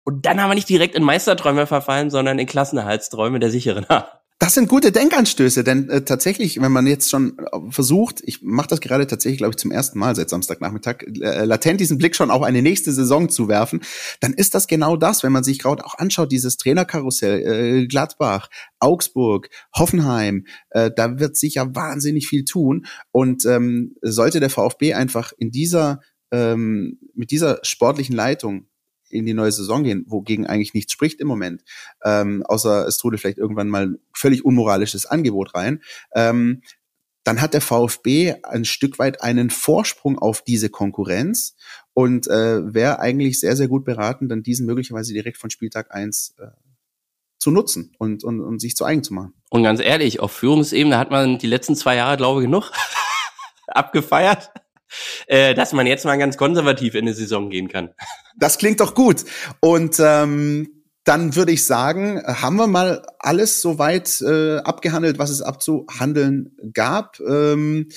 Und 0.03 0.25
dann 0.25 0.41
haben 0.41 0.49
wir 0.49 0.55
nicht 0.55 0.69
direkt 0.69 0.95
in 0.95 1.03
Meisterträume 1.03 1.65
verfallen, 1.65 2.09
sondern 2.09 2.39
in 2.39 2.47
Klassenerhaltsträume 2.47 3.39
der 3.39 3.51
sicheren 3.51 3.85
Art. 3.85 4.23
Das 4.43 4.55
sind 4.55 4.67
gute 4.67 4.91
Denkanstöße, 4.91 5.63
denn 5.63 5.89
äh, 5.89 6.01
tatsächlich, 6.01 6.59
wenn 6.59 6.71
man 6.73 6.85
jetzt 6.85 7.09
schon 7.09 7.37
äh, 7.37 7.59
versucht, 7.69 8.21
ich 8.25 8.41
mache 8.41 8.67
das 8.67 8.81
gerade 8.81 9.07
tatsächlich, 9.07 9.37
glaube 9.37 9.51
ich, 9.51 9.57
zum 9.57 9.71
ersten 9.71 9.97
Mal 9.97 10.17
seit 10.17 10.29
Samstagnachmittag, 10.29 11.03
äh, 11.21 11.45
latent 11.45 11.79
diesen 11.79 11.97
Blick 11.97 12.13
schon 12.13 12.29
auf 12.29 12.41
eine 12.41 12.61
nächste 12.61 12.91
Saison 12.91 13.29
zu 13.29 13.47
werfen, 13.47 13.81
dann 14.19 14.33
ist 14.33 14.53
das 14.53 14.67
genau 14.67 14.97
das, 14.97 15.23
wenn 15.23 15.31
man 15.31 15.45
sich 15.45 15.59
gerade 15.59 15.85
auch 15.85 15.97
anschaut, 15.97 16.33
dieses 16.33 16.57
Trainerkarussell, 16.57 17.83
äh, 17.83 17.87
Gladbach, 17.87 18.49
Augsburg, 18.79 19.47
Hoffenheim, 19.73 20.45
äh, 20.71 20.91
da 20.93 21.19
wird 21.19 21.37
sich 21.37 21.53
ja 21.53 21.73
wahnsinnig 21.73 22.27
viel 22.27 22.43
tun. 22.43 22.85
Und 23.11 23.45
ähm, 23.45 23.95
sollte 24.01 24.41
der 24.41 24.49
VfB 24.49 24.93
einfach 24.93 25.31
in 25.37 25.51
dieser 25.51 26.01
ähm, 26.33 26.99
mit 27.13 27.31
dieser 27.31 27.59
sportlichen 27.61 28.15
Leitung 28.15 28.67
in 29.13 29.25
die 29.25 29.33
neue 29.33 29.51
Saison 29.51 29.83
gehen, 29.83 30.05
wogegen 30.07 30.47
eigentlich 30.47 30.73
nichts 30.73 30.91
spricht 30.91 31.19
im 31.19 31.27
Moment, 31.27 31.63
ähm, 32.03 32.43
außer 32.45 32.87
es 32.87 32.97
trudelt 32.97 33.21
vielleicht 33.21 33.37
irgendwann 33.37 33.69
mal 33.69 33.87
ein 33.87 33.99
völlig 34.13 34.43
unmoralisches 34.43 35.05
Angebot 35.05 35.55
rein, 35.55 35.81
ähm, 36.15 36.61
dann 37.23 37.41
hat 37.41 37.53
der 37.53 37.61
VfB 37.61 38.35
ein 38.43 38.65
Stück 38.65 38.99
weit 38.99 39.21
einen 39.21 39.49
Vorsprung 39.49 40.19
auf 40.19 40.41
diese 40.41 40.69
Konkurrenz 40.69 41.55
und 41.93 42.27
äh, 42.27 42.73
wäre 42.73 42.99
eigentlich 42.99 43.39
sehr, 43.39 43.55
sehr 43.55 43.69
gut 43.69 43.85
beraten, 43.85 44.27
dann 44.27 44.43
diesen 44.43 44.65
möglicherweise 44.65 45.13
direkt 45.13 45.37
von 45.37 45.49
Spieltag 45.49 45.93
eins 45.93 46.35
äh, 46.39 46.47
zu 47.37 47.51
nutzen 47.51 47.93
und, 47.97 48.23
und, 48.23 48.41
und 48.41 48.59
sich 48.59 48.75
zu 48.75 48.85
eigen 48.85 49.03
zu 49.03 49.13
machen. 49.13 49.33
Und 49.49 49.63
ganz 49.63 49.79
ehrlich, 49.79 50.19
auf 50.19 50.31
Führungsebene 50.31 50.97
hat 50.97 51.11
man 51.11 51.37
die 51.37 51.47
letzten 51.47 51.75
zwei 51.75 51.95
Jahre, 51.95 52.17
glaube 52.17 52.41
ich, 52.41 52.45
genug 52.45 52.71
abgefeiert 53.67 54.51
äh, 55.27 55.53
dass 55.53 55.73
man 55.73 55.87
jetzt 55.87 56.05
mal 56.05 56.17
ganz 56.17 56.37
konservativ 56.37 56.95
in 56.95 57.05
die 57.05 57.13
Saison 57.13 57.49
gehen 57.49 57.67
kann. 57.67 57.89
Das 58.37 58.57
klingt 58.57 58.79
doch 58.79 58.95
gut. 58.95 59.25
Und 59.59 59.99
ähm, 59.99 60.83
dann 61.03 61.35
würde 61.35 61.51
ich 61.51 61.65
sagen, 61.65 62.21
haben 62.25 62.55
wir 62.55 62.67
mal 62.67 63.05
alles 63.19 63.61
soweit 63.61 64.21
äh, 64.21 64.57
abgehandelt, 64.57 65.19
was 65.19 65.29
es 65.29 65.41
abzuhandeln 65.41 66.55
gab. 66.73 67.19
Ähm, 67.19 67.89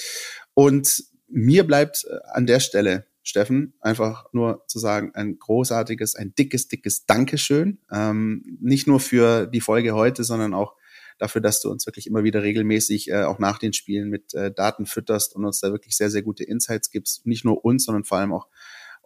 und 0.54 1.04
mir 1.28 1.66
bleibt 1.66 2.04
äh, 2.08 2.16
an 2.32 2.46
der 2.46 2.60
Stelle, 2.60 3.06
Steffen, 3.22 3.74
einfach 3.80 4.26
nur 4.32 4.62
zu 4.68 4.78
sagen, 4.78 5.10
ein 5.14 5.38
großartiges, 5.38 6.14
ein 6.14 6.34
dickes, 6.36 6.68
dickes 6.68 7.06
Dankeschön. 7.06 7.78
Ähm, 7.90 8.44
nicht 8.60 8.86
nur 8.86 9.00
für 9.00 9.46
die 9.46 9.60
Folge 9.60 9.94
heute, 9.94 10.22
sondern 10.22 10.54
auch 10.54 10.74
dafür, 11.18 11.40
dass 11.40 11.60
du 11.60 11.70
uns 11.70 11.86
wirklich 11.86 12.06
immer 12.06 12.24
wieder 12.24 12.42
regelmäßig 12.42 13.10
äh, 13.10 13.24
auch 13.24 13.38
nach 13.38 13.58
den 13.58 13.72
Spielen 13.72 14.08
mit 14.08 14.34
äh, 14.34 14.52
Daten 14.52 14.86
fütterst 14.86 15.34
und 15.34 15.44
uns 15.44 15.60
da 15.60 15.72
wirklich 15.72 15.96
sehr, 15.96 16.10
sehr 16.10 16.22
gute 16.22 16.44
Insights 16.44 16.90
gibst. 16.90 17.26
Nicht 17.26 17.44
nur 17.44 17.64
uns, 17.64 17.84
sondern 17.84 18.04
vor 18.04 18.18
allem 18.18 18.32
auch 18.32 18.48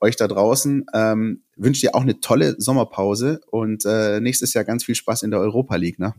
euch 0.01 0.17
da 0.17 0.27
draußen. 0.27 0.87
Ähm, 0.95 1.43
wünsche 1.57 1.83
dir 1.83 1.95
auch 1.95 2.03
eine 2.03 2.21
tolle 2.21 2.57
Sommerpause 2.59 3.41
und 3.51 3.85
äh, 3.85 4.21
nächstes 4.21 4.55
Jahr 4.55 4.65
ganz 4.65 4.85
viel 4.85 4.95
Spaß 4.95 5.23
in 5.23 5.31
der 5.31 5.41
Europa 5.41 5.77
League. 5.77 5.99
Ne? 5.99 6.15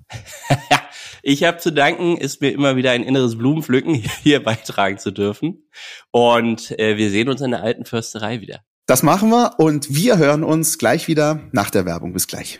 ich 1.24 1.44
habe 1.44 1.58
zu 1.58 1.72
danken, 1.72 2.18
ist 2.18 2.42
mir 2.42 2.52
immer 2.52 2.76
wieder 2.76 2.92
ein 2.92 3.04
inneres 3.04 3.38
Blumenpflücken, 3.38 3.96
hier 4.24 4.44
beitragen 4.44 4.98
zu 4.98 5.12
dürfen. 5.12 5.64
Und 6.12 6.78
äh, 6.80 6.98
wir 6.98 7.10
sehen 7.10 7.30
uns 7.30 7.42
in 7.42 7.52
der 7.52 7.64
alten 7.64 7.86
Försterei 7.86 8.42
wieder. 8.42 8.62
Das 8.86 9.04
machen 9.04 9.30
wir 9.30 9.56
und 9.58 9.94
wir 9.94 10.18
hören 10.18 10.44
uns 10.44 10.78
gleich 10.78 11.08
wieder 11.08 11.39
nach 11.52 11.70
der 11.70 11.86
Werbung. 11.86 12.14
Bis 12.14 12.28
gleich. 12.28 12.60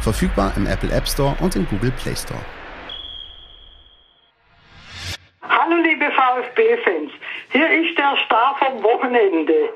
Verfügbar 0.00 0.52
im 0.56 0.66
Apple 0.66 0.90
App 0.92 1.08
Store 1.08 1.36
und 1.40 1.56
im 1.56 1.66
Google 1.68 1.92
Play 2.02 2.14
Store. 2.14 2.40
Hallo 5.42 5.76
liebe 5.82 6.06
VfB-Fans, 6.10 7.10
hier 7.50 7.70
ist 7.70 7.98
der 7.98 8.16
Star 8.24 8.56
vom 8.58 8.82
Wochenende. 8.82 9.70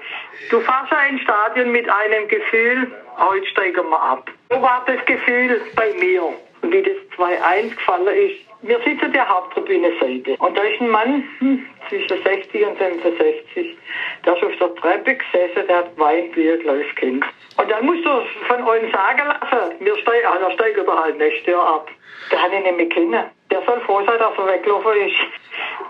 Du 0.50 0.60
fährst 0.60 0.92
ins 1.10 1.22
Stadion 1.22 1.72
mit 1.72 1.88
einem 1.88 2.28
Gefühl, 2.28 2.90
heute 3.18 3.46
steigen 3.46 3.90
wir 3.90 4.00
ab. 4.00 4.30
So 4.50 4.62
war 4.62 4.84
das 4.86 5.04
Gefühl 5.06 5.60
bei 5.74 5.92
mir. 5.98 6.22
Und 6.24 6.72
wie 6.72 6.82
das 6.82 7.18
2-1 7.18 7.70
gefallen 7.74 8.06
ist, 8.06 8.51
wir 8.62 8.78
sitzen 8.84 9.12
der 9.12 9.28
Haupttribüne-Seite. 9.28 10.36
Und 10.38 10.56
da 10.56 10.62
ist 10.62 10.80
ein 10.80 10.88
Mann 10.88 11.24
hm, 11.38 11.66
zwischen 11.88 12.22
60 12.22 12.66
und 12.66 12.78
65. 12.78 13.76
Der 14.24 14.36
ist 14.36 14.42
auf 14.44 14.56
der 14.58 14.74
Treppe 14.76 15.16
gesessen, 15.16 15.66
der 15.66 15.78
hat 15.78 15.98
weint 15.98 16.34
wie 16.36 16.50
ein 16.50 16.60
kleines 16.60 16.94
Kind. 16.94 17.24
Und 17.56 17.70
dann 17.70 17.84
musst 17.84 18.04
du 18.04 18.10
von 18.46 18.62
euch 18.64 18.90
sagen 18.92 19.28
lassen, 19.28 19.74
wir 19.80 19.96
steigen, 19.98 20.26
ah, 20.26 20.38
der 20.38 20.52
steigt 20.52 20.78
er 20.78 21.02
halt 21.02 21.18
nächstes 21.18 21.46
Jahr 21.46 21.74
ab. 21.74 21.90
Der 22.30 22.40
hat 22.40 22.52
ihn 22.52 22.62
nicht 22.62 22.76
mehr 22.76 22.88
kennen. 22.88 23.24
Der 23.50 23.62
soll 23.66 23.80
froh 23.80 24.02
sein, 24.06 24.18
dass 24.18 24.38
er 24.38 24.46
weggelaufen 24.46 24.92
ist. 25.06 25.16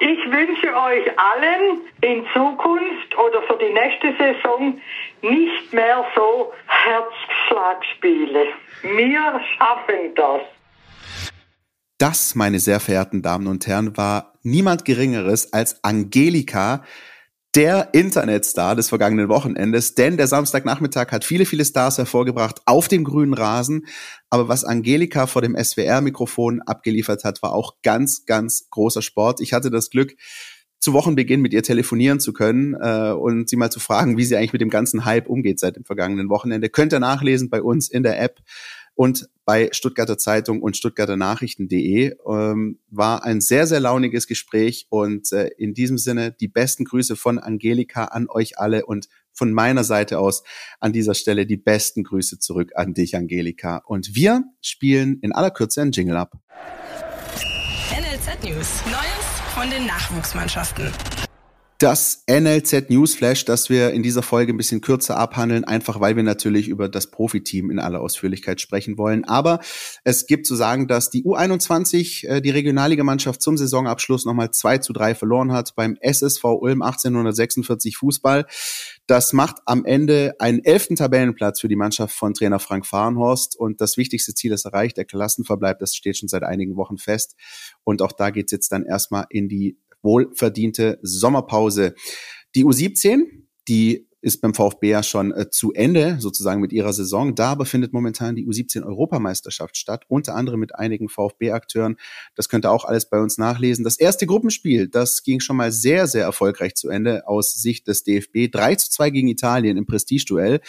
Ich 0.00 0.32
wünsche 0.32 0.74
euch 0.74 1.18
allen 1.18 1.82
in 2.00 2.26
Zukunft 2.32 3.16
oder 3.18 3.42
für 3.42 3.56
die 3.58 3.72
nächste 3.72 4.14
Saison 4.16 4.80
nicht 5.20 5.72
mehr 5.72 6.04
so 6.16 6.52
Herzschlagspiele. 6.66 8.46
Wir 8.82 9.40
schaffen 9.56 10.14
das. 10.16 10.40
Das, 12.02 12.34
meine 12.34 12.58
sehr 12.58 12.80
verehrten 12.80 13.22
Damen 13.22 13.46
und 13.46 13.64
Herren, 13.68 13.96
war 13.96 14.36
niemand 14.42 14.84
Geringeres 14.84 15.52
als 15.52 15.84
Angelika, 15.84 16.82
der 17.54 17.90
Internetstar 17.94 18.74
des 18.74 18.88
vergangenen 18.88 19.28
Wochenendes, 19.28 19.94
denn 19.94 20.16
der 20.16 20.26
Samstagnachmittag 20.26 21.12
hat 21.12 21.24
viele, 21.24 21.46
viele 21.46 21.64
Stars 21.64 21.98
hervorgebracht 21.98 22.60
auf 22.66 22.88
dem 22.88 23.04
grünen 23.04 23.34
Rasen. 23.34 23.86
Aber 24.30 24.48
was 24.48 24.64
Angelika 24.64 25.28
vor 25.28 25.42
dem 25.42 25.56
SWR-Mikrofon 25.56 26.60
abgeliefert 26.62 27.22
hat, 27.22 27.40
war 27.40 27.52
auch 27.52 27.76
ganz, 27.84 28.26
ganz 28.26 28.66
großer 28.70 29.00
Sport. 29.00 29.40
Ich 29.40 29.52
hatte 29.52 29.70
das 29.70 29.88
Glück, 29.88 30.16
zu 30.80 30.94
Wochenbeginn 30.94 31.40
mit 31.40 31.52
ihr 31.52 31.62
telefonieren 31.62 32.18
zu 32.18 32.32
können 32.32 32.74
äh, 32.74 33.12
und 33.12 33.48
sie 33.48 33.54
mal 33.54 33.70
zu 33.70 33.78
fragen, 33.78 34.16
wie 34.16 34.24
sie 34.24 34.36
eigentlich 34.36 34.54
mit 34.54 34.60
dem 34.60 34.70
ganzen 34.70 35.04
Hype 35.04 35.28
umgeht 35.28 35.60
seit 35.60 35.76
dem 35.76 35.84
vergangenen 35.84 36.28
Wochenende. 36.30 36.68
Könnt 36.68 36.92
ihr 36.92 36.98
nachlesen 36.98 37.48
bei 37.48 37.62
uns 37.62 37.88
in 37.88 38.02
der 38.02 38.20
App 38.20 38.40
und 38.96 39.28
bei 39.44 39.68
Stuttgarter 39.72 40.18
Zeitung 40.18 40.62
und 40.62 40.76
Stuttgarter 40.76 41.16
Nachrichten.de. 41.16 42.16
Ähm, 42.26 42.78
war 42.90 43.24
ein 43.24 43.40
sehr, 43.40 43.66
sehr 43.66 43.80
launiges 43.80 44.26
Gespräch 44.26 44.86
und 44.88 45.32
äh, 45.32 45.48
in 45.58 45.74
diesem 45.74 45.98
Sinne 45.98 46.32
die 46.32 46.48
besten 46.48 46.84
Grüße 46.84 47.16
von 47.16 47.38
Angelika 47.38 48.04
an 48.04 48.28
euch 48.28 48.58
alle 48.58 48.86
und 48.86 49.08
von 49.32 49.52
meiner 49.52 49.84
Seite 49.84 50.18
aus 50.18 50.42
an 50.78 50.92
dieser 50.92 51.14
Stelle 51.14 51.46
die 51.46 51.56
besten 51.56 52.04
Grüße 52.04 52.38
zurück 52.38 52.72
an 52.74 52.94
dich, 52.94 53.16
Angelika. 53.16 53.78
Und 53.78 54.14
wir 54.14 54.44
spielen 54.60 55.18
in 55.22 55.32
aller 55.32 55.50
Kürze 55.50 55.82
ein 55.82 55.92
Jingle 55.92 56.16
ab. 56.16 56.34
NLZ 57.90 58.44
News. 58.44 58.82
Neues 58.86 59.32
von 59.54 59.70
den 59.70 59.86
Nachwuchsmannschaften 59.86 60.90
das 61.82 62.22
NLZ 62.30 62.90
Newsflash, 62.90 63.44
das 63.44 63.68
wir 63.68 63.90
in 63.90 64.04
dieser 64.04 64.22
Folge 64.22 64.52
ein 64.52 64.56
bisschen 64.56 64.80
kürzer 64.80 65.16
abhandeln, 65.16 65.64
einfach 65.64 65.98
weil 65.98 66.14
wir 66.14 66.22
natürlich 66.22 66.68
über 66.68 66.88
das 66.88 67.10
Profiteam 67.10 67.72
in 67.72 67.80
aller 67.80 68.00
Ausführlichkeit 68.00 68.60
sprechen 68.60 68.98
wollen. 68.98 69.24
Aber 69.24 69.58
es 70.04 70.26
gibt 70.26 70.46
zu 70.46 70.54
sagen, 70.54 70.86
dass 70.86 71.10
die 71.10 71.24
U21, 71.24 72.28
äh, 72.28 72.40
die 72.40 72.50
Regionalligamannschaft 72.50 73.42
zum 73.42 73.56
Saisonabschluss 73.56 74.24
nochmal 74.24 74.52
2 74.52 74.78
zu 74.78 74.92
3 74.92 75.16
verloren 75.16 75.50
hat 75.50 75.74
beim 75.74 75.96
SSV 76.00 76.44
Ulm 76.44 76.82
1846 76.82 77.96
Fußball. 77.96 78.46
Das 79.08 79.32
macht 79.32 79.56
am 79.66 79.84
Ende 79.84 80.36
einen 80.38 80.62
elften 80.64 80.94
Tabellenplatz 80.94 81.60
für 81.60 81.68
die 81.68 81.74
Mannschaft 81.74 82.14
von 82.14 82.32
Trainer 82.32 82.60
Frank 82.60 82.86
Fahrenhorst. 82.86 83.56
Und 83.58 83.80
das 83.80 83.96
wichtigste 83.96 84.34
Ziel 84.34 84.52
ist 84.52 84.66
erreicht, 84.66 84.98
der 84.98 85.04
Klassenverbleib, 85.04 85.80
das 85.80 85.96
steht 85.96 86.16
schon 86.16 86.28
seit 86.28 86.44
einigen 86.44 86.76
Wochen 86.76 86.96
fest. 86.96 87.34
Und 87.82 88.02
auch 88.02 88.12
da 88.12 88.30
geht's 88.30 88.52
jetzt 88.52 88.70
dann 88.70 88.84
erstmal 88.84 89.26
in 89.30 89.48
die 89.48 89.78
wohlverdiente 90.02 90.98
Sommerpause. 91.02 91.94
Die 92.54 92.64
U17, 92.64 93.22
die 93.68 94.08
ist 94.22 94.40
beim 94.40 94.54
VfB 94.54 94.88
ja 94.88 95.02
schon 95.02 95.32
äh, 95.32 95.50
zu 95.50 95.72
Ende, 95.72 96.16
sozusagen 96.20 96.60
mit 96.60 96.72
ihrer 96.72 96.92
Saison. 96.92 97.34
Da 97.34 97.50
aber 97.50 97.66
findet 97.66 97.92
momentan 97.92 98.36
die 98.36 98.46
U17-Europameisterschaft 98.46 99.76
statt, 99.76 100.04
unter 100.08 100.36
anderem 100.36 100.60
mit 100.60 100.74
einigen 100.76 101.08
VfB-Akteuren. 101.08 101.96
Das 102.36 102.48
könnt 102.48 102.64
ihr 102.64 102.70
auch 102.70 102.84
alles 102.84 103.10
bei 103.10 103.20
uns 103.20 103.36
nachlesen. 103.36 103.84
Das 103.84 103.98
erste 103.98 104.26
Gruppenspiel, 104.26 104.88
das 104.88 105.24
ging 105.24 105.40
schon 105.40 105.56
mal 105.56 105.72
sehr, 105.72 106.06
sehr 106.06 106.22
erfolgreich 106.22 106.76
zu 106.76 106.88
Ende 106.88 107.26
aus 107.26 107.54
Sicht 107.54 107.88
des 107.88 108.04
DFB. 108.04 108.48
3 108.50 108.76
zu 108.76 108.90
2 108.90 109.10
gegen 109.10 109.28
Italien 109.28 109.76
im 109.76 109.86
Prestigeduell. 109.86 110.60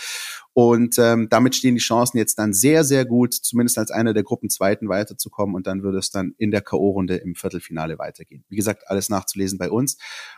Und 0.54 0.98
ähm, 0.98 1.28
damit 1.30 1.56
stehen 1.56 1.76
die 1.76 1.82
Chancen 1.82 2.18
jetzt 2.18 2.38
dann 2.40 2.54
sehr, 2.54 2.84
sehr 2.84 3.06
gut, 3.06 3.34
zumindest 3.34 3.78
als 3.78 3.92
einer 3.92 4.14
der 4.14 4.24
Gruppenzweiten 4.24 4.90
weiterzukommen. 4.90 5.56
Und 5.56 5.68
dann 5.68 5.84
würde 5.84 6.00
es 6.00 6.10
dann 6.10 6.34
in 6.38 6.52
der 6.52 6.62
K.O.-Runde 6.62 7.16
im 7.18 7.36
Viertelfinale 7.36 8.00
weitergehen. 8.00 8.44
Wie 8.50 8.56
gesagt, 8.56 8.88
alles 8.88 9.10
nachzulesen 9.10 9.60
bei 9.60 9.70
uns. 9.70 9.98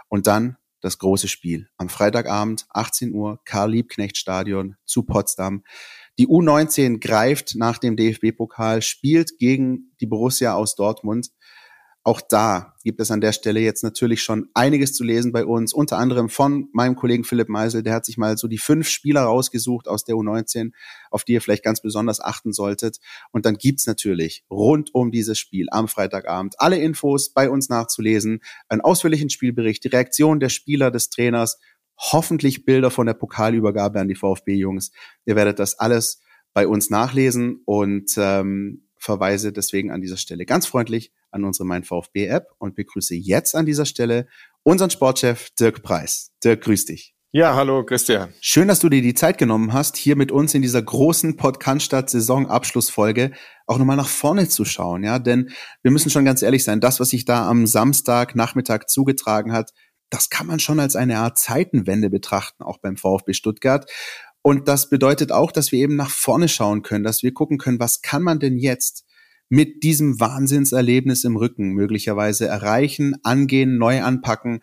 Und 0.10 0.28
dann 0.28 0.58
das 0.86 1.00
große 1.00 1.28
Spiel. 1.28 1.68
Am 1.78 1.90
Freitagabend, 1.90 2.68
18 2.70 3.12
Uhr, 3.12 3.40
Karl-Liebknecht-Stadion 3.44 4.76
zu 4.86 5.02
Potsdam. 5.04 5.64
Die 6.20 6.28
U19 6.28 7.00
greift 7.00 7.56
nach 7.56 7.80
dem 7.80 7.98
DFB-Pokal, 7.98 8.84
spielt 8.84 9.40
gegen 9.40 9.96
die 10.00 10.06
Borussia 10.06 10.54
aus 10.54 10.76
Dortmund. 10.76 11.32
Auch 12.08 12.22
da 12.22 12.76
gibt 12.84 13.00
es 13.00 13.10
an 13.10 13.20
der 13.20 13.32
Stelle 13.32 13.60
jetzt 13.60 13.84
natürlich 13.84 14.22
schon 14.22 14.48
einiges 14.54 14.94
zu 14.94 15.04
lesen 15.04 15.32
bei 15.32 15.44
uns, 15.44 15.74
unter 15.74 15.98
anderem 15.98 16.30
von 16.30 16.70
meinem 16.72 16.96
Kollegen 16.96 17.24
Philipp 17.24 17.50
Meisel. 17.50 17.82
Der 17.82 17.96
hat 17.96 18.06
sich 18.06 18.16
mal 18.16 18.38
so 18.38 18.48
die 18.48 18.60
fünf 18.60 18.88
Spieler 18.88 19.24
rausgesucht 19.24 19.88
aus 19.88 20.04
der 20.04 20.14
U19, 20.14 20.72
auf 21.10 21.24
die 21.24 21.34
ihr 21.34 21.42
vielleicht 21.42 21.64
ganz 21.64 21.82
besonders 21.82 22.22
achten 22.22 22.54
solltet. 22.54 23.00
Und 23.32 23.48
dann 23.48 23.56
gibt's 23.56 23.88
natürlich 23.88 24.46
rund 24.52 24.94
um 24.94 25.10
dieses 25.10 25.40
Spiel 25.40 25.66
am 25.72 25.88
Freitagabend 25.88 26.60
alle 26.60 26.78
Infos 26.78 27.34
bei 27.34 27.50
uns 27.50 27.70
nachzulesen, 27.70 28.42
einen 28.70 28.82
ausführlichen 28.82 29.32
Spielbericht, 29.32 29.84
die 29.84 29.88
Reaktion 29.88 30.40
der 30.40 30.50
Spieler, 30.50 30.92
des 30.92 31.10
Trainers, 31.10 31.58
hoffentlich 31.98 32.66
Bilder 32.66 32.92
von 32.92 33.08
der 33.08 33.16
Pokalübergabe 33.16 34.00
an 34.00 34.10
die 34.10 34.14
VfB-Jungs. 34.14 34.92
Ihr 35.26 35.36
werdet 35.36 35.58
das 35.58 35.80
alles 35.80 36.22
bei 36.54 36.68
uns 36.68 36.92
nachlesen 36.92 37.64
und 37.66 38.12
ähm, 38.18 38.85
verweise 39.06 39.54
deswegen 39.54 39.92
an 39.92 40.02
dieser 40.02 40.18
Stelle 40.18 40.46
ganz 40.46 40.66
freundlich 40.66 41.12
an 41.32 41.46
unsere 41.46 41.66
Mein 41.66 41.84
VfB 41.84 42.26
App 42.26 42.48
und 42.58 42.76
begrüße 42.76 43.16
jetzt 43.16 43.56
an 43.56 43.66
dieser 43.66 43.86
Stelle 43.86 44.28
unseren 44.64 44.90
Sportchef 44.90 45.52
Dirk 45.52 45.84
Preis. 45.84 46.32
Dirk, 46.44 46.62
grüß 46.62 46.86
dich. 46.86 47.16
Ja, 47.32 47.54
hallo 47.54 47.86
Christian. 47.86 48.34
Schön, 48.40 48.70
dass 48.70 48.80
du 48.80 48.88
dir 48.88 49.02
die 49.02 49.14
Zeit 49.14 49.38
genommen 49.38 49.74
hast, 49.74 49.98
hier 49.98 50.16
mit 50.16 50.32
uns 50.32 50.54
in 50.54 50.62
dieser 50.62 50.82
großen 50.82 51.36
Podcast 51.36 51.92
Saisonabschlussfolge 51.92 53.32
auch 53.68 53.78
nochmal 53.78 53.98
nach 53.98 54.08
vorne 54.08 54.48
zu 54.48 54.64
schauen, 54.64 55.04
ja, 55.04 55.20
denn 55.20 55.50
wir 55.84 55.92
müssen 55.92 56.10
schon 56.10 56.24
ganz 56.24 56.42
ehrlich 56.42 56.64
sein, 56.64 56.80
das, 56.80 57.02
was 57.02 57.10
sich 57.10 57.26
da 57.26 57.50
am 57.50 57.68
Samstag 57.68 58.36
Nachmittag 58.36 58.90
zugetragen 58.90 59.52
hat, 59.52 59.74
das 60.10 60.30
kann 60.30 60.48
man 60.48 60.60
schon 60.60 60.80
als 60.80 60.96
eine 60.96 61.18
Art 61.18 61.38
Zeitenwende 61.38 62.10
betrachten, 62.10 62.64
auch 62.64 62.78
beim 62.78 62.96
VfB 62.96 63.34
Stuttgart. 63.34 63.92
Und 64.46 64.68
das 64.68 64.92
bedeutet 64.92 65.32
auch, 65.32 65.52
dass 65.52 65.72
wir 65.72 65.80
eben 65.80 65.96
nach 65.96 66.12
vorne 66.12 66.48
schauen 66.48 66.84
können, 66.84 67.04
dass 67.04 67.24
wir 67.24 67.34
gucken 67.34 67.58
können, 67.58 67.80
was 67.80 68.04
kann 68.04 68.22
man 68.22 68.38
denn 68.40 68.60
jetzt 68.60 69.04
mit 69.50 69.82
diesem 69.82 70.20
Wahnsinnserlebnis 70.20 71.24
im 71.24 71.36
Rücken 71.36 71.70
möglicherweise 71.70 72.46
erreichen, 72.46 73.16
angehen, 73.24 73.80
neu 73.80 74.04
anpacken, 74.04 74.60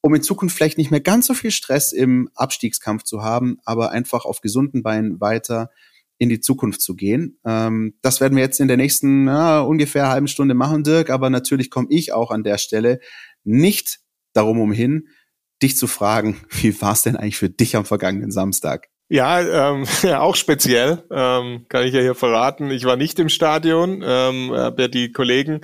um 0.00 0.16
in 0.16 0.22
Zukunft 0.22 0.56
vielleicht 0.56 0.78
nicht 0.78 0.90
mehr 0.90 1.00
ganz 1.00 1.28
so 1.28 1.34
viel 1.34 1.52
Stress 1.52 1.92
im 1.92 2.28
Abstiegskampf 2.34 3.04
zu 3.04 3.22
haben, 3.22 3.58
aber 3.64 3.92
einfach 3.92 4.24
auf 4.24 4.40
gesunden 4.40 4.82
Beinen 4.82 5.20
weiter 5.20 5.70
in 6.18 6.28
die 6.28 6.40
Zukunft 6.40 6.80
zu 6.80 6.96
gehen. 6.96 7.38
Ähm, 7.44 7.94
das 8.02 8.20
werden 8.20 8.34
wir 8.34 8.42
jetzt 8.42 8.58
in 8.58 8.66
der 8.66 8.78
nächsten 8.78 9.28
ja, 9.28 9.60
ungefähr 9.60 10.08
halben 10.08 10.26
Stunde 10.26 10.54
machen, 10.54 10.82
Dirk, 10.82 11.08
aber 11.08 11.30
natürlich 11.30 11.70
komme 11.70 11.86
ich 11.90 12.12
auch 12.12 12.32
an 12.32 12.42
der 12.42 12.58
Stelle 12.58 12.98
nicht 13.44 14.00
darum 14.32 14.58
umhin, 14.58 15.06
dich 15.62 15.76
zu 15.76 15.86
fragen, 15.86 16.40
wie 16.50 16.82
war 16.82 16.94
es 16.94 17.02
denn 17.02 17.14
eigentlich 17.14 17.36
für 17.36 17.48
dich 17.48 17.76
am 17.76 17.84
vergangenen 17.84 18.32
Samstag? 18.32 18.88
Ja, 19.12 19.40
ähm, 19.72 19.86
ja, 20.02 20.20
auch 20.20 20.36
speziell, 20.36 21.02
ähm, 21.10 21.66
kann 21.68 21.84
ich 21.84 21.92
ja 21.92 22.00
hier 22.00 22.14
verraten. 22.14 22.70
Ich 22.70 22.84
war 22.84 22.94
nicht 22.94 23.18
im 23.18 23.28
Stadion, 23.28 24.04
ähm, 24.06 24.52
habe 24.54 24.82
ja 24.82 24.88
die 24.88 25.10
Kollegen 25.10 25.62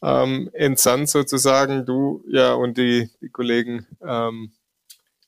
ähm, 0.00 0.48
entsandt 0.52 1.08
sozusagen, 1.10 1.86
du 1.86 2.24
ja 2.28 2.54
und 2.54 2.78
die, 2.78 3.10
die 3.20 3.30
Kollegen 3.30 3.88
ähm, 4.00 4.52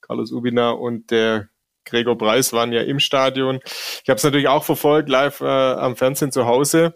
Carlos 0.01 0.31
Ubina 0.31 0.71
und 0.71 1.11
der 1.11 1.49
Gregor 1.85 2.17
Preis 2.17 2.53
waren 2.53 2.73
ja 2.73 2.83
im 2.83 3.01
Stadion. 3.01 3.59
Ich 3.65 4.09
habe 4.09 4.19
es 4.19 4.25
natürlich 4.25 4.47
auch 4.47 4.63
verfolgt, 4.63 5.09
live 5.09 5.41
äh, 5.41 5.45
am 5.47 5.97
Fernsehen 5.97 6.31
zu 6.31 6.47
Hause, 6.47 6.95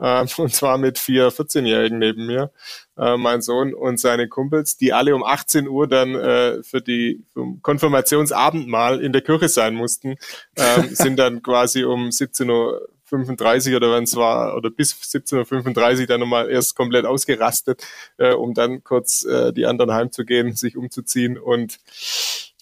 äh, 0.00 0.20
und 0.36 0.54
zwar 0.54 0.76
mit 0.76 0.98
vier 0.98 1.30
14-Jährigen 1.30 1.98
neben 1.98 2.26
mir, 2.26 2.52
äh, 3.00 3.16
mein 3.16 3.40
Sohn 3.40 3.74
und 3.74 3.98
seine 3.98 4.28
Kumpels, 4.28 4.76
die 4.76 4.92
alle 4.92 5.14
um 5.14 5.24
18 5.24 5.68
Uhr 5.68 5.88
dann 5.88 6.14
äh, 6.14 6.62
für 6.62 6.80
die 6.80 7.24
vom 7.32 7.62
Konfirmationsabendmahl 7.62 9.00
in 9.00 9.12
der 9.12 9.22
Kirche 9.22 9.48
sein 9.48 9.74
mussten, 9.74 10.16
äh, 10.54 10.82
sind 10.90 11.18
dann 11.18 11.42
quasi 11.42 11.84
um 11.84 12.12
17 12.12 12.48
Uhr 12.50 12.88
35 13.04 13.74
oder 13.74 13.92
wenn 13.92 14.04
es 14.04 14.14
war, 14.14 14.56
oder 14.56 14.70
bis 14.70 14.94
17.35 14.94 16.00
Uhr 16.00 16.06
dann 16.06 16.20
nochmal 16.20 16.48
erst 16.48 16.76
komplett 16.76 17.06
ausgerastet, 17.06 17.84
äh, 18.18 18.32
um 18.32 18.54
dann 18.54 18.84
kurz 18.84 19.24
äh, 19.24 19.52
die 19.52 19.66
anderen 19.66 19.92
heimzugehen, 19.92 20.54
sich 20.54 20.76
umzuziehen 20.76 21.36
und 21.36 21.78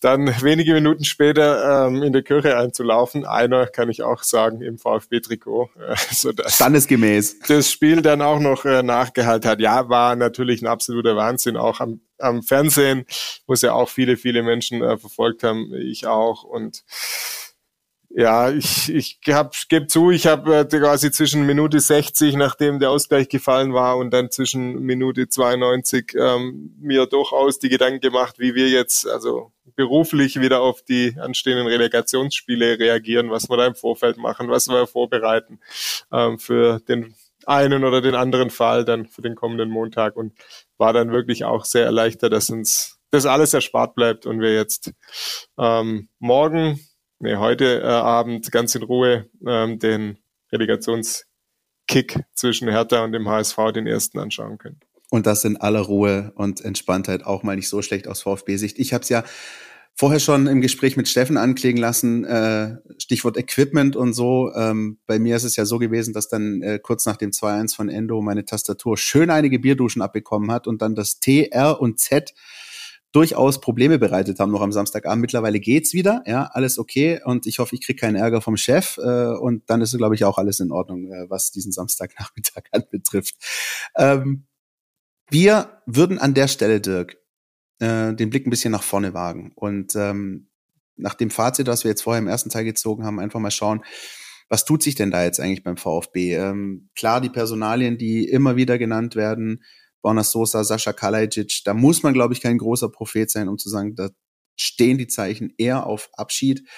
dann 0.01 0.27
wenige 0.43 0.75
Minuten 0.75 1.05
später 1.05 1.87
ähm, 1.87 2.03
in 2.03 2.13
der 2.13 2.23
Kirche 2.23 2.57
einzulaufen. 2.57 3.25
Einer 3.25 3.67
kann 3.67 3.91
ich 3.91 4.03
auch 4.03 4.23
sagen 4.23 4.61
im 4.61 4.79
VfB-Trikot, 4.79 5.71
äh, 5.79 5.97
so 6.13 6.33
dass 6.33 6.55
standesgemäß 6.55 7.41
das 7.49 7.71
Spiel 7.71 8.03
dann 8.03 8.23
auch 8.23 8.41
noch 8.41 8.65
äh, 8.65 8.83
nachgehalten 8.83 9.51
hat. 9.51 9.61
Ja, 9.61 9.89
war 9.89 10.17
natürlich 10.17 10.63
ein 10.63 10.67
absoluter 10.67 11.17
Wahnsinn. 11.17 11.57
Auch 11.57 11.81
am, 11.81 12.01
am 12.19 12.43
Fernsehen, 12.43 13.05
muss 13.47 13.63
ja 13.63 13.73
auch 13.73 13.89
viele 13.89 14.17
viele 14.17 14.43
Menschen 14.43 14.83
äh, 14.83 14.99
verfolgt 14.99 15.43
haben, 15.43 15.73
ich 15.75 16.07
auch 16.07 16.45
und 16.45 16.85
ja, 18.11 18.51
ich, 18.51 18.89
ich 18.89 19.21
hab, 19.29 19.55
gebe 19.69 19.87
zu, 19.87 20.11
ich 20.11 20.27
habe 20.27 20.57
äh, 20.57 20.65
quasi 20.65 21.11
zwischen 21.11 21.45
Minute 21.45 21.79
60, 21.79 22.37
nachdem 22.37 22.79
der 22.79 22.91
Ausgleich 22.91 23.29
gefallen 23.29 23.75
war, 23.75 23.99
und 23.99 24.11
dann 24.11 24.31
zwischen 24.31 24.81
Minute 24.81 25.29
92 25.29 26.15
ähm, 26.19 26.75
mir 26.81 27.07
durchaus 27.07 27.59
die 27.59 27.69
Gedanken 27.69 28.01
gemacht, 28.01 28.39
wie 28.39 28.55
wir 28.55 28.71
jetzt 28.71 29.07
also 29.07 29.53
beruflich 29.77 30.41
wieder 30.41 30.61
auf 30.63 30.83
die 30.83 31.17
anstehenden 31.21 31.67
Relegationsspiele 31.67 32.79
reagieren, 32.79 33.31
was 33.31 33.51
wir 33.51 33.59
da 33.59 33.67
im 33.67 33.75
Vorfeld 33.75 34.17
machen, 34.17 34.49
was 34.49 34.69
wir 34.69 34.87
vorbereiten 34.87 35.61
ähm, 36.11 36.39
für 36.39 36.81
den 36.81 37.15
einen 37.45 37.85
oder 37.85 38.01
den 38.01 38.15
anderen 38.15 38.51
Fall 38.51 38.85
dann 38.85 39.07
für 39.07 39.23
den 39.23 39.35
kommenden 39.35 39.71
Montag 39.71 40.17
und 40.17 40.33
war 40.77 40.93
dann 40.93 41.13
wirklich 41.13 41.45
auch 41.45 41.65
sehr 41.65 41.85
erleichtert, 41.85 42.33
dass 42.33 42.51
uns 42.51 42.99
das 43.11 43.27
alles 43.27 43.55
erspart 43.55 43.95
bleibt 43.95 44.27
und 44.27 44.41
wir 44.41 44.55
jetzt 44.55 44.93
ähm, 45.59 46.09
morgen 46.19 46.81
nee, 47.21 47.37
heute 47.37 47.81
äh, 47.81 47.87
Abend 47.87 48.51
ganz 48.53 48.75
in 48.75 48.83
Ruhe 48.83 49.27
ähm, 49.47 49.79
den 49.79 50.19
Relegationskick 50.53 52.21
zwischen 52.35 52.69
Hertha 52.69 53.05
und 53.05 53.13
dem 53.13 53.29
HSV 53.29 53.57
den 53.75 53.87
ersten 53.87 54.19
anschauen 54.19 54.59
können. 54.59 54.81
Und 55.11 55.27
das 55.27 55.45
in 55.45 55.57
aller 55.57 55.81
Ruhe 55.81 56.33
und 56.35 56.65
Entspanntheit 56.65 57.25
auch 57.25 57.43
mal 57.43 57.57
nicht 57.57 57.69
so 57.69 57.81
schlecht 57.83 58.09
aus 58.09 58.23
VfB-Sicht. 58.23 58.79
Ich 58.79 58.93
habe 58.93 59.03
es 59.03 59.09
ja 59.09 59.25
vorher 59.99 60.21
schon 60.21 60.47
im 60.47 60.61
Gespräch 60.61 60.97
mit 60.97 61.09
Steffen 61.09 61.37
anklingen 61.37 61.81
lassen, 61.81 62.25
äh, 62.25 62.77
Stichwort 62.99 63.37
Equipment 63.37 63.97
und 63.97 64.13
so. 64.13 64.53
Ähm, 64.55 64.99
bei 65.07 65.19
mir 65.19 65.35
ist 65.35 65.45
es 65.45 65.57
ja 65.57 65.65
so 65.65 65.79
gewesen, 65.79 66.15
dass 66.15 66.29
dann 66.29 66.63
äh, 66.63 66.79
kurz 66.79 67.05
nach 67.05 67.17
dem 67.17 67.31
2-1 67.31 67.75
von 67.75 67.89
Endo 67.89 68.21
meine 68.21 68.45
Tastatur 68.45 68.97
schön 68.97 69.31
einige 69.31 69.59
Bierduschen 69.59 70.03
abbekommen 70.03 70.53
hat 70.53 70.69
und 70.69 70.83
dann 70.83 70.95
das 70.95 71.19
T, 71.19 71.49
R 71.49 71.81
und 71.81 71.99
Z 71.99 72.33
durchaus 73.13 73.61
Probleme 73.61 73.99
bereitet 73.99 74.39
haben 74.39 74.53
noch 74.53 74.61
am 74.61 74.73
Samstagabend. 74.73 75.23
Mittlerweile 75.23 75.61
geht's 75.61 75.95
wieder, 75.95 76.23
ja, 76.27 76.45
alles 76.53 76.79
okay 76.79 77.21
und 77.25 77.47
ich 77.47 77.59
hoffe, 77.59 77.75
ich 77.75 77.85
kriege 77.85 77.99
keinen 77.99 78.17
Ärger 78.17 78.41
vom 78.41 78.57
Chef 78.57 78.99
äh, 78.99 79.33
und 79.37 79.69
dann 79.71 79.81
ist, 79.81 79.97
glaube 79.97 80.15
ich, 80.15 80.25
auch 80.25 80.39
alles 80.39 80.61
in 80.61 80.73
Ordnung, 80.73 81.11
äh, 81.11 81.29
was 81.31 81.51
diesen 81.51 81.73
Samstagnachmittag 81.73 82.65
anbetrifft. 82.73 83.37
Ähm, 83.97 84.47
wir 85.31 85.81
würden 85.87 86.19
an 86.19 86.35
der 86.35 86.49
Stelle, 86.49 86.81
Dirk, 86.81 87.17
äh, 87.81 88.15
den 88.15 88.31
Blick 88.31 88.47
ein 88.47 88.51
bisschen 88.51 88.73
nach 88.73 88.83
vorne 88.83 89.15
wagen 89.15 89.53
und 89.55 89.95
ähm, 89.97 90.49
nach 90.97 91.15
dem 91.15 91.31
Fazit, 91.31 91.69
das 91.69 91.85
wir 91.85 91.91
jetzt 91.91 92.03
vorher 92.03 92.21
im 92.21 92.29
ersten 92.29 92.51
Teil 92.51 92.65
gezogen 92.65 93.05
haben, 93.05 93.21
einfach 93.21 93.41
mal 93.41 93.51
schauen, 93.51 93.85
was 94.49 94.65
tut 94.65 94.83
sich 94.83 94.95
denn 94.95 95.11
da 95.11 95.23
jetzt 95.25 95.41
eigentlich 95.41 95.63
beim 95.63 95.77
VfB? 95.77 96.35
Ähm, 96.35 96.89
klar, 96.95 97.21
die 97.21 97.29
Personalien, 97.29 97.99
die 97.99 98.27
immer 98.27 98.57
wieder 98.57 98.79
genannt 98.79 99.15
werden, 99.15 99.63
Borna 100.03 100.25
Sosa, 100.25 100.65
Sascha 100.65 100.93
Kalajic, 100.93 101.63
da 101.65 101.75
muss 101.75 102.03
man, 102.03 102.15
glaube 102.15 102.35
ich, 102.35 102.41
kein 102.41 102.59
großer 102.59 102.89
Prophet 102.89 103.31
sein, 103.31 103.49
um 103.49 103.59
zu 103.59 103.69
sagen, 103.69 103.95
da 103.95 104.11
stehen 104.57 104.99
die 104.99 105.07
Zeichen 105.07 105.53
eher 105.57 105.87
auf 105.87 106.11
Abschied. 106.15 106.69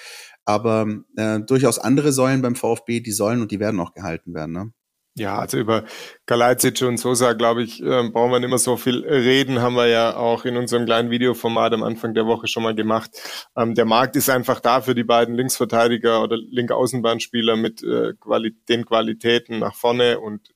Aber 0.45 0.87
äh, 1.17 1.39
durchaus 1.39 1.79
andere 1.79 2.11
Säulen 2.11 2.41
beim 2.41 2.55
VfB, 2.55 2.99
die 2.99 3.11
sollen 3.11 3.41
und 3.41 3.51
die 3.51 3.59
werden 3.59 3.79
auch 3.79 3.93
gehalten 3.93 4.33
werden. 4.33 4.51
Ne? 4.51 4.73
Ja, 5.15 5.37
also 5.39 5.57
über 5.57 5.83
Kalajdzic 6.25 6.81
und 6.83 6.97
Sosa, 6.97 7.33
glaube 7.33 7.63
ich, 7.63 7.81
äh, 7.81 8.09
brauchen 8.09 8.31
wir 8.31 8.39
nicht 8.39 8.49
mehr 8.49 8.57
so 8.57 8.77
viel 8.77 9.05
reden, 9.05 9.61
haben 9.61 9.75
wir 9.75 9.87
ja 9.87 10.15
auch 10.15 10.45
in 10.45 10.55
unserem 10.55 10.85
kleinen 10.85 11.09
Videoformat 11.09 11.73
am 11.73 11.83
Anfang 11.83 12.13
der 12.13 12.25
Woche 12.27 12.47
schon 12.47 12.63
mal 12.63 12.73
gemacht. 12.73 13.11
Ähm, 13.57 13.75
der 13.75 13.83
Markt 13.83 14.15
ist 14.15 14.29
einfach 14.29 14.61
da 14.61 14.79
für 14.79 14.95
die 14.95 15.03
beiden 15.03 15.35
Linksverteidiger 15.35 16.23
oder 16.23 16.37
Link-Außenbahnspieler 16.37 17.57
mit 17.57 17.83
äh, 17.83 18.13
Quali 18.21 18.55
den 18.69 18.85
Qualitäten 18.85 19.59
nach 19.59 19.75
vorne 19.75 20.19
und 20.21 20.53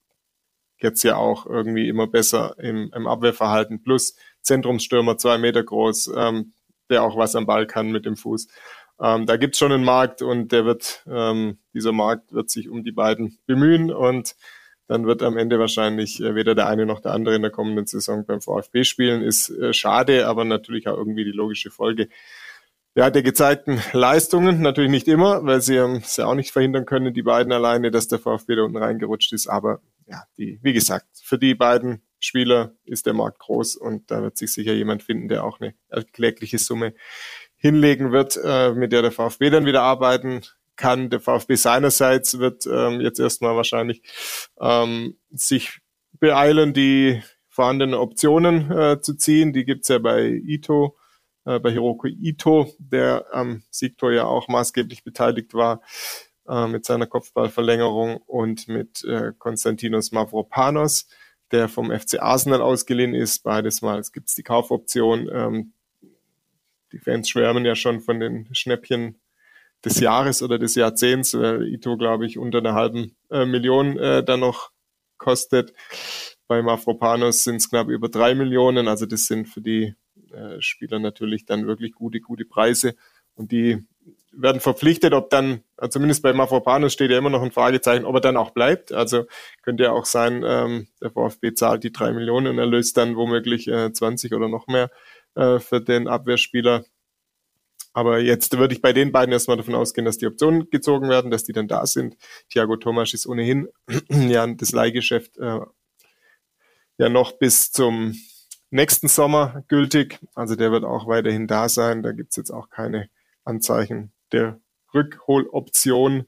jetzt 0.78 1.02
ja 1.02 1.16
auch 1.16 1.46
irgendwie 1.46 1.88
immer 1.88 2.06
besser 2.06 2.54
im, 2.58 2.90
im 2.94 3.06
Abwehrverhalten. 3.06 3.82
Plus 3.82 4.16
Zentrumsstürmer, 4.42 5.18
zwei 5.18 5.38
Meter 5.38 5.62
groß, 5.62 6.12
ähm, 6.16 6.52
der 6.90 7.02
auch 7.02 7.16
was 7.16 7.34
am 7.34 7.46
Ball 7.46 7.66
kann 7.66 7.90
mit 7.90 8.06
dem 8.06 8.16
Fuß. 8.16 8.48
ähm, 9.00 9.26
da 9.26 9.36
gibt's 9.36 9.58
schon 9.58 9.72
einen 9.72 9.84
Markt 9.84 10.22
und 10.22 10.52
der 10.52 10.64
wird, 10.64 11.04
ähm, 11.10 11.58
dieser 11.74 11.92
Markt 11.92 12.32
wird 12.32 12.50
sich 12.50 12.68
um 12.68 12.84
die 12.84 12.92
beiden 12.92 13.38
bemühen 13.46 13.92
und 13.92 14.36
dann 14.88 15.06
wird 15.06 15.22
am 15.22 15.36
Ende 15.36 15.58
wahrscheinlich 15.58 16.20
äh, 16.20 16.34
weder 16.34 16.54
der 16.54 16.68
eine 16.68 16.86
noch 16.86 17.00
der 17.00 17.12
andere 17.12 17.34
in 17.34 17.42
der 17.42 17.50
kommenden 17.50 17.86
Saison 17.86 18.24
beim 18.24 18.40
VfB 18.40 18.84
spielen. 18.84 19.22
Ist 19.22 19.50
äh, 19.50 19.72
schade, 19.72 20.28
aber 20.28 20.44
natürlich 20.44 20.88
auch 20.88 20.96
irgendwie 20.96 21.24
die 21.24 21.32
logische 21.32 21.70
Folge 21.70 22.08
ja, 22.96 23.10
der 23.10 23.22
gezeigten 23.22 23.80
Leistungen. 23.92 24.62
Natürlich 24.62 24.90
nicht 24.90 25.06
immer, 25.06 25.44
weil 25.44 25.60
sie 25.60 25.76
es 25.76 26.16
ja 26.16 26.26
auch 26.26 26.34
nicht 26.34 26.50
verhindern 26.50 26.86
können, 26.86 27.12
die 27.12 27.22
beiden 27.22 27.52
alleine, 27.52 27.90
dass 27.90 28.08
der 28.08 28.18
VfB 28.18 28.56
da 28.56 28.62
unten 28.62 28.78
reingerutscht 28.78 29.34
ist. 29.34 29.48
Aber 29.48 29.80
ja, 30.06 30.22
die, 30.38 30.58
wie 30.62 30.72
gesagt, 30.72 31.06
für 31.22 31.38
die 31.38 31.54
beiden 31.54 32.02
Spieler 32.18 32.72
ist 32.86 33.04
der 33.04 33.12
Markt 33.12 33.38
groß 33.40 33.76
und 33.76 34.10
da 34.10 34.22
wird 34.22 34.38
sich 34.38 34.50
sicher 34.52 34.72
jemand 34.72 35.02
finden, 35.02 35.28
der 35.28 35.44
auch 35.44 35.60
eine 35.60 35.74
erklägliche 35.88 36.56
Summe 36.56 36.94
hinlegen 37.56 38.12
wird, 38.12 38.40
äh, 38.42 38.72
mit 38.72 38.92
der 38.92 39.02
der 39.02 39.12
VfB 39.12 39.50
dann 39.50 39.66
wieder 39.66 39.82
arbeiten 39.82 40.40
kann. 40.76 41.10
Der 41.10 41.20
VfB 41.20 41.56
seinerseits 41.56 42.38
wird 42.38 42.66
ähm, 42.66 43.02
jetzt 43.02 43.20
erstmal 43.20 43.56
wahrscheinlich 43.56 44.02
ähm, 44.58 45.18
sich 45.30 45.80
beeilen, 46.18 46.72
die 46.72 47.22
vorhandenen 47.50 47.94
Optionen 47.94 48.70
äh, 48.70 49.00
zu 49.02 49.14
ziehen. 49.16 49.52
Die 49.52 49.66
gibt's 49.66 49.88
ja 49.88 49.98
bei 49.98 50.28
Ito 50.28 50.96
äh, 51.46 51.58
bei 51.58 51.70
Hiroko 51.70 52.08
Ito, 52.08 52.74
der 52.78 53.26
am 53.32 53.62
Siegtor 53.70 54.12
ja 54.12 54.24
auch 54.24 54.48
maßgeblich 54.48 55.04
beteiligt 55.04 55.54
war 55.54 55.80
äh, 56.48 56.66
mit 56.66 56.84
seiner 56.84 57.06
Kopfballverlängerung 57.06 58.18
und 58.18 58.68
mit 58.68 59.04
äh, 59.04 59.32
Konstantinos 59.38 60.12
Mavropanos, 60.12 61.08
der 61.52 61.68
vom 61.68 61.90
FC 61.90 62.20
Arsenal 62.20 62.60
ausgeliehen 62.60 63.14
ist. 63.14 63.42
Beides 63.44 63.80
Mal 63.80 63.98
es 63.98 64.12
gibt 64.12 64.36
die 64.36 64.42
Kaufoption. 64.42 65.28
Ähm, 65.32 65.72
die 66.92 66.98
Fans 66.98 67.28
schwärmen 67.28 67.64
ja 67.64 67.74
schon 67.74 68.00
von 68.00 68.20
den 68.20 68.48
Schnäppchen 68.52 69.20
des 69.84 70.00
Jahres 70.00 70.42
oder 70.42 70.58
des 70.58 70.74
Jahrzehnts, 70.74 71.34
weil 71.34 71.68
Ito, 71.68 71.96
glaube 71.96 72.26
ich, 72.26 72.38
unter 72.38 72.58
einer 72.58 72.74
halben 72.74 73.16
äh, 73.30 73.44
Million 73.44 73.98
äh, 73.98 74.24
dann 74.24 74.40
noch 74.40 74.70
kostet. 75.18 75.72
Bei 76.48 76.62
Mafropanos 76.62 77.44
sind 77.44 77.56
es 77.56 77.68
knapp 77.68 77.88
über 77.88 78.08
drei 78.08 78.34
Millionen. 78.34 78.88
Also 78.88 79.06
das 79.06 79.26
sind 79.26 79.46
für 79.46 79.60
die 79.60 79.94
äh, 80.36 80.60
Spieler 80.60 80.98
natürlich 80.98 81.44
dann 81.44 81.66
wirklich 81.66 81.92
gute, 81.92 82.20
gute 82.20 82.44
Preise 82.44 82.94
und 83.34 83.52
die 83.52 83.84
werden 84.32 84.60
verpflichtet, 84.60 85.14
ob 85.14 85.30
dann, 85.30 85.62
also 85.76 85.92
zumindest 85.92 86.22
bei 86.22 86.32
Mafropanos 86.32 86.92
steht 86.92 87.10
ja 87.10 87.18
immer 87.18 87.30
noch 87.30 87.42
ein 87.42 87.52
Fragezeichen, 87.52 88.04
ob 88.04 88.14
er 88.16 88.20
dann 88.20 88.36
auch 88.36 88.50
bleibt. 88.50 88.92
Also 88.92 89.24
könnte 89.62 89.84
ja 89.84 89.92
auch 89.92 90.04
sein, 90.04 90.44
ähm, 90.46 90.88
der 91.00 91.10
VfB 91.10 91.54
zahlt 91.54 91.84
die 91.84 91.92
drei 91.92 92.12
Millionen 92.12 92.48
und 92.48 92.58
erlöst 92.58 92.96
dann 92.96 93.16
womöglich 93.16 93.66
äh, 93.68 93.92
20 93.92 94.34
oder 94.34 94.48
noch 94.48 94.66
mehr 94.66 94.90
äh, 95.34 95.58
für 95.58 95.80
den 95.80 96.06
Abwehrspieler. 96.06 96.84
Aber 97.94 98.18
jetzt 98.18 98.58
würde 98.58 98.74
ich 98.74 98.82
bei 98.82 98.92
den 98.92 99.10
beiden 99.10 99.32
erstmal 99.32 99.56
davon 99.56 99.74
ausgehen, 99.74 100.04
dass 100.04 100.18
die 100.18 100.26
Optionen 100.26 100.68
gezogen 100.68 101.08
werden, 101.08 101.30
dass 101.30 101.44
die 101.44 101.54
dann 101.54 101.66
da 101.66 101.86
sind. 101.86 102.16
Thiago 102.50 102.76
Thomas 102.76 103.14
ist 103.14 103.26
ohnehin 103.26 103.68
ja 104.10 104.46
das 104.46 104.72
Leihgeschäft 104.72 105.38
äh, 105.38 105.60
ja 106.98 107.08
noch 107.08 107.32
bis 107.32 107.72
zum 107.72 108.14
nächsten 108.70 109.08
Sommer 109.08 109.64
gültig. 109.68 110.18
Also 110.34 110.56
der 110.56 110.72
wird 110.72 110.84
auch 110.84 111.06
weiterhin 111.06 111.46
da 111.46 111.68
sein. 111.68 112.02
Da 112.02 112.12
gibt's 112.12 112.36
jetzt 112.36 112.50
auch 112.50 112.70
keine 112.70 113.08
Anzeichen 113.44 114.12
der 114.32 114.60
Rückholoption 114.94 116.26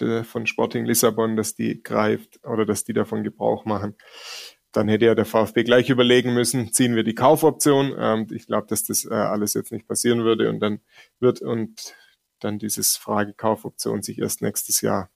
der 0.00 0.24
von 0.24 0.46
Sporting 0.46 0.84
Lissabon, 0.84 1.36
dass 1.36 1.54
die 1.54 1.82
greift 1.82 2.40
oder 2.44 2.64
dass 2.64 2.84
die 2.84 2.92
davon 2.92 3.24
Gebrauch 3.24 3.64
machen. 3.64 3.96
Dann 4.72 4.88
hätte 4.88 5.04
ja 5.04 5.14
der 5.14 5.26
VfB 5.26 5.64
gleich 5.64 5.90
überlegen 5.90 6.32
müssen, 6.32 6.72
ziehen 6.72 6.96
wir 6.96 7.04
die 7.04 7.14
Kaufoption. 7.14 7.94
Ähm, 7.98 8.26
ich 8.30 8.46
glaube, 8.46 8.66
dass 8.68 8.84
das 8.84 9.04
äh, 9.04 9.12
alles 9.12 9.54
jetzt 9.54 9.70
nicht 9.70 9.86
passieren 9.86 10.24
würde 10.24 10.48
und 10.48 10.60
dann 10.60 10.80
wird 11.20 11.42
und 11.42 11.94
dann 12.40 12.58
dieses 12.58 12.96
Frage 12.96 13.34
Kaufoption 13.34 14.02
sich 14.02 14.18
erst 14.18 14.40
nächstes 14.40 14.80
Jahr 14.80 15.10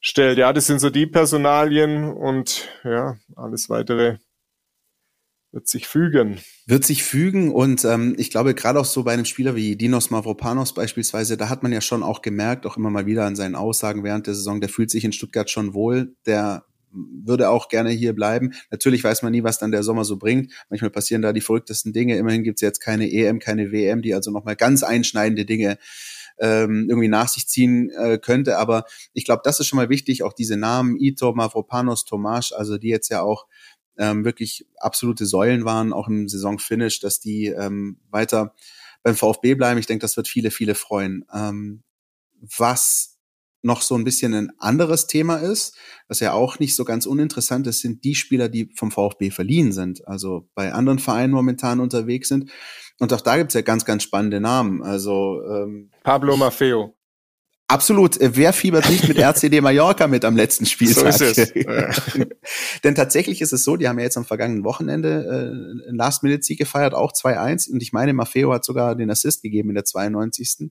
stellt. 0.00 0.38
Ja, 0.38 0.52
das 0.52 0.66
sind 0.66 0.78
so 0.78 0.90
die 0.90 1.06
Personalien 1.06 2.12
und 2.12 2.68
ja, 2.84 3.16
alles 3.34 3.68
weitere 3.68 4.18
wird 5.54 5.68
sich 5.68 5.86
fügen. 5.86 6.40
Wird 6.66 6.84
sich 6.84 7.04
fügen 7.04 7.52
und 7.52 7.84
ähm, 7.84 8.16
ich 8.18 8.30
glaube, 8.30 8.54
gerade 8.54 8.80
auch 8.80 8.84
so 8.84 9.04
bei 9.04 9.12
einem 9.12 9.24
Spieler 9.24 9.54
wie 9.54 9.76
Dinos 9.76 10.10
Mavropanos 10.10 10.74
beispielsweise, 10.74 11.36
da 11.36 11.48
hat 11.48 11.62
man 11.62 11.72
ja 11.72 11.80
schon 11.80 12.02
auch 12.02 12.22
gemerkt, 12.22 12.66
auch 12.66 12.76
immer 12.76 12.90
mal 12.90 13.06
wieder 13.06 13.24
an 13.24 13.36
seinen 13.36 13.54
Aussagen 13.54 14.02
während 14.02 14.26
der 14.26 14.34
Saison, 14.34 14.60
der 14.60 14.68
fühlt 14.68 14.90
sich 14.90 15.04
in 15.04 15.12
Stuttgart 15.12 15.48
schon 15.48 15.72
wohl, 15.72 16.16
der 16.26 16.64
würde 16.90 17.50
auch 17.50 17.68
gerne 17.68 17.90
hier 17.90 18.14
bleiben. 18.14 18.52
Natürlich 18.70 19.02
weiß 19.02 19.22
man 19.22 19.32
nie, 19.32 19.44
was 19.44 19.58
dann 19.58 19.70
der 19.70 19.82
Sommer 19.82 20.04
so 20.04 20.16
bringt. 20.16 20.52
Manchmal 20.70 20.90
passieren 20.90 21.22
da 21.22 21.32
die 21.32 21.40
verrücktesten 21.40 21.92
Dinge. 21.92 22.16
Immerhin 22.16 22.44
gibt's 22.44 22.60
jetzt 22.60 22.80
keine 22.80 23.10
EM, 23.10 23.38
keine 23.38 23.72
WM, 23.72 24.02
die 24.02 24.14
also 24.14 24.30
nochmal 24.30 24.54
ganz 24.54 24.82
einschneidende 24.82 25.44
Dinge 25.44 25.78
ähm, 26.38 26.86
irgendwie 26.88 27.08
nach 27.08 27.28
sich 27.28 27.46
ziehen 27.48 27.90
äh, 27.90 28.18
könnte. 28.18 28.58
Aber 28.58 28.84
ich 29.12 29.24
glaube, 29.24 29.42
das 29.44 29.60
ist 29.60 29.66
schon 29.66 29.76
mal 29.76 29.88
wichtig, 29.88 30.22
auch 30.22 30.32
diese 30.32 30.56
Namen, 30.56 30.96
Ito, 30.96 31.32
Mavropanos, 31.32 32.04
Tomasz, 32.04 32.52
also 32.52 32.78
die 32.78 32.88
jetzt 32.88 33.08
ja 33.08 33.22
auch 33.22 33.46
ähm, 33.98 34.24
wirklich 34.24 34.66
absolute 34.78 35.26
Säulen 35.26 35.64
waren, 35.64 35.92
auch 35.92 36.08
im 36.08 36.28
Saisonfinish, 36.28 37.00
dass 37.00 37.20
die 37.20 37.46
ähm, 37.46 37.98
weiter 38.10 38.54
beim 39.02 39.14
VfB 39.14 39.54
bleiben. 39.54 39.78
Ich 39.78 39.86
denke, 39.86 40.02
das 40.02 40.16
wird 40.16 40.28
viele, 40.28 40.50
viele 40.50 40.74
freuen. 40.74 41.24
Ähm, 41.32 41.82
was 42.40 43.14
noch 43.62 43.80
so 43.80 43.94
ein 43.94 44.04
bisschen 44.04 44.34
ein 44.34 44.52
anderes 44.58 45.06
Thema 45.06 45.36
ist, 45.36 45.76
was 46.06 46.20
ja 46.20 46.32
auch 46.32 46.58
nicht 46.58 46.76
so 46.76 46.84
ganz 46.84 47.06
uninteressant 47.06 47.66
ist, 47.66 47.80
sind 47.80 48.04
die 48.04 48.14
Spieler, 48.14 48.48
die 48.48 48.70
vom 48.74 48.90
VfB 48.90 49.30
verliehen 49.30 49.72
sind, 49.72 50.06
also 50.06 50.48
bei 50.54 50.72
anderen 50.74 50.98
Vereinen 50.98 51.32
momentan 51.32 51.80
unterwegs 51.80 52.28
sind. 52.28 52.50
Und 53.00 53.12
auch 53.12 53.22
da 53.22 53.38
gibt's 53.38 53.54
ja 53.54 53.62
ganz, 53.62 53.84
ganz 53.86 54.02
spannende 54.02 54.40
Namen. 54.40 54.82
Also 54.82 55.42
ähm, 55.48 55.90
Pablo 56.02 56.36
Maffeo. 56.36 56.94
Absolut. 57.66 58.20
Äh, 58.20 58.36
wer 58.36 58.52
fiebert 58.52 58.88
nicht 58.90 59.08
mit 59.08 59.18
RCD 59.18 59.60
Mallorca 59.60 60.06
mit 60.06 60.24
am 60.24 60.36
letzten 60.36 60.66
Spieltag? 60.66 61.12
So 61.14 61.24
ist 61.24 61.38
es. 61.38 61.52
Denn 62.84 62.94
tatsächlich 62.94 63.40
ist 63.40 63.52
es 63.52 63.64
so, 63.64 63.76
die 63.76 63.88
haben 63.88 63.98
ja 63.98 64.04
jetzt 64.04 64.18
am 64.18 64.24
vergangenen 64.24 64.64
Wochenende 64.64 65.24
äh, 65.24 65.88
einen 65.88 65.96
Last-Minute-Sieg 65.96 66.58
gefeiert, 66.58 66.94
auch 66.94 67.12
2-1. 67.12 67.70
Und 67.70 67.82
ich 67.82 67.92
meine, 67.92 68.12
Maffeo 68.12 68.52
hat 68.52 68.64
sogar 68.64 68.94
den 68.94 69.10
Assist 69.10 69.42
gegeben 69.42 69.70
in 69.70 69.76
der 69.76 69.84
92. 69.84 70.70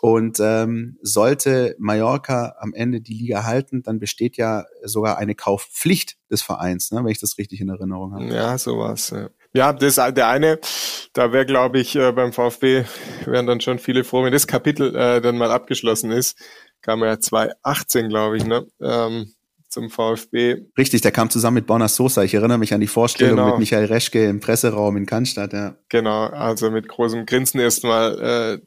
Und 0.00 0.40
ähm, 0.40 0.98
sollte 1.02 1.74
Mallorca 1.78 2.56
am 2.60 2.74
Ende 2.74 3.00
die 3.00 3.14
Liga 3.14 3.44
halten, 3.44 3.82
dann 3.82 3.98
besteht 3.98 4.36
ja 4.36 4.66
sogar 4.82 5.16
eine 5.16 5.34
Kaufpflicht 5.34 6.18
des 6.30 6.42
Vereins, 6.42 6.92
ne, 6.92 7.02
wenn 7.02 7.10
ich 7.10 7.20
das 7.20 7.38
richtig 7.38 7.60
in 7.60 7.70
Erinnerung 7.70 8.14
habe. 8.14 8.26
Ja, 8.26 8.58
sowas. 8.58 9.10
Ja. 9.10 9.30
Ja, 9.56 9.72
das 9.72 9.94
der 9.94 10.28
eine. 10.28 10.58
Da 11.14 11.32
wäre, 11.32 11.46
glaube 11.46 11.78
ich, 11.78 11.96
äh, 11.96 12.12
beim 12.12 12.34
VfB 12.34 12.84
wären 13.24 13.46
dann 13.46 13.62
schon 13.62 13.78
viele 13.78 14.04
froh, 14.04 14.22
wenn 14.22 14.32
das 14.32 14.46
Kapitel 14.46 14.94
äh, 14.94 15.22
dann 15.22 15.38
mal 15.38 15.50
abgeschlossen 15.50 16.10
ist. 16.10 16.38
Kam 16.82 17.02
ja 17.02 17.18
2018, 17.18 18.10
glaube 18.10 18.36
ich, 18.36 18.44
ne? 18.44 18.66
Ähm, 18.82 19.32
zum 19.68 19.88
VfB. 19.88 20.66
Richtig, 20.76 21.00
der 21.00 21.10
kam 21.10 21.30
zusammen 21.30 21.54
mit 21.56 21.66
Bonner 21.66 21.88
Sosa. 21.88 22.22
Ich 22.22 22.34
erinnere 22.34 22.58
mich 22.58 22.74
an 22.74 22.82
die 22.82 22.86
Vorstellung 22.86 23.36
genau. 23.36 23.50
mit 23.52 23.60
Michael 23.60 23.86
Reschke 23.86 24.26
im 24.26 24.40
Presseraum 24.40 24.96
in 24.98 25.06
Cannstatt, 25.06 25.54
ja. 25.54 25.74
Genau, 25.88 26.26
also 26.26 26.70
mit 26.70 26.86
großem 26.86 27.24
Grinsen 27.24 27.58
erstmal 27.58 28.60
äh, 28.60 28.66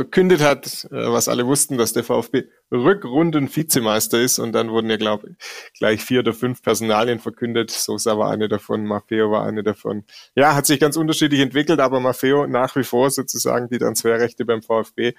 verkündet 0.00 0.40
hat, 0.40 0.88
äh, 0.90 1.12
was 1.12 1.28
alle 1.28 1.46
wussten, 1.46 1.76
dass 1.76 1.92
der 1.92 2.04
VfB 2.04 2.44
Rückrunden-Vizemeister 2.72 4.18
ist. 4.18 4.38
Und 4.38 4.52
dann 4.52 4.70
wurden 4.70 4.88
ja, 4.88 4.96
glaube 4.96 5.28
ich, 5.28 5.72
gleich 5.78 6.02
vier 6.02 6.20
oder 6.20 6.32
fünf 6.32 6.62
Personalien 6.62 7.18
verkündet. 7.18 7.70
Sosa 7.70 8.16
war 8.16 8.30
eine 8.30 8.48
davon, 8.48 8.86
Maffeo 8.86 9.30
war 9.30 9.44
eine 9.44 9.62
davon. 9.62 10.04
Ja, 10.34 10.54
hat 10.54 10.64
sich 10.64 10.80
ganz 10.80 10.96
unterschiedlich 10.96 11.40
entwickelt, 11.40 11.80
aber 11.80 12.00
Maffeo 12.00 12.46
nach 12.46 12.74
wie 12.76 12.82
vor 12.82 13.10
sozusagen 13.10 13.68
die 13.68 13.76
Transferrechte 13.76 14.46
beim 14.46 14.62
VfB, 14.62 15.12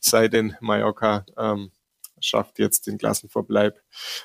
sei 0.00 0.28
denn 0.28 0.54
Mallorca 0.60 1.26
ähm, 1.36 1.72
schafft 2.20 2.60
jetzt 2.60 2.86
den 2.86 2.96
Klassenverbleib. 2.96 3.80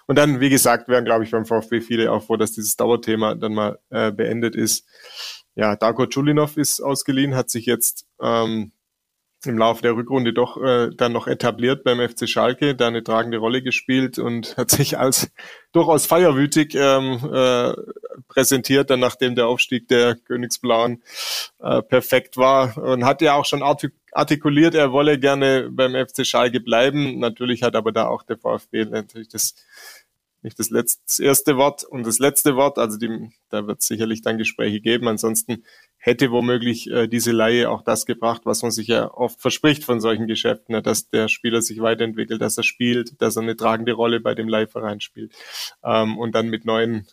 Und 0.06 0.20
dann, 0.20 0.40
wie 0.40 0.52
gesagt, 0.52 0.90
wären, 0.90 1.06
glaube 1.06 1.24
ich, 1.24 1.32
beim 1.32 1.46
VfB 1.46 1.82
viele 1.82 2.12
auch 2.12 2.24
froh, 2.24 2.38
dass 2.38 2.52
dieses 2.52 2.76
Dauerthema 2.76 3.34
dann 3.34 3.56
mal 3.56 3.80
äh, 3.90 4.12
beendet 4.12 4.56
ist. 4.56 4.86
Ja, 5.56 5.76
Darko 5.76 6.06
Chulinov 6.06 6.58
ist 6.58 6.82
ausgeliehen, 6.82 7.34
hat 7.36 7.50
sich 7.50 7.66
jetzt 7.66 8.06
ähm, 8.22 8.74
im 9.46 9.58
Laufe 9.58 9.82
der 9.82 9.96
Rückrunde 9.96 10.34
doch 10.34 10.62
äh, 10.62 10.90
dann 10.96 11.12
noch 11.12 11.28
etabliert 11.28 11.84
beim 11.84 12.00
FC 12.00 12.28
Schalke, 12.28 12.76
da 12.76 12.88
eine 12.88 13.04
tragende 13.04 13.38
Rolle 13.38 13.62
gespielt 13.62 14.20
und 14.20 14.58
hat 14.58 14.72
sich 14.72 14.98
als 14.98 15.32
durchaus 15.72 16.06
feierwütig 16.06 16.76
ähm, 16.76 17.20
äh, 17.34 17.74
präsentiert, 18.28 18.90
dann 18.90 19.00
nachdem 19.00 19.36
der 19.36 19.48
Aufstieg 19.48 19.88
der 19.88 20.16
Königsblauen 20.16 21.02
äh, 21.60 21.82
perfekt 21.82 22.38
war 22.38 22.78
und 22.78 23.06
hat 23.06 23.22
ja 23.22 23.34
auch 23.36 23.46
schon 23.46 23.64
artikuliert, 24.12 24.76
er 24.76 24.92
wolle 24.92 25.20
gerne 25.20 25.70
beim 25.72 25.94
FC 25.94 26.26
Schalke 26.26 26.60
bleiben. 26.60 27.20
Natürlich 27.20 27.64
hat 27.64 27.76
aber 27.76 27.92
da 27.92 28.08
auch 28.08 28.24
der 28.24 28.38
VfB 28.38 28.86
natürlich 28.86 29.30
das 29.30 29.56
nicht 30.44 30.60
das, 30.60 30.70
letzte, 30.70 31.02
das 31.06 31.20
erste 31.20 31.58
Wort 31.58 31.84
und 31.84 32.06
das 32.06 32.20
letzte 32.20 32.56
Wort. 32.56 32.78
Also 32.78 32.98
die, 32.98 33.32
da 33.50 33.66
wird 33.68 33.82
sicherlich 33.82 34.22
dann 34.22 34.38
Gespräche 34.38 34.82
geben. 34.82 35.08
Ansonsten 35.08 35.64
hätte 35.98 36.32
womöglich 36.32 36.90
äh, 36.92 37.08
diese 37.08 37.32
Laie 37.32 37.70
auch 37.70 37.82
das 37.82 38.06
gebracht, 38.06 38.42
was 38.46 38.62
man 38.62 38.72
sich 38.72 38.88
ja 38.88 39.12
oft 39.12 39.42
verspricht 39.42 39.84
von 39.84 40.02
solchen 40.02 40.28
Geschäften, 40.28 40.76
ne? 40.76 40.82
dass 40.82 41.10
der 41.10 41.28
Spieler 41.30 41.62
sich 41.62 41.82
weiterentwickelt, 41.82 42.42
dass 42.42 42.58
er 42.58 42.64
spielt, 42.64 43.22
dass 43.22 43.38
er 43.38 43.44
eine 43.44 43.56
tragende 43.56 43.94
Rolle 43.94 44.20
bei 44.20 44.36
dem 44.36 44.48
Leihverein 44.48 45.00
spielt 45.00 45.34
ähm, 45.84 46.18
und 46.18 46.36
dann 46.36 46.50
mit 46.50 46.66
neuen 46.66 47.08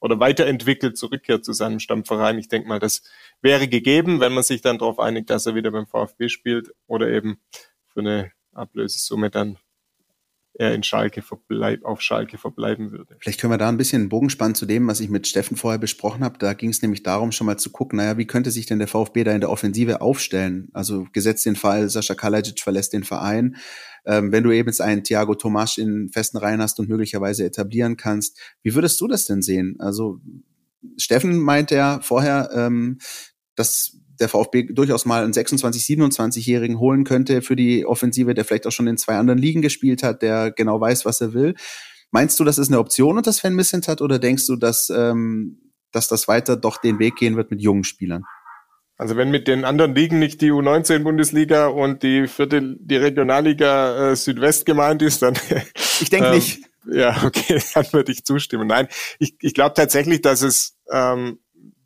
oder 0.00 0.20
weiterentwickelt 0.20 0.96
zurückkehrt 0.96 1.44
zu 1.44 1.52
seinem 1.52 1.80
Stammverein. 1.80 2.38
Ich 2.38 2.48
denke 2.48 2.68
mal, 2.68 2.78
das 2.78 3.02
wäre 3.42 3.68
gegeben, 3.68 4.20
wenn 4.20 4.32
man 4.32 4.44
sich 4.44 4.60
dann 4.60 4.78
darauf 4.78 5.00
einigt, 5.00 5.30
dass 5.30 5.46
er 5.46 5.54
wieder 5.54 5.70
beim 5.70 5.86
VfB 5.86 6.28
spielt 6.28 6.72
oder 6.86 7.08
eben 7.08 7.40
für 7.86 8.00
eine 8.00 8.32
Ablösesumme 8.52 9.30
dann 9.30 9.58
er 10.58 10.74
in 10.74 10.82
Schalke 10.82 11.22
verbleib, 11.22 11.84
auf 11.84 12.02
Schalke 12.02 12.36
verbleiben 12.36 12.90
würde. 12.90 13.16
Vielleicht 13.20 13.40
können 13.40 13.52
wir 13.52 13.58
da 13.58 13.68
ein 13.68 13.76
bisschen 13.76 14.02
einen 14.02 14.08
Bogen 14.08 14.28
spannen 14.28 14.56
zu 14.56 14.66
dem, 14.66 14.88
was 14.88 14.98
ich 14.98 15.08
mit 15.08 15.28
Steffen 15.28 15.56
vorher 15.56 15.78
besprochen 15.78 16.24
habe. 16.24 16.36
Da 16.38 16.52
ging 16.52 16.70
es 16.70 16.82
nämlich 16.82 17.04
darum, 17.04 17.30
schon 17.30 17.46
mal 17.46 17.58
zu 17.58 17.70
gucken, 17.70 17.98
naja, 17.98 18.18
wie 18.18 18.26
könnte 18.26 18.50
sich 18.50 18.66
denn 18.66 18.80
der 18.80 18.88
VfB 18.88 19.22
da 19.22 19.32
in 19.32 19.40
der 19.40 19.50
Offensive 19.50 20.00
aufstellen? 20.00 20.68
Also 20.72 21.06
gesetzt 21.12 21.46
den 21.46 21.54
Fall, 21.54 21.88
Sascha 21.88 22.16
Kalajic 22.16 22.60
verlässt 22.60 22.92
den 22.92 23.04
Verein. 23.04 23.56
Ähm, 24.04 24.32
wenn 24.32 24.42
du 24.42 24.50
eben 24.50 24.68
jetzt 24.68 24.80
einen 24.80 25.04
Thiago 25.04 25.36
Tomasch 25.36 25.78
in 25.78 26.08
festen 26.08 26.38
Reihen 26.38 26.60
hast 26.60 26.80
und 26.80 26.88
möglicherweise 26.88 27.44
etablieren 27.44 27.96
kannst, 27.96 28.36
wie 28.62 28.74
würdest 28.74 29.00
du 29.00 29.06
das 29.06 29.26
denn 29.26 29.42
sehen? 29.42 29.76
Also 29.78 30.20
Steffen 30.96 31.38
meint 31.38 31.70
ja 31.70 32.00
vorher, 32.02 32.50
ähm, 32.52 32.98
dass 33.54 33.96
der 34.20 34.28
VfB 34.28 34.64
durchaus 34.72 35.04
mal 35.04 35.24
einen 35.24 35.32
26, 35.32 35.82
27-Jährigen 35.82 36.78
holen 36.78 37.04
könnte 37.04 37.42
für 37.42 37.56
die 37.56 37.86
Offensive, 37.86 38.34
der 38.34 38.44
vielleicht 38.44 38.66
auch 38.66 38.72
schon 38.72 38.86
in 38.86 38.96
zwei 38.96 39.16
anderen 39.16 39.38
Ligen 39.38 39.62
gespielt 39.62 40.02
hat, 40.02 40.22
der 40.22 40.50
genau 40.50 40.80
weiß, 40.80 41.04
was 41.04 41.20
er 41.20 41.34
will. 41.34 41.54
Meinst 42.10 42.40
du, 42.40 42.44
das 42.44 42.58
ist 42.58 42.68
eine 42.68 42.78
Option 42.78 43.16
und 43.16 43.26
das 43.26 43.38
Sven 43.38 43.54
Missent 43.54 43.88
hat 43.88 44.00
oder 44.00 44.18
denkst 44.18 44.46
du, 44.46 44.56
dass, 44.56 44.90
ähm, 44.90 45.72
dass 45.92 46.08
das 46.08 46.26
weiter 46.26 46.56
doch 46.56 46.78
den 46.78 46.98
Weg 46.98 47.16
gehen 47.16 47.36
wird 47.36 47.50
mit 47.50 47.60
jungen 47.60 47.84
Spielern? 47.84 48.24
Also 48.96 49.16
wenn 49.16 49.30
mit 49.30 49.46
den 49.46 49.64
anderen 49.64 49.94
Ligen 49.94 50.18
nicht 50.18 50.40
die 50.40 50.50
U19-Bundesliga 50.50 51.68
und 51.68 52.02
die 52.02 52.26
vierte, 52.26 52.76
die 52.80 52.96
Regionalliga 52.96 54.10
äh, 54.10 54.16
Südwest 54.16 54.66
gemeint 54.66 55.02
ist, 55.02 55.22
dann 55.22 55.34
ich 56.00 56.10
denke 56.10 56.28
ähm, 56.28 56.34
nicht. 56.34 56.64
Ja, 56.90 57.22
okay, 57.24 57.60
dann 57.74 57.86
würde 57.92 58.10
ich 58.10 58.24
zustimmen. 58.24 58.66
Nein, 58.66 58.88
ich, 59.18 59.36
ich 59.40 59.54
glaube 59.54 59.74
tatsächlich, 59.74 60.22
dass 60.22 60.42
es 60.42 60.76
ähm, 60.90 61.38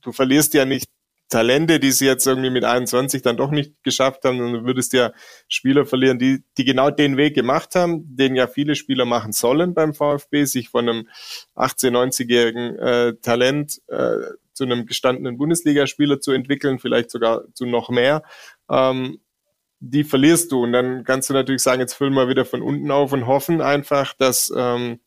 du 0.02 0.12
verlierst 0.12 0.54
ja 0.54 0.64
nicht 0.64 0.86
Talente, 1.32 1.80
die 1.80 1.92
sie 1.92 2.04
jetzt 2.04 2.26
irgendwie 2.26 2.50
mit 2.50 2.62
21 2.62 3.22
dann 3.22 3.38
doch 3.38 3.50
nicht 3.50 3.82
geschafft 3.82 4.24
haben, 4.24 4.38
dann 4.38 4.66
würdest 4.66 4.92
du 4.92 4.98
ja 4.98 5.12
Spieler 5.48 5.86
verlieren, 5.86 6.18
die, 6.18 6.44
die 6.58 6.64
genau 6.66 6.90
den 6.90 7.16
Weg 7.16 7.34
gemacht 7.34 7.74
haben, 7.74 8.04
den 8.04 8.36
ja 8.36 8.46
viele 8.46 8.74
Spieler 8.74 9.06
machen 9.06 9.32
sollen 9.32 9.72
beim 9.72 9.94
VfB, 9.94 10.44
sich 10.44 10.68
von 10.68 10.86
einem 10.86 11.08
18-, 11.56 11.90
90-jährigen 11.90 12.78
äh, 12.78 13.14
Talent 13.22 13.80
äh, 13.88 14.16
zu 14.52 14.64
einem 14.64 14.84
gestandenen 14.84 15.38
Bundesligaspieler 15.38 16.20
zu 16.20 16.32
entwickeln, 16.32 16.78
vielleicht 16.78 17.10
sogar 17.10 17.44
zu 17.54 17.64
noch 17.64 17.88
mehr. 17.88 18.22
Ähm, 18.70 19.18
die 19.80 20.04
verlierst 20.04 20.52
du 20.52 20.62
und 20.62 20.72
dann 20.72 21.02
kannst 21.02 21.30
du 21.30 21.34
natürlich 21.34 21.62
sagen, 21.62 21.80
jetzt 21.80 21.94
füllen 21.94 22.12
wir 22.12 22.28
wieder 22.28 22.44
von 22.44 22.60
unten 22.60 22.90
auf 22.90 23.12
und 23.12 23.26
hoffen 23.26 23.62
einfach, 23.62 24.12
dass 24.12 24.52
ähm, 24.54 25.00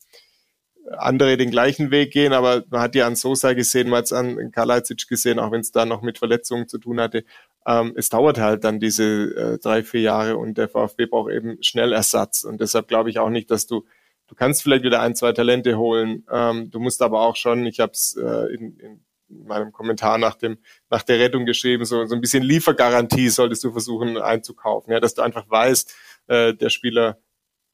andere 0.98 1.38
den 1.38 1.52
gleichen 1.52 1.92
Weg 1.92 2.12
gehen, 2.12 2.34
aber 2.34 2.64
man 2.70 2.82
hat 2.82 2.96
ja 2.96 3.08
an 3.08 3.16
Sosa 3.16 3.54
gesehen, 3.54 3.90
man 3.90 4.00
hat 4.00 4.06
es 4.06 4.14
an 4.14 4.52
Kalajdzic 4.52 5.08
gesehen, 5.08 5.40
auch 5.40 5.52
wenn 5.52 5.62
es 5.62 5.72
da 5.72 5.86
noch 5.86 6.02
mit 6.02 6.18
Verletzungen 6.18 6.68
zu 6.68 6.78
tun 6.78 7.00
hatte. 7.00 7.24
Ähm, 7.66 7.94
es 7.96 8.10
dauert 8.10 8.38
halt 8.40 8.64
dann 8.64 8.80
diese 8.80 9.04
äh, 9.04 9.58
drei, 9.58 9.84
vier 9.84 10.02
Jahre 10.02 10.38
und 10.38 10.58
der 10.58 10.70
VfB 10.70 11.08
braucht 11.08 11.32
eben 11.32 11.62
schnell 11.62 11.94
Ersatz. 11.94 12.44
Und 12.44 12.62
deshalb 12.62 12.88
glaube 12.88 13.10
ich 13.10 13.20
auch 13.20 13.30
nicht, 13.30 13.50
dass 13.50 13.66
du, 13.66 13.86
du 14.28 14.36
kannst 14.36 14.62
vielleicht 14.62 14.84
wieder 14.84 15.02
ein, 15.02 15.16
zwei 15.16 15.32
Talente 15.32 15.78
holen. 15.78 16.26
Ähm, 16.32 16.70
du 16.70 16.80
musst 16.80 17.02
aber 17.02 17.22
auch 17.22 17.36
schon, 17.36 17.66
ich 17.66 17.80
habe 17.80 17.94
es 17.94 18.16
äh, 18.16 18.54
in, 18.54 18.78
in 18.78 19.06
meinem 19.28 19.72
Kommentar 19.72 20.18
nach 20.20 20.36
dem 20.36 20.58
nach 20.92 21.02
der 21.02 21.20
Rettung 21.20 21.46
geschrieben, 21.46 21.86
so, 21.86 22.06
so 22.06 22.14
ein 22.14 22.22
bisschen 22.22 22.44
Liefergarantie 22.44 23.30
solltest 23.30 23.64
du 23.64 23.72
versuchen 23.72 24.18
einzukaufen, 24.18 24.94
ja, 24.94 25.00
dass 25.00 25.16
du 25.16 25.24
einfach 25.24 25.50
weißt, 25.50 25.96
äh, 26.28 26.54
der 26.54 26.70
Spieler 26.70 27.18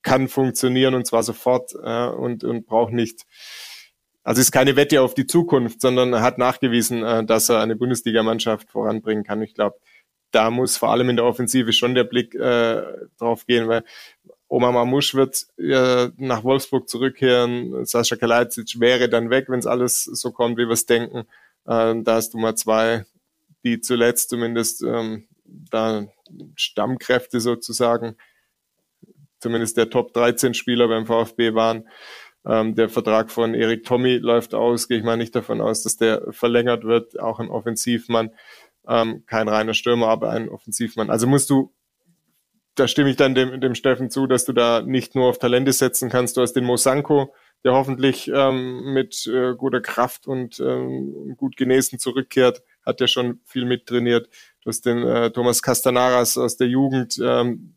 kann 0.01 0.27
funktionieren 0.27 0.95
und 0.95 1.05
zwar 1.05 1.23
sofort 1.23 1.73
äh, 1.73 2.07
und, 2.07 2.43
und 2.43 2.65
braucht 2.65 2.93
nicht. 2.93 3.25
Also 4.23 4.41
ist 4.41 4.51
keine 4.51 4.75
Wette 4.75 5.01
auf 5.01 5.13
die 5.13 5.25
Zukunft, 5.25 5.81
sondern 5.81 6.13
er 6.13 6.21
hat 6.21 6.37
nachgewiesen, 6.37 7.03
äh, 7.03 7.23
dass 7.23 7.49
er 7.49 7.59
eine 7.59 7.75
Bundesligamannschaft 7.75 8.69
voranbringen 8.69 9.23
kann. 9.23 9.41
Ich 9.41 9.53
glaube, 9.55 9.77
da 10.31 10.49
muss 10.49 10.77
vor 10.77 10.91
allem 10.91 11.09
in 11.09 11.15
der 11.17 11.25
Offensive 11.25 11.73
schon 11.73 11.95
der 11.95 12.03
Blick 12.03 12.35
äh, 12.35 12.83
drauf 13.17 13.45
gehen, 13.45 13.67
weil 13.67 13.83
Oma 14.47 14.71
Mamusch 14.71 15.15
wird 15.15 15.47
äh, 15.57 16.09
nach 16.17 16.43
Wolfsburg 16.43 16.89
zurückkehren, 16.89 17.85
Sascha 17.85 18.15
Kalajdzic 18.15 18.79
wäre 18.79 19.09
dann 19.09 19.29
weg, 19.29 19.45
wenn 19.47 19.59
es 19.59 19.65
alles 19.65 20.03
so 20.03 20.31
kommt, 20.31 20.57
wie 20.57 20.67
wir 20.67 20.71
es 20.71 20.85
denken. 20.85 21.19
Äh, 21.65 21.95
da 22.03 22.15
hast 22.15 22.33
du 22.33 22.37
mal 22.37 22.55
zwei, 22.55 23.05
die 23.63 23.79
zuletzt 23.81 24.29
zumindest 24.29 24.83
ähm, 24.83 25.27
da 25.45 26.05
Stammkräfte 26.55 27.39
sozusagen 27.39 28.15
zumindest 29.41 29.77
der 29.77 29.89
Top 29.89 30.13
13 30.13 30.53
Spieler 30.53 30.87
beim 30.87 31.05
VfB 31.05 31.53
waren. 31.53 31.87
Ähm, 32.45 32.75
der 32.75 32.89
Vertrag 32.89 33.29
von 33.29 33.53
Erik 33.53 33.83
Tommy 33.83 34.17
läuft 34.17 34.53
aus, 34.53 34.87
gehe 34.87 34.97
ich 34.97 35.03
mal 35.03 35.17
nicht 35.17 35.35
davon 35.35 35.61
aus, 35.61 35.83
dass 35.83 35.97
der 35.97 36.23
verlängert 36.31 36.83
wird, 36.83 37.19
auch 37.19 37.39
ein 37.39 37.49
Offensivmann. 37.49 38.31
Ähm, 38.87 39.23
kein 39.27 39.47
reiner 39.47 39.73
Stürmer, 39.73 40.07
aber 40.07 40.31
ein 40.31 40.49
Offensivmann. 40.49 41.11
Also 41.11 41.27
musst 41.27 41.49
du, 41.49 41.71
da 42.75 42.87
stimme 42.87 43.11
ich 43.11 43.15
dann 43.15 43.35
dem, 43.35 43.61
dem 43.61 43.75
Steffen 43.75 44.09
zu, 44.09 44.25
dass 44.25 44.45
du 44.45 44.53
da 44.53 44.81
nicht 44.81 45.13
nur 45.13 45.27
auf 45.27 45.37
Talente 45.37 45.71
setzen 45.71 46.09
kannst. 46.09 46.35
Du 46.35 46.41
hast 46.41 46.53
den 46.53 46.65
Mosanko, 46.65 47.31
der 47.63 47.73
hoffentlich 47.73 48.31
ähm, 48.33 48.93
mit 48.93 49.27
äh, 49.27 49.53
guter 49.55 49.81
Kraft 49.81 50.25
und 50.25 50.59
ähm, 50.59 51.35
gut 51.37 51.57
genesen 51.57 51.99
zurückkehrt, 51.99 52.63
hat 52.83 53.01
ja 53.01 53.07
schon 53.07 53.39
viel 53.45 53.65
mittrainiert. 53.65 54.29
Du 54.63 54.69
hast 54.69 54.85
den 54.87 55.03
äh, 55.03 55.29
Thomas 55.29 55.61
Castanaras 55.61 56.39
aus 56.39 56.57
der 56.57 56.67
Jugend, 56.67 57.19
ähm, 57.23 57.75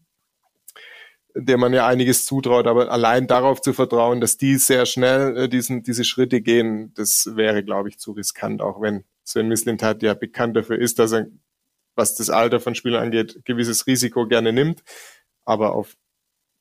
der 1.34 1.58
man 1.58 1.72
ja 1.72 1.86
einiges 1.86 2.26
zutraut, 2.26 2.66
aber 2.66 2.90
allein 2.90 3.26
darauf 3.26 3.60
zu 3.60 3.72
vertrauen, 3.72 4.20
dass 4.20 4.36
die 4.36 4.56
sehr 4.56 4.86
schnell 4.86 5.36
äh, 5.36 5.48
diesen, 5.48 5.82
diese 5.82 6.04
Schritte 6.04 6.40
gehen, 6.40 6.92
das 6.94 7.30
wäre, 7.34 7.64
glaube 7.64 7.88
ich, 7.88 7.98
zu 7.98 8.12
riskant, 8.12 8.62
auch 8.62 8.80
wenn 8.80 9.04
Sven 9.24 9.48
Mislintat 9.48 10.02
ja 10.02 10.14
bekannt 10.14 10.56
dafür 10.56 10.78
ist, 10.78 10.98
dass 10.98 11.12
er, 11.12 11.26
was 11.96 12.14
das 12.14 12.30
Alter 12.30 12.60
von 12.60 12.74
Spielern 12.74 13.02
angeht, 13.02 13.44
gewisses 13.44 13.86
Risiko 13.86 14.26
gerne 14.26 14.52
nimmt, 14.52 14.82
aber 15.44 15.74
auf 15.74 15.96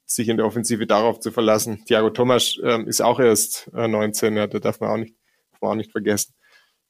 sich 0.05 0.27
in 0.29 0.37
der 0.37 0.45
Offensive 0.45 0.87
darauf 0.87 1.19
zu 1.19 1.31
verlassen. 1.31 1.83
Thiago 1.85 2.09
Thomas 2.09 2.59
ähm, 2.63 2.87
ist 2.87 3.01
auch 3.01 3.19
erst 3.19 3.71
äh, 3.75 3.87
19, 3.87 4.35
ja, 4.35 4.47
da 4.47 4.59
darf 4.59 4.79
man 4.79 4.89
auch 4.89 4.97
nicht, 4.97 5.15
darf 5.51 5.61
man 5.61 5.71
auch 5.71 5.75
nicht 5.75 5.91
vergessen. 5.91 6.33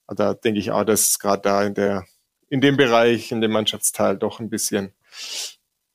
Aber 0.08 0.16
da 0.16 0.34
denke 0.34 0.60
ich 0.60 0.72
auch, 0.72 0.84
dass 0.84 1.20
gerade 1.20 1.42
da 1.42 1.64
in 1.64 1.74
der, 1.74 2.06
in 2.50 2.62
dem 2.62 2.78
Bereich, 2.78 3.32
in 3.32 3.42
dem 3.42 3.52
Mannschaftsteil 3.52 4.18
doch 4.18 4.40
ein 4.40 4.50
bisschen 4.50 4.94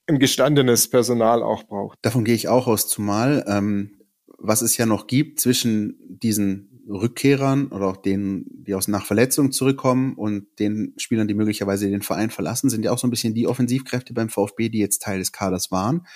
ein 0.08 0.18
gestandenes 0.18 0.88
Personal 0.88 1.42
auch 1.42 1.64
braucht. 1.64 1.98
Davon 2.02 2.24
gehe 2.24 2.34
ich 2.34 2.48
auch 2.48 2.66
aus, 2.66 2.88
zumal 2.88 3.44
ähm, 3.46 3.98
was 4.38 4.62
es 4.62 4.76
ja 4.76 4.86
noch 4.86 5.06
gibt 5.06 5.40
zwischen 5.40 5.98
diesen 6.08 6.68
Rückkehrern 6.88 7.68
oder 7.68 7.86
auch 7.86 7.96
denen, 7.98 8.46
die 8.48 8.74
aus 8.74 8.88
nach 8.88 9.04
Verletzung 9.04 9.52
zurückkommen 9.52 10.14
und 10.14 10.46
den 10.58 10.94
Spielern, 10.96 11.28
die 11.28 11.34
möglicherweise 11.34 11.90
den 11.90 12.00
Verein 12.00 12.30
verlassen, 12.30 12.70
sind 12.70 12.82
ja 12.82 12.92
auch 12.92 12.98
so 12.98 13.06
ein 13.06 13.10
bisschen 13.10 13.34
die 13.34 13.46
Offensivkräfte 13.46 14.14
beim 14.14 14.30
VfB, 14.30 14.70
die 14.70 14.78
jetzt 14.78 15.02
Teil 15.02 15.18
des 15.18 15.32
Kaders 15.32 15.70
waren, 15.70 16.06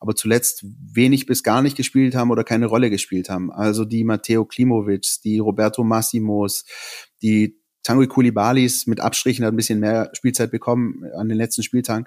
aber 0.00 0.14
zuletzt 0.14 0.64
wenig 0.64 1.26
bis 1.26 1.42
gar 1.42 1.60
nicht 1.60 1.76
gespielt 1.76 2.14
haben 2.14 2.30
oder 2.30 2.44
keine 2.44 2.66
Rolle 2.66 2.88
gespielt 2.88 3.28
haben. 3.28 3.52
Also 3.52 3.84
die 3.84 4.04
Matteo 4.04 4.46
Klimovic, 4.46 5.20
die 5.22 5.38
Roberto 5.38 5.84
Massimos, 5.84 6.64
die 7.20 7.60
Tanguy 7.82 8.06
Koulibalis 8.06 8.86
mit 8.86 9.00
Abstrichen 9.00 9.44
hat 9.44 9.52
ein 9.52 9.56
bisschen 9.56 9.80
mehr 9.80 10.10
Spielzeit 10.14 10.50
bekommen 10.50 11.04
an 11.14 11.28
den 11.28 11.36
letzten 11.36 11.62
Spieltagen. 11.62 12.06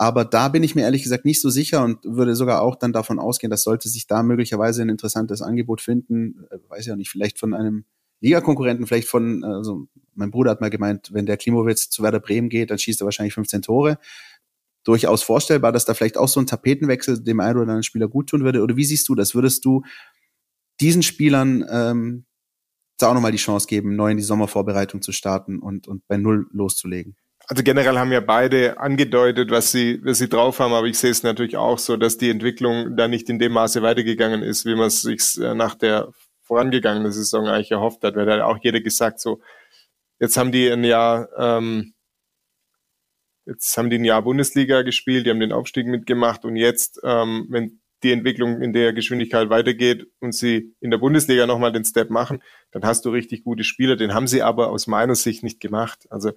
Aber 0.00 0.24
da 0.24 0.48
bin 0.48 0.62
ich 0.62 0.76
mir 0.76 0.82
ehrlich 0.82 1.02
gesagt 1.02 1.24
nicht 1.24 1.40
so 1.40 1.50
sicher 1.50 1.84
und 1.84 2.04
würde 2.04 2.36
sogar 2.36 2.62
auch 2.62 2.76
dann 2.76 2.92
davon 2.92 3.18
ausgehen, 3.18 3.50
dass 3.50 3.64
sollte 3.64 3.88
sich 3.88 4.06
da 4.06 4.22
möglicherweise 4.22 4.80
ein 4.82 4.88
interessantes 4.88 5.42
Angebot 5.42 5.80
finden, 5.80 6.46
äh, 6.50 6.58
weiß 6.68 6.86
ja 6.86 6.94
nicht, 6.96 7.10
vielleicht 7.10 7.38
von 7.38 7.52
einem 7.52 7.84
Ligakonkurrenten, 8.20 8.86
vielleicht 8.86 9.08
von, 9.08 9.44
also 9.44 9.86
mein 10.14 10.30
Bruder 10.30 10.52
hat 10.52 10.60
mal 10.60 10.70
gemeint, 10.70 11.12
wenn 11.12 11.26
der 11.26 11.36
Klimowitz 11.36 11.90
zu 11.90 12.02
Werder 12.02 12.20
Bremen 12.20 12.48
geht, 12.48 12.70
dann 12.70 12.78
schießt 12.78 13.00
er 13.02 13.04
wahrscheinlich 13.04 13.34
15 13.34 13.62
Tore. 13.62 13.98
Durchaus 14.84 15.22
vorstellbar, 15.22 15.72
dass 15.72 15.84
da 15.84 15.94
vielleicht 15.94 16.16
auch 16.16 16.28
so 16.28 16.40
ein 16.40 16.46
Tapetenwechsel 16.46 17.22
dem 17.22 17.40
einen 17.40 17.56
oder 17.56 17.62
anderen 17.62 17.82
Spieler 17.82 18.08
gut 18.08 18.28
tun 18.30 18.44
würde. 18.44 18.62
Oder 18.62 18.76
wie 18.76 18.84
siehst 18.84 19.08
du 19.08 19.14
das? 19.14 19.34
Würdest 19.34 19.64
du 19.64 19.82
diesen 20.80 21.02
Spielern 21.02 21.64
ähm, 21.70 22.24
da 22.98 23.10
auch 23.10 23.14
nochmal 23.14 23.32
die 23.32 23.38
Chance 23.38 23.66
geben, 23.66 23.96
neu 23.96 24.12
in 24.12 24.16
die 24.16 24.22
Sommervorbereitung 24.22 25.02
zu 25.02 25.12
starten 25.12 25.58
und, 25.58 25.88
und 25.88 26.06
bei 26.08 26.16
Null 26.16 26.46
loszulegen? 26.52 27.16
Also 27.50 27.62
generell 27.62 27.98
haben 27.98 28.12
ja 28.12 28.20
beide 28.20 28.78
angedeutet, 28.78 29.50
was 29.50 29.72
sie, 29.72 30.00
was 30.04 30.18
sie 30.18 30.28
drauf 30.28 30.58
haben, 30.58 30.74
aber 30.74 30.86
ich 30.86 30.98
sehe 30.98 31.10
es 31.10 31.22
natürlich 31.22 31.56
auch 31.56 31.78
so, 31.78 31.96
dass 31.96 32.18
die 32.18 32.28
Entwicklung 32.28 32.94
da 32.94 33.08
nicht 33.08 33.30
in 33.30 33.38
dem 33.38 33.52
Maße 33.52 33.80
weitergegangen 33.80 34.42
ist, 34.42 34.66
wie 34.66 34.74
man 34.74 34.88
es 34.88 35.00
sich 35.00 35.40
äh, 35.40 35.54
nach 35.54 35.74
der 35.74 36.12
vorangegangenen 36.42 37.10
Saison 37.10 37.46
eigentlich 37.46 37.70
erhofft 37.70 38.04
hat. 38.04 38.16
Weil 38.16 38.26
da 38.26 38.34
hat 38.34 38.40
auch 38.42 38.58
jeder 38.62 38.80
gesagt, 38.80 39.18
so, 39.20 39.40
jetzt 40.20 40.36
haben 40.36 40.52
die 40.52 40.68
ein 40.68 40.84
Jahr, 40.84 41.30
ähm, 41.38 41.94
jetzt 43.46 43.74
haben 43.78 43.88
die 43.88 43.98
ein 43.98 44.04
Jahr 44.04 44.20
Bundesliga 44.20 44.82
gespielt, 44.82 45.24
die 45.24 45.30
haben 45.30 45.40
den 45.40 45.52
Aufstieg 45.52 45.86
mitgemacht 45.86 46.44
und 46.44 46.56
jetzt, 46.56 47.00
ähm, 47.02 47.46
wenn 47.48 47.80
die 48.02 48.12
Entwicklung 48.12 48.60
in 48.60 48.72
der 48.72 48.92
Geschwindigkeit 48.92 49.50
weitergeht 49.50 50.06
und 50.20 50.32
sie 50.32 50.74
in 50.80 50.90
der 50.90 50.98
Bundesliga 50.98 51.46
nochmal 51.46 51.72
den 51.72 51.84
Step 51.84 52.10
machen, 52.10 52.42
dann 52.70 52.84
hast 52.84 53.04
du 53.04 53.10
richtig 53.10 53.42
gute 53.42 53.64
Spieler. 53.64 53.96
Den 53.96 54.14
haben 54.14 54.28
sie 54.28 54.42
aber 54.42 54.70
aus 54.70 54.86
meiner 54.86 55.14
Sicht 55.14 55.42
nicht 55.42 55.60
gemacht. 55.60 56.06
Also 56.10 56.32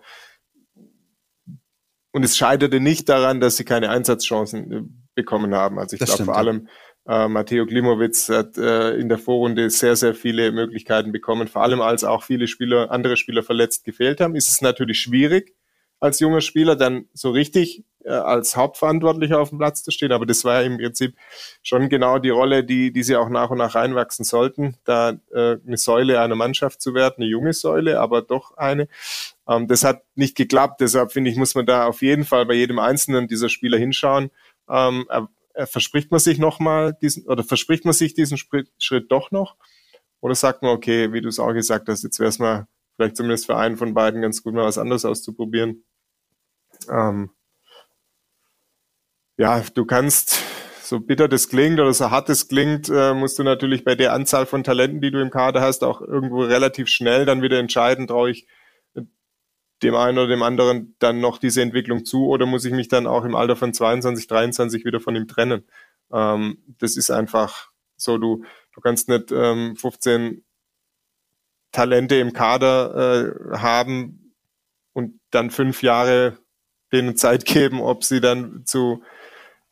und 2.11 2.23
es 2.23 2.37
scheiterte 2.37 2.79
nicht 2.79 3.09
daran, 3.09 3.39
dass 3.39 3.57
sie 3.57 3.65
keine 3.65 3.89
Einsatzchancen 3.89 4.71
äh, 4.71 4.81
bekommen 5.15 5.53
haben. 5.55 5.79
Also 5.79 5.95
ich 5.95 6.03
glaube 6.03 6.25
vor 6.25 6.37
allem, 6.37 6.67
Äh, 7.07 7.27
Matteo 7.27 7.65
Klimowitz 7.65 8.29
hat 8.29 8.59
äh, 8.59 8.91
in 8.91 9.09
der 9.09 9.17
Vorrunde 9.17 9.71
sehr, 9.71 9.95
sehr 9.95 10.13
viele 10.13 10.51
Möglichkeiten 10.51 11.11
bekommen, 11.11 11.47
vor 11.47 11.63
allem 11.63 11.81
als 11.81 12.03
auch 12.03 12.21
viele 12.21 12.45
Spieler, 12.45 12.91
andere 12.91 13.17
Spieler 13.17 13.41
verletzt 13.41 13.85
gefehlt 13.85 14.21
haben, 14.21 14.35
ist 14.35 14.47
es 14.47 14.61
natürlich 14.61 14.99
schwierig, 14.99 15.55
als 15.99 16.19
junger 16.19 16.41
Spieler 16.41 16.75
dann 16.75 17.05
so 17.13 17.31
richtig 17.31 17.85
äh, 18.03 18.11
als 18.11 18.55
Hauptverantwortlicher 18.55 19.39
auf 19.39 19.49
dem 19.49 19.57
Platz 19.57 19.81
zu 19.81 19.89
stehen. 19.89 20.11
Aber 20.11 20.27
das 20.27 20.45
war 20.45 20.61
im 20.61 20.77
Prinzip 20.77 21.15
schon 21.63 21.89
genau 21.89 22.19
die 22.19 22.29
Rolle, 22.29 22.63
die, 22.63 22.93
die 22.93 23.03
sie 23.03 23.15
auch 23.15 23.29
nach 23.29 23.49
und 23.49 23.57
nach 23.57 23.73
reinwachsen 23.73 24.23
sollten, 24.23 24.77
da 24.83 25.17
äh, 25.33 25.57
eine 25.65 25.77
Säule 25.77 26.21
einer 26.21 26.35
Mannschaft 26.35 26.83
zu 26.83 26.93
werden, 26.93 27.15
eine 27.17 27.25
junge 27.25 27.53
Säule, 27.53 27.99
aber 27.99 28.21
doch 28.21 28.57
eine. 28.57 28.87
Ähm, 29.51 29.67
das 29.67 29.83
hat 29.83 30.03
nicht 30.15 30.35
geklappt. 30.35 30.81
Deshalb 30.81 31.11
finde 31.11 31.29
ich, 31.29 31.37
muss 31.37 31.55
man 31.55 31.65
da 31.65 31.85
auf 31.85 32.01
jeden 32.01 32.25
Fall 32.25 32.45
bei 32.45 32.53
jedem 32.53 32.79
einzelnen 32.79 33.27
dieser 33.27 33.49
Spieler 33.49 33.77
hinschauen. 33.77 34.31
Ähm, 34.69 35.05
äh, 35.53 35.65
verspricht 35.65 36.11
man 36.11 36.19
sich 36.19 36.39
nochmal 36.39 36.97
diesen, 37.01 37.27
oder 37.27 37.43
verspricht 37.43 37.83
man 37.83 37.93
sich 37.93 38.13
diesen 38.13 38.37
Schritt, 38.37 39.11
doch 39.11 39.31
noch? 39.31 39.57
Oder 40.21 40.35
sagt 40.35 40.61
man, 40.61 40.71
okay, 40.71 41.11
wie 41.13 41.21
du 41.21 41.27
es 41.27 41.39
auch 41.39 41.53
gesagt 41.53 41.89
hast, 41.89 42.03
jetzt 42.03 42.19
wäre 42.19 42.29
es 42.29 42.39
mal 42.39 42.67
vielleicht 42.95 43.17
zumindest 43.17 43.47
für 43.47 43.57
einen 43.57 43.77
von 43.77 43.93
beiden 43.93 44.21
ganz 44.21 44.43
gut, 44.43 44.53
mal 44.53 44.65
was 44.65 44.77
anderes 44.77 45.03
auszuprobieren. 45.03 45.83
Ähm, 46.89 47.31
ja, 49.37 49.61
du 49.73 49.85
kannst, 49.85 50.39
so 50.83 50.99
bitter 50.99 51.27
das 51.27 51.49
klingt 51.49 51.79
oder 51.79 51.93
so 51.93 52.11
hart 52.11 52.29
es 52.29 52.47
klingt, 52.47 52.89
äh, 52.89 53.13
musst 53.13 53.39
du 53.39 53.43
natürlich 53.43 53.83
bei 53.83 53.95
der 53.95 54.13
Anzahl 54.13 54.45
von 54.45 54.63
Talenten, 54.63 55.01
die 55.01 55.11
du 55.11 55.19
im 55.19 55.31
Kader 55.31 55.61
hast, 55.61 55.83
auch 55.83 56.01
irgendwo 56.01 56.43
relativ 56.43 56.87
schnell 56.87 57.25
dann 57.25 57.41
wieder 57.41 57.59
entscheiden, 57.59 58.07
traue 58.07 58.31
ich 58.31 58.47
dem 59.83 59.95
einen 59.95 60.17
oder 60.17 60.27
dem 60.27 60.43
anderen 60.43 60.95
dann 60.99 61.21
noch 61.21 61.37
diese 61.37 61.61
Entwicklung 61.61 62.05
zu 62.05 62.27
oder 62.27 62.45
muss 62.45 62.65
ich 62.65 62.73
mich 62.73 62.87
dann 62.87 63.07
auch 63.07 63.25
im 63.25 63.35
Alter 63.35 63.55
von 63.55 63.73
22, 63.73 64.27
23 64.27 64.85
wieder 64.85 64.99
von 64.99 65.15
ihm 65.15 65.27
trennen? 65.27 65.63
Ähm, 66.11 66.57
das 66.79 66.97
ist 66.97 67.09
einfach 67.09 67.71
so, 67.97 68.17
du, 68.17 68.43
du 68.73 68.81
kannst 68.81 69.09
nicht 69.09 69.31
ähm, 69.31 69.75
15 69.75 70.43
Talente 71.71 72.15
im 72.15 72.33
Kader 72.33 73.33
äh, 73.53 73.57
haben 73.57 74.33
und 74.93 75.19
dann 75.31 75.51
fünf 75.51 75.83
Jahre 75.83 76.37
denen 76.91 77.15
Zeit 77.15 77.45
geben, 77.45 77.81
ob 77.81 78.03
sie 78.03 78.21
dann 78.21 78.65
zu, 78.65 79.03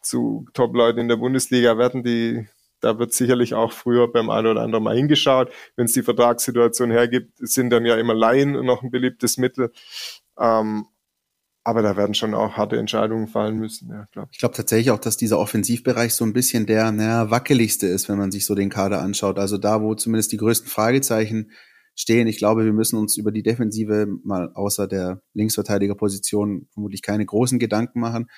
zu 0.02 0.46
Top-Leuten 0.54 1.00
in 1.00 1.08
der 1.08 1.18
Bundesliga 1.18 1.78
werden, 1.78 2.04
die, 2.04 2.48
da 2.82 3.00
wird 3.00 3.14
sicherlich 3.14 3.54
auch 3.54 3.72
früher 3.72 4.12
beim 4.12 4.30
einen 4.30 4.48
oder 4.48 4.62
anderen 4.62 4.84
mal 4.84 4.96
hingeschaut. 4.96 5.52
Wenn 5.76 5.86
es 5.86 5.94
die 5.94 6.04
Vertragssituation 6.04 6.92
hergibt, 6.92 7.34
sind 7.38 7.70
dann 7.70 7.86
ja 7.86 7.96
immer 7.96 8.14
Laien 8.14 8.54
noch 8.66 8.84
ein 8.84 8.92
beliebtes 8.92 9.38
Mittel. 9.38 9.72
Ähm, 10.40 10.86
aber 11.64 11.82
da 11.82 11.98
werden 11.98 12.16
schon 12.16 12.34
auch 12.34 12.54
harte 12.58 12.78
Entscheidungen 12.78 13.28
fallen 13.28 13.58
müssen, 13.58 13.90
ja, 13.90 14.08
glaube 14.12 14.30
ich. 14.32 14.38
Ich 14.38 14.40
glaube 14.40 14.56
tatsächlich 14.56 14.92
auch, 14.92 15.00
dass 15.00 15.18
dieser 15.18 15.38
Offensivbereich 15.38 16.14
so 16.14 16.26
ein 16.26 16.34
bisschen 16.34 16.66
der 16.66 16.92
naja, 16.92 17.30
wackeligste 17.30 17.86
ist, 17.86 18.10
wenn 18.10 18.18
man 18.18 18.32
sich 18.32 18.46
so 18.46 18.56
den 18.56 18.70
Kader 18.70 19.02
anschaut. 19.02 19.38
Also 19.38 19.58
da, 19.58 19.82
wo 19.82 19.94
zumindest 19.94 20.32
die 20.32 20.38
größten 20.38 20.70
Fragezeichen 20.70 21.52
stehen. 21.96 22.28
Ich 22.28 22.38
glaube, 22.38 22.64
wir 22.64 22.72
müssen 22.72 22.98
uns 22.98 23.18
über 23.18 23.32
die 23.32 23.44
Defensive 23.44 24.08
mal 24.24 24.52
außer 24.54 24.88
der 24.88 25.22
Linksverteidigerposition 25.34 26.68
vermutlich 26.72 27.02
keine 27.02 27.26
großen 27.26 27.60
Gedanken 27.60 28.00
machen. 28.00 28.30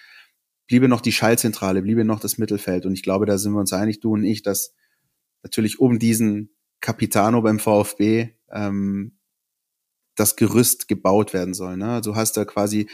Bliebe 0.72 0.88
noch 0.88 1.02
die 1.02 1.11
Schallzentrale, 1.11 1.81
bliebe 1.81 2.06
noch 2.06 2.22
das 2.22 2.38
Mittelfeld. 2.38 2.85
Und 2.85 2.93
ich 2.93 3.03
glaube, 3.03 3.26
da 3.26 3.38
sind 3.38 3.52
wir 3.52 3.60
uns 3.60 3.73
einig, 3.73 3.99
du 3.99 4.14
und 4.14 4.23
ich, 4.23 4.41
dass 4.41 4.73
natürlich 5.43 5.81
um 5.81 5.99
diesen 5.99 6.56
Capitano 6.80 7.41
beim 7.41 7.60
VfB 7.60 8.30
ähm, 8.49 9.18
das 10.15 10.38
Gerüst 10.38 10.88
gebaut 10.88 11.34
werden 11.34 11.53
soll. 11.53 11.76
Ne? 11.76 11.89
Also 11.89 12.15
hast 12.15 12.38
da 12.38 12.45
quasi 12.45 12.88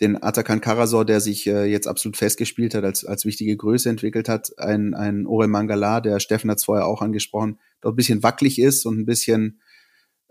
den 0.00 0.20
Atakan 0.20 0.60
Karasor, 0.60 1.04
der 1.04 1.20
sich 1.20 1.46
äh, 1.46 1.64
jetzt 1.66 1.86
absolut 1.86 2.16
festgespielt 2.16 2.74
hat, 2.74 2.82
als, 2.82 3.04
als 3.04 3.24
wichtige 3.24 3.56
Größe 3.56 3.88
entwickelt 3.88 4.28
hat, 4.28 4.58
ein, 4.58 4.92
ein 4.92 5.24
Orel 5.24 5.46
Mangala, 5.46 6.00
der 6.00 6.18
Steffen 6.18 6.50
hat 6.50 6.58
es 6.58 6.64
vorher 6.64 6.88
auch 6.88 7.02
angesprochen, 7.02 7.60
dort 7.82 7.94
ein 7.94 7.96
bisschen 7.98 8.24
wackelig 8.24 8.58
ist 8.58 8.84
und 8.84 8.98
ein 8.98 9.06
bisschen 9.06 9.60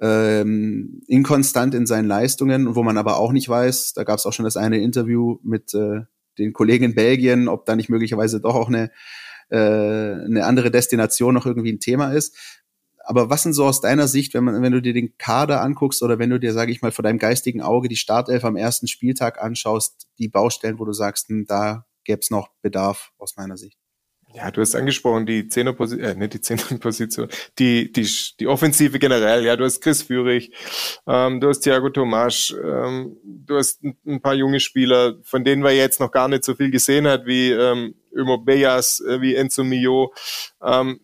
ähm, 0.01 1.03
inkonstant 1.07 1.73
in 1.73 1.85
seinen 1.85 2.09
Leistungen, 2.09 2.75
wo 2.75 2.83
man 2.83 2.97
aber 2.97 3.15
auch 3.15 3.31
nicht 3.31 3.47
weiß, 3.47 3.93
da 3.93 4.03
gab 4.03 4.19
es 4.19 4.25
auch 4.25 4.33
schon 4.33 4.43
das 4.43 4.57
eine 4.57 4.79
Interview 4.79 5.37
mit 5.41 5.73
äh, 5.73 6.01
den 6.37 6.53
Kollegen 6.53 6.85
in 6.85 6.95
Belgien, 6.95 7.47
ob 7.47 7.65
da 7.65 7.75
nicht 7.75 7.89
möglicherweise 7.89 8.41
doch 8.41 8.55
auch 8.55 8.67
eine, 8.67 8.91
äh, 9.49 9.57
eine 9.57 10.45
andere 10.45 10.71
Destination 10.71 11.33
noch 11.33 11.45
irgendwie 11.45 11.71
ein 11.71 11.79
Thema 11.79 12.13
ist. 12.13 12.37
Aber 13.03 13.29
was 13.29 13.43
sind 13.43 13.53
so 13.53 13.65
aus 13.65 13.81
deiner 13.81 14.07
Sicht, 14.07 14.33
wenn 14.33 14.43
man, 14.43 14.61
wenn 14.61 14.71
du 14.71 14.81
dir 14.81 14.93
den 14.93 15.17
Kader 15.17 15.61
anguckst 15.61 16.03
oder 16.03 16.19
wenn 16.19 16.29
du 16.29 16.39
dir, 16.39 16.53
sage 16.53 16.71
ich 16.71 16.81
mal, 16.81 16.91
vor 16.91 17.03
deinem 17.03 17.17
geistigen 17.17 17.61
Auge 17.61 17.89
die 17.89 17.95
Startelf 17.95 18.45
am 18.45 18.55
ersten 18.55 18.87
Spieltag 18.87 19.41
anschaust, 19.41 20.07
die 20.19 20.29
Baustellen, 20.29 20.79
wo 20.79 20.85
du 20.85 20.93
sagst, 20.93 21.29
hm, 21.29 21.45
da 21.47 21.85
gäbe 22.03 22.19
es 22.19 22.29
noch 22.29 22.49
Bedarf 22.61 23.11
aus 23.17 23.35
meiner 23.37 23.57
Sicht? 23.57 23.80
Ja, 24.33 24.49
du 24.49 24.61
hast 24.61 24.75
angesprochen, 24.75 25.25
die 25.25 25.47
Zehnerposition, 25.47 26.05
äh, 26.05 26.15
nicht 26.15 26.33
die 26.33 26.41
Zehnerposition, 26.41 27.27
die, 27.59 27.91
die, 27.91 28.09
die 28.39 28.47
Offensive 28.47 28.97
generell, 28.97 29.43
ja, 29.43 29.55
du 29.55 29.65
hast 29.65 29.81
Chris 29.81 30.03
Führig, 30.03 30.53
ähm, 31.05 31.41
du 31.41 31.49
hast 31.49 31.61
Thiago 31.61 31.89
Tomasch, 31.89 32.53
ähm, 32.63 33.17
du 33.23 33.57
hast 33.57 33.83
ein, 33.83 33.97
ein, 34.05 34.21
paar 34.21 34.35
junge 34.35 34.59
Spieler, 34.59 35.15
von 35.23 35.43
denen 35.43 35.63
wir 35.63 35.75
jetzt 35.75 35.99
noch 35.99 36.11
gar 36.11 36.27
nicht 36.29 36.45
so 36.45 36.55
viel 36.55 36.71
gesehen 36.71 37.07
hat, 37.07 37.25
wie 37.25 37.51
ähm, 37.51 37.95
Ömo 38.15 38.37
Beyas, 38.37 39.01
äh, 39.01 39.19
wie 39.21 39.35
Enzo 39.35 39.63
Mio, 39.63 40.13
ähm, 40.63 41.01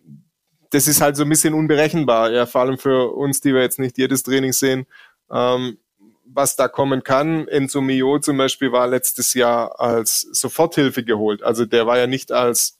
das 0.70 0.88
ist 0.88 1.00
halt 1.00 1.16
so 1.16 1.24
ein 1.24 1.28
bisschen 1.28 1.54
unberechenbar, 1.54 2.30
ja, 2.30 2.46
vor 2.46 2.62
allem 2.62 2.78
für 2.78 3.12
uns, 3.12 3.40
die 3.40 3.52
wir 3.52 3.60
jetzt 3.60 3.78
nicht 3.78 3.98
jedes 3.98 4.22
Training 4.22 4.52
sehen, 4.52 4.86
ähm, 5.30 5.78
was 6.24 6.56
da 6.56 6.68
kommen 6.68 7.02
kann. 7.02 7.48
Enzo 7.48 7.80
Mio 7.80 8.18
zum 8.20 8.38
Beispiel 8.38 8.72
war 8.72 8.86
letztes 8.86 9.34
Jahr 9.34 9.80
als 9.80 10.20
Soforthilfe 10.32 11.04
geholt. 11.04 11.42
Also 11.42 11.64
der 11.64 11.86
war 11.86 11.98
ja 11.98 12.06
nicht 12.06 12.32
als 12.32 12.77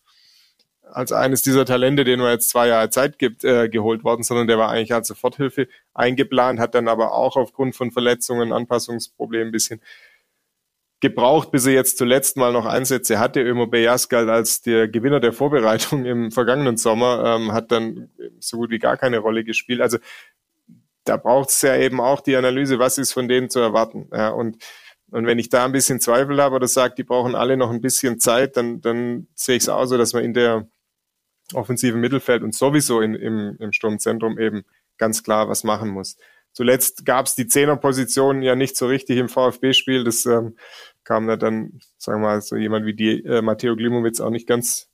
als 0.92 1.12
eines 1.12 1.42
dieser 1.42 1.64
Talente, 1.64 2.04
denen 2.04 2.22
man 2.22 2.32
jetzt 2.32 2.50
zwei 2.50 2.68
Jahre 2.68 2.90
Zeit 2.90 3.18
gibt, 3.18 3.44
äh, 3.44 3.68
geholt 3.68 4.04
worden, 4.04 4.22
sondern 4.22 4.46
der 4.46 4.58
war 4.58 4.70
eigentlich 4.70 4.94
als 4.94 5.08
Soforthilfe 5.08 5.68
eingeplant, 5.94 6.60
hat 6.60 6.74
dann 6.74 6.88
aber 6.88 7.12
auch 7.12 7.36
aufgrund 7.36 7.76
von 7.76 7.90
Verletzungen, 7.90 8.52
Anpassungsproblemen 8.52 9.48
ein 9.48 9.52
bisschen 9.52 9.80
gebraucht, 11.00 11.50
bis 11.50 11.66
er 11.66 11.74
jetzt 11.74 11.98
zuletzt 11.98 12.36
mal 12.36 12.52
noch 12.52 12.66
Einsätze 12.66 13.18
hatte. 13.18 13.40
Ömer 13.40 13.68
Beyas 13.68 14.08
galt 14.08 14.28
als 14.28 14.62
der 14.62 14.88
Gewinner 14.88 15.20
der 15.20 15.32
Vorbereitung 15.32 16.04
im 16.04 16.32
vergangenen 16.32 16.76
Sommer, 16.76 17.24
ähm, 17.24 17.52
hat 17.52 17.70
dann 17.70 18.10
so 18.40 18.56
gut 18.56 18.70
wie 18.70 18.78
gar 18.78 18.96
keine 18.96 19.18
Rolle 19.18 19.44
gespielt. 19.44 19.80
Also 19.80 19.98
da 21.04 21.16
braucht 21.16 21.50
es 21.50 21.62
ja 21.62 21.76
eben 21.76 22.00
auch 22.00 22.20
die 22.20 22.36
Analyse, 22.36 22.78
was 22.78 22.98
ist 22.98 23.12
von 23.12 23.28
denen 23.28 23.48
zu 23.50 23.60
erwarten. 23.60 24.08
Ja, 24.12 24.30
und 24.30 24.58
und 25.10 25.26
wenn 25.26 25.38
ich 25.38 25.48
da 25.48 25.64
ein 25.64 25.72
bisschen 25.72 26.00
Zweifel 26.00 26.40
habe 26.42 26.56
oder 26.56 26.68
sage, 26.68 26.94
die 26.96 27.04
brauchen 27.04 27.34
alle 27.34 27.56
noch 27.56 27.70
ein 27.70 27.80
bisschen 27.80 28.20
Zeit, 28.20 28.56
dann, 28.56 28.80
dann 28.80 29.26
sehe 29.34 29.56
ich 29.56 29.62
es 29.62 29.68
auch 29.68 29.86
so, 29.86 29.96
dass 29.96 30.12
man 30.12 30.22
in 30.22 30.34
der 30.34 30.68
offensiven 31.54 32.00
Mittelfeld 32.00 32.42
und 32.42 32.54
sowieso 32.54 33.00
in, 33.00 33.14
im, 33.14 33.56
im 33.58 33.72
Sturmzentrum 33.72 34.38
eben 34.38 34.64
ganz 34.98 35.22
klar 35.22 35.48
was 35.48 35.64
machen 35.64 35.88
muss. 35.88 36.16
Zuletzt 36.52 37.04
gab 37.04 37.26
es 37.26 37.34
die 37.34 37.46
Zehnerposition 37.46 38.42
ja 38.42 38.56
nicht 38.56 38.76
so 38.76 38.86
richtig 38.86 39.18
im 39.18 39.28
VfB-Spiel. 39.28 40.04
Das 40.04 40.26
ähm, 40.26 40.56
kam 41.04 41.26
da 41.26 41.36
dann, 41.36 41.80
sagen 41.98 42.20
wir 42.20 42.28
mal, 42.28 42.40
so 42.40 42.56
jemand 42.56 42.84
wie 42.84 42.94
die 42.94 43.24
äh, 43.24 43.42
Matteo 43.42 43.76
Glimowitz 43.76 44.20
auch 44.20 44.30
nicht 44.30 44.48
ganz 44.48 44.88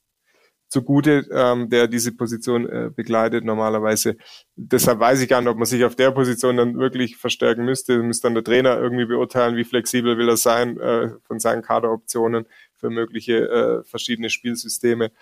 zugute, 0.68 1.26
ähm, 1.30 1.70
der 1.70 1.86
diese 1.86 2.12
Position 2.12 2.68
äh, 2.68 2.90
begleitet 2.94 3.44
normalerweise. 3.44 4.16
Deshalb 4.56 4.98
weiß 4.98 5.20
ich 5.22 5.28
gar 5.28 5.40
nicht, 5.40 5.48
ob 5.48 5.56
man 5.56 5.66
sich 5.66 5.84
auf 5.84 5.94
der 5.94 6.10
Position 6.10 6.56
dann 6.56 6.78
wirklich 6.78 7.16
verstärken 7.16 7.64
müsste. 7.64 8.02
Müsste 8.02 8.26
dann 8.26 8.34
der 8.34 8.44
Trainer 8.44 8.78
irgendwie 8.78 9.06
beurteilen, 9.06 9.56
wie 9.56 9.64
flexibel 9.64 10.18
will 10.18 10.28
er 10.28 10.36
sein 10.36 10.78
äh, 10.78 11.10
von 11.22 11.38
seinen 11.38 11.62
Kaderoptionen 11.62 12.46
für 12.76 12.90
mögliche 12.90 13.48
äh, 13.48 13.84
verschiedene 13.84 14.30
Spielsysteme. 14.30 15.12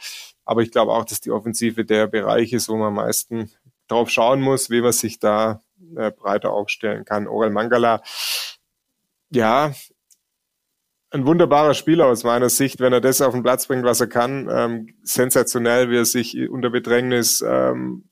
Aber 0.44 0.62
ich 0.62 0.70
glaube 0.70 0.92
auch, 0.92 1.04
dass 1.04 1.20
die 1.20 1.30
Offensive 1.30 1.84
der 1.84 2.06
Bereich 2.06 2.52
ist, 2.52 2.68
wo 2.68 2.76
man 2.76 2.88
am 2.88 2.94
meisten 2.94 3.50
drauf 3.88 4.10
schauen 4.10 4.40
muss, 4.40 4.70
wie 4.70 4.80
man 4.80 4.92
sich 4.92 5.18
da 5.18 5.60
äh, 5.96 6.10
breiter 6.10 6.52
aufstellen 6.52 7.04
kann. 7.04 7.28
Orel 7.28 7.50
Mangala, 7.50 8.02
ja, 9.30 9.72
ein 11.10 11.26
wunderbarer 11.26 11.74
Spieler 11.74 12.06
aus 12.06 12.24
meiner 12.24 12.48
Sicht, 12.48 12.80
wenn 12.80 12.92
er 12.92 13.00
das 13.00 13.20
auf 13.20 13.34
den 13.34 13.42
Platz 13.42 13.66
bringt, 13.66 13.84
was 13.84 14.00
er 14.00 14.06
kann. 14.06 14.48
Ähm, 14.50 14.94
sensationell, 15.02 15.90
wie 15.90 15.98
er 15.98 16.04
sich 16.06 16.48
unter 16.48 16.70
Bedrängnis 16.70 17.44
ähm, 17.46 18.08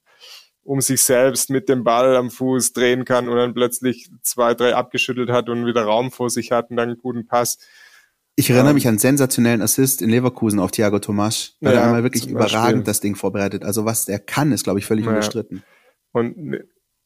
um 0.63 0.81
sich 0.81 1.03
selbst 1.03 1.51
mit 1.51 1.69
dem 1.69 1.83
Ball 1.83 2.15
am 2.17 2.31
Fuß 2.31 2.75
drehen 2.75 3.05
kann 3.05 3.29
und 3.29 3.37
dann 3.37 3.55
plötzlich 3.55 4.11
zwei, 4.23 4.55
drei 4.55 4.75
abgeschüttelt 4.75 5.31
hat 5.31 5.49
und 5.49 5.67
wieder 5.67 5.85
Raum 5.85 6.13
vor 6.13 6.29
sich 6.29 6.53
hat 6.53 6.71
und 6.71 6.77
dann 6.77 6.91
einen 6.91 6.99
guten 6.99 7.27
Pass. 7.27 7.59
Ich 8.37 8.49
erinnere 8.49 8.75
mich 8.75 8.87
an 8.87 8.93
einen 8.93 8.99
sensationellen 8.99 9.61
Assist 9.61 10.01
in 10.01 10.09
Leverkusen 10.09 10.61
auf 10.61 10.71
Thiago 10.71 10.99
Tomas, 10.99 11.57
weil 11.61 11.75
ja, 11.75 11.81
er 11.81 11.87
einmal 11.87 12.03
wirklich 12.03 12.27
überragend 12.27 12.89
das 12.89 13.01
Ding 13.01 13.15
vorbereitet. 13.15 13.65
Also 13.65 13.85
was 13.85 14.09
er 14.09 14.19
kann, 14.19 14.53
ist, 14.53 14.65
glaube 14.65 14.79
ich, 14.79 14.87
völlig 14.87 15.05
ja. 15.05 15.11
unbestritten. 15.11 15.63
Und 16.13 16.59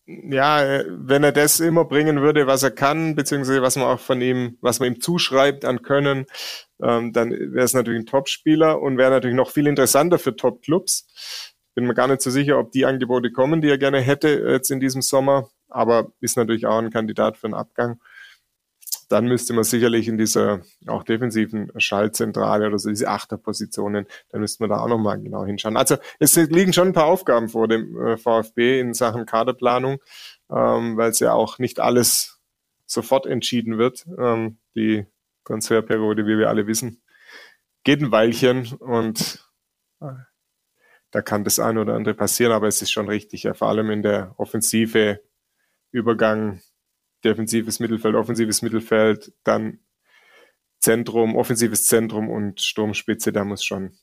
ja, 0.06 0.82
wenn 0.86 1.24
er 1.24 1.32
das 1.32 1.60
immer 1.60 1.86
bringen 1.86 2.20
würde, 2.20 2.46
was 2.46 2.62
er 2.62 2.70
kann, 2.70 3.14
beziehungsweise 3.14 3.62
was 3.62 3.76
man 3.76 3.86
auch 3.86 4.00
von 4.00 4.20
ihm, 4.20 4.58
was 4.60 4.78
man 4.78 4.92
ihm 4.92 5.00
zuschreibt 5.00 5.64
an 5.64 5.82
Können, 5.82 6.26
ähm, 6.82 7.12
dann 7.12 7.30
wäre 7.30 7.64
es 7.64 7.72
natürlich 7.72 8.00
ein 8.00 8.06
Top-Spieler 8.06 8.80
und 8.80 8.98
wäre 8.98 9.10
natürlich 9.10 9.36
noch 9.36 9.50
viel 9.50 9.66
interessanter 9.66 10.18
für 10.18 10.36
Top-Clubs. 10.36 11.54
Bin 11.74 11.86
mir 11.86 11.94
gar 11.94 12.06
nicht 12.06 12.20
so 12.20 12.30
sicher, 12.30 12.58
ob 12.58 12.70
die 12.72 12.84
Angebote 12.84 13.32
kommen, 13.32 13.62
die 13.62 13.68
er 13.68 13.78
gerne 13.78 14.00
hätte 14.00 14.28
jetzt 14.28 14.70
in 14.70 14.78
diesem 14.78 15.00
Sommer, 15.00 15.48
aber 15.68 16.12
ist 16.20 16.36
natürlich 16.36 16.66
auch 16.66 16.78
ein 16.78 16.90
Kandidat 16.90 17.38
für 17.38 17.46
einen 17.46 17.54
Abgang. 17.54 17.98
Dann 19.08 19.26
müsste 19.26 19.52
man 19.52 19.64
sicherlich 19.64 20.08
in 20.08 20.18
dieser 20.18 20.60
auch 20.86 21.04
defensiven 21.04 21.70
Schaltzentrale 21.76 22.66
oder 22.66 22.78
so 22.78 22.88
diese 22.88 23.08
Achterpositionen, 23.08 24.06
dann 24.30 24.40
müsste 24.40 24.62
man 24.62 24.70
da 24.70 24.80
auch 24.80 24.88
nochmal 24.88 25.20
genau 25.20 25.44
hinschauen. 25.44 25.76
Also 25.76 25.96
es 26.18 26.36
liegen 26.36 26.72
schon 26.72 26.88
ein 26.88 26.92
paar 26.94 27.06
Aufgaben 27.06 27.48
vor 27.48 27.68
dem 27.68 27.96
äh, 28.00 28.16
VfB 28.16 28.80
in 28.80 28.94
Sachen 28.94 29.26
Kaderplanung, 29.26 29.98
ähm, 30.50 30.96
weil 30.96 31.10
es 31.10 31.20
ja 31.20 31.32
auch 31.32 31.58
nicht 31.58 31.80
alles 31.80 32.40
sofort 32.86 33.26
entschieden 33.26 33.78
wird. 33.78 34.06
Ähm, 34.18 34.58
die 34.74 35.06
Transferperiode, 35.44 36.26
wie 36.26 36.38
wir 36.38 36.48
alle 36.48 36.66
wissen, 36.66 37.02
geht 37.84 38.00
ein 38.00 38.12
Weilchen 38.12 38.72
und 38.78 39.46
äh, 40.00 40.14
da 41.10 41.22
kann 41.22 41.44
das 41.44 41.60
eine 41.60 41.80
oder 41.80 41.94
andere 41.94 42.14
passieren, 42.14 42.52
aber 42.52 42.66
es 42.66 42.82
ist 42.82 42.90
schon 42.90 43.08
richtig, 43.08 43.44
ja, 43.44 43.54
vor 43.54 43.68
allem 43.68 43.90
in 43.90 44.02
der 44.02 44.34
Offensive 44.36 45.20
Übergang 45.92 46.60
defensives 47.24 47.80
Mittelfeld, 47.80 48.14
offensives 48.14 48.62
Mittelfeld, 48.62 49.32
dann 49.44 49.80
Zentrum, 50.80 51.36
offensives 51.36 51.84
Zentrum 51.84 52.28
und 52.28 52.60
Sturmspitze, 52.60 53.32
da 53.32 53.44
muss 53.44 53.64
schon 53.64 53.96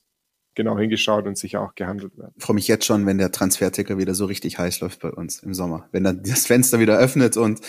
genau 0.56 0.78
hingeschaut 0.78 1.28
und 1.28 1.38
sicher 1.38 1.62
auch 1.62 1.76
gehandelt 1.76 2.18
werden. 2.18 2.34
Ich 2.36 2.44
freue 2.44 2.56
mich 2.56 2.68
jetzt 2.68 2.86
schon, 2.86 3.06
wenn 3.06 3.18
der 3.18 3.32
Transferticker 3.32 3.98
wieder 3.98 4.14
so 4.14 4.26
richtig 4.26 4.58
heiß 4.58 4.82
läuft 4.82 5.00
bei 5.00 5.10
uns 5.10 5.40
im 5.40 5.54
Sommer. 5.54 5.88
Wenn 5.92 6.04
dann 6.04 6.24
das 6.24 6.48
Fenster 6.48 6.80
wieder 6.80 6.98
öffnet 6.98 7.38
und 7.38 7.62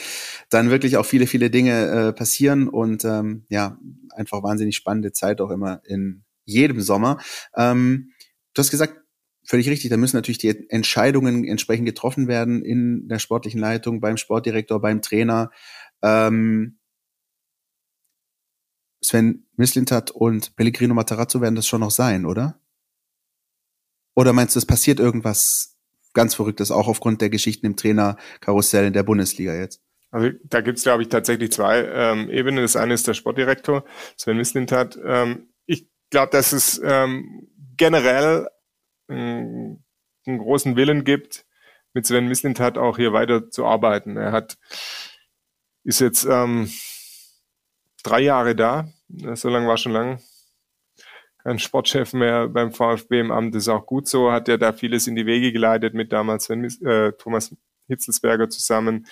dann 0.51 0.70
wirklich 0.70 0.97
auch 0.97 1.07
viele, 1.07 1.27
viele 1.27 1.51
Dinge 1.51 1.87
äh, 1.87 2.12
passieren 2.12 2.69
und 2.69 3.05
ähm, 3.05 3.45
ja, 3.49 3.79
einfach 4.11 4.43
wahnsinnig 4.43 4.77
spannende 4.77 5.12
Zeit 5.12 5.41
auch 5.41 5.51
immer 5.51 5.81
in 5.85 6.24
jedem 6.45 6.81
Sommer. 6.81 7.19
Ähm, 7.57 8.12
du 8.55 8.61
hast 8.61 8.70
gesagt, 8.70 9.02
völlig 9.44 9.69
richtig, 9.69 9.90
da 9.90 9.97
müssen 9.97 10.16
natürlich 10.16 10.39
die 10.39 10.70
Entscheidungen 10.70 11.44
entsprechend 11.44 11.86
getroffen 11.86 12.28
werden 12.28 12.64
in 12.64 13.09
der 13.09 13.19
sportlichen 13.19 13.60
Leitung, 13.60 14.01
beim 14.01 14.16
Sportdirektor, 14.16 14.81
beim 14.81 15.02
Trainer. 15.02 15.51
Ähm, 16.02 16.78
Sven 19.05 19.47
Mislintat 19.56 20.10
und 20.10 20.55
Pellegrino 20.56 20.94
Matarazzo 20.94 21.40
werden 21.40 21.56
das 21.56 21.66
schon 21.66 21.81
noch 21.81 21.90
sein, 21.90 22.24
oder? 22.24 22.60
Oder 24.14 24.32
meinst 24.32 24.55
du, 24.55 24.59
es 24.59 24.66
passiert 24.66 25.01
irgendwas 25.01 25.77
ganz 26.12 26.35
Verrücktes, 26.35 26.70
auch 26.70 26.89
aufgrund 26.89 27.20
der 27.20 27.31
Geschichten 27.31 27.66
im 27.66 27.77
Trainerkarussell 27.77 28.86
in 28.86 28.93
der 28.93 29.02
Bundesliga 29.02 29.55
jetzt? 29.55 29.82
Also 30.10 30.28
da 30.44 30.60
gibt 30.60 30.77
es, 30.77 30.85
glaube 30.85 31.02
ich, 31.02 31.09
tatsächlich 31.09 31.51
zwei 31.52 31.85
ähm, 31.85 32.28
Ebenen. 32.28 32.62
Das 32.62 32.77
eine 32.77 32.94
ist 32.94 33.09
der 33.09 33.14
Sportdirektor, 33.14 33.85
Sven 34.16 34.36
Mislintat. 34.36 34.98
Ähm, 35.02 35.48
ich 35.64 35.89
glaube, 36.10 36.31
dass 36.31 36.52
es 36.52 36.81
ähm, 36.85 37.48
generell 37.78 38.47
einen 39.09 39.85
großen 40.27 40.77
Willen 40.77 41.05
gibt, 41.05 41.47
mit 41.95 42.07
Sven 42.07 42.29
Mislintat 42.29 42.79
auch 42.79 42.97
hier 42.97 43.12
weiter 43.12 43.51
zu 43.51 43.66
arbeiten. 43.66 44.16
Er 44.16 44.33
hat, 44.33 44.59
ist 45.85 46.01
jetzt 46.01 46.24
ähm, 46.24 46.70
drei 48.03 48.20
Jahre 48.20 48.55
da, 48.55 48.89
so 49.09 49.49
lange 49.49 49.69
war 49.69 49.77
schon 49.77 49.93
lang. 49.93 50.20
Kein 51.43 51.59
Sportchef 51.59 52.12
mehr 52.12 52.49
beim 52.49 52.73
VfB 52.73 53.19
im 53.19 53.33
Amt, 53.33 53.57
ist 53.57 53.69
auch 53.69 53.85
gut 53.85 54.07
so, 54.07 54.31
hat 54.31 54.49
er 54.49 54.59
da 54.59 54.73
vieles 54.73 55.09
in 55.09 55.16
die 55.16 55.27
Wege 55.27 55.53
geleitet 55.53 55.93
mit 55.93 56.12
damals 56.12 56.45
Sven, 56.45 56.65
äh, 56.65 57.12
Thomas 57.12 57.55
Hitzelsberger 57.89 58.49
zusammen, 58.49 59.07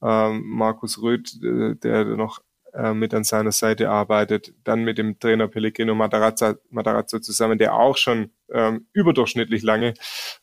ähm, 0.00 0.42
Markus 0.46 1.02
Röth, 1.02 1.34
äh, 1.42 1.74
der 1.74 2.04
noch 2.04 2.43
äh, 2.74 2.92
mit 2.92 3.14
an 3.14 3.24
seiner 3.24 3.52
Seite 3.52 3.90
arbeitet, 3.90 4.52
dann 4.64 4.84
mit 4.84 4.98
dem 4.98 5.18
Trainer 5.18 5.48
Pellegrino 5.48 5.94
Matarazzo, 5.94 6.54
Matarazzo 6.70 7.18
zusammen, 7.20 7.58
der 7.58 7.74
auch 7.74 7.96
schon 7.96 8.32
ähm, 8.50 8.86
überdurchschnittlich 8.92 9.62
lange 9.62 9.94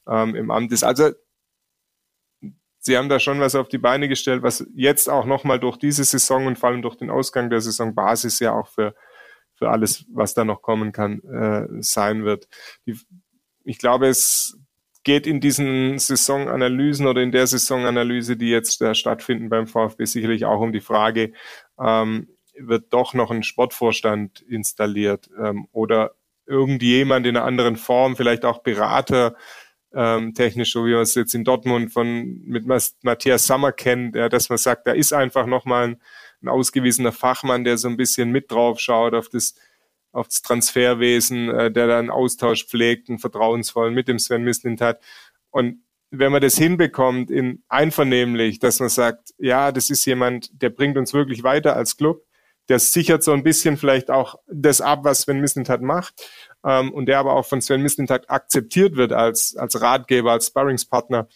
ähm, 0.07 0.35
im 0.35 0.51
Amt 0.51 0.71
ist. 0.71 0.83
Also 0.83 1.11
sie 2.79 2.97
haben 2.97 3.09
da 3.09 3.19
schon 3.19 3.39
was 3.39 3.55
auf 3.55 3.69
die 3.69 3.77
Beine 3.77 4.07
gestellt, 4.07 4.43
was 4.43 4.65
jetzt 4.73 5.09
auch 5.09 5.25
nochmal 5.25 5.59
durch 5.59 5.77
diese 5.77 6.03
Saison 6.03 6.47
und 6.47 6.57
vor 6.57 6.69
allem 6.69 6.81
durch 6.81 6.95
den 6.95 7.09
Ausgang 7.09 7.49
der 7.49 7.61
Saison 7.61 7.95
Basis 7.95 8.39
ja 8.39 8.53
auch 8.53 8.67
für, 8.67 8.95
für 9.55 9.69
alles, 9.69 10.05
was 10.11 10.33
da 10.33 10.43
noch 10.43 10.61
kommen 10.61 10.91
kann, 10.91 11.21
äh, 11.23 11.67
sein 11.81 12.25
wird. 12.25 12.47
Die, 12.85 12.97
ich 13.63 13.77
glaube, 13.77 14.07
es 14.07 14.57
geht 15.03 15.25
in 15.25 15.39
diesen 15.39 15.97
Saisonanalysen 15.97 17.07
oder 17.07 17.21
in 17.21 17.31
der 17.31 17.47
Saisonanalyse, 17.47 18.37
die 18.37 18.49
jetzt 18.49 18.81
äh, 18.81 18.93
stattfinden 18.93 19.49
beim 19.49 19.67
VfB, 19.67 20.05
sicherlich 20.05 20.45
auch 20.45 20.59
um 20.59 20.71
die 20.71 20.81
Frage, 20.81 21.33
ähm, 21.79 22.29
wird 22.57 22.93
doch 22.93 23.13
noch 23.13 23.31
ein 23.31 23.43
Sportvorstand 23.43 24.41
installiert 24.41 25.29
ähm, 25.37 25.67
oder 25.71 26.15
irgendjemand 26.45 27.25
in 27.25 27.37
einer 27.37 27.45
anderen 27.45 27.77
Form, 27.77 28.15
vielleicht 28.15 28.45
auch 28.45 28.59
Berater, 28.59 29.35
ähm, 29.93 30.33
technisch, 30.33 30.71
so 30.71 30.85
wie 30.85 30.93
man 30.93 31.01
es 31.01 31.15
jetzt 31.15 31.33
in 31.33 31.43
Dortmund 31.43 31.91
von 31.91 32.41
mit 32.45 32.65
Matthias 32.65 33.45
Sammer 33.45 33.71
kennt, 33.71 34.15
ja, 34.15 34.29
dass 34.29 34.49
man 34.49 34.57
sagt, 34.57 34.87
da 34.87 34.91
ist 34.91 35.13
einfach 35.13 35.45
nochmal 35.45 35.89
ein, 35.89 36.01
ein 36.41 36.47
ausgewiesener 36.47 37.11
Fachmann, 37.11 37.63
der 37.63 37.77
so 37.77 37.87
ein 37.87 37.97
bisschen 37.97 38.31
mit 38.31 38.51
drauf 38.51 38.79
schaut 38.79 39.13
auf 39.13 39.29
das 39.29 39.55
auf 40.13 40.27
das 40.27 40.41
Transferwesen, 40.41 41.49
äh, 41.49 41.71
der 41.71 41.87
dann 41.87 42.09
Austausch 42.09 42.65
pflegt, 42.65 43.09
einen 43.09 43.19
vertrauensvollen 43.19 43.93
mit 43.93 44.07
dem 44.07 44.19
Sven 44.19 44.43
Mislint 44.43 44.81
hat. 44.81 45.01
Und 45.51 45.83
wenn 46.11 46.31
man 46.31 46.41
das 46.41 46.57
hinbekommt, 46.57 47.31
in 47.31 47.63
einvernehmlich, 47.69 48.59
dass 48.59 48.79
man 48.79 48.89
sagt, 48.89 49.33
ja, 49.37 49.71
das 49.71 49.89
ist 49.89 50.05
jemand, 50.05 50.49
der 50.61 50.69
bringt 50.69 50.97
uns 50.97 51.13
wirklich 51.13 51.43
weiter 51.43 51.75
als 51.75 51.95
Club, 51.95 52.25
der 52.67 52.79
sichert 52.79 53.23
so 53.23 53.31
ein 53.31 53.43
bisschen 53.43 53.77
vielleicht 53.77 54.11
auch 54.11 54.35
das 54.47 54.81
ab, 54.81 54.99
was 55.03 55.21
Sven 55.21 55.39
Mislintat 55.39 55.81
macht, 55.81 56.21
ähm, 56.65 56.91
und 56.91 57.05
der 57.05 57.19
aber 57.19 57.33
auch 57.33 57.45
von 57.45 57.61
Sven 57.61 57.81
Mislintat 57.81 58.29
akzeptiert 58.29 58.97
wird 58.97 59.13
als, 59.13 59.55
als 59.55 59.81
Ratgeber, 59.81 60.33
als 60.33 60.47
Sparringspartner, 60.47 61.27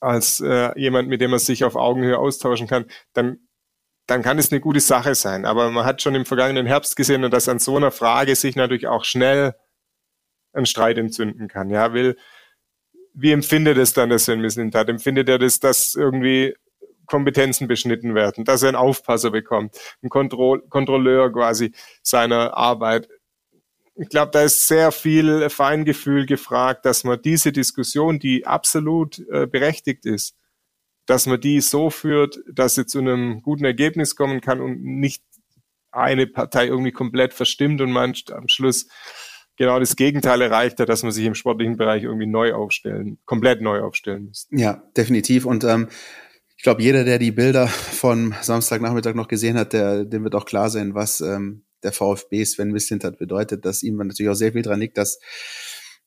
als 0.00 0.40
äh, 0.40 0.78
jemand, 0.78 1.08
mit 1.08 1.20
dem 1.20 1.30
man 1.30 1.40
sich 1.40 1.62
auf 1.64 1.76
Augenhöhe 1.76 2.18
austauschen 2.18 2.66
kann, 2.66 2.86
dann 3.12 3.38
dann 4.06 4.22
kann 4.22 4.40
es 4.40 4.50
eine 4.50 4.60
gute 4.60 4.80
Sache 4.80 5.14
sein. 5.14 5.44
Aber 5.44 5.70
man 5.70 5.84
hat 5.84 6.02
schon 6.02 6.16
im 6.16 6.26
vergangenen 6.26 6.66
Herbst 6.66 6.96
gesehen, 6.96 7.30
dass 7.30 7.48
an 7.48 7.60
so 7.60 7.76
einer 7.76 7.92
Frage 7.92 8.34
sich 8.34 8.56
natürlich 8.56 8.88
auch 8.88 9.04
schnell 9.04 9.54
ein 10.52 10.66
Streit 10.66 10.98
entzünden 10.98 11.46
kann. 11.46 11.70
Ja, 11.70 11.92
will, 11.92 12.16
wie 13.14 13.32
empfindet 13.32 13.78
es 13.78 13.92
dann 13.92 14.08
der 14.08 14.18
Sven 14.18 14.40
Mislintat? 14.40 14.88
Empfindet 14.88 15.28
er 15.28 15.38
das, 15.38 15.60
dass 15.60 15.94
irgendwie 15.94 16.54
Kompetenzen 17.06 17.66
beschnitten 17.66 18.14
werden, 18.14 18.44
dass 18.44 18.62
er 18.62 18.68
einen 18.68 18.76
Aufpasser 18.76 19.30
bekommt, 19.30 19.76
einen 20.02 20.10
Kontroll 20.10 20.62
Kontrolleur 20.68 21.32
quasi 21.32 21.72
seiner 22.02 22.56
Arbeit? 22.56 23.08
Ich 23.96 24.08
glaube, 24.08 24.30
da 24.30 24.42
ist 24.42 24.66
sehr 24.66 24.92
viel 24.92 25.50
Feingefühl 25.50 26.24
gefragt, 26.24 26.86
dass 26.86 27.04
man 27.04 27.20
diese 27.20 27.52
Diskussion, 27.52 28.18
die 28.18 28.46
absolut 28.46 29.18
äh, 29.30 29.46
berechtigt 29.46 30.06
ist, 30.06 30.36
dass 31.06 31.26
man 31.26 31.40
die 31.40 31.60
so 31.60 31.90
führt, 31.90 32.38
dass 32.50 32.76
sie 32.76 32.86
zu 32.86 33.00
einem 33.00 33.42
guten 33.42 33.64
Ergebnis 33.64 34.14
kommen 34.14 34.40
kann 34.40 34.60
und 34.60 34.82
nicht 34.82 35.24
eine 35.90 36.26
Partei 36.26 36.66
irgendwie 36.66 36.92
komplett 36.92 37.34
verstimmt 37.34 37.80
und 37.80 37.90
man 37.90 38.14
am 38.30 38.48
Schluss 38.48 38.86
genau 39.60 39.78
das 39.78 39.94
Gegenteil 39.94 40.40
erreicht 40.40 40.80
hat, 40.80 40.88
dass 40.88 41.02
man 41.02 41.12
sich 41.12 41.26
im 41.26 41.34
sportlichen 41.34 41.76
Bereich 41.76 42.04
irgendwie 42.04 42.26
neu 42.26 42.54
aufstellen, 42.54 43.18
komplett 43.26 43.60
neu 43.60 43.80
aufstellen 43.80 44.24
muss. 44.24 44.48
Ja, 44.50 44.82
definitiv. 44.96 45.44
Und 45.44 45.64
ähm, 45.64 45.88
ich 46.56 46.62
glaube, 46.62 46.82
jeder, 46.82 47.04
der 47.04 47.18
die 47.18 47.30
Bilder 47.30 47.68
von 47.68 48.34
Samstagnachmittag 48.40 49.14
noch 49.14 49.28
gesehen 49.28 49.58
hat, 49.58 49.74
der, 49.74 50.06
dem 50.06 50.24
wird 50.24 50.34
auch 50.34 50.46
klar 50.46 50.70
sein, 50.70 50.94
was 50.94 51.20
ähm, 51.20 51.64
der 51.82 51.92
VfB 51.92 52.42
Sven 52.46 52.72
Mislintat 52.72 53.18
bedeutet, 53.18 53.66
dass 53.66 53.82
ihm 53.82 53.98
natürlich 53.98 54.30
auch 54.30 54.34
sehr 54.34 54.52
viel 54.52 54.62
dran 54.62 54.80
liegt, 54.80 54.96
dass, 54.96 55.20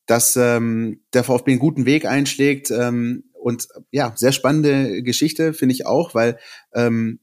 dass 0.07 0.35
ähm, 0.35 1.01
der 1.13 1.23
VfB 1.23 1.51
einen 1.51 1.59
guten 1.59 1.85
Weg 1.85 2.05
einschlägt, 2.05 2.71
ähm, 2.71 3.25
und 3.34 3.67
ja, 3.91 4.13
sehr 4.15 4.31
spannende 4.31 5.03
Geschichte, 5.03 5.53
finde 5.53 5.75
ich 5.75 5.85
auch, 5.85 6.15
weil 6.15 6.39
ähm, 6.73 7.19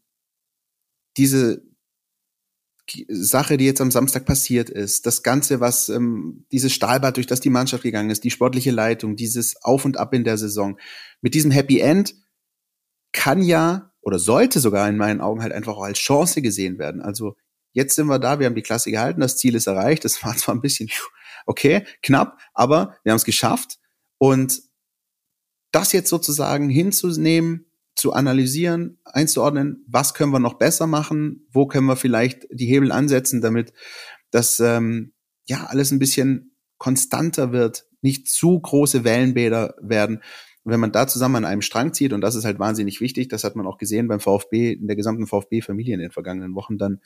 diese 1.16 1.62
Sache, 3.08 3.56
die 3.56 3.64
jetzt 3.64 3.80
am 3.80 3.90
Samstag 3.90 4.24
passiert 4.24 4.70
ist, 4.70 5.06
das 5.06 5.22
Ganze, 5.22 5.60
was 5.60 5.88
ähm, 5.88 6.46
dieses 6.52 6.72
Stahlbad, 6.72 7.16
durch 7.16 7.26
das 7.26 7.40
die 7.40 7.50
Mannschaft 7.50 7.82
gegangen 7.82 8.10
ist, 8.10 8.24
die 8.24 8.30
sportliche 8.30 8.70
Leitung, 8.70 9.16
dieses 9.16 9.62
Auf 9.62 9.84
und 9.84 9.96
Ab 9.96 10.14
in 10.14 10.24
der 10.24 10.38
Saison, 10.38 10.78
mit 11.20 11.34
diesem 11.34 11.50
Happy 11.50 11.80
End 11.80 12.14
kann 13.12 13.42
ja 13.42 13.92
oder 14.00 14.18
sollte 14.18 14.60
sogar 14.60 14.88
in 14.88 14.96
meinen 14.96 15.20
Augen 15.20 15.42
halt 15.42 15.52
einfach 15.52 15.76
auch 15.76 15.82
als 15.82 15.98
Chance 15.98 16.42
gesehen 16.42 16.78
werden. 16.78 17.02
Also 17.02 17.36
jetzt 17.72 17.94
sind 17.94 18.06
wir 18.06 18.18
da, 18.18 18.38
wir 18.38 18.46
haben 18.46 18.54
die 18.54 18.62
Klasse 18.62 18.90
gehalten, 18.90 19.20
das 19.20 19.36
Ziel 19.36 19.54
ist 19.54 19.66
erreicht, 19.66 20.04
das 20.04 20.22
war 20.24 20.36
zwar 20.36 20.54
ein 20.54 20.60
bisschen 20.60 20.90
okay, 21.46 21.84
knapp, 22.02 22.38
aber 22.54 22.96
wir 23.02 23.12
haben 23.12 23.16
es 23.16 23.24
geschafft 23.24 23.78
und 24.18 24.62
das 25.72 25.92
jetzt 25.92 26.08
sozusagen 26.08 26.68
hinzunehmen, 26.68 27.69
zu 28.00 28.14
analysieren, 28.14 28.98
einzuordnen, 29.04 29.84
was 29.86 30.14
können 30.14 30.32
wir 30.32 30.40
noch 30.40 30.54
besser 30.54 30.86
machen, 30.86 31.46
wo 31.52 31.66
können 31.66 31.86
wir 31.86 31.96
vielleicht 31.96 32.46
die 32.50 32.64
Hebel 32.64 32.92
ansetzen, 32.92 33.42
damit 33.42 33.74
das 34.30 34.58
ähm, 34.58 35.12
ja 35.46 35.66
alles 35.66 35.90
ein 35.90 35.98
bisschen 35.98 36.56
konstanter 36.78 37.52
wird, 37.52 37.84
nicht 38.00 38.26
zu 38.28 38.58
große 38.58 39.04
Wellenbäder 39.04 39.74
werden. 39.82 40.22
Und 40.62 40.72
wenn 40.72 40.80
man 40.80 40.92
da 40.92 41.06
zusammen 41.06 41.36
an 41.36 41.44
einem 41.44 41.60
Strang 41.60 41.92
zieht, 41.92 42.14
und 42.14 42.22
das 42.22 42.36
ist 42.36 42.46
halt 42.46 42.58
wahnsinnig 42.58 43.02
wichtig, 43.02 43.28
das 43.28 43.44
hat 43.44 43.54
man 43.54 43.66
auch 43.66 43.76
gesehen 43.76 44.08
beim 44.08 44.20
VfB, 44.20 44.72
in 44.72 44.86
der 44.86 44.96
gesamten 44.96 45.26
VfB-Familie 45.26 45.92
in 45.92 46.00
den 46.00 46.10
vergangenen 46.10 46.54
Wochen, 46.54 46.78
dann 46.78 47.00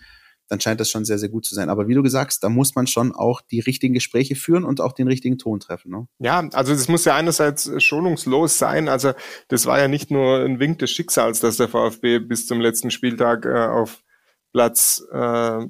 dann 0.48 0.60
scheint 0.60 0.80
das 0.80 0.90
schon 0.90 1.04
sehr, 1.04 1.18
sehr 1.18 1.28
gut 1.28 1.44
zu 1.44 1.54
sein. 1.54 1.68
Aber 1.68 1.88
wie 1.88 1.94
du 1.94 2.02
gesagt 2.02 2.32
hast, 2.32 2.44
da 2.44 2.48
muss 2.48 2.74
man 2.74 2.86
schon 2.86 3.12
auch 3.14 3.40
die 3.40 3.60
richtigen 3.60 3.94
Gespräche 3.94 4.36
führen 4.36 4.64
und 4.64 4.80
auch 4.80 4.92
den 4.92 5.08
richtigen 5.08 5.38
Ton 5.38 5.60
treffen. 5.60 5.90
Ne? 5.90 6.06
Ja, 6.18 6.48
also 6.52 6.72
das 6.72 6.88
muss 6.88 7.04
ja 7.04 7.14
einerseits 7.14 7.70
schonungslos 7.82 8.58
sein. 8.58 8.88
Also 8.88 9.12
das 9.48 9.66
war 9.66 9.78
ja 9.78 9.88
nicht 9.88 10.10
nur 10.10 10.44
ein 10.44 10.60
Wink 10.60 10.78
des 10.78 10.90
Schicksals, 10.90 11.40
dass 11.40 11.56
der 11.56 11.68
VfB 11.68 12.18
bis 12.18 12.46
zum 12.46 12.60
letzten 12.60 12.90
Spieltag 12.90 13.46
äh, 13.46 13.66
auf 13.66 14.02
Platz 14.52 15.04
äh, 15.12 15.66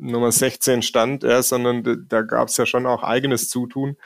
Nummer 0.00 0.32
16 0.32 0.82
stand, 0.82 1.22
ja, 1.24 1.42
sondern 1.42 2.06
da 2.08 2.22
gab 2.22 2.48
es 2.48 2.56
ja 2.56 2.64
schon 2.64 2.86
auch 2.86 3.02
eigenes 3.02 3.50
Zutun, 3.50 3.96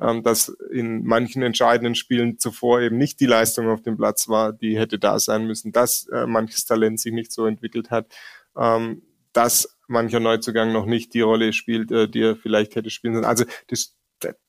ähm, 0.00 0.22
dass 0.22 0.48
in 0.70 1.04
manchen 1.04 1.42
entscheidenden 1.42 1.96
Spielen 1.96 2.38
zuvor 2.38 2.80
eben 2.80 2.96
nicht 2.96 3.20
die 3.20 3.26
Leistung 3.26 3.68
auf 3.68 3.82
dem 3.82 3.96
Platz 3.96 4.28
war, 4.28 4.52
die 4.52 4.78
hätte 4.78 4.98
da 4.98 5.18
sein 5.18 5.46
müssen, 5.46 5.72
dass 5.72 6.06
äh, 6.08 6.26
manches 6.26 6.66
Talent 6.66 7.00
sich 7.00 7.12
nicht 7.12 7.32
so 7.32 7.46
entwickelt 7.46 7.90
hat, 7.90 8.06
ähm, 8.56 9.02
dass 9.32 9.78
mancher 9.88 10.20
Neuzugang 10.20 10.72
noch 10.72 10.86
nicht 10.86 11.14
die 11.14 11.20
Rolle 11.20 11.52
spielt, 11.52 11.90
äh, 11.90 12.08
die 12.08 12.22
er 12.22 12.36
vielleicht 12.36 12.76
hätte 12.76 12.90
spielen 12.90 13.14
sollen. 13.14 13.26
Also 13.26 13.44
das, 13.68 13.96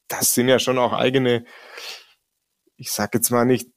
das 0.07 0.33
sind 0.33 0.49
ja 0.49 0.59
schon 0.59 0.77
auch 0.77 0.93
eigene, 0.93 1.45
ich 2.77 2.91
sage 2.91 3.11
jetzt 3.15 3.31
mal 3.31 3.45
nicht 3.45 3.69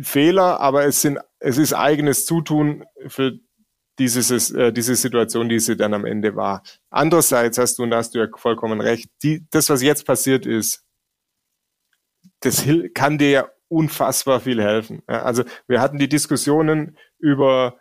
Fehler, 0.00 0.60
aber 0.60 0.84
es 0.84 1.02
sind 1.02 1.18
es 1.38 1.58
ist 1.58 1.74
eigenes 1.74 2.24
Zutun 2.24 2.84
für 3.08 3.38
dieses, 3.98 4.50
äh, 4.52 4.72
diese 4.72 4.94
Situation, 4.94 5.48
die 5.48 5.60
sie 5.60 5.76
dann 5.76 5.94
am 5.94 6.04
Ende 6.04 6.34
war. 6.34 6.62
Andererseits 6.90 7.58
hast 7.58 7.78
du, 7.78 7.82
und 7.82 7.90
da 7.90 7.98
hast 7.98 8.14
du 8.14 8.20
ja 8.20 8.28
vollkommen 8.36 8.80
recht, 8.80 9.10
die, 9.22 9.46
das, 9.50 9.68
was 9.68 9.82
jetzt 9.82 10.06
passiert 10.06 10.46
ist, 10.46 10.84
das 12.40 12.64
kann 12.94 13.18
dir 13.18 13.30
ja 13.30 13.48
unfassbar 13.68 14.40
viel 14.40 14.62
helfen. 14.62 15.02
Also 15.06 15.44
wir 15.66 15.80
hatten 15.80 15.98
die 15.98 16.08
Diskussionen 16.08 16.96
über 17.18 17.78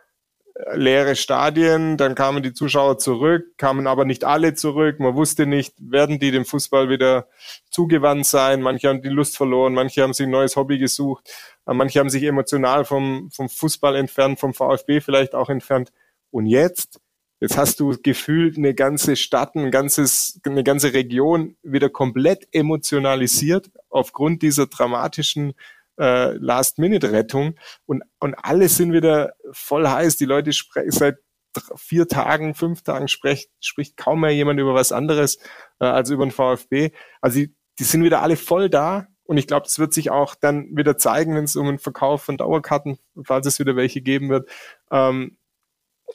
leere 0.73 1.15
Stadien, 1.15 1.97
dann 1.97 2.15
kamen 2.15 2.43
die 2.43 2.53
Zuschauer 2.53 2.97
zurück, 2.97 3.57
kamen 3.57 3.87
aber 3.87 4.05
nicht 4.05 4.23
alle 4.23 4.53
zurück. 4.53 4.99
Man 4.99 5.15
wusste 5.15 5.45
nicht, 5.45 5.73
werden 5.79 6.19
die 6.19 6.31
dem 6.31 6.45
Fußball 6.45 6.89
wieder 6.89 7.27
zugewandt 7.69 8.25
sein. 8.25 8.61
Manche 8.61 8.89
haben 8.89 9.01
die 9.01 9.09
Lust 9.09 9.37
verloren, 9.37 9.73
manche 9.73 10.01
haben 10.01 10.13
sich 10.13 10.27
ein 10.27 10.31
neues 10.31 10.55
Hobby 10.55 10.77
gesucht, 10.77 11.29
manche 11.65 11.99
haben 11.99 12.09
sich 12.09 12.23
emotional 12.23 12.85
vom, 12.85 13.29
vom 13.31 13.49
Fußball 13.49 13.95
entfernt, 13.95 14.39
vom 14.39 14.53
VfB 14.53 15.01
vielleicht 15.01 15.35
auch 15.35 15.49
entfernt. 15.49 15.91
Und 16.29 16.45
jetzt, 16.45 16.99
jetzt 17.39 17.57
hast 17.57 17.79
du 17.79 17.95
gefühlt 18.01 18.57
eine 18.57 18.73
ganze 18.73 19.15
Stadt, 19.15 19.55
ein 19.55 19.71
ganzes, 19.71 20.39
eine 20.45 20.63
ganze 20.63 20.93
Region 20.93 21.55
wieder 21.63 21.89
komplett 21.89 22.47
emotionalisiert 22.51 23.71
aufgrund 23.89 24.41
dieser 24.41 24.67
dramatischen 24.67 25.53
äh, 25.99 26.33
Last-Minute-Rettung 26.33 27.55
und, 27.85 28.03
und 28.19 28.35
alle 28.35 28.69
sind 28.69 28.93
wieder 28.93 29.33
voll 29.51 29.87
heiß. 29.87 30.17
Die 30.17 30.25
Leute 30.25 30.53
sprechen 30.53 30.91
seit 30.91 31.17
vier 31.75 32.07
Tagen, 32.07 32.55
fünf 32.55 32.81
Tagen 32.81 33.07
spricht, 33.07 33.51
spricht 33.59 33.97
kaum 33.97 34.21
mehr 34.21 34.31
jemand 34.31 34.59
über 34.59 34.73
was 34.73 34.91
anderes 34.91 35.37
äh, 35.79 35.85
als 35.85 36.09
über 36.09 36.25
den 36.25 36.31
VfB. 36.31 36.91
Also 37.19 37.39
die, 37.39 37.55
die 37.79 37.83
sind 37.83 38.03
wieder 38.03 38.21
alle 38.21 38.37
voll 38.37 38.69
da 38.69 39.07
und 39.23 39.37
ich 39.37 39.47
glaube, 39.47 39.63
das 39.63 39.79
wird 39.79 39.93
sich 39.93 40.11
auch 40.11 40.35
dann 40.35 40.75
wieder 40.75 40.97
zeigen, 40.97 41.35
wenn 41.35 41.45
es 41.45 41.55
um 41.55 41.67
den 41.67 41.79
Verkauf 41.79 42.23
von 42.23 42.37
Dauerkarten, 42.37 42.99
falls 43.23 43.47
es 43.47 43.59
wieder 43.59 43.75
welche 43.75 44.01
geben 44.01 44.29
wird, 44.29 44.49
ähm, 44.91 45.37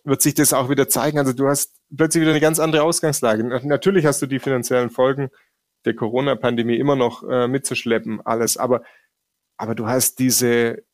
wird 0.05 0.21
sich 0.23 0.35
das 0.35 0.53
auch 0.53 0.69
wieder 0.69 0.89
zeigen. 0.89 1.19
Also 1.19 1.33
du 1.33 1.49
hast 1.49 1.77
plötzlich 1.97 2.21
wieder 2.21 2.33
eine 2.33 2.41
ganz 2.41 2.59
andere 2.59 2.83
Ausgangslage. 2.83 3.43
Natürlich 3.67 4.05
hast 4.05 4.21
du 4.21 4.27
die 4.27 4.39
finanziellen 4.39 4.91
Folgen 4.91 5.31
der 5.87 5.95
Corona-Pandemie 5.95 6.77
immer 6.77 6.97
noch 6.97 7.23
äh, 7.29 7.49
mitzuschleppen, 7.49 8.21
alles, 8.27 8.57
aber, 8.57 8.83
aber 9.57 9.75
du 9.75 9.87
hast 9.87 10.19
diese, 10.19 10.85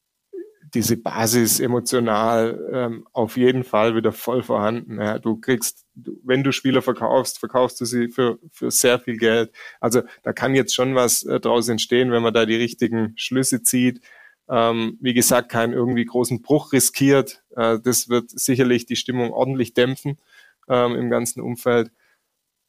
diese 0.75 0.97
Basis 0.97 1.61
emotional 1.61 2.69
ähm, 2.73 3.07
auf 3.13 3.37
jeden 3.37 3.65
Fall 3.65 3.95
wieder 3.95 4.13
voll 4.13 4.43
vorhanden. 4.43 5.01
Ja. 5.01 5.19
Du 5.19 5.37
kriegst, 5.37 5.85
wenn 5.95 6.43
du 6.43 6.53
Spieler 6.53 6.83
verkaufst, 6.83 7.39
verkaufst 7.39 7.81
du 7.81 7.85
sie 7.85 8.09
für, 8.09 8.39
für 8.51 8.71
sehr 8.71 8.99
viel 8.99 9.17
Geld. 9.17 9.53
Also 9.81 10.03
da 10.23 10.33
kann 10.33 10.55
jetzt 10.55 10.75
schon 10.75 10.95
was 10.95 11.25
äh, 11.25 11.41
draus 11.41 11.69
entstehen, 11.69 12.11
wenn 12.11 12.23
man 12.23 12.35
da 12.35 12.47
die 12.47 12.57
richtigen 12.57 13.13
Schlüsse 13.17 13.63
zieht 13.63 14.01
ähm, 14.49 14.99
wie 15.01 15.15
gesagt, 15.15 15.49
keinen 15.49 15.73
irgendwie 15.73 16.05
großen 16.05 16.43
Bruch 16.43 16.73
riskiert. 16.73 17.43
Äh, 17.57 17.79
das 17.81 18.09
wird 18.09 18.31
sicherlich 18.31 18.87
die 18.87 18.97
Stimmung 18.97 19.33
ordentlich 19.33 19.75
dämpfen 19.75 20.19
ähm, 20.69 20.95
im 20.95 21.11
ganzen 21.11 21.41
Umfeld. 21.41 21.91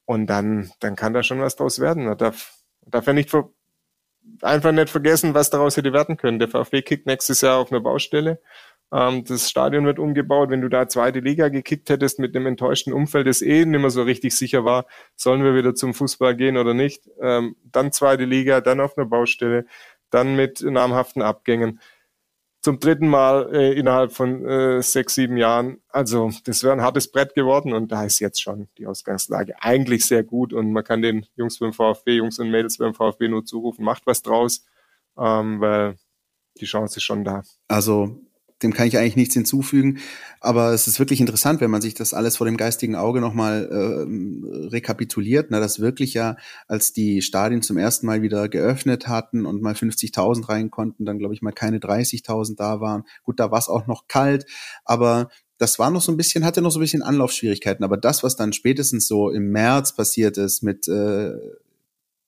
Und 0.05 0.27
dann, 0.27 0.71
dann 0.79 0.95
kann 0.95 1.13
da 1.13 1.23
schon 1.23 1.39
was 1.39 1.55
draus 1.55 1.79
werden. 1.79 2.05
Man 2.05 2.17
darf, 2.17 2.57
darf 2.85 3.07
ja 3.07 3.13
nicht 3.13 3.29
ver 3.29 3.49
einfach 4.41 4.71
nicht 4.71 4.89
vergessen, 4.89 5.33
was 5.33 5.49
daraus 5.49 5.77
hätte 5.77 5.93
werden 5.93 6.17
können. 6.17 6.39
Der 6.39 6.47
VfB 6.47 6.81
kickt 6.81 7.05
nächstes 7.05 7.41
Jahr 7.41 7.57
auf 7.59 7.71
einer 7.71 7.81
Baustelle. 7.81 8.39
Ähm, 8.91 9.23
das 9.25 9.49
Stadion 9.49 9.85
wird 9.85 9.99
umgebaut. 9.99 10.49
Wenn 10.49 10.61
du 10.61 10.69
da 10.69 10.87
zweite 10.87 11.19
Liga 11.19 11.49
gekickt 11.49 11.89
hättest 11.89 12.19
mit 12.19 12.35
einem 12.35 12.45
enttäuschten 12.45 12.93
Umfeld, 12.93 13.27
das 13.27 13.41
eh 13.41 13.65
nicht 13.65 13.81
mehr 13.81 13.89
so 13.89 14.03
richtig 14.03 14.35
sicher 14.35 14.65
war, 14.65 14.85
sollen 15.15 15.43
wir 15.43 15.55
wieder 15.55 15.73
zum 15.75 15.93
Fußball 15.93 16.35
gehen 16.35 16.57
oder 16.57 16.73
nicht, 16.73 17.09
ähm, 17.21 17.55
dann 17.63 17.91
zweite 17.91 18.25
Liga, 18.25 18.61
dann 18.61 18.79
auf 18.79 18.97
einer 18.97 19.07
Baustelle 19.07 19.65
dann 20.11 20.35
mit 20.35 20.61
namhaften 20.61 21.23
Abgängen. 21.23 21.79
Zum 22.63 22.79
dritten 22.79 23.09
Mal 23.09 23.53
äh, 23.53 23.73
innerhalb 23.77 24.13
von 24.13 24.45
äh, 24.45 24.81
sechs, 24.81 25.15
sieben 25.15 25.35
Jahren. 25.35 25.81
Also 25.89 26.31
das 26.45 26.63
wäre 26.63 26.71
ein 26.71 26.81
hartes 26.81 27.11
Brett 27.11 27.35
geworden 27.35 27.73
und 27.73 27.91
da 27.91 28.05
ist 28.05 28.19
jetzt 28.19 28.41
schon 28.41 28.69
die 28.77 28.87
Ausgangslage 28.87 29.61
eigentlich 29.61 30.05
sehr 30.05 30.23
gut 30.23 30.53
und 30.53 30.71
man 30.71 30.85
kann 30.85 31.01
den 31.01 31.25
Jungs 31.35 31.59
beim 31.59 31.73
VfB, 31.73 32.15
Jungs 32.15 32.39
und 32.39 32.49
Mädels 32.49 32.77
beim 32.77 32.93
VfB 32.93 33.27
nur 33.27 33.45
zurufen, 33.45 33.83
macht 33.83 34.07
was 34.07 34.21
draus, 34.21 34.65
ähm, 35.17 35.59
weil 35.59 35.97
die 36.61 36.65
Chance 36.65 36.97
ist 36.97 37.03
schon 37.03 37.25
da. 37.25 37.43
Also 37.67 38.17
dem 38.63 38.73
kann 38.73 38.87
ich 38.87 38.97
eigentlich 38.97 39.15
nichts 39.15 39.33
hinzufügen. 39.33 39.99
Aber 40.39 40.73
es 40.73 40.87
ist 40.87 40.99
wirklich 40.99 41.21
interessant, 41.21 41.61
wenn 41.61 41.71
man 41.71 41.81
sich 41.81 41.93
das 41.93 42.13
alles 42.13 42.37
vor 42.37 42.45
dem 42.45 42.57
geistigen 42.57 42.95
Auge 42.95 43.21
nochmal 43.21 43.69
äh, 43.71 44.67
rekapituliert, 44.67 45.47
na, 45.49 45.59
dass 45.59 45.79
wirklich 45.79 46.13
ja, 46.13 46.37
als 46.67 46.93
die 46.93 47.21
Stadien 47.21 47.61
zum 47.61 47.77
ersten 47.77 48.05
Mal 48.05 48.21
wieder 48.21 48.49
geöffnet 48.49 49.07
hatten 49.07 49.45
und 49.45 49.61
mal 49.61 49.73
50.000 49.73 50.49
rein 50.49 50.71
konnten, 50.71 51.05
dann 51.05 51.19
glaube 51.19 51.33
ich 51.33 51.41
mal 51.41 51.51
keine 51.51 51.79
30.000 51.79 52.55
da 52.57 52.79
waren. 52.79 53.03
Gut, 53.23 53.39
da 53.39 53.51
war 53.51 53.59
es 53.59 53.69
auch 53.69 53.87
noch 53.87 54.07
kalt, 54.07 54.45
aber 54.85 55.29
das 55.57 55.79
war 55.79 55.91
noch 55.91 56.01
so 56.01 56.11
ein 56.11 56.17
bisschen, 56.17 56.43
hatte 56.43 56.61
noch 56.61 56.71
so 56.71 56.79
ein 56.79 56.81
bisschen 56.81 57.03
Anlaufschwierigkeiten. 57.03 57.85
Aber 57.85 57.95
das, 57.95 58.23
was 58.23 58.35
dann 58.35 58.51
spätestens 58.53 59.07
so 59.07 59.29
im 59.29 59.51
März 59.51 59.95
passiert 59.95 60.37
ist 60.37 60.61
mit 60.61 60.87
äh, 60.87 61.31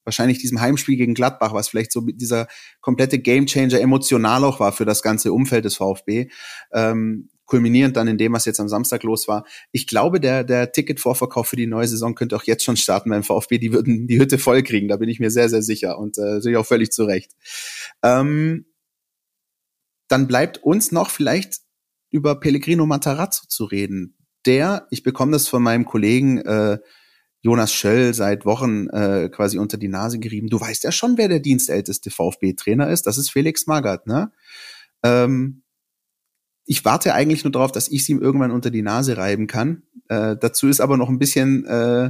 wahrscheinlich 0.06 0.40
diesem 0.40 0.62
Heimspiel 0.62 0.96
gegen 0.96 1.14
Gladbach, 1.14 1.54
was 1.54 1.68
vielleicht 1.68 1.92
so 1.92 2.02
dieser 2.02 2.48
komplette 2.80 3.20
Gamechanger 3.20 3.80
emotional 3.80 4.44
auch 4.44 4.60
war 4.60 4.72
für 4.72 4.86
das 4.86 5.02
ganze 5.02 5.34
Umfeld 5.34 5.66
des 5.66 5.76
VfB. 5.76 6.30
Ähm, 6.72 7.30
kulminierend 7.46 7.96
dann 7.96 8.08
in 8.08 8.18
dem, 8.18 8.34
was 8.34 8.46
jetzt 8.46 8.60
am 8.60 8.68
Samstag 8.68 9.04
los 9.04 9.28
war. 9.28 9.46
Ich 9.72 9.88
glaube, 9.88 10.20
der, 10.20 10.44
der 10.44 10.72
Ticketvorverkauf 10.72 11.48
für 11.48 11.56
die 11.56 11.68
neue 11.68 11.88
Saison 11.88 12.16
könnte 12.16 12.36
auch 12.36 12.44
jetzt 12.44 12.64
schon 12.64 12.78
starten 12.78 13.10
beim 13.10 13.24
VfB. 13.24 13.58
Die 13.60 13.72
würden 13.72 14.08
die 14.08 14.20
Hütte 14.20 14.38
voll 14.38 14.64
kriegen, 14.64 14.88
da 14.88 14.98
bin 14.98 15.10
ich 15.10 15.20
mir 15.20 15.30
sehr, 15.30 15.50
sehr 15.50 15.62
sicher 15.62 16.00
und 16.00 16.18
äh, 16.18 16.42
sehe 16.42 16.54
ich 16.54 16.58
auch 16.58 16.66
völlig 16.66 16.92
zurecht. 16.92 17.32
Ähm, 18.04 18.66
dann 20.08 20.28
bleibt 20.28 20.60
uns 20.60 20.92
noch 20.92 21.10
vielleicht 21.10 21.62
über 22.12 22.40
Pellegrino 22.40 22.86
Matarazzo 22.86 23.48
zu 23.48 23.66
reden. 23.66 24.18
Der, 24.46 24.88
ich 24.92 25.04
bekomme 25.04 25.32
das 25.32 25.48
von 25.48 25.64
meinem 25.64 25.86
Kollegen 25.86 26.38
äh, 26.40 26.78
Jonas 27.46 27.72
Schöll 27.72 28.16
seit 28.16 28.44
Wochen 28.44 28.88
äh, 28.88 29.30
quasi 29.30 29.60
unter 29.60 29.78
die 29.78 29.88
Nase 29.88 30.18
gerieben. 30.18 30.48
Du 30.48 30.60
weißt 30.60 30.84
ja 30.84 30.92
schon, 30.92 31.16
wer 31.20 31.28
der 31.28 31.40
dienstälteste 31.40 32.10
VfB-Trainer 32.10 32.90
ist. 32.90 33.06
Das 33.06 33.20
ist 33.20 33.30
Felix 33.30 33.68
Magath, 33.68 34.08
ne? 34.08 34.32
Ähm, 35.04 35.62
ich 36.66 36.84
warte 36.86 37.14
eigentlich 37.14 37.44
nur 37.44 37.52
darauf, 37.52 37.72
dass 37.72 37.88
ich 37.88 38.04
sie 38.04 38.14
ihm 38.14 38.20
irgendwann 38.20 38.50
unter 38.50 38.72
die 38.72 38.82
Nase 38.82 39.18
reiben 39.18 39.46
kann. 39.46 39.84
Äh, 40.08 40.36
dazu 40.42 40.68
ist 40.68 40.82
aber 40.82 40.98
noch 40.98 41.08
ein 41.08 41.20
bisschen 41.20 41.68
äh, 41.68 42.10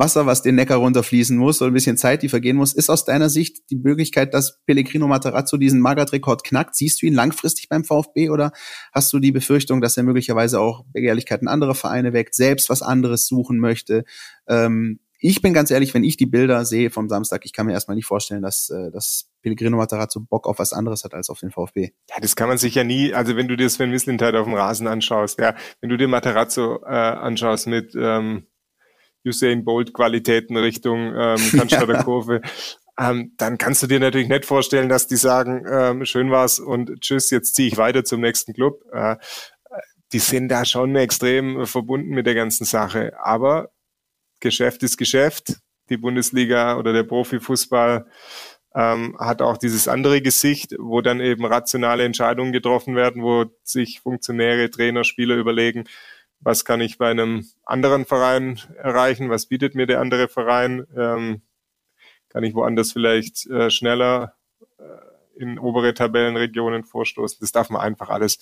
Wasser, 0.00 0.26
was 0.26 0.42
den 0.42 0.56
Neckar 0.56 0.78
runterfließen 0.78 1.36
muss, 1.36 1.62
oder 1.62 1.70
ein 1.70 1.74
bisschen 1.74 1.96
Zeit, 1.96 2.22
die 2.22 2.28
vergehen 2.28 2.56
muss. 2.56 2.72
Ist 2.72 2.90
aus 2.90 3.04
deiner 3.04 3.28
Sicht 3.28 3.70
die 3.70 3.76
Möglichkeit, 3.76 4.34
dass 4.34 4.58
Pellegrino 4.64 5.06
Matarazzo 5.06 5.58
diesen 5.58 5.80
Magath-Rekord 5.80 6.42
knackt? 6.42 6.74
Siehst 6.74 7.02
du 7.02 7.06
ihn 7.06 7.14
langfristig 7.14 7.68
beim 7.68 7.84
VfB 7.84 8.30
oder 8.30 8.50
hast 8.92 9.12
du 9.12 9.20
die 9.20 9.30
Befürchtung, 9.30 9.80
dass 9.80 9.96
er 9.96 10.02
möglicherweise 10.02 10.58
auch 10.58 10.84
Begehrlichkeiten 10.92 11.46
anderer 11.46 11.74
Vereine 11.74 12.12
weckt, 12.12 12.34
selbst 12.34 12.70
was 12.70 12.82
anderes 12.82 13.26
suchen 13.26 13.58
möchte? 13.58 14.04
Ähm, 14.48 14.98
ich 15.22 15.42
bin 15.42 15.52
ganz 15.52 15.70
ehrlich, 15.70 15.92
wenn 15.92 16.02
ich 16.02 16.16
die 16.16 16.24
Bilder 16.24 16.64
sehe 16.64 16.88
vom 16.88 17.10
Samstag, 17.10 17.44
ich 17.44 17.52
kann 17.52 17.66
mir 17.66 17.72
erstmal 17.72 17.94
nicht 17.94 18.06
vorstellen, 18.06 18.40
dass, 18.40 18.70
äh, 18.70 18.90
dass 18.90 19.28
Pellegrino 19.42 19.76
Matarazzo 19.76 20.20
Bock 20.20 20.46
auf 20.46 20.58
was 20.58 20.72
anderes 20.72 21.04
hat 21.04 21.12
als 21.12 21.28
auf 21.28 21.40
den 21.40 21.50
VfB. 21.50 21.90
Ja, 22.08 22.16
das 22.22 22.36
kann 22.36 22.48
man 22.48 22.56
sich 22.56 22.74
ja 22.74 22.84
nie, 22.84 23.12
also 23.12 23.36
wenn 23.36 23.46
du 23.46 23.56
dir 23.56 23.68
Sven 23.68 23.90
Mislintat 23.90 24.34
auf 24.34 24.46
dem 24.46 24.54
Rasen 24.54 24.86
anschaust, 24.86 25.38
ja, 25.38 25.54
wenn 25.82 25.90
du 25.90 25.98
dir 25.98 26.08
Matarazzo 26.08 26.82
äh, 26.84 26.88
anschaust 26.88 27.66
mit 27.66 27.94
ähm, 27.94 28.46
Usain 29.24 29.64
Bolt 29.64 29.92
Qualitäten 29.92 30.56
Richtung 30.56 31.14
ähm, 31.14 31.36
Cannstatter 31.50 32.02
Kurve, 32.04 32.40
ähm, 32.98 33.32
dann 33.38 33.58
kannst 33.58 33.82
du 33.82 33.86
dir 33.86 34.00
natürlich 34.00 34.28
nicht 34.28 34.44
vorstellen, 34.44 34.88
dass 34.88 35.06
die 35.06 35.16
sagen, 35.16 35.64
ähm, 35.70 36.04
schön 36.04 36.30
war's 36.30 36.58
und 36.58 37.00
tschüss, 37.00 37.30
jetzt 37.30 37.54
ziehe 37.54 37.68
ich 37.68 37.76
weiter 37.76 38.04
zum 38.04 38.20
nächsten 38.20 38.52
Club. 38.52 38.84
Äh, 38.92 39.16
die 40.12 40.18
sind 40.18 40.48
da 40.48 40.64
schon 40.64 40.96
extrem 40.96 41.66
verbunden 41.66 42.10
mit 42.10 42.26
der 42.26 42.34
ganzen 42.34 42.64
Sache. 42.64 43.12
Aber 43.22 43.70
Geschäft 44.40 44.82
ist 44.82 44.96
Geschäft. 44.96 45.58
Die 45.88 45.96
Bundesliga 45.96 46.76
oder 46.76 46.92
der 46.92 47.04
Profifußball 47.04 48.06
ähm, 48.74 49.16
hat 49.18 49.42
auch 49.42 49.56
dieses 49.56 49.88
andere 49.88 50.22
Gesicht, 50.22 50.74
wo 50.78 51.00
dann 51.00 51.20
eben 51.20 51.44
rationale 51.44 52.04
Entscheidungen 52.04 52.52
getroffen 52.52 52.96
werden, 52.96 53.22
wo 53.22 53.46
sich 53.64 54.00
Funktionäre, 54.00 54.70
Trainer, 54.70 55.04
Spieler 55.04 55.36
überlegen, 55.36 55.84
was 56.40 56.64
kann 56.64 56.80
ich 56.80 56.98
bei 56.98 57.10
einem 57.10 57.46
anderen 57.64 58.06
Verein 58.06 58.58
erreichen, 58.76 59.30
was 59.30 59.46
bietet 59.46 59.74
mir 59.74 59.86
der 59.86 60.00
andere 60.00 60.28
Verein, 60.28 60.86
ähm, 60.96 61.42
kann 62.28 62.44
ich 62.44 62.54
woanders 62.54 62.92
vielleicht 62.92 63.46
äh, 63.46 63.70
schneller 63.70 64.34
äh, 64.78 65.40
in 65.40 65.58
obere 65.58 65.94
Tabellenregionen 65.94 66.84
vorstoßen. 66.84 67.38
Das 67.40 67.52
darf 67.52 67.70
man 67.70 67.82
einfach 67.82 68.08
alles 68.08 68.38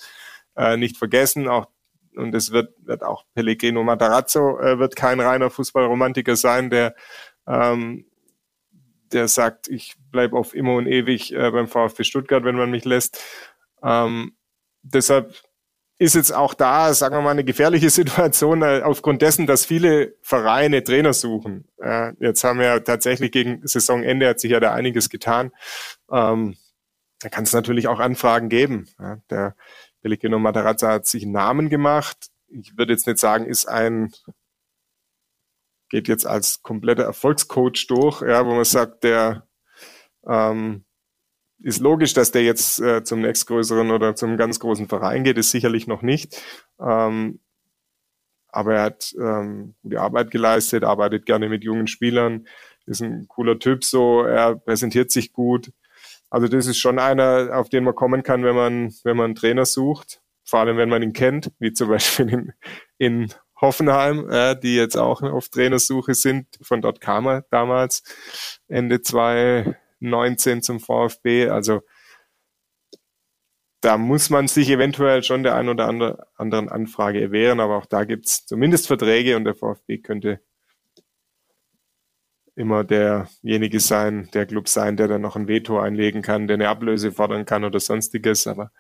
äh, 0.56 0.76
nicht 0.76 0.96
vergessen. 0.96 1.48
Auch 1.48 1.68
und 2.14 2.34
es 2.34 2.50
wird, 2.50 2.74
wird 2.84 3.02
auch 3.02 3.24
Pellegrino 3.34 3.82
Matarazzo 3.84 4.58
äh, 4.58 4.78
wird 4.78 4.96
kein 4.96 5.20
reiner 5.20 5.50
Fußballromantiker 5.50 6.36
sein, 6.36 6.68
der 6.70 6.94
ähm, 7.46 8.04
der 9.12 9.28
sagt, 9.28 9.68
ich 9.68 9.94
bleibe 10.10 10.36
auf 10.36 10.54
immer 10.54 10.74
und 10.74 10.86
ewig 10.86 11.32
äh, 11.32 11.50
beim 11.50 11.68
VfB 11.68 12.04
Stuttgart, 12.04 12.44
wenn 12.44 12.56
man 12.56 12.70
mich 12.70 12.84
lässt. 12.84 13.22
Ähm, 13.82 14.36
deshalb 14.82 15.34
ist 15.98 16.14
jetzt 16.14 16.32
auch 16.32 16.54
da, 16.54 16.94
sagen 16.94 17.16
wir 17.16 17.22
mal, 17.22 17.30
eine 17.30 17.44
gefährliche 17.44 17.90
Situation 17.90 18.62
äh, 18.62 18.82
aufgrund 18.84 19.22
dessen, 19.22 19.46
dass 19.46 19.66
viele 19.66 20.14
Vereine 20.22 20.82
Trainer 20.82 21.12
suchen. 21.12 21.68
Äh, 21.78 22.12
jetzt 22.20 22.44
haben 22.44 22.60
wir 22.60 22.82
tatsächlich 22.84 23.32
gegen 23.32 23.66
Saisonende 23.66 24.28
hat 24.28 24.40
sich 24.40 24.52
ja 24.52 24.60
da 24.60 24.72
einiges 24.72 25.10
getan. 25.10 25.52
Ähm, 26.10 26.56
da 27.20 27.28
kann 27.28 27.44
es 27.44 27.52
natürlich 27.52 27.88
auch 27.88 27.98
Anfragen 27.98 28.48
geben. 28.48 28.88
Ja, 28.98 29.18
der 29.28 29.56
Pellegrino 30.02 30.38
Matarazza 30.38 30.92
hat 30.92 31.06
sich 31.06 31.24
einen 31.24 31.32
Namen 31.32 31.68
gemacht. 31.68 32.28
Ich 32.48 32.78
würde 32.78 32.92
jetzt 32.92 33.06
nicht 33.06 33.18
sagen, 33.18 33.46
ist 33.46 33.66
ein 33.68 34.12
geht 35.88 36.08
jetzt 36.08 36.26
als 36.26 36.62
kompletter 36.62 37.04
Erfolgscoach 37.04 37.86
durch, 37.88 38.22
ja, 38.22 38.44
wo 38.46 38.54
man 38.54 38.64
sagt, 38.64 39.04
der 39.04 39.46
ähm, 40.26 40.84
ist 41.60 41.80
logisch, 41.80 42.14
dass 42.14 42.30
der 42.30 42.42
jetzt 42.42 42.80
äh, 42.80 43.02
zum 43.02 43.20
nächstgrößeren 43.20 43.90
oder 43.90 44.14
zum 44.14 44.36
ganz 44.36 44.60
großen 44.60 44.88
Verein 44.88 45.24
geht, 45.24 45.38
ist 45.38 45.50
sicherlich 45.50 45.86
noch 45.86 46.02
nicht. 46.02 46.40
Ähm, 46.80 47.40
aber 48.48 48.74
er 48.74 48.82
hat 48.82 49.14
ähm, 49.20 49.74
gute 49.82 50.00
Arbeit 50.00 50.30
geleistet, 50.30 50.84
arbeitet 50.84 51.26
gerne 51.26 51.48
mit 51.48 51.64
jungen 51.64 51.86
Spielern, 51.86 52.46
ist 52.86 53.02
ein 53.02 53.28
cooler 53.28 53.58
Typ 53.58 53.84
so, 53.84 54.22
er 54.22 54.56
präsentiert 54.56 55.10
sich 55.10 55.32
gut. 55.32 55.72
Also 56.30 56.48
das 56.48 56.66
ist 56.66 56.78
schon 56.78 56.98
einer, 56.98 57.50
auf 57.52 57.68
den 57.68 57.84
man 57.84 57.94
kommen 57.94 58.22
kann, 58.22 58.44
wenn 58.44 58.56
man, 58.56 58.94
wenn 59.04 59.16
man 59.16 59.26
einen 59.26 59.34
Trainer 59.34 59.66
sucht. 59.66 60.22
Vor 60.44 60.60
allem, 60.60 60.78
wenn 60.78 60.88
man 60.88 61.02
ihn 61.02 61.12
kennt, 61.12 61.50
wie 61.58 61.72
zum 61.72 61.88
Beispiel 61.88 62.28
in, 62.30 62.52
in 62.96 63.34
Hoffenheim, 63.60 64.30
äh, 64.30 64.58
die 64.58 64.76
jetzt 64.76 64.96
auch 64.96 65.22
auf 65.22 65.48
Trainersuche 65.48 66.14
sind. 66.14 66.46
Von 66.62 66.80
dort 66.80 67.00
kam 67.00 67.26
er 67.26 67.42
damals 67.50 68.02
Ende 68.68 69.02
2019 70.00 70.62
zum 70.62 70.80
VfB. 70.80 71.48
Also 71.48 71.82
da 73.80 73.96
muss 73.96 74.30
man 74.30 74.48
sich 74.48 74.70
eventuell 74.70 75.22
schon 75.22 75.42
der 75.42 75.54
ein 75.54 75.68
oder 75.68 75.86
andere, 75.86 76.26
anderen 76.36 76.68
Anfrage 76.68 77.20
erwehren, 77.20 77.60
aber 77.60 77.76
auch 77.76 77.86
da 77.86 78.04
gibt's 78.04 78.44
zumindest 78.46 78.88
Verträge 78.88 79.36
und 79.36 79.44
der 79.44 79.54
VfB 79.54 79.98
könnte 79.98 80.40
immer 82.56 82.82
derjenige 82.82 83.78
sein, 83.78 84.28
der 84.34 84.44
Club 84.46 84.68
sein, 84.68 84.96
der 84.96 85.06
dann 85.06 85.20
noch 85.22 85.36
ein 85.36 85.46
Veto 85.46 85.78
einlegen 85.78 86.22
kann, 86.22 86.48
der 86.48 86.54
eine 86.54 86.68
Ablöse 86.68 87.12
fordern 87.12 87.44
kann 87.44 87.64
oder 87.64 87.78
sonstiges. 87.78 88.48
Aber 88.48 88.72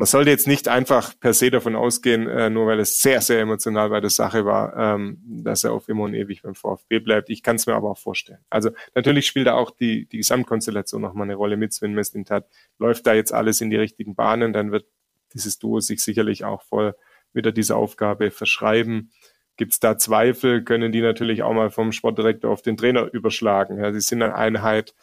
man 0.00 0.06
sollte 0.06 0.30
jetzt 0.30 0.46
nicht 0.46 0.66
einfach 0.66 1.12
per 1.20 1.34
se 1.34 1.50
davon 1.50 1.76
ausgehen, 1.76 2.26
äh, 2.26 2.48
nur 2.48 2.66
weil 2.66 2.80
es 2.80 3.02
sehr, 3.02 3.20
sehr 3.20 3.38
emotional 3.38 3.90
bei 3.90 4.00
der 4.00 4.08
Sache 4.08 4.46
war, 4.46 4.74
ähm, 4.74 5.18
dass 5.26 5.62
er 5.62 5.74
auf 5.74 5.90
immer 5.90 6.04
und 6.04 6.14
ewig 6.14 6.40
beim 6.40 6.54
VfB 6.54 7.00
bleibt. 7.00 7.28
Ich 7.28 7.42
kann 7.42 7.56
es 7.56 7.66
mir 7.66 7.74
aber 7.74 7.90
auch 7.90 7.98
vorstellen. 7.98 8.38
Also 8.48 8.70
natürlich 8.94 9.26
spielt 9.26 9.46
da 9.46 9.56
auch 9.56 9.70
die, 9.70 10.06
die 10.06 10.16
Gesamtkonstellation 10.16 11.02
nochmal 11.02 11.24
eine 11.24 11.34
Rolle 11.34 11.58
mit 11.58 11.74
Sven 11.74 11.92
Mestintat. 11.92 12.48
Läuft 12.78 13.06
da 13.06 13.12
jetzt 13.12 13.34
alles 13.34 13.60
in 13.60 13.68
die 13.68 13.76
richtigen 13.76 14.14
Bahnen, 14.14 14.54
dann 14.54 14.72
wird 14.72 14.86
dieses 15.34 15.58
Duo 15.58 15.80
sich 15.80 16.02
sicherlich 16.02 16.44
auch 16.46 16.62
voll 16.62 16.94
wieder 17.34 17.52
dieser 17.52 17.76
Aufgabe 17.76 18.30
verschreiben. 18.30 19.12
Gibt 19.58 19.74
es 19.74 19.80
da 19.80 19.98
Zweifel, 19.98 20.64
können 20.64 20.92
die 20.92 21.02
natürlich 21.02 21.42
auch 21.42 21.52
mal 21.52 21.68
vom 21.68 21.92
Sportdirektor 21.92 22.50
auf 22.50 22.62
den 22.62 22.78
Trainer 22.78 23.12
überschlagen. 23.12 23.76
Ja, 23.78 23.92
sie 23.92 24.00
sind 24.00 24.22
eine 24.22 24.34
Einheit. 24.34 24.94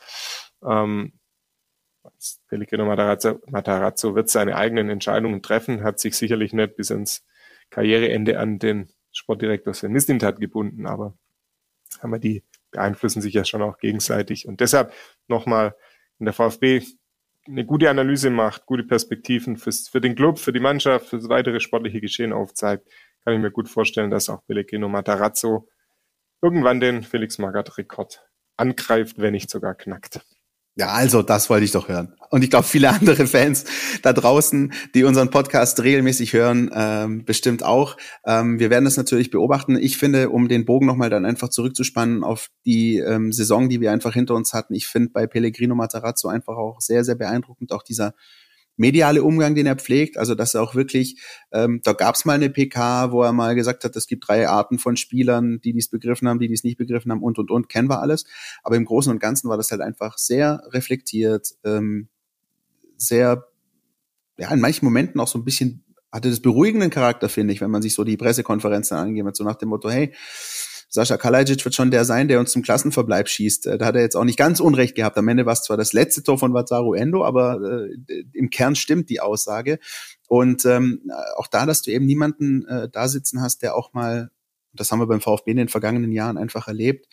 Ähm, 0.64 1.14
Pellegrino 2.48 2.86
Matarazzo, 2.86 3.40
Matarazzo 3.48 4.16
wird 4.16 4.30
seine 4.30 4.56
eigenen 4.56 4.90
Entscheidungen 4.90 5.42
treffen, 5.42 5.84
hat 5.84 6.00
sich 6.00 6.16
sicherlich 6.16 6.54
nicht 6.54 6.76
bis 6.76 6.90
ins 6.90 7.26
Karriereende 7.70 8.40
an 8.40 8.60
den 8.60 8.90
Sportdirektor 9.12 9.74
Sven 9.74 9.92
Mislintat 9.92 10.40
gebunden, 10.40 10.86
aber 10.86 11.18
haben 12.02 12.12
wir 12.12 12.20
die 12.20 12.44
beeinflussen 12.72 13.22
sich 13.22 13.34
ja 13.34 13.46
schon 13.46 13.62
auch 13.62 13.78
gegenseitig. 13.78 14.48
Und 14.48 14.60
deshalb 14.60 14.94
nochmal, 15.28 15.76
wenn 16.18 16.26
der 16.26 16.34
VfB 16.34 16.84
eine 17.48 17.66
gute 17.66 17.90
Analyse 17.90 18.30
macht, 18.30 18.66
gute 18.66 18.84
Perspektiven 18.84 19.58
fürs, 19.58 19.88
für 19.88 20.02
den 20.02 20.16
Club, 20.16 20.38
für 20.38 20.52
die 20.52 20.60
Mannschaft, 20.60 21.08
für 21.08 21.18
das 21.18 21.30
weitere 21.30 21.60
sportliche 21.60 22.02
Geschehen 22.02 22.34
aufzeigt, 22.34 22.88
kann 23.24 23.34
ich 23.34 23.40
mir 23.40 23.52
gut 23.52 23.70
vorstellen, 23.70 24.12
dass 24.12 24.30
auch 24.30 24.46
Pellegrino 24.46 24.90
Matarazzo 24.90 25.68
irgendwann 26.42 26.80
den 26.80 27.04
Felix 27.04 27.38
Magath-Rekord 27.38 28.28
angreift, 28.58 29.20
wenn 29.20 29.34
nicht 29.34 29.50
sogar 29.50 29.76
knackt. 29.76 30.22
Ja, 30.78 30.90
also 30.90 31.24
das 31.24 31.50
wollte 31.50 31.66
ich 31.66 31.72
doch 31.72 31.90
hören. 31.90 32.14
Und 32.30 32.44
ich 32.44 32.52
glaube, 32.52 32.68
viele 32.68 32.90
andere 32.92 33.26
Fans 33.26 33.66
da 34.04 34.14
draußen, 34.14 34.72
die 34.94 35.04
unseren 35.06 35.32
Podcast 35.32 35.82
regelmäßig 35.82 36.34
hören, 36.34 36.70
ähm, 36.72 37.26
bestimmt 37.26 37.64
auch. 37.64 37.98
Ähm, 38.26 38.60
wir 38.60 38.70
werden 38.70 38.86
das 38.86 38.96
natürlich 38.96 39.32
beobachten. 39.32 39.76
Ich 39.76 39.98
finde, 39.98 40.30
um 40.30 40.48
den 40.48 40.66
Bogen 40.66 40.86
nochmal 40.86 41.10
dann 41.10 41.26
einfach 41.26 41.50
zurückzuspannen 41.50 42.24
auf 42.24 42.50
die 42.68 42.98
ähm, 42.98 43.32
Saison, 43.32 43.70
die 43.70 43.82
wir 43.82 43.92
einfach 43.92 44.14
hinter 44.14 44.36
uns 44.36 44.54
hatten, 44.54 44.76
ich 44.76 44.86
finde 44.86 45.10
bei 45.10 45.26
Pellegrino 45.26 45.74
Matarazzo 45.74 46.28
einfach 46.28 46.58
auch 46.58 46.80
sehr, 46.80 47.04
sehr 47.04 47.16
beeindruckend, 47.16 47.72
auch 47.72 47.82
dieser 47.82 48.14
mediale 48.78 49.24
Umgang, 49.24 49.56
den 49.56 49.66
er 49.66 49.76
pflegt, 49.76 50.18
also 50.18 50.36
dass 50.36 50.54
er 50.54 50.62
auch 50.62 50.76
wirklich, 50.76 51.22
ähm, 51.52 51.82
da 51.84 51.94
gab 51.94 52.16
es 52.16 52.26
mal 52.26 52.34
eine 52.34 52.50
PK, 52.50 53.12
wo 53.12 53.24
er 53.24 53.34
mal 53.34 53.56
gesagt 53.56 53.84
hat, 53.84 53.96
es 53.96 54.08
gibt 54.08 54.28
drei 54.28 54.48
Arten 54.48 54.80
von 54.80 54.96
Spielern, 54.96 55.60
die 55.62 55.74
dies 55.74 55.90
begriffen 55.90 56.28
haben, 56.28 56.40
die 56.40 56.48
dies 56.48 56.64
nicht 56.64 56.78
begriffen 56.78 57.12
haben 57.12 57.24
und 57.24 57.40
und 57.40 57.52
und, 57.52 57.70
kennen 57.70 57.90
wir 57.90 58.02
alles. 58.02 58.26
Aber 58.64 58.76
im 58.76 58.86
Großen 58.86 59.12
und 59.12 59.20
Ganzen 59.20 59.50
war 59.50 59.58
das 59.58 59.72
halt 59.72 59.82
einfach 59.82 60.18
sehr 60.18 60.62
reflektiert, 60.72 61.56
ähm, 61.66 62.08
sehr, 62.96 63.48
ja, 64.38 64.52
in 64.52 64.62
manchen 64.62 64.86
Momenten 64.86 65.20
auch 65.20 65.28
so 65.28 65.40
ein 65.40 65.46
bisschen 65.46 65.84
hatte 66.12 66.30
das 66.30 66.40
beruhigenden 66.40 66.90
Charakter, 66.90 67.30
finde 67.30 67.54
ich, 67.54 67.62
wenn 67.62 67.72
man 67.72 67.82
sich 67.82 67.94
so 67.94 68.04
die 68.04 68.18
Pressekonferenzen 68.18 68.96
angegeben 68.96 69.28
hat, 69.28 69.36
so 69.36 69.44
nach 69.44 69.56
dem 69.56 69.70
Motto, 69.70 69.90
hey, 69.90 70.14
Sascha 70.90 71.18
Kalajic 71.18 71.64
wird 71.66 71.76
schon 71.76 71.92
der 71.92 72.06
sein, 72.06 72.28
der 72.28 72.40
uns 72.40 72.52
zum 72.52 72.62
Klassenverbleib 72.62 73.28
schießt. 73.28 73.68
Äh, 73.68 73.78
da 73.78 73.86
hat 73.88 73.96
er 73.96 74.02
jetzt 74.02 74.16
auch 74.16 74.24
nicht 74.24 74.38
ganz 74.38 74.60
Unrecht 74.60 74.96
gehabt. 74.96 75.18
Am 75.18 75.28
Ende 75.28 75.46
war 75.46 75.54
es 75.54 75.64
zwar 75.64 75.78
das 75.78 75.94
letzte 75.94 76.24
Tor 76.24 76.38
von 76.38 76.54
Wataru 76.54 76.94
Endo, 76.94 77.26
aber 77.26 77.60
äh, 77.62 78.24
im 78.34 78.50
Kern 78.50 78.76
stimmt 78.76 79.10
die 79.10 79.20
Aussage. 79.20 79.80
Und 80.28 80.66
ähm, 80.66 81.12
auch 81.36 81.48
da, 81.48 81.66
dass 81.66 81.82
du 81.82 81.92
eben 81.92 82.06
niemanden 82.06 82.66
äh, 82.68 82.90
da 82.90 83.08
sitzen 83.08 83.42
hast, 83.42 83.62
der 83.64 83.76
auch 83.76 83.94
mal, 83.94 84.30
das 84.74 84.92
haben 84.92 85.00
wir 85.00 85.08
beim 85.08 85.22
VfB 85.22 85.52
in 85.52 85.58
den 85.58 85.70
vergangenen 85.70 86.12
Jahren 86.12 86.38
einfach 86.38 86.68
erlebt, 86.68 87.08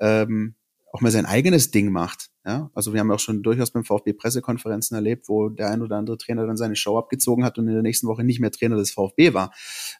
ähm, 0.00 0.54
auch 0.92 1.00
mal 1.00 1.10
sein 1.10 1.26
eigenes 1.26 1.70
Ding 1.70 1.90
macht. 1.90 2.30
Ja, 2.46 2.70
also 2.74 2.94
wir 2.94 3.00
haben 3.00 3.10
auch 3.10 3.20
schon 3.20 3.42
durchaus 3.42 3.72
beim 3.72 3.84
VfB 3.84 4.14
Pressekonferenzen 4.14 4.94
erlebt, 4.94 5.28
wo 5.28 5.50
der 5.50 5.70
ein 5.70 5.82
oder 5.82 5.96
andere 5.96 6.16
Trainer 6.16 6.46
dann 6.46 6.56
seine 6.56 6.76
Show 6.76 6.96
abgezogen 6.96 7.44
hat 7.44 7.58
und 7.58 7.68
in 7.68 7.74
der 7.74 7.82
nächsten 7.82 8.06
Woche 8.06 8.24
nicht 8.24 8.40
mehr 8.40 8.50
Trainer 8.50 8.76
des 8.76 8.90
VfB 8.92 9.34
war. 9.34 9.52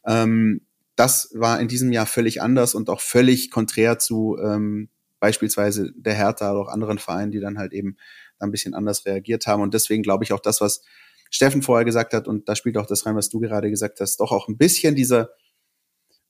Ähm, 0.06 0.62
das 0.98 1.30
war 1.32 1.60
in 1.60 1.68
diesem 1.68 1.92
Jahr 1.92 2.06
völlig 2.06 2.42
anders 2.42 2.74
und 2.74 2.90
auch 2.90 3.00
völlig 3.00 3.52
konträr 3.52 4.00
zu 4.00 4.36
ähm, 4.42 4.88
beispielsweise 5.20 5.92
der 5.94 6.14
Hertha 6.14 6.50
oder 6.50 6.60
auch 6.62 6.68
anderen 6.68 6.98
Vereinen, 6.98 7.30
die 7.30 7.38
dann 7.38 7.56
halt 7.56 7.72
eben 7.72 7.96
ein 8.40 8.50
bisschen 8.50 8.74
anders 8.74 9.06
reagiert 9.06 9.46
haben. 9.46 9.62
Und 9.62 9.74
deswegen 9.74 10.02
glaube 10.02 10.24
ich 10.24 10.32
auch 10.32 10.40
das, 10.40 10.60
was 10.60 10.82
Steffen 11.30 11.62
vorher 11.62 11.84
gesagt 11.84 12.14
hat, 12.14 12.26
und 12.26 12.48
da 12.48 12.56
spielt 12.56 12.76
auch 12.76 12.86
das 12.86 13.06
rein, 13.06 13.14
was 13.14 13.28
du 13.28 13.38
gerade 13.38 13.70
gesagt 13.70 14.00
hast, 14.00 14.18
doch 14.18 14.32
auch 14.32 14.48
ein 14.48 14.58
bisschen 14.58 14.96
dieser 14.96 15.30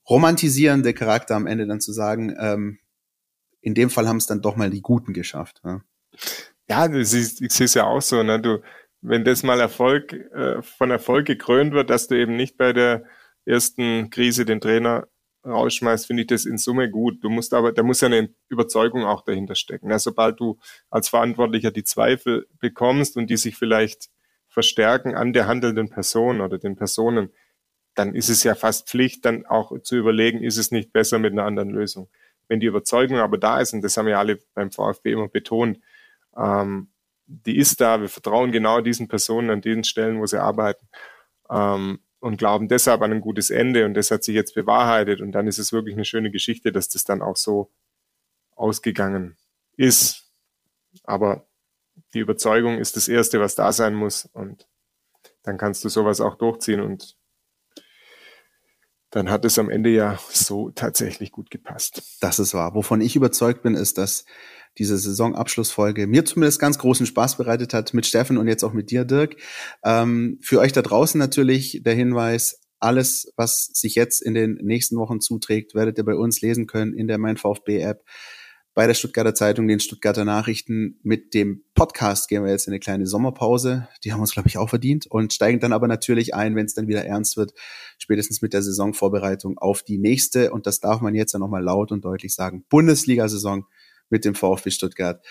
romantisierende 0.09 0.93
Charakter 0.93 1.35
am 1.35 1.47
Ende 1.47 1.67
dann 1.67 1.81
zu 1.81 1.93
sagen, 1.93 2.37
ähm, 2.39 2.79
in 3.63 3.75
dem 3.75 3.89
Fall 3.89 4.07
haben 4.07 4.19
es 4.19 4.27
dann 4.27 4.43
doch 4.43 4.57
mal 4.57 4.69
die 4.69 4.83
Guten 4.83 5.15
geschafft. 5.15 5.63
Ja, 5.65 5.81
ja 6.69 6.95
ich 6.95 7.09
sehe 7.09 7.65
es 7.65 7.75
ja 7.75 7.85
auch 7.85 8.03
so, 8.03 8.23
ne? 8.23 8.39
Du, 8.41 8.63
wenn 9.01 9.25
das 9.25 9.43
mal 9.43 9.61
Erfolg 9.61 10.13
äh, 10.13 10.61
von 10.61 10.91
Erfolg 10.91 11.27
gekrönt 11.27 11.73
wird, 11.73 11.89
dass 11.89 12.09
du 12.09 12.17
eben 12.17 12.37
nicht 12.37 12.59
bei 12.59 12.75
der 12.75 13.05
ersten 13.49 14.11
Krise 14.11 14.45
den 14.45 14.61
Trainer 14.61 15.09
rausschmeißt, 15.45 16.07
finde 16.07 16.23
ich 16.23 16.27
das 16.27 16.45
in 16.45 16.59
Summe 16.59 16.91
gut. 16.91 17.23
Du 17.23 17.31
musst 17.31 17.55
aber, 17.55 17.73
da 17.73 17.83
muss 17.83 18.01
ja 18.01 18.07
eine 18.07 18.31
Überzeugung 18.49 19.05
auch 19.05 19.23
dahinter 19.23 19.55
stecken. 19.55 19.91
Ja, 19.91 19.99
sobald 19.99 20.39
du 20.41 20.59
als 20.91 21.09
Verantwortlicher 21.09 21.71
die 21.71 21.85
Zweifel 21.85 22.47
bekommst 22.59 23.17
und 23.17 23.29
die 23.29 23.37
sich 23.37 23.57
vielleicht 23.57 24.11
verstärken 24.49 25.15
an 25.15 25.33
der 25.33 25.47
handelnden 25.47 25.89
Person 25.89 26.41
oder 26.41 26.59
den 26.59 26.77
Personen, 26.77 27.31
dann 27.95 28.15
ist 28.15 28.29
es 28.29 28.45
ja 28.45 28.55
fast 28.55 28.89
Pflicht, 28.89 29.25
dann 29.25 29.47
auch 29.47 29.81
zu 29.83 29.97
überlegen, 29.97 30.43
ist 30.43 30.57
es 30.57 30.71
nicht 30.71 30.93
besser 30.93 31.19
mit 31.19 31.33
einer 31.33 31.45
anderen 31.45 31.71
Lösung. 31.71 32.09
Wenn 32.47 32.61
die 32.61 32.67
Überzeugung 32.67 33.19
aber 33.19 33.39
da 33.39 33.61
ist, 33.61 33.73
und 33.73 33.83
das 33.83 33.97
haben 33.97 34.09
ja 34.09 34.19
alle 34.19 34.39
beim 34.55 34.71
VfB 34.71 35.13
immer 35.13 35.29
betont, 35.29 35.81
ähm, 36.37 36.89
die 37.27 37.59
ist 37.59 37.81
da, 37.81 38.01
wir 38.01 38.09
vertrauen 38.09 38.53
genau 38.53 38.81
diesen 38.81 39.09
Personen 39.09 39.51
an 39.51 39.61
den 39.61 39.85
Stellen, 39.85 40.19
wo 40.21 40.27
sie 40.27 40.41
arbeiten. 40.41 40.89
Ähm, 41.51 42.01
und 42.21 42.37
glauben 42.37 42.69
deshalb 42.69 43.03
an 43.03 43.13
ein 43.13 43.21
gutes 43.21 43.51
Ende 43.51 43.85
und 43.85 43.95
das 43.95 44.11
hat 44.11 44.25
sich 44.25 44.35
jetzt 44.35 44.55
bewahrheitet 44.55 45.21
und 45.21 45.33
dann 45.33 45.47
ist 45.47 45.59
es 45.59 45.73
wirklich 45.73 45.95
eine 45.95 46.05
schöne 46.05 46.31
Geschichte, 46.31 46.73
dass 46.73 46.89
das 46.89 47.05
dann 47.05 47.23
auch 47.23 47.37
so 47.37 47.71
ausgegangen 48.57 49.37
ist. 49.77 50.31
Aber 51.05 51.47
die 52.15 52.21
Überzeugung 52.21 52.79
ist 52.79 52.97
das 52.97 53.09
Erste, 53.09 53.41
was 53.41 53.55
da 53.55 53.73
sein 53.73 53.95
muss 53.95 54.27
und 54.33 54.67
dann 55.43 55.59
kannst 55.59 55.85
du 55.85 55.89
sowas 55.89 56.21
auch 56.21 56.35
durchziehen 56.37 56.81
und 56.81 57.17
dann 59.11 59.31
hat 59.31 59.45
es 59.45 59.59
am 59.59 59.71
Ende 59.71 59.91
ja 59.91 60.19
so 60.29 60.71
tatsächlich 60.71 61.33
gut 61.33 61.51
gepasst. 61.51 62.19
Das 62.21 62.39
ist 62.39 62.53
wahr. 62.53 62.75
Wovon 62.75 63.01
ich 63.01 63.17
überzeugt 63.17 63.63
bin, 63.63 63.75
ist, 63.75 63.97
dass 63.97 64.27
diese 64.77 64.99
Saisonabschlussfolge 64.99 66.07
mir 66.07 66.25
zumindest 66.25 66.61
ganz 66.61 66.79
großen 66.79 67.07
Spaß 67.07 67.37
bereitet 67.37 67.75
hat 67.75 67.95
mit 67.95 68.07
Steffen 68.07 68.39
und 68.39 68.49
jetzt 68.49 68.65
auch 68.65 68.73
mit 68.73 68.91
dir, 68.91 69.05
Dirk. 69.05 69.37
Ähm, 69.85 70.39
für 70.43 70.61
euch 70.61 70.73
da 70.73 70.83
draußen 70.83 71.19
natürlich 71.19 71.81
der 71.85 71.95
Hinweis, 71.95 72.61
Alles, 72.81 73.33
was 73.37 73.71
sich 73.73 73.97
jetzt 73.97 74.23
in 74.23 74.35
den 74.35 74.55
nächsten 74.63 74.97
Wochen 74.99 75.21
zuträgt, 75.21 75.75
werdet 75.75 75.99
ihr 75.99 76.05
bei 76.05 76.15
uns 76.15 76.41
lesen 76.41 76.69
können 76.69 76.95
in 76.95 77.09
der 77.09 77.19
Mein 77.19 77.37
VfB 77.37 77.81
App, 77.81 78.05
bei 78.73 78.87
der 78.87 78.95
Stuttgarter 78.95 79.35
Zeitung, 79.35 79.67
den 79.67 79.81
Stuttgarter 79.81 80.25
Nachrichten. 80.25 81.01
Mit 81.03 81.35
dem 81.35 81.65
Podcast 81.75 82.29
gehen 82.29 82.45
wir 82.45 82.53
jetzt 82.53 82.69
in 82.69 82.73
eine 82.73 82.79
kleine 82.79 83.09
Sommerpause. 83.09 83.89
Die 84.05 84.13
haben 84.13 84.21
uns, 84.21 84.31
glaube 84.33 84.47
ich, 84.47 84.59
auch 84.59 84.69
verdient 84.69 85.09
und 85.09 85.33
steigen 85.33 85.59
dann 85.59 85.73
aber 85.73 85.89
natürlich 85.89 86.37
ein, 86.37 86.55
wenn 86.55 86.67
es 86.67 86.75
dann 86.75 86.87
wieder 86.87 87.05
ernst 87.05 87.37
wird, 87.37 87.55
spätestens 87.99 88.41
mit 88.41 88.53
der 88.53 88.63
Saisonvorbereitung 88.63 89.59
auf 89.59 89.83
die 89.83 89.99
nächste. 89.99 90.53
Und 90.53 90.69
das 90.69 90.79
darf 90.79 91.01
man 91.01 91.17
jetzt 91.17 91.33
ja 91.33 91.41
nochmal 91.41 91.65
laut 91.65 91.91
und 91.91 92.05
deutlich 92.05 92.33
sagen. 92.33 92.65
Bundesliga-Saison 92.69 93.65
mit 94.11 94.25
dem 94.25 94.35
VfB 94.35 94.71
Stuttgart. 94.71 95.25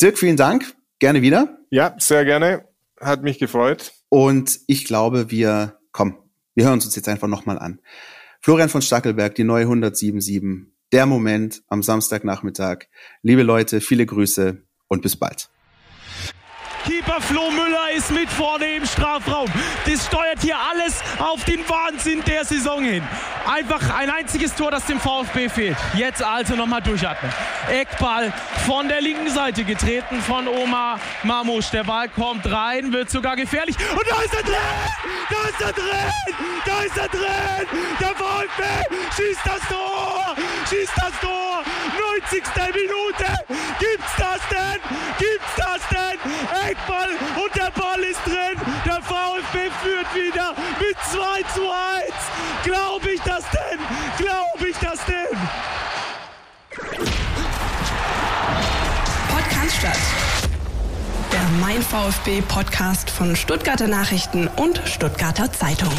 Dirk, 0.00 0.18
vielen 0.18 0.36
Dank. 0.36 0.74
Gerne 0.98 1.22
wieder. 1.22 1.58
Ja, 1.70 1.94
sehr 1.98 2.24
gerne. 2.24 2.68
Hat 3.00 3.22
mich 3.22 3.38
gefreut. 3.38 3.92
Und 4.08 4.60
ich 4.66 4.84
glaube, 4.84 5.30
wir, 5.30 5.78
komm, 5.92 6.18
wir 6.54 6.66
hören 6.66 6.74
uns 6.74 6.94
jetzt 6.94 7.08
einfach 7.08 7.28
nochmal 7.28 7.58
an. 7.58 7.80
Florian 8.40 8.68
von 8.68 8.82
Stackelberg, 8.82 9.34
die 9.34 9.44
neue 9.44 9.64
1077. 9.64 10.72
Der 10.92 11.06
Moment 11.06 11.62
am 11.68 11.82
Samstagnachmittag. 11.82 12.86
Liebe 13.22 13.42
Leute, 13.42 13.80
viele 13.80 14.06
Grüße 14.06 14.62
und 14.86 15.02
bis 15.02 15.16
bald. 15.16 15.48
Keeper 16.84 17.20
Flo 17.20 17.50
Müller 17.50 17.90
ist 17.96 18.10
mit 18.10 18.28
vorne 18.28 18.76
im 18.76 18.84
Strafraum. 18.84 19.50
Das 19.86 20.06
steuert 20.06 20.40
hier 20.42 20.56
alles 20.58 21.00
auf 21.18 21.42
den 21.44 21.66
Wahnsinn 21.68 22.22
der 22.24 22.44
Saison 22.44 22.82
hin. 22.84 23.02
Einfach 23.46 23.94
ein 23.96 24.10
einziges 24.10 24.54
Tor, 24.54 24.70
das 24.70 24.84
dem 24.84 25.00
VfB 25.00 25.48
fehlt. 25.48 25.76
Jetzt 25.94 26.22
also 26.22 26.54
nochmal 26.54 26.82
durchatmen. 26.82 27.32
Eckball 27.70 28.32
von 28.66 28.88
der 28.88 29.00
linken 29.00 29.30
Seite 29.30 29.64
getreten 29.64 30.20
von 30.20 30.46
Oma 30.46 30.98
Mamusch. 31.22 31.70
Der 31.70 31.84
Ball 31.84 32.08
kommt 32.08 32.50
rein, 32.50 32.92
wird 32.92 33.10
sogar 33.10 33.36
gefährlich. 33.36 33.76
Und 33.78 34.06
da 34.08 34.20
ist 34.20 34.34
er 34.34 34.42
drin! 34.42 34.56
Da 35.30 35.48
ist 35.48 35.60
er 35.60 35.72
drin! 35.72 36.12
Da 36.66 36.80
ist 36.82 36.96
er 36.98 37.08
drin! 37.08 37.68
Der 37.98 38.08
VfB 38.08 38.62
schießt 39.16 39.40
das 39.44 39.68
Tor! 39.68 40.36
Schießt 40.68 40.92
das 40.96 41.20
Tor! 41.20 41.62
90. 42.20 42.42
Minute! 42.74 43.38
Gibt's 43.78 44.12
das 44.18 44.40
denn? 44.50 44.80
Gibt's 45.18 45.54
das 45.56 45.88
denn? 45.88 45.94
Eckball 46.74 47.08
und 47.44 47.54
der 47.54 47.70
Ball 47.70 48.00
ist 48.00 48.20
drin. 48.26 48.58
Der 48.84 49.00
VfB 49.00 49.70
führt 49.82 50.14
wieder 50.14 50.54
mit 50.80 50.96
2 51.12 51.42
zu 51.54 51.62
1. 51.70 52.12
Glaube 52.64 53.10
ich 53.12 53.20
das 53.20 53.44
denn? 53.50 53.78
Glaube 54.18 54.68
ich 54.68 54.76
das 54.78 54.98
denn? 55.04 55.38
Podcast 59.28 59.76
statt. 59.76 59.98
Der 61.32 61.48
Mein 61.60 61.80
VfB 61.80 62.42
Podcast 62.42 63.08
von 63.08 63.36
Stuttgarter 63.36 63.86
Nachrichten 63.86 64.48
und 64.48 64.82
Stuttgarter 64.84 65.52
Zeitung. 65.52 65.92